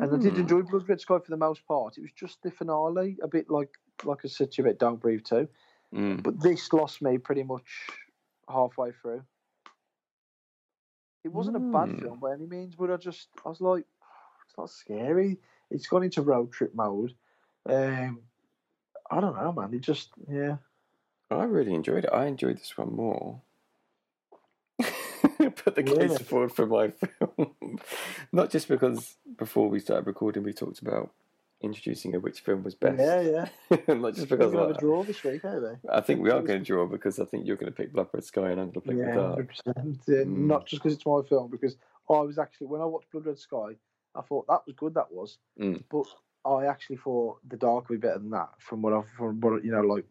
And 0.00 0.02
I 0.14 0.16
did 0.18 0.34
Mm. 0.34 0.38
enjoy 0.40 0.62
Blood 0.62 0.88
Red 0.88 1.00
Sky 1.00 1.18
for 1.18 1.30
the 1.30 1.36
most 1.36 1.66
part. 1.66 1.98
It 1.98 2.02
was 2.02 2.12
just 2.12 2.42
the 2.42 2.50
finale, 2.50 3.16
a 3.22 3.28
bit 3.28 3.50
like 3.50 3.70
like 4.04 4.24
I 4.24 4.28
said 4.28 4.52
to 4.52 4.62
you 4.62 4.68
about 4.68 4.78
Don't 4.78 5.00
Breathe 5.00 5.24
too. 5.24 5.48
Mm. 5.92 6.22
But 6.22 6.40
this 6.40 6.72
lost 6.72 7.02
me 7.02 7.18
pretty 7.18 7.42
much 7.42 7.88
halfway 8.48 8.92
through. 8.92 9.22
It 11.24 11.32
wasn't 11.32 11.56
a 11.56 11.60
bad 11.60 11.88
Mm. 11.88 12.00
film 12.02 12.18
by 12.20 12.32
any 12.32 12.46
means, 12.46 12.76
but 12.76 12.90
I 12.90 12.96
just 12.96 13.28
I 13.44 13.48
was 13.48 13.60
like, 13.60 13.84
it's 14.46 14.56
not 14.56 14.70
scary. 14.70 15.38
It's 15.70 15.86
gone 15.88 16.04
into 16.04 16.22
road 16.22 16.52
trip 16.52 16.74
mode. 16.74 17.14
Um, 17.66 18.22
I 19.10 19.20
don't 19.20 19.36
know, 19.36 19.52
man. 19.52 19.74
It 19.74 19.80
just 19.80 20.10
yeah. 20.28 20.58
I 21.30 21.44
really 21.44 21.74
enjoyed 21.74 22.04
it. 22.04 22.12
I 22.12 22.26
enjoyed 22.26 22.56
this 22.56 22.78
one 22.78 22.94
more. 22.94 23.42
Put 25.64 25.74
the 25.74 25.82
case 25.82 25.96
Really? 25.96 26.18
forward 26.24 26.52
for 26.52 26.66
my 26.66 26.88
film. 26.90 27.54
Not 28.32 28.50
just 28.50 28.68
because 28.68 29.16
before 29.36 29.68
we 29.68 29.80
started 29.80 30.06
recording 30.06 30.42
we 30.42 30.52
talked 30.52 30.80
about 30.80 31.10
introducing 31.60 32.14
a 32.14 32.20
which 32.20 32.40
film 32.40 32.62
was 32.62 32.74
best. 32.74 32.98
Yeah, 33.00 33.20
yeah. 33.20 33.48
Not 33.94 34.14
just 34.14 34.28
because 34.28 34.52
We're 34.52 34.52
because 34.52 34.52
gonna 34.52 34.66
have 34.68 34.74
I, 34.76 34.78
a 34.78 34.80
draw 34.80 35.02
this 35.02 35.22
week, 35.24 35.44
aren't 35.44 35.62
they? 35.82 35.88
I 35.92 36.00
think 36.00 36.20
we 36.22 36.30
are 36.30 36.40
going 36.42 36.60
to 36.60 36.64
draw 36.64 36.86
because 36.86 37.18
I 37.18 37.24
think 37.24 37.46
you're 37.46 37.56
going 37.56 37.72
to 37.72 37.76
pick 37.76 37.92
Blood 37.92 38.08
Red 38.12 38.24
Sky 38.24 38.50
and 38.50 38.60
I'm 38.60 38.70
going 38.70 38.72
to 38.72 38.80
pick 38.82 38.96
Yeah, 38.98 39.14
The 39.14 39.20
Dark. 39.20 39.54
Yeah, 39.66 40.14
Mm. 40.24 40.46
Not 40.46 40.66
just 40.66 40.82
because 40.82 40.94
it's 40.96 41.06
my 41.06 41.20
film, 41.28 41.50
because 41.50 41.76
I 42.08 42.20
was 42.20 42.38
actually 42.38 42.68
when 42.68 42.80
I 42.80 42.84
watched 42.84 43.10
Blood 43.10 43.26
Red 43.26 43.38
Sky, 43.38 43.76
I 44.14 44.22
thought 44.22 44.46
that 44.48 44.62
was 44.66 44.74
good. 44.76 44.94
That 44.94 45.10
was, 45.10 45.38
Mm. 45.60 45.82
but 45.90 46.06
I 46.48 46.66
actually 46.66 46.96
thought 46.98 47.38
The 47.48 47.56
Dark 47.56 47.88
would 47.88 48.00
be 48.00 48.06
better 48.06 48.18
than 48.20 48.30
that 48.30 48.50
from 48.58 48.80
what 48.82 48.92
I've 48.92 49.08
from 49.16 49.40
what 49.40 49.64
you 49.64 49.72
know 49.72 49.80
like 49.80 50.04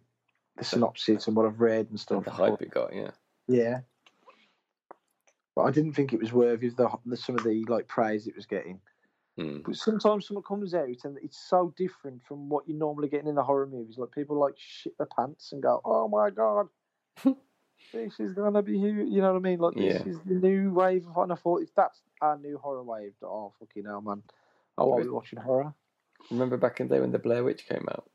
the 0.58 0.64
synopsis 0.66 1.28
and 1.28 1.36
what 1.36 1.46
I've 1.46 1.62
read 1.62 1.88
and 1.90 2.00
stuff. 2.00 2.26
The 2.26 2.32
I 2.34 2.36
hype 2.36 2.62
it 2.62 2.72
got, 2.72 2.94
yeah. 2.94 3.12
Yeah. 3.48 3.80
But 5.58 5.64
I 5.64 5.72
didn't 5.72 5.94
think 5.94 6.14
it 6.14 6.20
was 6.20 6.32
worthy 6.32 6.68
of 6.68 6.76
the, 6.76 6.88
the 7.08 7.18
some 7.18 7.34
of 7.34 7.44
the 7.44 7.66
like 7.68 7.88
praise 7.88 8.28
it 8.28 8.36
was 8.36 8.46
getting. 8.46 8.80
Mm. 9.40 9.64
But 9.66 9.76
sometimes 9.76 10.28
someone 10.28 10.44
comes 10.44 10.76
out 10.76 11.04
and 11.04 11.18
it's 11.24 11.50
so 11.50 11.74
different 11.76 12.22
from 12.24 12.48
what 12.48 12.68
you're 12.68 12.78
normally 12.78 13.08
getting 13.08 13.28
in 13.28 13.34
the 13.34 13.44
horror 13.44 13.66
movies. 13.66 13.98
Like 13.98 14.12
people 14.12 14.40
like 14.40 14.54
shit 14.56 14.96
their 15.00 15.08
pants 15.08 15.54
and 15.54 15.64
go, 15.64 15.82
"Oh 15.84 16.08
my 16.10 16.30
god, 16.30 16.68
this 17.92 18.20
is 18.20 18.34
gonna 18.34 18.62
be 18.62 18.80
who," 18.80 18.88
you 18.88 19.20
know 19.20 19.34
what 19.34 19.40
I 19.40 19.50
mean? 19.50 19.58
Like 19.58 19.74
this 19.74 19.96
Yeah. 19.96 20.12
is 20.12 20.20
the 20.28 20.36
new 20.36 20.72
wave 20.72 21.08
of. 21.08 21.18
And 21.18 21.34
I 21.34 21.36
thought 21.36 21.64
if 21.64 21.74
that's 21.74 22.04
our 22.22 22.38
new 22.38 22.60
horror 22.60 22.84
wave, 22.84 23.14
oh 23.24 23.52
fucking 23.60 23.86
hell, 23.86 24.02
man! 24.02 24.22
Oh, 24.78 24.92
I'll 24.92 25.04
be 25.04 25.10
watching 25.10 25.40
horror. 25.40 25.74
Remember 26.30 26.58
back 26.58 26.82
in 26.82 26.88
the 26.88 26.94
day 26.94 27.02
when 27.02 27.12
the 27.12 27.18
Blair 27.18 27.44
Witch 27.44 27.66
came 27.68 27.88
out? 27.90 28.08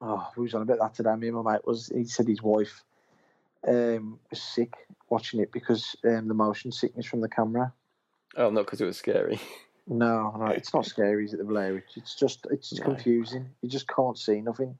Oh, 0.00 0.26
we 0.34 0.44
was 0.44 0.54
on 0.54 0.62
about 0.62 0.78
that 0.78 0.94
today. 0.94 1.14
Me 1.14 1.28
and 1.28 1.36
my 1.36 1.52
mate 1.52 1.66
was. 1.66 1.92
He 1.94 2.04
said 2.04 2.26
his 2.26 2.40
wife 2.40 2.82
um, 3.66 4.18
was 4.30 4.42
sick 4.42 4.74
watching 5.10 5.40
it 5.40 5.52
because 5.52 5.94
um, 6.04 6.28
the 6.28 6.34
motion 6.34 6.72
sickness 6.72 7.06
from 7.06 7.20
the 7.20 7.28
camera. 7.28 7.72
Oh, 8.36 8.50
not 8.50 8.66
because 8.66 8.80
it 8.80 8.86
was 8.86 8.96
scary. 8.98 9.40
No, 9.88 10.34
no, 10.36 10.46
it's 10.46 10.74
not 10.74 10.84
scary, 10.84 11.24
is 11.26 11.32
it? 11.32 11.36
The 11.36 11.44
Blair 11.44 11.74
Witch. 11.74 11.92
It's 11.96 12.16
just, 12.16 12.44
it's 12.50 12.72
No. 12.78 12.84
confusing. 12.86 13.48
You 13.62 13.68
just 13.68 13.86
can't 13.86 14.18
see 14.18 14.40
nothing. 14.40 14.76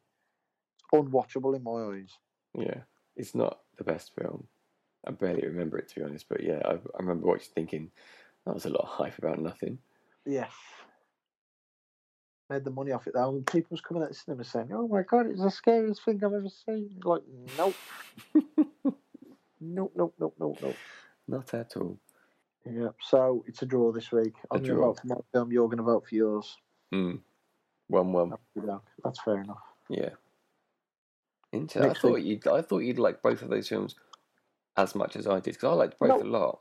It's 0.74 0.84
unwatchable 0.92 1.54
in 1.54 1.62
my 1.62 1.96
eyes. 1.96 2.10
yeah, 2.58 2.80
it's 3.14 3.32
not 3.34 3.60
the 3.78 3.84
best 3.84 4.12
film. 4.18 4.48
I 5.06 5.12
barely 5.12 5.46
remember 5.46 5.78
it 5.78 5.88
to 5.90 5.94
be 5.94 6.02
honest, 6.02 6.28
but 6.28 6.42
yeah, 6.42 6.60
I, 6.64 6.72
I 6.72 6.98
remember 6.98 7.28
watching 7.28 7.52
thinking 7.54 7.90
that 8.44 8.54
was 8.54 8.64
a 8.66 8.70
lot 8.70 8.82
of 8.82 8.88
hype 8.88 9.16
about 9.18 9.38
nothing. 9.40 9.78
Yeah. 10.24 10.48
Made 12.48 12.62
the 12.64 12.70
money 12.70 12.92
off 12.92 13.06
it 13.08 13.14
though, 13.14 13.28
and 13.30 13.44
people 13.46 13.68
was 13.72 13.80
coming 13.80 14.04
at 14.04 14.08
the 14.10 14.14
cinema 14.14 14.44
saying, 14.44 14.70
"Oh 14.72 14.86
my 14.86 15.02
god, 15.02 15.26
it's 15.26 15.40
the 15.42 15.50
scariest 15.50 16.04
thing 16.04 16.22
I've 16.24 16.32
ever 16.32 16.48
seen." 16.48 17.00
Like, 17.04 17.22
nope, 17.58 17.74
nope, 19.60 19.92
nope, 19.96 20.14
nope, 20.18 20.34
nope, 20.38 20.58
nope. 20.62 20.76
Not 21.26 21.54
at 21.54 21.76
all. 21.76 21.98
Yeah. 22.64 22.88
So 23.00 23.44
it's 23.48 23.62
a 23.62 23.66
draw 23.66 23.90
this 23.92 24.12
week. 24.12 24.34
I'm 24.50 24.58
going 24.62 24.70
to 24.70 24.76
vote 24.76 25.00
for 25.00 25.06
my 25.08 25.16
film. 25.32 25.50
You're 25.50 25.66
going 25.66 25.78
to 25.78 25.82
vote 25.84 26.04
for 26.08 26.14
yours. 26.14 26.56
Mm. 26.94 27.20
One 27.88 28.12
one. 28.12 28.32
That's 29.04 29.20
fair 29.20 29.40
enough. 29.40 29.62
Yeah. 29.88 30.10
Inter- 31.52 31.90
I 31.90 31.94
thought 31.94 32.14
week. 32.14 32.24
you'd. 32.26 32.46
I 32.46 32.62
thought 32.62 32.80
you'd 32.80 32.98
like 32.98 33.22
both 33.22 33.42
of 33.42 33.50
those 33.50 33.68
films 33.68 33.96
as 34.76 34.94
much 34.94 35.16
as 35.16 35.26
I 35.26 35.34
did 35.40 35.54
because 35.54 35.64
I 35.64 35.72
liked 35.72 35.98
both 35.98 36.08
No. 36.10 36.22
a 36.22 36.24
lot. 36.28 36.60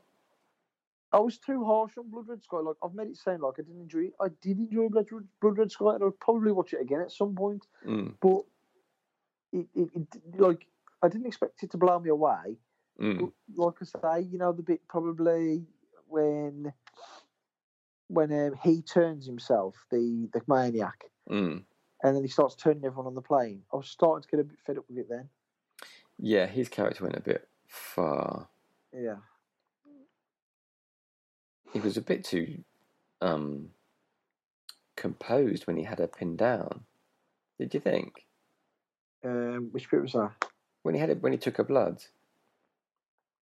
I 1.12 1.18
was 1.18 1.38
too 1.38 1.64
harsh 1.64 1.92
on 1.98 2.10
Blood 2.10 2.28
Red 2.28 2.42
Sky. 2.42 2.58
Like 2.58 2.76
I've 2.82 2.94
made 2.94 3.08
it 3.08 3.16
sound 3.16 3.42
like 3.42 3.54
I 3.58 3.62
didn't 3.62 3.82
enjoy 3.82 4.06
it. 4.06 4.14
I 4.20 4.28
did 4.42 4.58
enjoy 4.58 4.88
Blood 4.88 5.06
Red, 5.10 5.24
Blood 5.40 5.58
Red 5.58 5.72
Sky, 5.72 5.94
and 5.94 6.02
I'll 6.02 6.10
probably 6.10 6.52
watch 6.52 6.72
it 6.72 6.80
again 6.80 7.00
at 7.00 7.12
some 7.12 7.34
point. 7.34 7.66
Mm. 7.86 8.14
But 8.20 8.42
it, 9.52 9.66
it, 9.74 9.88
it 9.94 10.40
like 10.40 10.66
I 11.02 11.08
didn't 11.08 11.26
expect 11.26 11.62
it 11.62 11.70
to 11.70 11.76
blow 11.76 11.98
me 11.98 12.10
away. 12.10 12.58
Mm. 13.00 13.20
But 13.20 13.30
like 13.56 13.74
I 13.82 14.20
say, 14.20 14.26
you 14.26 14.38
know, 14.38 14.52
the 14.52 14.62
bit 14.62 14.80
probably 14.88 15.64
when 16.08 16.72
when 18.08 18.32
um, 18.32 18.54
he 18.62 18.82
turns 18.82 19.26
himself, 19.26 19.74
the 19.90 20.28
the 20.32 20.42
maniac, 20.46 21.04
Mm. 21.30 21.64
and 22.02 22.16
then 22.16 22.22
he 22.22 22.28
starts 22.28 22.54
turning 22.54 22.84
everyone 22.84 23.06
on 23.06 23.14
the 23.14 23.22
plane. 23.22 23.62
I 23.72 23.76
was 23.76 23.88
starting 23.88 24.22
to 24.22 24.28
get 24.28 24.40
a 24.40 24.44
bit 24.44 24.58
fed 24.66 24.78
up 24.78 24.84
with 24.88 24.98
it 24.98 25.08
then. 25.08 25.28
Yeah, 26.18 26.46
his 26.46 26.68
character 26.68 27.04
went 27.04 27.16
a 27.16 27.20
bit 27.20 27.48
far. 27.66 28.48
Yeah. 28.92 29.16
He 31.76 31.80
was 31.82 31.98
a 31.98 32.02
bit 32.02 32.24
too 32.24 32.64
um 33.20 33.68
composed 34.96 35.66
when 35.66 35.76
he 35.76 35.82
had 35.84 35.98
her 35.98 36.06
pinned 36.06 36.38
down. 36.38 36.84
Did 37.58 37.74
you 37.74 37.80
think? 37.80 38.26
Um, 39.22 39.68
which 39.72 39.90
bit 39.90 40.00
was 40.00 40.12
that? 40.12 40.32
When 40.84 40.94
he 40.94 41.00
had 41.00 41.10
it 41.10 41.20
when 41.20 41.32
he 41.32 41.38
took 41.38 41.58
her 41.58 41.64
blood? 41.64 42.02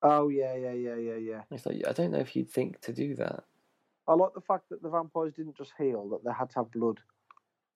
Oh 0.02 0.28
yeah, 0.28 0.54
yeah, 0.56 0.74
yeah, 0.74 0.96
yeah, 0.96 1.16
yeah. 1.16 1.42
It's 1.50 1.66
like 1.66 1.82
I 1.88 1.94
don't 1.94 2.12
know 2.12 2.20
if 2.20 2.36
you'd 2.36 2.50
think 2.52 2.82
to 2.82 2.92
do 2.92 3.16
that. 3.16 3.46
I 4.06 4.16
like 4.16 4.34
the 4.34 4.42
fact 4.42 4.68
that 4.70 4.82
the 4.82 4.90
vampires 4.90 5.34
didn't 5.36 5.56
just 5.56 5.72
heal; 5.78 6.10
that 6.10 6.26
they 6.26 6.34
had 6.34 6.50
to 6.52 6.60
have 6.60 6.72
blood 6.72 7.00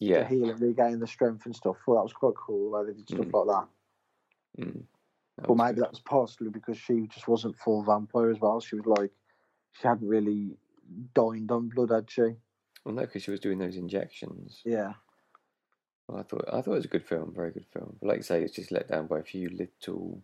to 0.02 0.26
heal 0.26 0.49
and 0.49 0.60
regain 0.60 0.99
the 0.99 1.07
strength 1.07 1.45
and 1.45 1.56
stuff. 1.56 1.78
Well, 1.88 1.98
that 1.98 2.03
was 2.03 2.11
quite 2.11 2.36
cool 2.36 2.70
the 2.70 2.78
way 2.78 2.86
they 2.88 2.98
did 2.98 3.07
stuff 3.07 3.28
Mm. 3.28 3.45
like 3.48 3.56
that. 4.57 4.65
Mm. 4.65 4.84
That 5.38 5.48
But 5.48 5.56
maybe 5.56 5.76
good. 5.76 5.84
that 5.84 5.91
was 5.91 5.99
partially 6.02 6.49
because 6.49 6.78
she 6.78 7.07
just 7.07 7.30
wasn't 7.30 7.57
full 7.57 7.84
vampire 7.84 8.30
as 8.30 8.40
well. 8.41 8.60
She 8.60 8.76
was 8.76 8.86
like, 8.86 9.11
she 9.73 9.87
hadn't 9.87 10.07
really 10.07 10.57
dined 11.13 11.51
on 11.51 11.69
blood, 11.69 11.91
had 11.91 12.09
she? 12.09 12.21
Well, 12.85 12.95
no, 12.95 13.01
because 13.01 13.23
she 13.23 13.31
was 13.31 13.39
doing 13.39 13.59
those 13.59 13.75
injections. 13.77 14.61
Yeah. 14.65 14.93
Well, 16.07 16.19
I 16.19 16.23
thought 16.23 16.45
I 16.47 16.61
thought 16.61 16.73
it 16.73 16.75
was 16.75 16.85
a 16.85 16.89
good 16.89 17.05
film, 17.05 17.33
very 17.35 17.51
good 17.51 17.65
film. 17.71 17.97
But 18.01 18.07
like 18.09 18.19
I 18.19 18.21
say, 18.21 18.43
it's 18.43 18.55
just 18.55 18.71
let 18.71 18.89
down 18.89 19.07
by 19.07 19.19
a 19.19 19.23
few 19.23 19.49
little, 19.49 20.21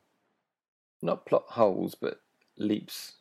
not 1.02 1.26
plot 1.26 1.46
holes, 1.48 1.96
but 1.96 2.20
leaps, 2.58 3.14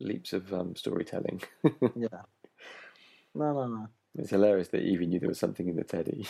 leaps 0.00 0.32
of 0.32 0.52
um, 0.52 0.74
storytelling. 0.76 1.42
Yeah. 1.94 2.22
No, 3.34 3.52
no, 3.52 3.66
no. 3.66 3.88
it's 4.14 4.30
hilarious 4.30 4.68
that 4.68 4.80
Evie 4.80 5.06
knew 5.06 5.18
there 5.20 5.28
was 5.28 5.38
something 5.38 5.68
in 5.68 5.76
the 5.76 5.84
teddy. 5.84 6.26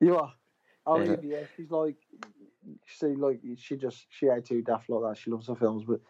You 0.00 0.16
are. 0.16 0.34
Oh, 0.86 1.00
Yeah. 1.00 1.16
yeah. 1.22 1.38
yeah. 1.38 1.42
She's 1.56 1.70
like, 1.70 1.96
see, 2.86 3.14
like 3.14 3.40
she 3.56 3.76
just 3.76 4.06
she 4.10 4.26
had 4.26 4.44
too 4.44 4.60
daft 4.62 4.90
like 4.90 5.02
that. 5.14 5.18
She 5.20 5.30
loves 5.30 5.46
her 5.48 5.54
films, 5.54 5.84
but 5.86 6.00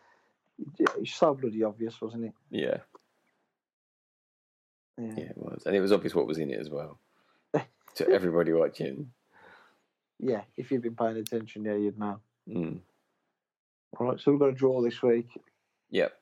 it's 0.99 1.15
so 1.15 1.35
bloody 1.35 1.63
obvious, 1.63 2.01
wasn't 2.01 2.25
it? 2.27 2.33
yeah, 2.51 2.79
Yeah. 4.99 5.15
yeah, 5.17 5.25
it 5.25 5.39
was, 5.39 5.63
and 5.67 5.75
it 5.77 5.81
was 5.81 5.93
obvious 5.93 6.15
what 6.15 6.27
was 6.27 6.39
in 6.39 6.51
it 6.51 6.61
as 6.61 6.71
well 6.71 6.99
to 7.97 8.09
everybody 8.09 8.53
watching. 8.53 9.11
Yeah. 10.19 10.43
If 10.57 10.71
you've 10.71 10.83
been 10.83 10.97
paying 10.97 11.17
attention, 11.17 11.65
yeah, 11.65 11.75
you'd 11.77 11.99
know. 11.99 12.19
Mm. 12.49 12.81
All 13.99 14.07
right. 14.09 14.21
So 14.21 14.31
we've 14.33 14.41
got 14.41 14.49
a 14.49 14.53
draw 14.53 14.83
this 14.83 15.01
week. 15.03 15.29
Yep, 15.91 16.13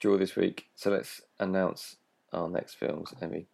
draw 0.00 0.16
this 0.18 0.34
week. 0.36 0.66
So 0.74 0.90
let's 0.90 1.20
announce 1.38 1.96
our 2.32 2.48
next 2.48 2.74
films. 2.74 3.14
Let 3.20 3.30
me 3.30 3.46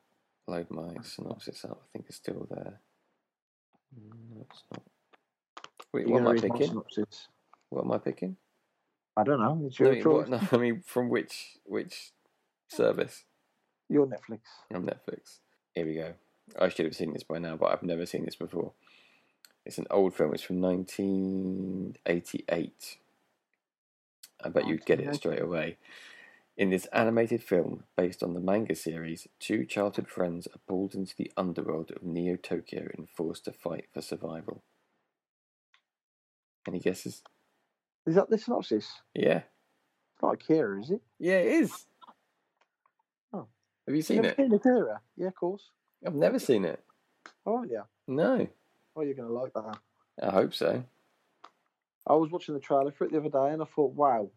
load 0.47 0.71
my 0.71 0.95
synopsis 1.03 1.65
up. 1.65 1.83
I 1.83 1.87
think 1.93 2.07
it's 2.09 2.17
still 2.17 2.47
there. 2.51 2.81
No, 3.95 4.47
it's 4.51 4.63
not. 4.73 4.83
Wait, 5.93 6.09
what 6.09 6.21
am 6.23 6.29
I 6.29 6.35
gonna 6.37 6.43
read 6.43 6.53
my 6.53 6.59
picking? 6.59 6.83
What 7.69 7.85
am 7.85 7.93
I 7.93 7.99
picking? 7.99 8.37
I 9.16 9.24
don't 9.24 9.40
know. 9.40 9.62
It's 9.66 9.78
your 9.78 9.90
I 9.90 9.93
mean, 9.93 10.02
choice. 10.02 10.28
what, 10.28 10.43
no, 10.43 10.48
I 10.52 10.56
mean, 10.56 10.82
from 10.86 11.10
which 11.10 11.59
which 11.64 12.12
service? 12.68 13.24
Your 13.89 14.06
Netflix. 14.06 14.40
On 14.74 14.84
Netflix. 14.84 15.39
Here 15.74 15.86
we 15.86 15.94
go. 15.94 16.14
I 16.59 16.68
should 16.68 16.86
have 16.86 16.97
seen 16.97 17.12
this 17.12 17.22
by 17.22 17.39
now, 17.39 17.56
but 17.56 17.72
I've 17.72 17.82
never 17.82 18.06
seen 18.06 18.24
this 18.24 18.36
before. 18.36 18.72
It's 19.64 19.78
an 19.78 19.86
old 19.90 20.14
film. 20.14 20.34
It's 20.34 20.43
from 20.43 20.60
1988. 20.60 22.97
I 24.44 24.48
bet 24.48 24.66
you'd 24.66 24.84
get 24.84 25.01
it 25.01 25.14
straight 25.14 25.40
away. 25.40 25.76
In 26.56 26.70
this 26.70 26.86
animated 26.86 27.43
film, 27.43 27.84
based 27.97 28.22
on 28.22 28.34
the 28.34 28.40
manga 28.40 28.74
series, 28.74 29.28
two 29.39 29.64
childhood 29.64 30.09
friends 30.09 30.47
are 30.48 30.60
pulled 30.68 30.94
into 30.94 31.14
the 31.16 31.30
underworld 31.36 31.90
of 31.90 32.02
Neo 32.02 32.36
Tokyo 32.36 32.89
and 32.97 33.09
forced 33.09 33.44
to 33.47 33.52
fight 33.52 33.86
for 33.93 34.02
survival. 34.02 34.62
Any 36.66 36.80
guesses? 36.80 37.22
Is 38.07 38.15
that 38.16 38.29
the 38.31 38.39
synopsis? 38.39 38.91
Yeah. 39.15 39.43
It's 40.15 40.23
not 40.23 40.35
Akira, 40.35 40.81
is 40.81 40.91
it? 40.91 41.03
Yeah, 41.19 41.39
it 41.39 41.53
is. 41.62 41.87
Oh. 43.33 43.47
Have 43.87 43.97
you 43.97 44.03
seen 44.03 44.16
Never 44.23 44.29
it? 44.29 44.37
seen 44.37 44.53
Akira? 44.53 45.01
Yeah, 45.16 45.29
of 45.29 45.35
course. 45.35 45.70
I've 46.05 46.15
never 46.15 46.39
seen 46.39 46.65
it. 46.65 46.83
Oh 47.47 47.65
yeah. 47.65 47.83
No. 48.09 48.49
Oh, 48.97 49.03
you're 49.03 49.15
gonna 49.15 49.29
like 49.29 49.53
that. 49.55 49.79
I 50.20 50.31
hope 50.31 50.55
so. 50.55 50.85
I 52.07 52.15
was 52.15 52.31
watching 52.31 52.55
the 52.55 52.61
trailer 52.61 52.91
for 52.91 53.05
it 53.05 53.12
the 53.12 53.19
other 53.19 53.29
day, 53.29 53.53
and 53.53 53.62
I 53.62 53.65
thought, 53.65 53.95
wow, 53.95 54.29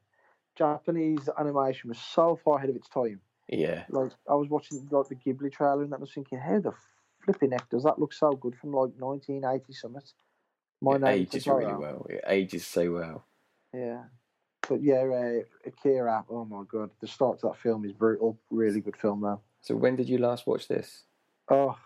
Japanese 0.56 1.28
animation 1.40 1.90
was 1.90 1.98
so 1.98 2.40
far 2.44 2.58
ahead 2.58 2.70
of 2.70 2.76
its 2.76 2.88
time. 2.88 3.20
Yeah. 3.50 3.86
Like 3.90 4.12
I 4.30 4.36
was 4.36 4.50
watching 4.50 4.88
like 4.92 5.08
the 5.08 5.16
Ghibli 5.16 5.52
trailer, 5.52 5.84
and 5.84 5.94
I 5.94 5.98
was 5.98 6.14
thinking, 6.14 6.38
how 6.38 6.60
the 6.60 6.72
flipping 7.24 7.52
heck 7.52 7.70
does 7.70 7.84
that 7.84 7.98
look 8.00 8.14
so 8.14 8.32
good 8.34 8.56
from 8.56 8.72
like 8.72 8.92
1980 9.00 9.74
something? 9.74 10.02
My 10.82 10.96
it 10.96 11.02
name 11.02 11.22
ages 11.22 11.48
really 11.48 11.74
well. 11.74 12.06
It 12.10 12.24
ages 12.28 12.68
so 12.68 12.92
well. 12.92 13.26
Yeah. 13.76 14.04
But 14.68 14.82
yeah, 14.82 15.04
uh, 15.04 15.68
Akira. 15.68 16.26
Oh 16.30 16.46
my 16.46 16.64
god, 16.68 16.90
the 17.00 17.08
start 17.08 17.40
to 17.40 17.48
that 17.48 17.58
film 17.58 17.86
is 17.86 17.92
brutal. 17.92 18.40
Really 18.50 18.82
good 18.82 18.98
film 18.98 19.22
though. 19.22 19.42
So 19.62 19.76
when 19.76 19.96
did 19.96 20.10
you 20.10 20.18
last 20.18 20.48
watch 20.48 20.68
this? 20.68 21.04
Oh, 21.50 21.78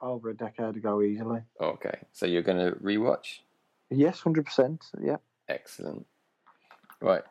over 0.00 0.30
a 0.30 0.34
decade 0.34 0.76
ago 0.76 1.02
easily. 1.02 1.40
Okay, 1.60 1.98
so 2.12 2.26
you're 2.26 2.42
going 2.42 2.58
to 2.58 2.76
rewatch. 2.78 3.40
Yes, 3.90 4.20
hundred 4.20 4.46
percent. 4.46 4.86
Yeah. 5.02 5.16
Excellent. 5.48 6.06
Right. 7.00 7.22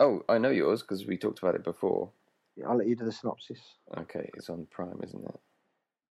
Oh, 0.00 0.22
I 0.28 0.38
know 0.38 0.50
yours 0.50 0.82
because 0.82 1.06
we 1.06 1.16
talked 1.16 1.38
about 1.38 1.54
it 1.54 1.64
before. 1.64 2.10
Yeah, 2.56 2.68
I'll 2.68 2.76
let 2.76 2.88
you 2.88 2.96
do 2.96 3.04
the 3.04 3.12
synopsis. 3.12 3.60
Okay, 3.96 4.30
it's 4.34 4.50
on 4.50 4.66
Prime, 4.70 5.00
isn't 5.04 5.24
it? 5.24 5.40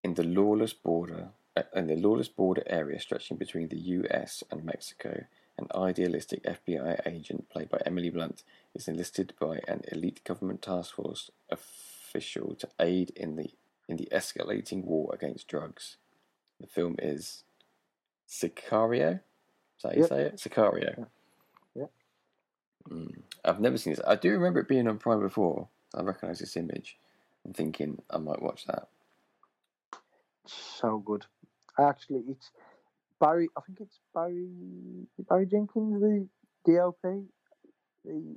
In 0.04 0.14
the 0.14 0.24
lawless 0.24 0.74
border, 0.74 1.30
uh, 1.58 1.64
in 1.76 1.88
the 1.88 1.96
lawless 1.96 2.30
border 2.30 2.64
area 2.68 3.00
stretching 3.00 3.38
between 3.38 3.68
the 3.68 3.78
U.S. 3.78 4.44
and 4.52 4.64
Mexico, 4.64 5.26
an 5.58 5.68
idealistic 5.76 6.44
FBI 6.44 7.08
agent 7.08 7.50
played 7.50 7.70
by 7.70 7.82
Emily 7.86 8.10
Blunt 8.10 8.44
is 8.76 8.88
enlisted 8.88 9.34
by 9.40 9.60
an 9.68 9.82
elite 9.92 10.24
government 10.26 10.62
task 10.64 10.96
force 10.96 11.32
official 11.52 12.56
to 12.56 12.70
aid 12.80 13.12
in 13.16 13.36
the 13.38 13.52
in 13.90 13.98
the 13.98 14.10
escalating 14.12 14.84
war 14.86 15.12
against 15.14 15.48
drugs. 15.48 15.98
The 16.62 16.68
film 16.68 16.96
is 17.00 17.44
Sicario. 18.30 19.16
Is 19.78 19.84
that 19.84 19.90
how 19.92 19.96
you 19.98 20.04
Yep. 20.04 20.04
say 20.04 20.22
it? 20.24 20.38
Sicario. 20.38 21.00
Yep. 21.76 21.92
Mm. 22.90 23.24
I've 23.46 23.60
never 23.62 23.78
seen 23.78 23.94
this. 23.94 24.04
I 24.08 24.16
do 24.16 24.32
remember 24.32 24.60
it 24.62 24.68
being 24.70 24.88
on 24.88 25.00
Prime 25.00 25.22
before. 25.22 25.70
I 25.96 26.02
recognise 26.04 26.40
this 26.40 26.58
image. 26.58 26.98
I'm 27.46 27.54
thinking 27.54 28.02
I 28.10 28.18
might 28.18 28.42
watch 28.42 28.66
that. 28.68 28.90
So 30.48 31.00
good. 31.00 31.26
Actually, 31.80 32.24
it's 32.30 32.52
Barry. 33.20 33.50
I 33.58 33.62
think 33.62 33.80
it's 33.82 34.00
Barry 34.14 34.48
Barry 35.30 35.46
Jenkins, 35.46 36.02
the 36.02 36.28
DLP, 36.68 37.26
the 38.04 38.36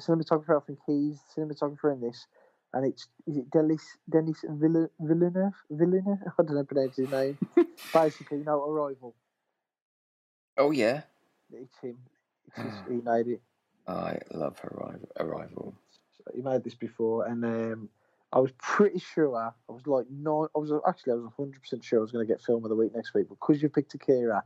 cinematographer. 0.00 0.60
I 0.60 0.64
think 0.66 0.78
he's 0.86 1.20
the 1.36 1.42
cinematographer 1.42 1.92
in 1.92 2.00
this, 2.00 2.26
and 2.72 2.86
it's 2.86 3.08
is 3.26 3.38
it 3.38 3.50
Denis 3.50 3.82
Denis 4.08 4.44
Villeneuve 4.48 4.90
Villeneuve 5.00 5.54
Villeneuve. 5.70 6.18
I 6.38 6.42
don't 6.42 6.54
know 6.54 6.64
pronounce 6.64 6.96
his 6.96 7.10
name. 7.10 7.38
Basically, 7.92 8.38
you 8.38 8.44
know, 8.44 8.62
Arrival. 8.62 9.14
Oh 10.56 10.70
yeah, 10.72 11.02
It's 11.52 11.76
him. 11.80 11.98
It's 12.48 12.56
his, 12.56 12.74
he 12.88 12.94
made 12.96 13.28
it. 13.28 13.42
I 13.86 14.18
love 14.32 14.58
Arrival. 14.64 15.08
Arrival. 15.18 15.74
So 16.16 16.24
he 16.34 16.42
made 16.42 16.64
this 16.64 16.74
before, 16.74 17.26
and 17.26 17.44
um, 17.44 17.88
I 18.32 18.40
was 18.40 18.52
pretty 18.58 18.98
sure. 18.98 19.36
I 19.36 19.52
was 19.68 19.86
like, 19.86 20.06
no, 20.10 20.48
I 20.54 20.58
was 20.58 20.72
actually 20.86 21.12
I 21.12 21.16
was 21.16 21.32
hundred 21.36 21.60
percent 21.60 21.84
sure 21.84 21.98
I 21.98 22.02
was 22.02 22.12
going 22.12 22.26
to 22.26 22.32
get 22.32 22.42
film 22.42 22.64
of 22.64 22.68
the 22.68 22.76
week 22.76 22.94
next 22.94 23.14
week. 23.14 23.26
But 23.28 23.38
because 23.40 23.62
you 23.62 23.68
picked 23.68 23.94
Akira, 23.94 24.42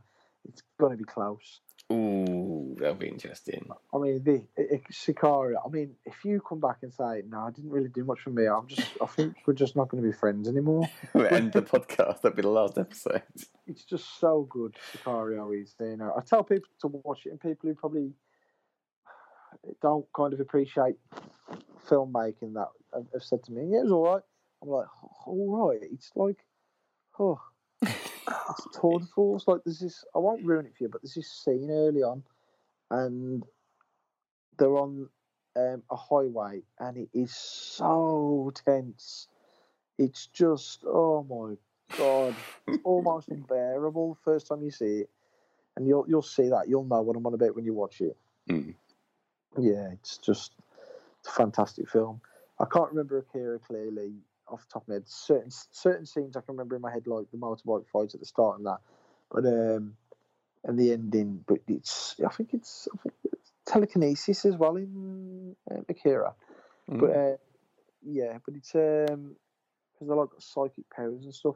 it's 0.47 0.63
going 0.79 0.91
to 0.91 0.97
be 0.97 1.03
close. 1.03 1.59
Ooh, 1.91 2.75
that'll 2.79 2.95
be 2.95 3.09
interesting. 3.09 3.67
I 3.93 3.97
mean, 3.97 4.23
the 4.23 4.41
it, 4.55 4.83
Sicario. 4.91 5.55
I 5.65 5.69
mean, 5.69 5.95
if 6.05 6.23
you 6.23 6.39
come 6.39 6.61
back 6.61 6.77
and 6.81 6.93
say, 6.93 7.23
"No, 7.27 7.39
I 7.39 7.51
didn't 7.51 7.71
really 7.71 7.89
do 7.89 8.05
much 8.05 8.21
for 8.21 8.29
me," 8.29 8.45
I'm 8.45 8.67
just, 8.67 8.89
I 9.01 9.05
think 9.05 9.35
we're 9.45 9.53
just 9.53 9.75
not 9.75 9.89
going 9.89 10.01
to 10.01 10.09
be 10.09 10.15
friends 10.15 10.47
anymore. 10.47 10.89
We'll 11.13 11.27
end 11.27 11.51
the 11.51 11.61
podcast. 11.61 12.21
That'll 12.21 12.37
be 12.37 12.41
the 12.41 12.49
last 12.49 12.77
episode. 12.77 13.21
It's 13.67 13.83
just 13.83 14.19
so 14.19 14.47
good. 14.49 14.77
Sicario 14.93 15.61
is. 15.61 15.75
You 15.79 15.97
know, 15.97 16.13
I 16.17 16.21
tell 16.21 16.43
people 16.43 16.69
to 16.81 16.87
watch 16.87 17.25
it, 17.25 17.31
and 17.31 17.39
people 17.39 17.69
who 17.69 17.75
probably 17.75 18.13
don't 19.81 20.05
kind 20.15 20.33
of 20.33 20.39
appreciate 20.39 20.95
filmmaking 21.87 22.53
that 22.53 22.69
have, 22.93 23.23
said 23.23 23.43
to 23.43 23.51
me, 23.51 23.67
"Yeah, 23.71 23.79
it 23.79 23.83
was 23.83 23.91
all 23.91 24.13
right." 24.13 24.23
I'm 24.61 24.69
like, 24.69 24.87
"All 25.27 25.69
right." 25.69 25.79
It's 25.81 26.11
like, 26.15 26.45
oh, 27.19 27.39
it's 27.81 28.67
tour 28.79 28.99
de 28.99 29.05
force. 29.05 29.47
Like 29.47 29.61
there's 29.65 29.79
this. 29.79 30.05
I 30.15 30.19
won't 30.19 30.45
ruin 30.45 30.65
it 30.65 30.73
for 30.77 30.83
you, 30.83 30.89
but 30.89 31.01
there's 31.01 31.15
this 31.15 31.31
scene 31.31 31.69
early 31.69 32.03
on, 32.03 32.23
and 32.91 33.43
they're 34.57 34.77
on 34.77 35.09
um, 35.55 35.83
a 35.89 35.95
highway, 35.95 36.61
and 36.79 36.97
it 36.97 37.09
is 37.13 37.35
so 37.35 38.51
tense. 38.65 39.27
It's 39.97 40.27
just, 40.27 40.83
oh 40.85 41.23
my 41.23 41.97
god, 41.97 42.35
it's 42.67 42.81
almost 42.83 43.29
unbearable. 43.29 44.17
First 44.23 44.47
time 44.47 44.63
you 44.63 44.71
see 44.71 45.01
it, 45.01 45.09
and 45.75 45.87
you'll 45.87 46.05
you'll 46.07 46.21
see 46.21 46.49
that. 46.49 46.67
You'll 46.67 46.85
know 46.85 47.01
what 47.01 47.15
I'm 47.15 47.25
on 47.25 47.33
about 47.33 47.55
when 47.55 47.65
you 47.65 47.73
watch 47.73 48.01
it. 48.01 48.17
Mm. 48.49 48.73
Yeah, 49.59 49.89
it's 49.91 50.17
just 50.17 50.53
it's 51.19 51.29
a 51.29 51.31
fantastic 51.31 51.89
film. 51.89 52.21
I 52.59 52.65
can't 52.65 52.89
remember 52.89 53.17
Akira 53.17 53.59
clearly 53.59 54.13
off 54.47 54.61
the 54.61 54.73
top 54.73 54.83
of 54.83 54.87
my 54.89 54.95
head. 54.95 55.07
Certain 55.07 55.51
certain 55.71 56.05
scenes 56.05 56.35
I 56.35 56.41
can 56.41 56.53
remember 56.53 56.75
in 56.75 56.81
my 56.81 56.91
head, 56.91 57.07
like 57.07 57.29
the 57.31 57.37
motorbike 57.37 57.87
fights 57.87 58.13
at 58.13 58.19
the 58.19 58.25
start 58.25 58.57
and 58.57 58.67
that, 58.67 58.79
but 59.31 59.45
um, 59.45 59.95
and 60.63 60.79
the 60.79 60.91
ending. 60.93 61.43
But 61.47 61.59
it's 61.67 62.15
I 62.25 62.29
think 62.29 62.53
it's, 62.53 62.87
I 62.93 62.97
think 63.01 63.15
it's 63.31 63.51
telekinesis 63.65 64.45
as 64.45 64.55
well 64.55 64.75
in 64.75 65.55
um, 65.71 65.85
Akira. 65.89 66.33
Mm. 66.89 66.99
But 66.99 67.09
uh, 67.09 67.37
yeah, 68.03 68.37
but 68.45 68.55
it's 68.55 68.75
um 68.75 69.35
because 69.93 70.07
they're 70.07 70.17
like 70.17 70.29
got 70.29 70.43
psychic 70.43 70.89
powers 70.89 71.23
and 71.23 71.33
stuff. 71.33 71.55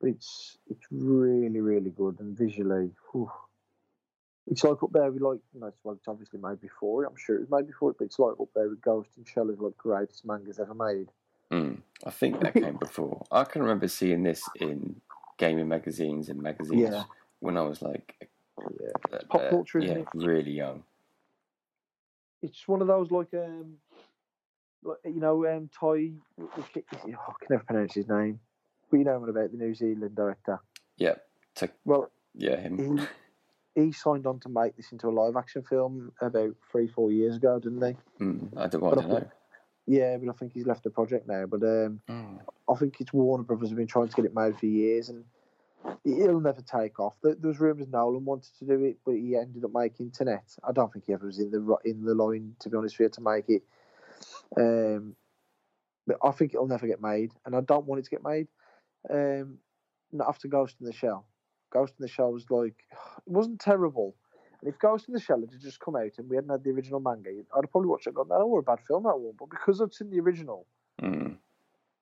But 0.00 0.10
it's 0.10 0.58
it's 0.68 0.86
really 0.90 1.60
really 1.60 1.90
good 1.90 2.18
and 2.20 2.36
visually, 2.36 2.90
whew, 3.12 3.30
it's 4.50 4.62
like 4.64 4.82
up 4.82 4.90
there 4.92 5.10
with 5.10 5.22
like 5.22 5.38
you 5.54 5.60
know, 5.60 5.68
it's, 5.68 5.78
well, 5.84 5.94
it's 5.94 6.08
obviously 6.08 6.38
made 6.40 6.60
before 6.60 7.04
it. 7.04 7.08
I'm 7.08 7.16
sure 7.16 7.36
it 7.36 7.40
was 7.40 7.50
made 7.50 7.66
before 7.66 7.90
it, 7.90 7.96
but 7.98 8.04
it's 8.04 8.18
like 8.18 8.34
up 8.40 8.48
there 8.54 8.68
with 8.68 8.80
Ghost 8.82 9.10
in 9.16 9.24
Shell 9.24 9.50
as 9.50 9.58
like 9.58 9.76
greatest 9.76 10.24
mangas 10.26 10.58
ever 10.58 10.74
made. 10.74 11.08
Mm. 11.52 11.78
I 12.04 12.10
think 12.10 12.40
that 12.40 12.54
came 12.54 12.76
before. 12.76 13.24
I 13.30 13.44
can 13.44 13.62
remember 13.62 13.88
seeing 13.88 14.22
this 14.22 14.42
in 14.56 15.00
gaming 15.38 15.68
magazines 15.68 16.28
and 16.28 16.40
magazines 16.42 16.90
Yeah. 16.90 17.04
when 17.40 17.56
I 17.56 17.62
was 17.62 17.80
like, 17.82 18.28
Yeah, 18.58 18.88
uh, 19.12 19.18
pop 19.28 19.40
uh, 19.42 19.50
culture, 19.50 19.78
isn't 19.78 19.98
yeah, 19.98 20.04
really 20.26 20.52
young. 20.52 20.84
it's 22.42 22.66
one 22.68 22.80
of 22.82 22.86
those 22.88 23.10
like 23.10 23.32
um, 23.34 23.74
like 24.82 24.98
you 25.04 25.20
know 25.20 25.46
um, 25.46 25.70
Toy. 25.78 26.12
Oh, 26.40 26.48
I 26.56 26.62
can 26.72 26.84
never 27.50 27.64
pronounce 27.64 27.94
his 27.94 28.08
name, 28.08 28.40
but 28.90 28.98
you 28.98 29.04
know 29.04 29.18
what 29.18 29.28
about 29.30 29.50
the 29.50 29.58
New 29.58 29.74
Zealand 29.74 30.14
director. 30.14 30.60
Yeah, 30.96 31.14
to, 31.56 31.70
Well, 31.84 32.10
yeah, 32.34 32.56
him. 32.60 33.06
He 33.74 33.92
signed 33.92 34.26
on 34.26 34.40
to 34.40 34.48
make 34.48 34.76
this 34.76 34.92
into 34.92 35.08
a 35.08 35.10
live 35.10 35.36
action 35.36 35.62
film 35.62 36.12
about 36.20 36.54
three 36.70 36.86
four 36.86 37.10
years 37.10 37.36
ago, 37.36 37.58
didn't 37.58 37.82
he? 37.82 38.24
Mm, 38.24 38.48
I 38.56 38.68
don't, 38.68 38.84
I 38.84 38.90
But 38.90 38.98
I 38.98 39.02
don't 39.02 39.10
know. 39.10 39.30
Yeah, 39.86 40.16
but 40.16 40.30
I 40.30 40.32
think 40.38 40.52
he's 40.54 40.66
left 40.66 40.84
the 40.84 40.90
project 40.90 41.28
now. 41.28 41.46
But 41.46 41.62
um, 41.62 42.00
Mm. 42.08 42.40
I 42.68 42.74
think 42.76 43.00
it's 43.00 43.12
Warner 43.12 43.44
Brothers 43.44 43.68
have 43.68 43.76
been 43.76 43.86
trying 43.86 44.08
to 44.08 44.16
get 44.16 44.24
it 44.24 44.34
made 44.34 44.56
for 44.58 44.66
years, 44.66 45.10
and 45.10 45.24
it'll 46.04 46.40
never 46.40 46.62
take 46.62 46.98
off. 46.98 47.14
There, 47.22 47.34
there 47.34 47.48
was 47.48 47.60
rumours 47.60 47.88
Nolan 47.88 48.24
wanted 48.24 48.50
to 48.58 48.64
do 48.64 48.82
it, 48.84 48.98
but 49.04 49.14
he 49.14 49.36
ended 49.36 49.64
up 49.64 49.72
making 49.74 50.12
Tenet. 50.12 50.56
I 50.66 50.72
don't 50.72 50.92
think 50.92 51.04
he 51.06 51.12
ever 51.12 51.26
was 51.26 51.38
in 51.38 51.50
the 51.50 51.76
in 51.84 52.04
the 52.04 52.14
line, 52.14 52.56
to 52.60 52.70
be 52.70 52.76
honest, 52.76 52.98
with 52.98 53.06
you, 53.06 53.10
to 53.10 53.20
make 53.20 53.48
it. 53.48 53.62
Um, 54.56 55.16
but 56.06 56.16
I 56.22 56.30
think 56.30 56.54
it'll 56.54 56.66
never 56.66 56.86
get 56.86 57.02
made, 57.02 57.32
and 57.44 57.54
I 57.54 57.60
don't 57.60 57.86
want 57.86 57.98
it 57.98 58.04
to 58.04 58.10
get 58.10 58.24
made. 58.24 58.48
Um, 59.10 59.58
not 60.12 60.28
after 60.28 60.48
Ghost 60.48 60.76
in 60.80 60.86
the 60.86 60.92
Shell. 60.92 61.26
Ghost 61.74 61.94
in 61.98 62.02
the 62.02 62.08
Shell 62.08 62.32
was 62.32 62.48
like 62.50 62.74
it 63.26 63.30
wasn't 63.32 63.60
terrible. 63.60 64.14
And 64.62 64.72
if 64.72 64.78
Ghost 64.78 65.08
in 65.08 65.14
the 65.14 65.20
Shell 65.20 65.40
had 65.40 65.60
just 65.60 65.80
come 65.80 65.96
out 65.96 66.12
and 66.16 66.30
we 66.30 66.36
hadn't 66.36 66.50
had 66.50 66.64
the 66.64 66.70
original 66.70 67.00
manga, 67.00 67.28
I'd 67.30 67.64
have 67.64 67.70
probably 67.70 67.90
watched 67.90 68.06
it 68.06 68.10
and 68.10 68.16
gone, 68.16 68.28
"That 68.28 68.46
was 68.46 68.62
a 68.66 68.70
bad 68.70 68.80
film, 68.86 69.02
that 69.02 69.18
one." 69.18 69.34
But 69.38 69.50
because 69.50 69.80
I've 69.82 69.92
seen 69.92 70.08
the 70.10 70.20
original, 70.20 70.66
Mm. 71.02 71.36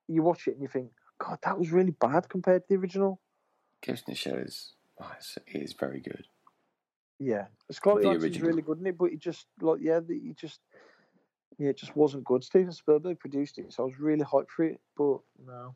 you 0.06 0.22
watch 0.22 0.46
it 0.46 0.52
and 0.52 0.62
you 0.62 0.68
think, 0.68 0.92
God, 1.18 1.38
that 1.42 1.58
was 1.58 1.72
really 1.72 1.92
bad 1.92 2.28
compared 2.28 2.62
to 2.62 2.68
the 2.68 2.76
original. 2.80 3.18
Ghost 3.84 4.04
in 4.06 4.12
the 4.12 4.16
Shell 4.16 4.36
is, 4.38 4.74
oh, 5.00 5.12
it 5.46 5.62
is 5.62 5.72
very 5.72 6.00
good. 6.00 6.26
Yeah, 7.18 7.46
The 7.68 8.08
original. 8.24 8.48
really 8.48 8.62
good 8.62 8.78
in 8.80 8.86
it, 8.86 8.98
but 8.98 9.06
it 9.12 9.18
just 9.20 9.46
like 9.60 9.80
yeah, 9.80 10.00
the, 10.00 10.14
it 10.16 10.36
just 10.36 10.60
yeah, 11.58 11.68
it 11.70 11.76
just 11.76 11.94
wasn't 11.96 12.24
good. 12.24 12.42
Steven 12.44 12.72
Spielberg 12.72 13.18
produced 13.20 13.58
it, 13.58 13.72
so 13.72 13.84
I 13.84 13.86
was 13.86 13.98
really 14.00 14.24
hyped 14.24 14.50
for 14.50 14.64
it, 14.64 14.80
but 14.96 15.20
no, 15.46 15.74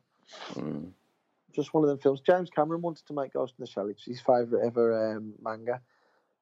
Mm. 0.55 0.91
Just 1.53 1.73
one 1.73 1.83
of 1.83 1.89
them 1.89 1.99
films. 1.99 2.21
James 2.21 2.49
Cameron 2.49 2.81
wanted 2.81 3.05
to 3.07 3.13
make 3.13 3.33
Ghost 3.33 3.55
in 3.57 3.63
the 3.63 3.69
Shell. 3.69 3.89
It's 3.89 4.05
his 4.05 4.21
favourite 4.21 4.65
ever 4.65 5.15
um, 5.15 5.33
manga, 5.41 5.81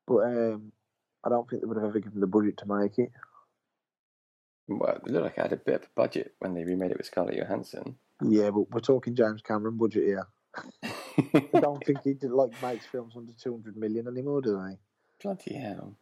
but 0.08 0.24
um, 0.24 0.72
I 1.24 1.30
don't 1.30 1.50
think 1.50 1.62
they 1.62 1.68
would 1.68 1.78
have 1.78 1.86
ever 1.86 2.00
given 2.00 2.20
the 2.20 2.28
budget 2.28 2.58
to 2.58 2.66
make 2.68 2.98
it. 2.98 3.12
Well, 4.68 4.96
it 5.06 5.12
looked 5.12 5.24
like 5.26 5.38
it 5.38 5.42
had 5.42 5.54
a 5.54 5.58
bit 5.58 5.76
of 5.76 5.84
a 5.84 5.90
budget 5.96 6.34
when 6.40 6.54
they 6.54 6.64
remade 6.64 6.92
it 6.92 6.98
with 6.98 7.06
Scarlett 7.06 7.38
Johansson. 7.38 7.96
Yeah, 8.24 8.50
but 8.50 8.72
we're 8.72 8.80
talking 8.80 9.16
James 9.16 9.42
Cameron 9.42 9.78
budget 9.78 10.06
here. 10.06 10.28
I 11.54 11.60
don't 11.60 11.84
think 11.86 12.00
he 12.04 12.14
did, 12.14 12.32
like 12.32 12.62
makes 12.62 12.86
films 12.86 13.14
under 13.16 13.34
two 13.34 13.52
hundred 13.52 13.78
million 13.78 14.08
anymore, 14.08 14.42
do 14.42 14.54
they? 14.58 14.78
Bloody 15.22 15.56
hell. 15.56 15.98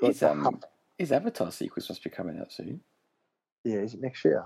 Like 0.00 0.12
His, 0.12 0.22
um, 0.22 0.44
hap- 0.44 0.64
his 0.98 1.12
Avatar 1.12 1.50
sequence 1.52 1.88
must 1.88 2.04
be 2.04 2.10
coming 2.10 2.38
out 2.38 2.52
soon. 2.52 2.80
Yeah, 3.64 3.76
is 3.78 3.94
it 3.94 4.00
next 4.00 4.24
year? 4.24 4.44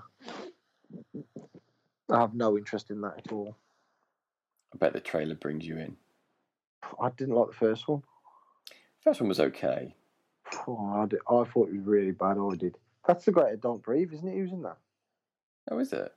I 2.10 2.20
have 2.20 2.34
no 2.34 2.56
interest 2.58 2.90
in 2.90 3.00
that 3.02 3.14
at 3.18 3.32
all. 3.32 3.56
I 4.74 4.76
bet 4.76 4.92
the 4.92 5.00
trailer 5.00 5.36
brings 5.36 5.66
you 5.66 5.78
in. 5.78 5.96
I 7.00 7.10
didn't 7.10 7.34
like 7.34 7.48
the 7.48 7.54
first 7.54 7.86
one. 7.88 8.02
First 9.02 9.20
one 9.20 9.28
was 9.28 9.40
okay. 9.40 9.94
Oh, 10.66 11.02
I, 11.02 11.06
did, 11.06 11.20
I 11.28 11.44
thought 11.44 11.68
it 11.68 11.76
was 11.76 11.86
really 11.86 12.10
bad. 12.10 12.36
I 12.38 12.56
did. 12.56 12.76
That's 13.06 13.24
the 13.24 13.32
great 13.32 13.60
Don't 13.60 13.82
Breathe, 13.82 14.12
isn't 14.12 14.28
it? 14.28 14.34
Who's 14.34 14.52
in 14.52 14.62
that? 14.62 14.78
Oh, 15.70 15.78
is 15.78 15.92
it? 15.92 16.12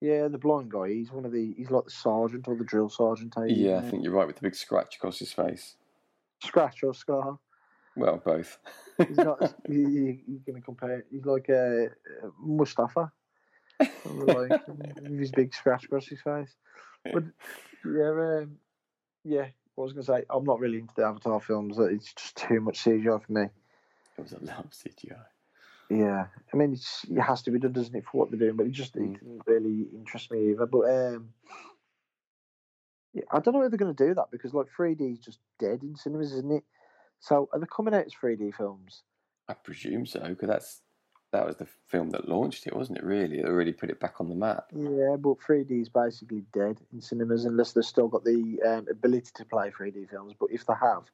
Yeah, 0.00 0.28
the 0.28 0.38
blind 0.38 0.70
guy. 0.70 0.88
He's 0.88 1.12
one 1.12 1.24
of 1.24 1.32
the. 1.32 1.54
He's 1.56 1.70
like 1.70 1.84
the 1.84 1.90
sergeant 1.90 2.48
or 2.48 2.56
the 2.56 2.64
drill 2.64 2.88
sergeant. 2.88 3.34
eh? 3.38 3.46
Yeah, 3.48 3.78
I 3.78 3.82
think 3.82 4.02
you're 4.02 4.12
right 4.12 4.26
with 4.26 4.36
the 4.36 4.42
big 4.42 4.56
scratch 4.56 4.96
across 4.96 5.18
his 5.18 5.32
face. 5.32 5.76
Scratch 6.42 6.82
or 6.82 6.92
scar. 6.92 7.38
Well, 7.94 8.20
both. 8.24 8.58
He's 9.06 9.16
not. 9.16 9.40
you, 9.68 9.88
you, 9.88 10.18
you're 10.26 10.40
going 10.44 10.56
to 10.56 10.64
compare. 10.64 11.04
He's 11.10 11.24
like 11.24 11.48
a 11.50 11.86
uh, 11.86 12.28
Mustafa. 12.40 13.12
like, 14.04 14.66
with 14.68 15.18
his 15.18 15.30
big 15.30 15.54
scratch 15.54 15.84
across 15.84 16.06
his 16.06 16.20
face. 16.20 16.54
But 17.04 17.24
yeah, 17.84 18.40
um, 18.42 18.58
yeah. 19.24 19.46
I 19.78 19.80
was 19.80 19.92
going 19.92 20.04
to 20.04 20.12
say, 20.12 20.24
I'm 20.28 20.44
not 20.44 20.60
really 20.60 20.78
into 20.78 20.94
the 20.94 21.04
Avatar 21.04 21.40
films. 21.40 21.78
It's 21.78 22.12
just 22.12 22.36
too 22.36 22.60
much 22.60 22.84
CGI 22.84 23.24
for 23.24 23.32
me. 23.32 23.42
It 23.42 24.22
was 24.22 24.32
a 24.32 24.44
lot 24.44 24.64
of 24.66 24.70
CGI. 24.70 25.24
Yeah, 25.88 26.26
I 26.52 26.56
mean, 26.56 26.72
it's, 26.74 27.04
it 27.10 27.20
has 27.20 27.42
to 27.42 27.50
be 27.50 27.58
done, 27.58 27.72
doesn't 27.72 27.94
it, 27.94 28.04
for 28.04 28.18
what 28.18 28.30
they're 28.30 28.38
doing? 28.38 28.56
But 28.56 28.66
it 28.66 28.72
just 28.72 28.94
Mm. 28.94 29.14
it 29.14 29.20
didn't 29.20 29.42
really 29.46 29.88
interest 29.94 30.30
me 30.30 30.50
either. 30.50 30.66
But 30.66 30.90
um, 30.90 31.34
yeah, 33.12 33.24
I 33.30 33.40
don't 33.40 33.54
know 33.54 33.62
if 33.62 33.70
they're 33.70 33.78
going 33.78 33.94
to 33.94 34.06
do 34.06 34.14
that 34.14 34.30
because 34.30 34.54
like 34.54 34.66
3D 34.78 35.12
is 35.12 35.18
just 35.18 35.38
dead 35.58 35.82
in 35.82 35.96
cinemas, 35.96 36.32
isn't 36.32 36.52
it? 36.52 36.64
So 37.20 37.48
are 37.52 37.58
they 37.58 37.66
coming 37.74 37.94
out 37.94 38.06
as 38.06 38.14
3D 38.14 38.54
films? 38.54 39.02
I 39.48 39.54
presume 39.54 40.06
so, 40.06 40.20
because 40.20 40.48
that's 40.48 40.80
that 41.32 41.46
was 41.46 41.56
the 41.56 41.66
film 41.88 42.10
that 42.10 42.28
launched 42.28 42.66
it, 42.66 42.76
wasn't 42.76 42.98
it? 42.98 43.04
Really, 43.04 43.40
it 43.40 43.46
really 43.46 43.72
put 43.72 43.90
it 43.90 43.98
back 43.98 44.20
on 44.20 44.28
the 44.28 44.34
map. 44.34 44.66
Yeah, 44.74 45.16
but 45.18 45.38
3D 45.40 45.80
is 45.80 45.88
basically 45.88 46.44
dead 46.52 46.78
in 46.92 47.00
cinemas 47.00 47.46
unless 47.46 47.72
they've 47.72 47.84
still 47.84 48.08
got 48.08 48.22
the 48.24 48.60
um, 48.66 48.86
ability 48.90 49.30
to 49.36 49.44
play 49.46 49.70
3D 49.70 50.10
films. 50.10 50.34
But 50.38 50.50
if 50.52 50.66
they 50.66 50.74
have, 50.80 51.04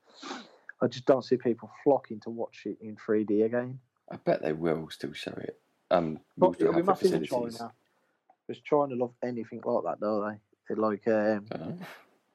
I 0.83 0.89
just 0.89 1.07
don't 1.07 1.25
see 1.25 1.37
people 1.37 1.71
flocking 1.85 2.19
to 2.21 2.31
watch 2.31 2.63
it 2.67 2.79
in 2.81 2.97
3D 2.97 3.45
again. 3.45 3.79
I 4.11 4.17
bet 4.17 4.43
they 4.43 4.53
will 4.53 4.89
still 4.91 5.13
show 5.13 5.33
it. 5.39 5.59
Um, 5.91 6.19
But 6.37 6.47
we'll 6.47 6.55
still 6.55 6.69
it'll 6.69 6.81
be 6.81 6.87
massive 6.87 7.15
in. 7.15 7.25
China. 7.25 7.73
Because 8.47 8.63
China 8.63 8.95
love 8.97 9.13
anything 9.23 9.61
like 9.65 9.85
that, 9.85 10.01
don't 10.01 10.29
they? 10.29 10.39
They 10.69 10.81
like 10.81 11.07
um, 11.07 11.45
Dunno. 11.49 11.79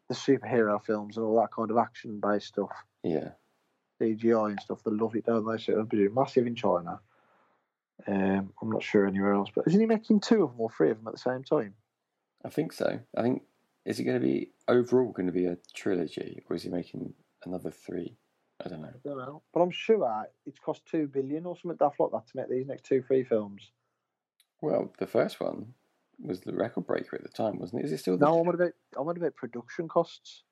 the 0.08 0.16
superhero 0.16 0.84
films 0.84 1.18
and 1.18 1.26
all 1.26 1.40
that 1.42 1.52
kind 1.52 1.70
of 1.70 1.78
action 1.78 2.20
based 2.22 2.48
stuff, 2.48 2.72
Yeah, 3.04 3.32
CGI 4.00 4.52
and 4.52 4.60
stuff. 4.62 4.84
They 4.84 4.92
love 4.92 5.16
it, 5.16 5.26
don't 5.26 5.46
they? 5.46 5.58
So 5.62 5.74
it'll 5.74 5.84
be 5.86 6.08
massive 6.08 6.48
in 6.48 6.56
China. 6.56 7.00
Um, 8.08 8.52
I'm 8.62 8.70
not 8.70 8.84
sure 8.84 9.06
anywhere 9.06 9.34
else, 9.34 9.50
but 9.54 9.68
isn't 9.68 9.80
he 9.80 9.86
making 9.86 10.20
two 10.20 10.44
of 10.44 10.52
them 10.52 10.62
or 10.62 10.70
three 10.70 10.92
of 10.92 10.98
them 10.98 11.08
at 11.08 11.14
the 11.14 11.20
same 11.20 11.44
time? 11.44 11.74
I 12.44 12.50
think 12.50 12.74
so. 12.74 13.00
I 13.16 13.22
think 13.22 13.44
is 13.86 14.00
it 14.00 14.04
going 14.04 14.20
to 14.20 14.26
be 14.26 14.52
overall 14.68 15.12
going 15.12 15.28
to 15.28 15.34
be 15.34 15.46
a 15.46 15.58
trilogy, 15.74 16.44
or 16.50 16.56
is 16.56 16.64
he 16.64 16.70
making 16.70 17.14
another 17.46 17.72
three? 17.72 18.16
I 18.64 18.70
don't 18.70 18.82
know. 18.82 18.90
I 18.90 19.08
don't 19.08 19.18
know, 19.18 19.42
but 19.54 19.62
I'm 19.62 19.72
sure 19.72 20.26
it's 20.46 20.60
cost 20.60 20.86
two 20.86 21.08
billion 21.08 21.46
or 21.46 21.56
something 21.58 21.78
daft 21.78 22.00
like 22.00 22.12
that 22.12 22.28
to 22.28 22.38
make 22.38 22.50
these 22.50 22.68
next 22.68 22.86
two, 22.86 23.02
three 23.02 23.24
films. 23.24 23.72
Well, 24.62 24.94
the 25.00 25.08
first 25.08 25.40
one 25.42 25.74
was 26.20 26.42
the 26.42 26.54
record 26.54 26.86
breaker 26.88 27.16
at 27.16 27.24
the 27.24 27.30
time, 27.30 27.60
wasn't 27.60 27.82
it? 27.82 27.86
Is 27.86 27.92
it 27.92 27.98
still 28.00 28.18
the, 28.18 28.26
No, 28.26 28.40
I'm 28.40 28.48
on 28.48 28.56
about 28.56 28.72
I'm 28.98 29.08
on 29.08 29.18
about 29.18 29.36
production 29.36 29.88
costs. 29.88 30.44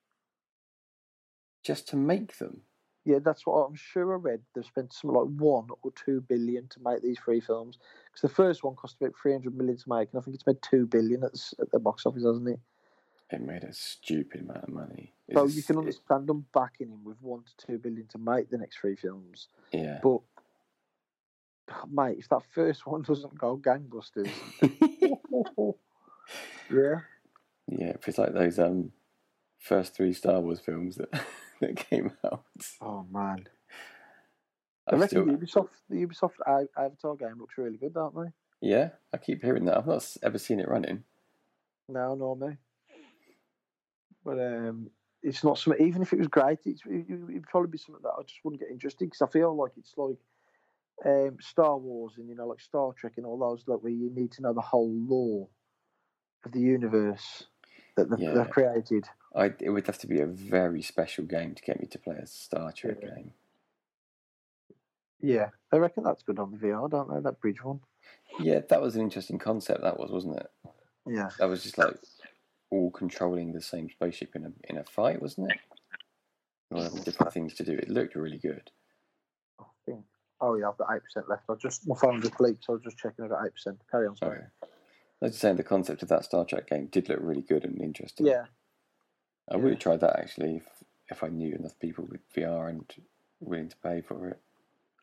just 1.64 1.88
to 1.90 1.96
make 1.96 2.38
them? 2.38 2.62
Yeah, 3.04 3.18
that's 3.24 3.48
what 3.48 3.54
I'm 3.54 3.76
sure 3.76 4.14
I 4.14 4.18
read. 4.18 4.42
They've 4.54 4.64
spent 4.66 4.94
something 4.94 5.18
like 5.20 5.28
one 5.42 5.68
or 5.82 5.92
two 5.92 6.22
billion 6.22 6.68
to 6.70 6.80
make 6.84 7.02
these 7.02 7.18
three 7.20 7.40
films. 7.40 7.80
Because 8.06 8.22
the 8.22 8.36
first 8.36 8.64
one 8.64 8.76
cost 8.76 8.98
about 9.02 9.16
300 9.20 9.56
million 9.56 9.78
to 9.78 9.90
make, 9.90 10.10
and 10.12 10.22
I 10.22 10.24
think 10.24 10.36
it's 10.36 10.46
made 10.46 10.62
two 10.62 10.86
billion 10.86 11.24
at, 11.24 11.34
the- 11.34 11.56
at 11.62 11.72
the 11.72 11.80
box 11.80 12.06
office, 12.06 12.24
hasn't 12.24 12.48
it? 12.48 12.60
It 13.32 13.42
made 13.42 13.64
a 13.64 13.74
stupid 13.74 14.42
amount 14.42 14.64
of 14.66 14.70
money. 14.70 15.14
So 15.34 15.46
you 15.48 15.64
can 15.64 15.78
understand 15.78 16.28
them 16.28 16.46
backing 16.54 16.90
him 16.90 17.04
with 17.04 17.22
one 17.22 17.44
to 17.44 17.66
two 17.66 17.78
billion 17.80 18.06
to 18.08 18.18
make 18.18 18.50
the 18.50 18.58
next 18.58 18.78
three 18.78 18.98
films. 18.98 19.48
Yeah. 19.72 20.00
But, 20.04 20.20
mate, 21.90 22.18
if 22.20 22.30
that 22.30 22.44
first 22.54 22.86
one 22.86 23.02
doesn't 23.08 23.38
go 23.38 23.58
gangbusters, 23.58 24.30
yeah, 26.70 27.00
yeah, 27.68 27.94
it's 28.06 28.18
like 28.18 28.34
those 28.34 28.60
um 28.60 28.92
first 29.60 29.96
three 29.96 30.14
Star 30.14 30.40
Wars 30.42 30.60
films 30.60 30.98
that 30.98 31.10
that 31.68 31.76
came 31.78 32.12
out. 32.26 32.44
oh 32.82 33.06
man. 33.12 33.48
I 34.88 34.96
reckon 34.96 35.08
still, 35.08 35.26
the 35.26 35.32
Ubisoft, 35.34 35.70
the 35.90 36.06
Ubisoft 36.06 36.68
Avatar 36.78 37.16
game 37.16 37.40
looks 37.40 37.58
really 37.58 37.78
good, 37.78 37.94
don't 37.94 38.16
they? 38.16 38.32
yeah, 38.68 38.90
I 39.14 39.18
keep 39.18 39.42
hearing 39.44 39.66
that. 39.66 39.78
I've 39.78 39.88
not 39.88 40.06
ever 40.24 40.38
seen 40.38 40.60
it 40.60 40.68
running. 40.68 41.04
No, 41.88 42.16
nor 42.16 42.36
me. 42.36 42.58
But 44.26 44.40
um, 44.40 44.90
it's 45.24 45.44
not 45.44 45.58
something. 45.58 45.86
Even 45.86 46.02
if 46.02 46.14
it 46.14 46.20
was 46.20 46.28
great, 46.28 46.60
it's, 46.66 46.82
it, 46.86 47.06
it'd 47.10 47.44
probably 47.44 47.70
be 47.70 47.78
something 47.78 48.04
that 48.04 48.14
I 48.20 48.24
just 48.24 48.40
wouldn't 48.44 48.60
get 48.62 48.70
interested 48.72 49.06
because 49.06 49.22
I 49.22 49.28
feel 49.32 49.56
like 49.56 49.72
it's 49.78 49.94
like 49.98 50.18
um, 51.06 51.38
Star 51.40 51.78
Wars 51.78 52.14
and 52.18 52.28
you 52.28 52.36
know, 52.36 52.48
like 52.48 52.60
Star 52.60 52.92
Trek 52.94 53.14
and 53.18 53.26
all 53.26 53.38
those, 53.40 53.64
like 53.68 53.82
where 53.82 53.92
you 53.92 54.12
need 54.14 54.32
to 54.34 54.42
know 54.42 54.54
the 54.54 54.62
whole 54.62 54.92
lore 54.92 55.48
of 56.46 56.52
the 56.52 56.60
universe 56.60 57.46
that 57.98 58.10
they've, 58.10 58.20
Yeah. 58.20 58.34
they've 58.34 58.50
created. 58.50 59.06
I 59.36 59.54
it 59.60 59.70
would 59.70 59.88
have 59.88 59.98
to 60.00 60.08
be 60.08 60.20
a 60.20 60.26
very 60.26 60.82
special 60.82 61.24
game 61.26 61.56
to 61.56 61.62
get 61.64 61.80
me 61.80 61.88
to 61.88 62.00
play 62.00 62.16
a 62.18 62.28
Star 62.28 62.72
Trek 62.72 62.98
Yeah. 63.02 63.10
game. 63.16 63.34
Yeah, 65.24 65.50
I 65.72 65.78
reckon 65.78 66.04
that's 66.04 66.24
good 66.24 66.40
on 66.40 66.52
the 66.52 66.58
VR, 66.58 66.90
don't 66.90 67.14
they? 67.14 67.20
That 67.22 67.40
bridge 67.40 67.64
one. 67.64 67.80
Yeah, 68.40 68.62
that 68.70 68.82
was 68.82 68.96
an 68.96 69.04
interesting 69.04 69.38
concept. 69.38 69.82
That 69.82 70.00
was, 70.00 70.10
wasn't 70.12 70.38
it? 70.38 70.48
Yeah, 71.06 71.30
That 71.38 71.48
was 71.50 71.62
just 71.64 71.78
like 71.78 71.96
all 72.72 72.90
controlling 72.92 73.52
the 73.52 73.62
same 73.62 73.90
spaceship 73.90 74.36
in 74.36 74.46
a 74.46 74.52
in 74.70 74.78
a 74.78 74.84
fight, 74.84 75.22
wasn't 75.22 75.52
it? 75.52 75.58
All 76.72 76.82
having 76.82 77.04
different 77.04 77.34
things 77.34 77.54
to 77.56 77.64
do. 77.64 77.74
It 77.74 77.90
looked 77.90 78.16
really 78.16 78.38
good. 78.40 78.72
I 79.60 79.64
think. 79.86 80.06
Oh 80.40 80.56
yeah, 80.56 80.70
I've 80.70 80.78
got 80.78 80.88
eight 80.96 81.04
percent 81.04 81.30
left. 81.30 81.44
I 81.50 81.54
just 81.56 81.88
my 81.88 81.96
phone 81.96 82.22
just 82.22 82.40
leaked, 82.40 82.64
so 82.66 82.74
I 82.74 82.76
was 82.76 82.84
just 82.84 82.98
checking. 82.98 83.26
I 83.26 83.28
got 83.28 83.46
eight 83.46 83.54
percent. 83.54 83.78
Carry 83.92 84.08
on, 84.08 84.16
sorry. 84.16 84.42
I 84.64 84.66
was 85.26 85.32
just 85.34 85.42
saying 85.42 85.58
the 85.58 85.64
concept 85.64 86.02
of 86.02 86.10
that 86.10 86.26
Star 86.26 86.46
Trek 86.46 86.68
game 86.68 86.88
did 86.88 87.10
look 87.10 87.20
really 87.22 87.44
good 87.44 87.64
and 87.64 87.80
interesting. 87.80 88.26
Yeah, 88.26 88.46
I 89.50 89.58
would 89.58 89.72
have 89.72 89.80
tried 89.80 90.02
that 90.02 90.20
actually 90.20 90.58
if, 90.58 90.68
if 91.10 91.24
I 91.24 91.28
knew 91.28 91.56
enough 91.56 91.78
people 91.80 92.06
with 92.10 92.22
VR 92.34 92.70
and 92.70 92.86
willing 93.40 93.70
to 93.70 93.78
pay 93.78 94.02
for 94.02 94.28
it. 94.30 94.40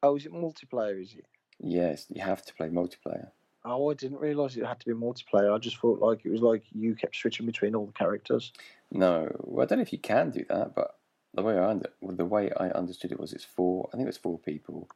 Oh, 0.03 0.17
is 0.17 0.27
it 0.27 0.33
multiplayer? 0.33 1.01
Is 1.03 1.15
it? 1.15 1.27
Yes, 1.61 2.07
you 2.09 2.23
have 2.23 2.45
to 2.47 2.55
play 2.55 2.69
multiplayer. 2.69 3.31
Oh, 3.65 3.91
I 3.91 3.95
didn't 3.95 4.21
realise 4.21 4.57
it 4.57 4.65
had 4.65 4.81
to 4.81 4.87
be 4.87 4.93
multiplayer. 4.93 5.55
I 5.55 5.59
just 5.59 5.79
thought 5.79 6.01
like 6.01 6.25
it 6.25 6.31
was 6.31 6.41
like 6.41 6.63
you 6.73 6.95
kept 6.95 7.17
switching 7.17 7.47
between 7.47 7.75
all 7.75 7.87
the 7.87 7.93
characters. 7.93 8.53
No, 8.91 9.31
well, 9.41 9.65
I 9.65 9.67
don't 9.67 9.79
know 9.79 9.83
if 9.83 9.93
you 9.93 9.99
can 9.99 10.31
do 10.31 10.45
that, 10.49 10.75
but 10.75 10.97
the 11.35 11.43
way 11.43 11.59
I 11.59 11.69
under, 11.69 11.91
well, 12.01 12.17
the 12.17 12.25
way 12.25 12.51
I 12.57 12.69
understood 12.69 13.13
it 13.13 13.21
was 13.21 13.33
it's 13.33 13.45
four. 13.45 13.91
I 13.93 13.97
think 13.97 14.05
it 14.05 14.07
was 14.07 14.17
four 14.17 14.39
people, 14.39 14.89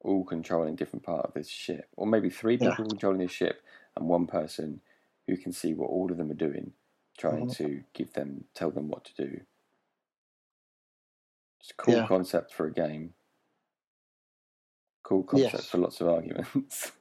all 0.00 0.24
controlling 0.24 0.74
different 0.76 1.04
part 1.04 1.24
of 1.24 1.34
this 1.34 1.48
ship, 1.48 1.86
or 1.96 2.06
maybe 2.06 2.28
three 2.28 2.58
Yeah. 2.60 2.70
people 2.70 2.86
controlling 2.90 3.20
this 3.20 3.30
ship, 3.30 3.62
and 3.96 4.08
one 4.08 4.26
person 4.26 4.80
who 5.26 5.36
can 5.36 5.52
see 5.52 5.72
what 5.72 5.88
all 5.90 6.10
of 6.10 6.18
them 6.18 6.30
are 6.30 6.34
doing, 6.34 6.72
trying 7.18 7.46
Mhm. 7.46 7.56
to 7.58 7.84
give 7.94 8.14
them, 8.14 8.46
tell 8.54 8.70
them 8.72 8.88
what 8.88 9.04
to 9.06 9.14
do. 9.28 9.40
It's 11.60 11.72
a 11.72 11.74
cool 11.74 11.94
Yeah. 11.94 12.04
concept 12.04 12.52
for 12.54 12.66
a 12.66 12.72
game. 12.72 13.14
Cool 15.04 15.24
concept 15.24 15.54
Yes. 15.54 15.70
for 15.70 15.78
lots 15.78 16.00
of 16.00 16.08
arguments. 16.08 16.92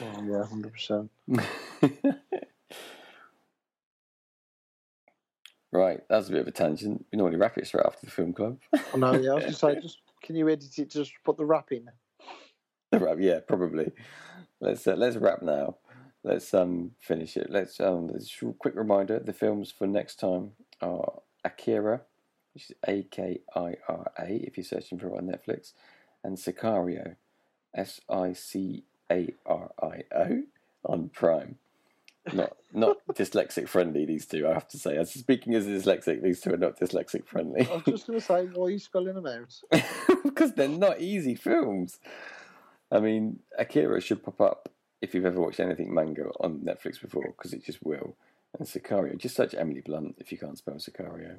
Oh 0.00 0.22
yeah, 0.22 0.46
hundred 0.46 0.72
percent. 0.72 1.10
right, 5.72 6.00
that 6.08 6.16
was 6.16 6.28
a 6.28 6.32
bit 6.32 6.42
of 6.42 6.48
a 6.48 6.52
tangent. 6.52 7.06
We 7.12 7.18
normally 7.18 7.38
wrap 7.38 7.58
it 7.58 7.66
straight 7.66 7.86
after 7.86 8.06
the 8.06 8.12
film 8.12 8.32
club. 8.34 8.58
I 8.94 8.98
know. 8.98 9.14
Yeah, 9.16 9.32
I 9.32 9.34
was 9.36 9.46
just 9.46 9.60
say, 9.60 9.76
just 9.76 10.00
can 10.22 10.36
you 10.36 10.48
edit 10.48 10.78
it? 10.78 10.90
Just 10.90 11.12
put 11.24 11.36
the 11.36 11.46
wrap 11.46 11.72
in. 11.72 11.90
Right, 12.92 13.18
yeah, 13.20 13.40
probably. 13.46 13.92
Let's 14.60 14.86
uh, 14.86 14.94
let's 14.96 15.16
wrap 15.16 15.42
now. 15.42 15.78
Let's 16.24 16.54
um 16.54 16.92
finish 17.00 17.36
it. 17.36 17.50
Let's 17.50 17.78
um 17.80 18.10
just 18.12 18.42
a 18.42 18.52
quick 18.54 18.74
reminder: 18.74 19.18
the 19.18 19.34
films 19.34 19.70
for 19.70 19.86
next 19.86 20.18
time 20.18 20.52
are 20.80 21.20
Akira, 21.44 22.00
which 22.54 22.70
is 22.70 22.76
A 22.88 23.02
K 23.02 23.40
I 23.54 23.74
R 23.88 24.10
A 24.18 24.26
if 24.46 24.56
you're 24.56 24.64
searching 24.64 24.98
for 24.98 25.08
it 25.08 25.18
on 25.18 25.26
Netflix, 25.26 25.74
and 26.24 26.38
Sicario, 26.38 27.16
S 27.74 28.00
I 28.08 28.32
C 28.32 28.84
A 29.12 29.34
R 29.44 29.70
I 29.82 30.04
O 30.16 30.42
on 30.86 31.10
Prime. 31.10 31.56
Not 32.32 32.56
not 32.72 32.96
dyslexic 33.12 33.68
friendly. 33.68 34.06
These 34.06 34.24
two, 34.24 34.48
I 34.48 34.54
have 34.54 34.68
to 34.68 34.78
say. 34.78 34.96
As 34.96 35.12
speaking 35.12 35.54
as 35.54 35.66
a 35.66 35.70
dyslexic, 35.70 36.22
these 36.22 36.40
two 36.40 36.54
are 36.54 36.56
not 36.56 36.80
dyslexic 36.80 37.26
friendly 37.26 37.68
I 37.68 37.74
was 37.74 37.84
just 37.84 38.06
going 38.06 38.18
to 38.18 38.24
say, 38.24 38.46
why 38.46 38.66
are 38.66 38.70
you 38.70 38.78
spelling 38.78 39.14
them 39.14 39.26
out? 39.26 39.84
because 40.24 40.54
they're 40.54 40.68
not 40.68 41.02
easy 41.02 41.34
films. 41.34 42.00
I 42.90 43.00
mean, 43.00 43.40
Akira 43.58 44.00
should 44.00 44.22
pop 44.22 44.40
up 44.40 44.68
if 45.04 45.14
you've 45.14 45.26
ever 45.26 45.40
watched 45.40 45.60
anything 45.60 45.92
manga 45.92 46.30
on 46.40 46.60
Netflix 46.60 47.00
before, 47.00 47.34
because 47.36 47.52
it 47.52 47.64
just 47.64 47.84
will. 47.84 48.16
And 48.58 48.66
Sicario, 48.66 49.16
just 49.18 49.36
search 49.36 49.54
Emily 49.54 49.82
Blunt 49.84 50.16
if 50.18 50.30
you 50.32 50.38
can't 50.38 50.58
spell 50.58 50.74
Sicario. 50.74 51.36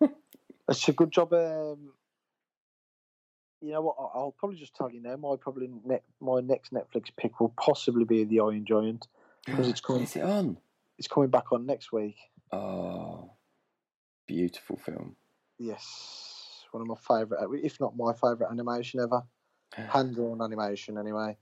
Yeah. 0.00 0.08
It's 0.68 0.86
a 0.86 0.92
good 0.92 1.10
job. 1.10 1.32
Um, 1.32 1.94
you 3.62 3.72
know 3.72 3.80
what? 3.80 3.96
I'll 3.98 4.34
probably 4.38 4.58
just 4.58 4.74
tell 4.74 4.90
you 4.90 5.00
now. 5.00 5.16
My 5.16 5.36
probably 5.40 5.70
ne- 5.84 6.02
my 6.20 6.40
next 6.40 6.74
Netflix 6.74 7.06
pick 7.16 7.40
will 7.40 7.54
possibly 7.58 8.04
be 8.04 8.24
The 8.24 8.40
Iron 8.40 8.66
Giant 8.66 9.06
because 9.46 9.66
it's 9.66 9.80
coming. 9.86 10.02
Is 10.02 10.16
it 10.16 10.22
on? 10.22 10.58
It's 10.98 11.08
coming 11.08 11.30
back 11.30 11.52
on 11.52 11.64
next 11.64 11.90
week. 11.90 12.16
Oh, 12.52 13.30
beautiful 14.26 14.76
film. 14.76 15.16
Yes, 15.58 16.64
one 16.70 16.82
of 16.82 16.86
my 16.86 16.96
favourite, 16.96 17.48
if 17.64 17.80
not 17.80 17.96
my 17.96 18.12
favourite 18.12 18.50
animation 18.50 19.00
ever. 19.00 19.22
Hand 19.72 20.14
drawn 20.14 20.42
animation, 20.42 20.98
anyway. 20.98 21.38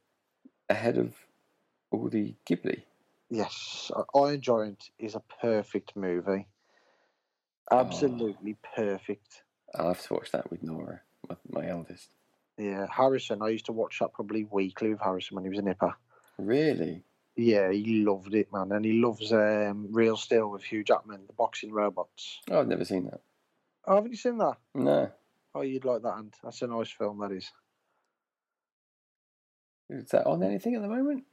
Ahead 0.69 0.99
of 0.99 1.15
the 2.11 2.35
Ghibli. 2.49 2.83
Yes, 3.31 3.91
I- 3.97 4.19
Iron 4.19 4.41
Giant 4.41 4.91
is 4.99 5.15
a 5.15 5.23
perfect 5.41 5.97
movie. 5.97 6.47
Absolutely 7.71 8.57
perfect. 8.77 9.43
I'll 9.75 9.89
have 9.89 10.03
to 10.07 10.15
watch 10.15 10.31
that 10.33 10.51
with 10.51 10.63
Nora, 10.63 11.01
my, 11.29 11.37
my 11.51 11.69
eldest. 11.69 12.09
Yeah, 12.57 12.87
Harrison. 12.91 13.43
I 13.43 13.49
used 13.49 13.67
to 13.67 13.73
watch 13.73 13.99
that 13.99 14.13
probably 14.15 14.45
weekly 14.45 14.91
with 14.91 15.01
Harrison 15.01 15.35
when 15.35 15.45
he 15.45 15.51
was 15.51 15.59
a 15.59 15.63
nipper. 15.63 15.95
Really? 16.39 17.03
Yeah, 17.35 17.71
he 17.71 18.05
loved 18.05 18.35
it, 18.35 18.51
man, 18.53 18.73
and 18.73 18.85
he 18.85 18.93
loves 18.93 19.33
um, 19.33 19.89
Real 19.91 20.17
Steel 20.17 20.49
with 20.49 20.63
Hugh 20.63 20.85
Jackman, 20.85 21.21
the 21.27 21.33
boxing 21.35 21.73
robots. 21.73 22.41
Oh, 22.51 22.61
I've 22.61 22.69
never 22.69 22.85
seen 22.85 23.05
that. 23.07 23.21
Oh, 23.87 23.97
haven't 23.97 24.13
you 24.13 24.17
seen 24.17 24.39
that? 24.39 24.57
No. 24.75 25.11
Oh, 25.55 25.61
you'd 25.63 25.85
like 25.85 26.03
that, 26.03 26.17
and 26.17 26.33
that's 26.43 26.63
a 26.63 26.67
nice 26.67 26.91
film. 26.91 27.19
That 27.21 27.33
is. 27.33 27.51
Is 29.91 30.11
that 30.11 30.27
on 30.27 30.43
anything 30.43 30.75
at 30.75 30.83
the 30.83 30.89
moment? 30.89 31.25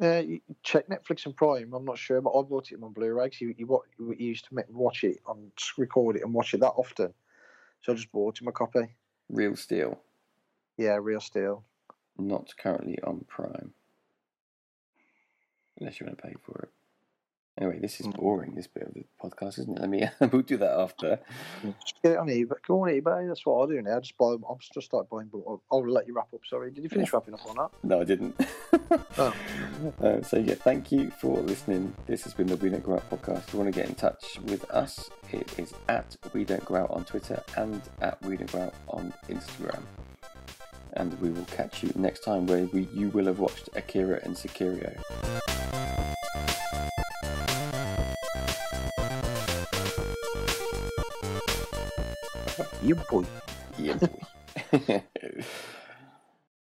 Uh, 0.00 0.22
check 0.62 0.86
Netflix 0.88 1.26
and 1.26 1.36
Prime. 1.36 1.72
I'm 1.74 1.84
not 1.84 1.98
sure, 1.98 2.20
but 2.20 2.30
I 2.30 2.42
bought 2.42 2.70
it 2.70 2.78
on 2.82 2.92
Blu-ray. 2.92 3.30
'cause 3.30 3.38
He, 3.38 3.52
he, 3.56 3.64
wa- 3.64 3.80
he 4.16 4.24
used 4.24 4.44
to 4.46 4.54
make, 4.54 4.66
watch 4.68 5.02
it 5.02 5.18
on 5.26 5.50
record 5.76 6.16
it 6.16 6.22
and 6.22 6.32
watch 6.32 6.54
it 6.54 6.60
that 6.60 6.68
often, 6.76 7.12
so 7.82 7.92
I 7.92 7.96
just 7.96 8.12
bought 8.12 8.40
him 8.40 8.46
a 8.48 8.52
copy. 8.52 8.94
Real 9.28 9.56
Steel. 9.56 10.00
Yeah, 10.76 10.98
Real 11.02 11.20
Steel. 11.20 11.64
Not 12.16 12.54
currently 12.56 12.98
on 13.02 13.24
Prime. 13.28 13.72
Unless 15.80 15.98
you 16.00 16.06
want 16.06 16.18
to 16.18 16.26
pay 16.28 16.34
for 16.42 16.60
it. 16.62 16.70
Anyway, 17.60 17.80
this 17.80 18.00
is 18.00 18.06
boring. 18.06 18.54
This 18.54 18.68
bit 18.68 18.84
of 18.84 18.94
the 18.94 19.04
podcast, 19.20 19.58
isn't 19.58 19.76
it? 19.76 19.80
Let 19.80 19.90
me. 19.90 20.08
we'll 20.32 20.42
do 20.42 20.56
that 20.58 20.78
after. 20.78 21.18
Just 21.80 22.00
get 22.04 22.12
it 22.12 22.18
on 22.18 22.28
eBay. 22.28 22.52
Go 22.66 22.82
on 22.84 22.88
eBay. 22.88 23.26
That's 23.26 23.44
what 23.44 23.64
I 23.64 23.72
do 23.72 23.82
now. 23.82 23.96
I 23.96 24.00
Just 24.00 24.16
buy. 24.16 24.34
I'm 24.34 24.58
just 24.72 24.86
start 24.86 25.10
buying. 25.10 25.28
But 25.32 25.38
I'll, 25.38 25.62
I'll 25.72 25.90
let 25.90 26.06
you 26.06 26.14
wrap 26.14 26.32
up. 26.32 26.40
Sorry. 26.48 26.70
Did 26.70 26.84
you 26.84 26.88
finish 26.88 27.12
wrapping 27.12 27.34
up 27.34 27.44
on 27.48 27.56
that? 27.56 27.70
No, 27.82 28.00
I 28.00 28.04
didn't. 28.04 28.40
Oh. 29.20 29.34
Uh, 30.00 30.22
so 30.22 30.38
yeah, 30.38 30.54
thank 30.54 30.92
you 30.92 31.10
for 31.10 31.40
listening. 31.40 31.94
This 32.06 32.22
has 32.24 32.32
been 32.32 32.46
the 32.46 32.56
We 32.56 32.70
Don't 32.70 32.84
Go 32.84 32.94
Out 32.94 33.10
podcast. 33.10 33.48
If 33.48 33.52
you 33.52 33.58
want 33.58 33.74
to 33.74 33.78
get 33.78 33.88
in 33.88 33.94
touch 33.96 34.38
with 34.44 34.64
us, 34.70 35.10
it 35.32 35.58
is 35.58 35.74
at 35.88 36.16
We 36.32 36.44
Don't 36.44 36.64
Go 36.64 36.76
Out 36.76 36.90
on 36.90 37.04
Twitter 37.04 37.42
and 37.56 37.82
at 38.00 38.22
We 38.22 38.36
Don't 38.36 38.50
Go 38.52 38.62
Out 38.62 38.74
on 38.88 39.12
Instagram. 39.28 39.82
And 40.94 41.20
we 41.20 41.30
will 41.30 41.44
catch 41.46 41.82
you 41.82 41.92
next 41.96 42.20
time 42.20 42.46
where 42.46 42.64
we, 42.66 42.88
you 42.94 43.08
will 43.10 43.26
have 43.26 43.40
watched 43.40 43.68
Akira 43.74 44.20
and 44.22 44.36
Sicario. 52.80 52.88
You 52.88 52.94
boy. 53.10 53.24
Yeah, 53.78 53.94
boy. 53.94 55.04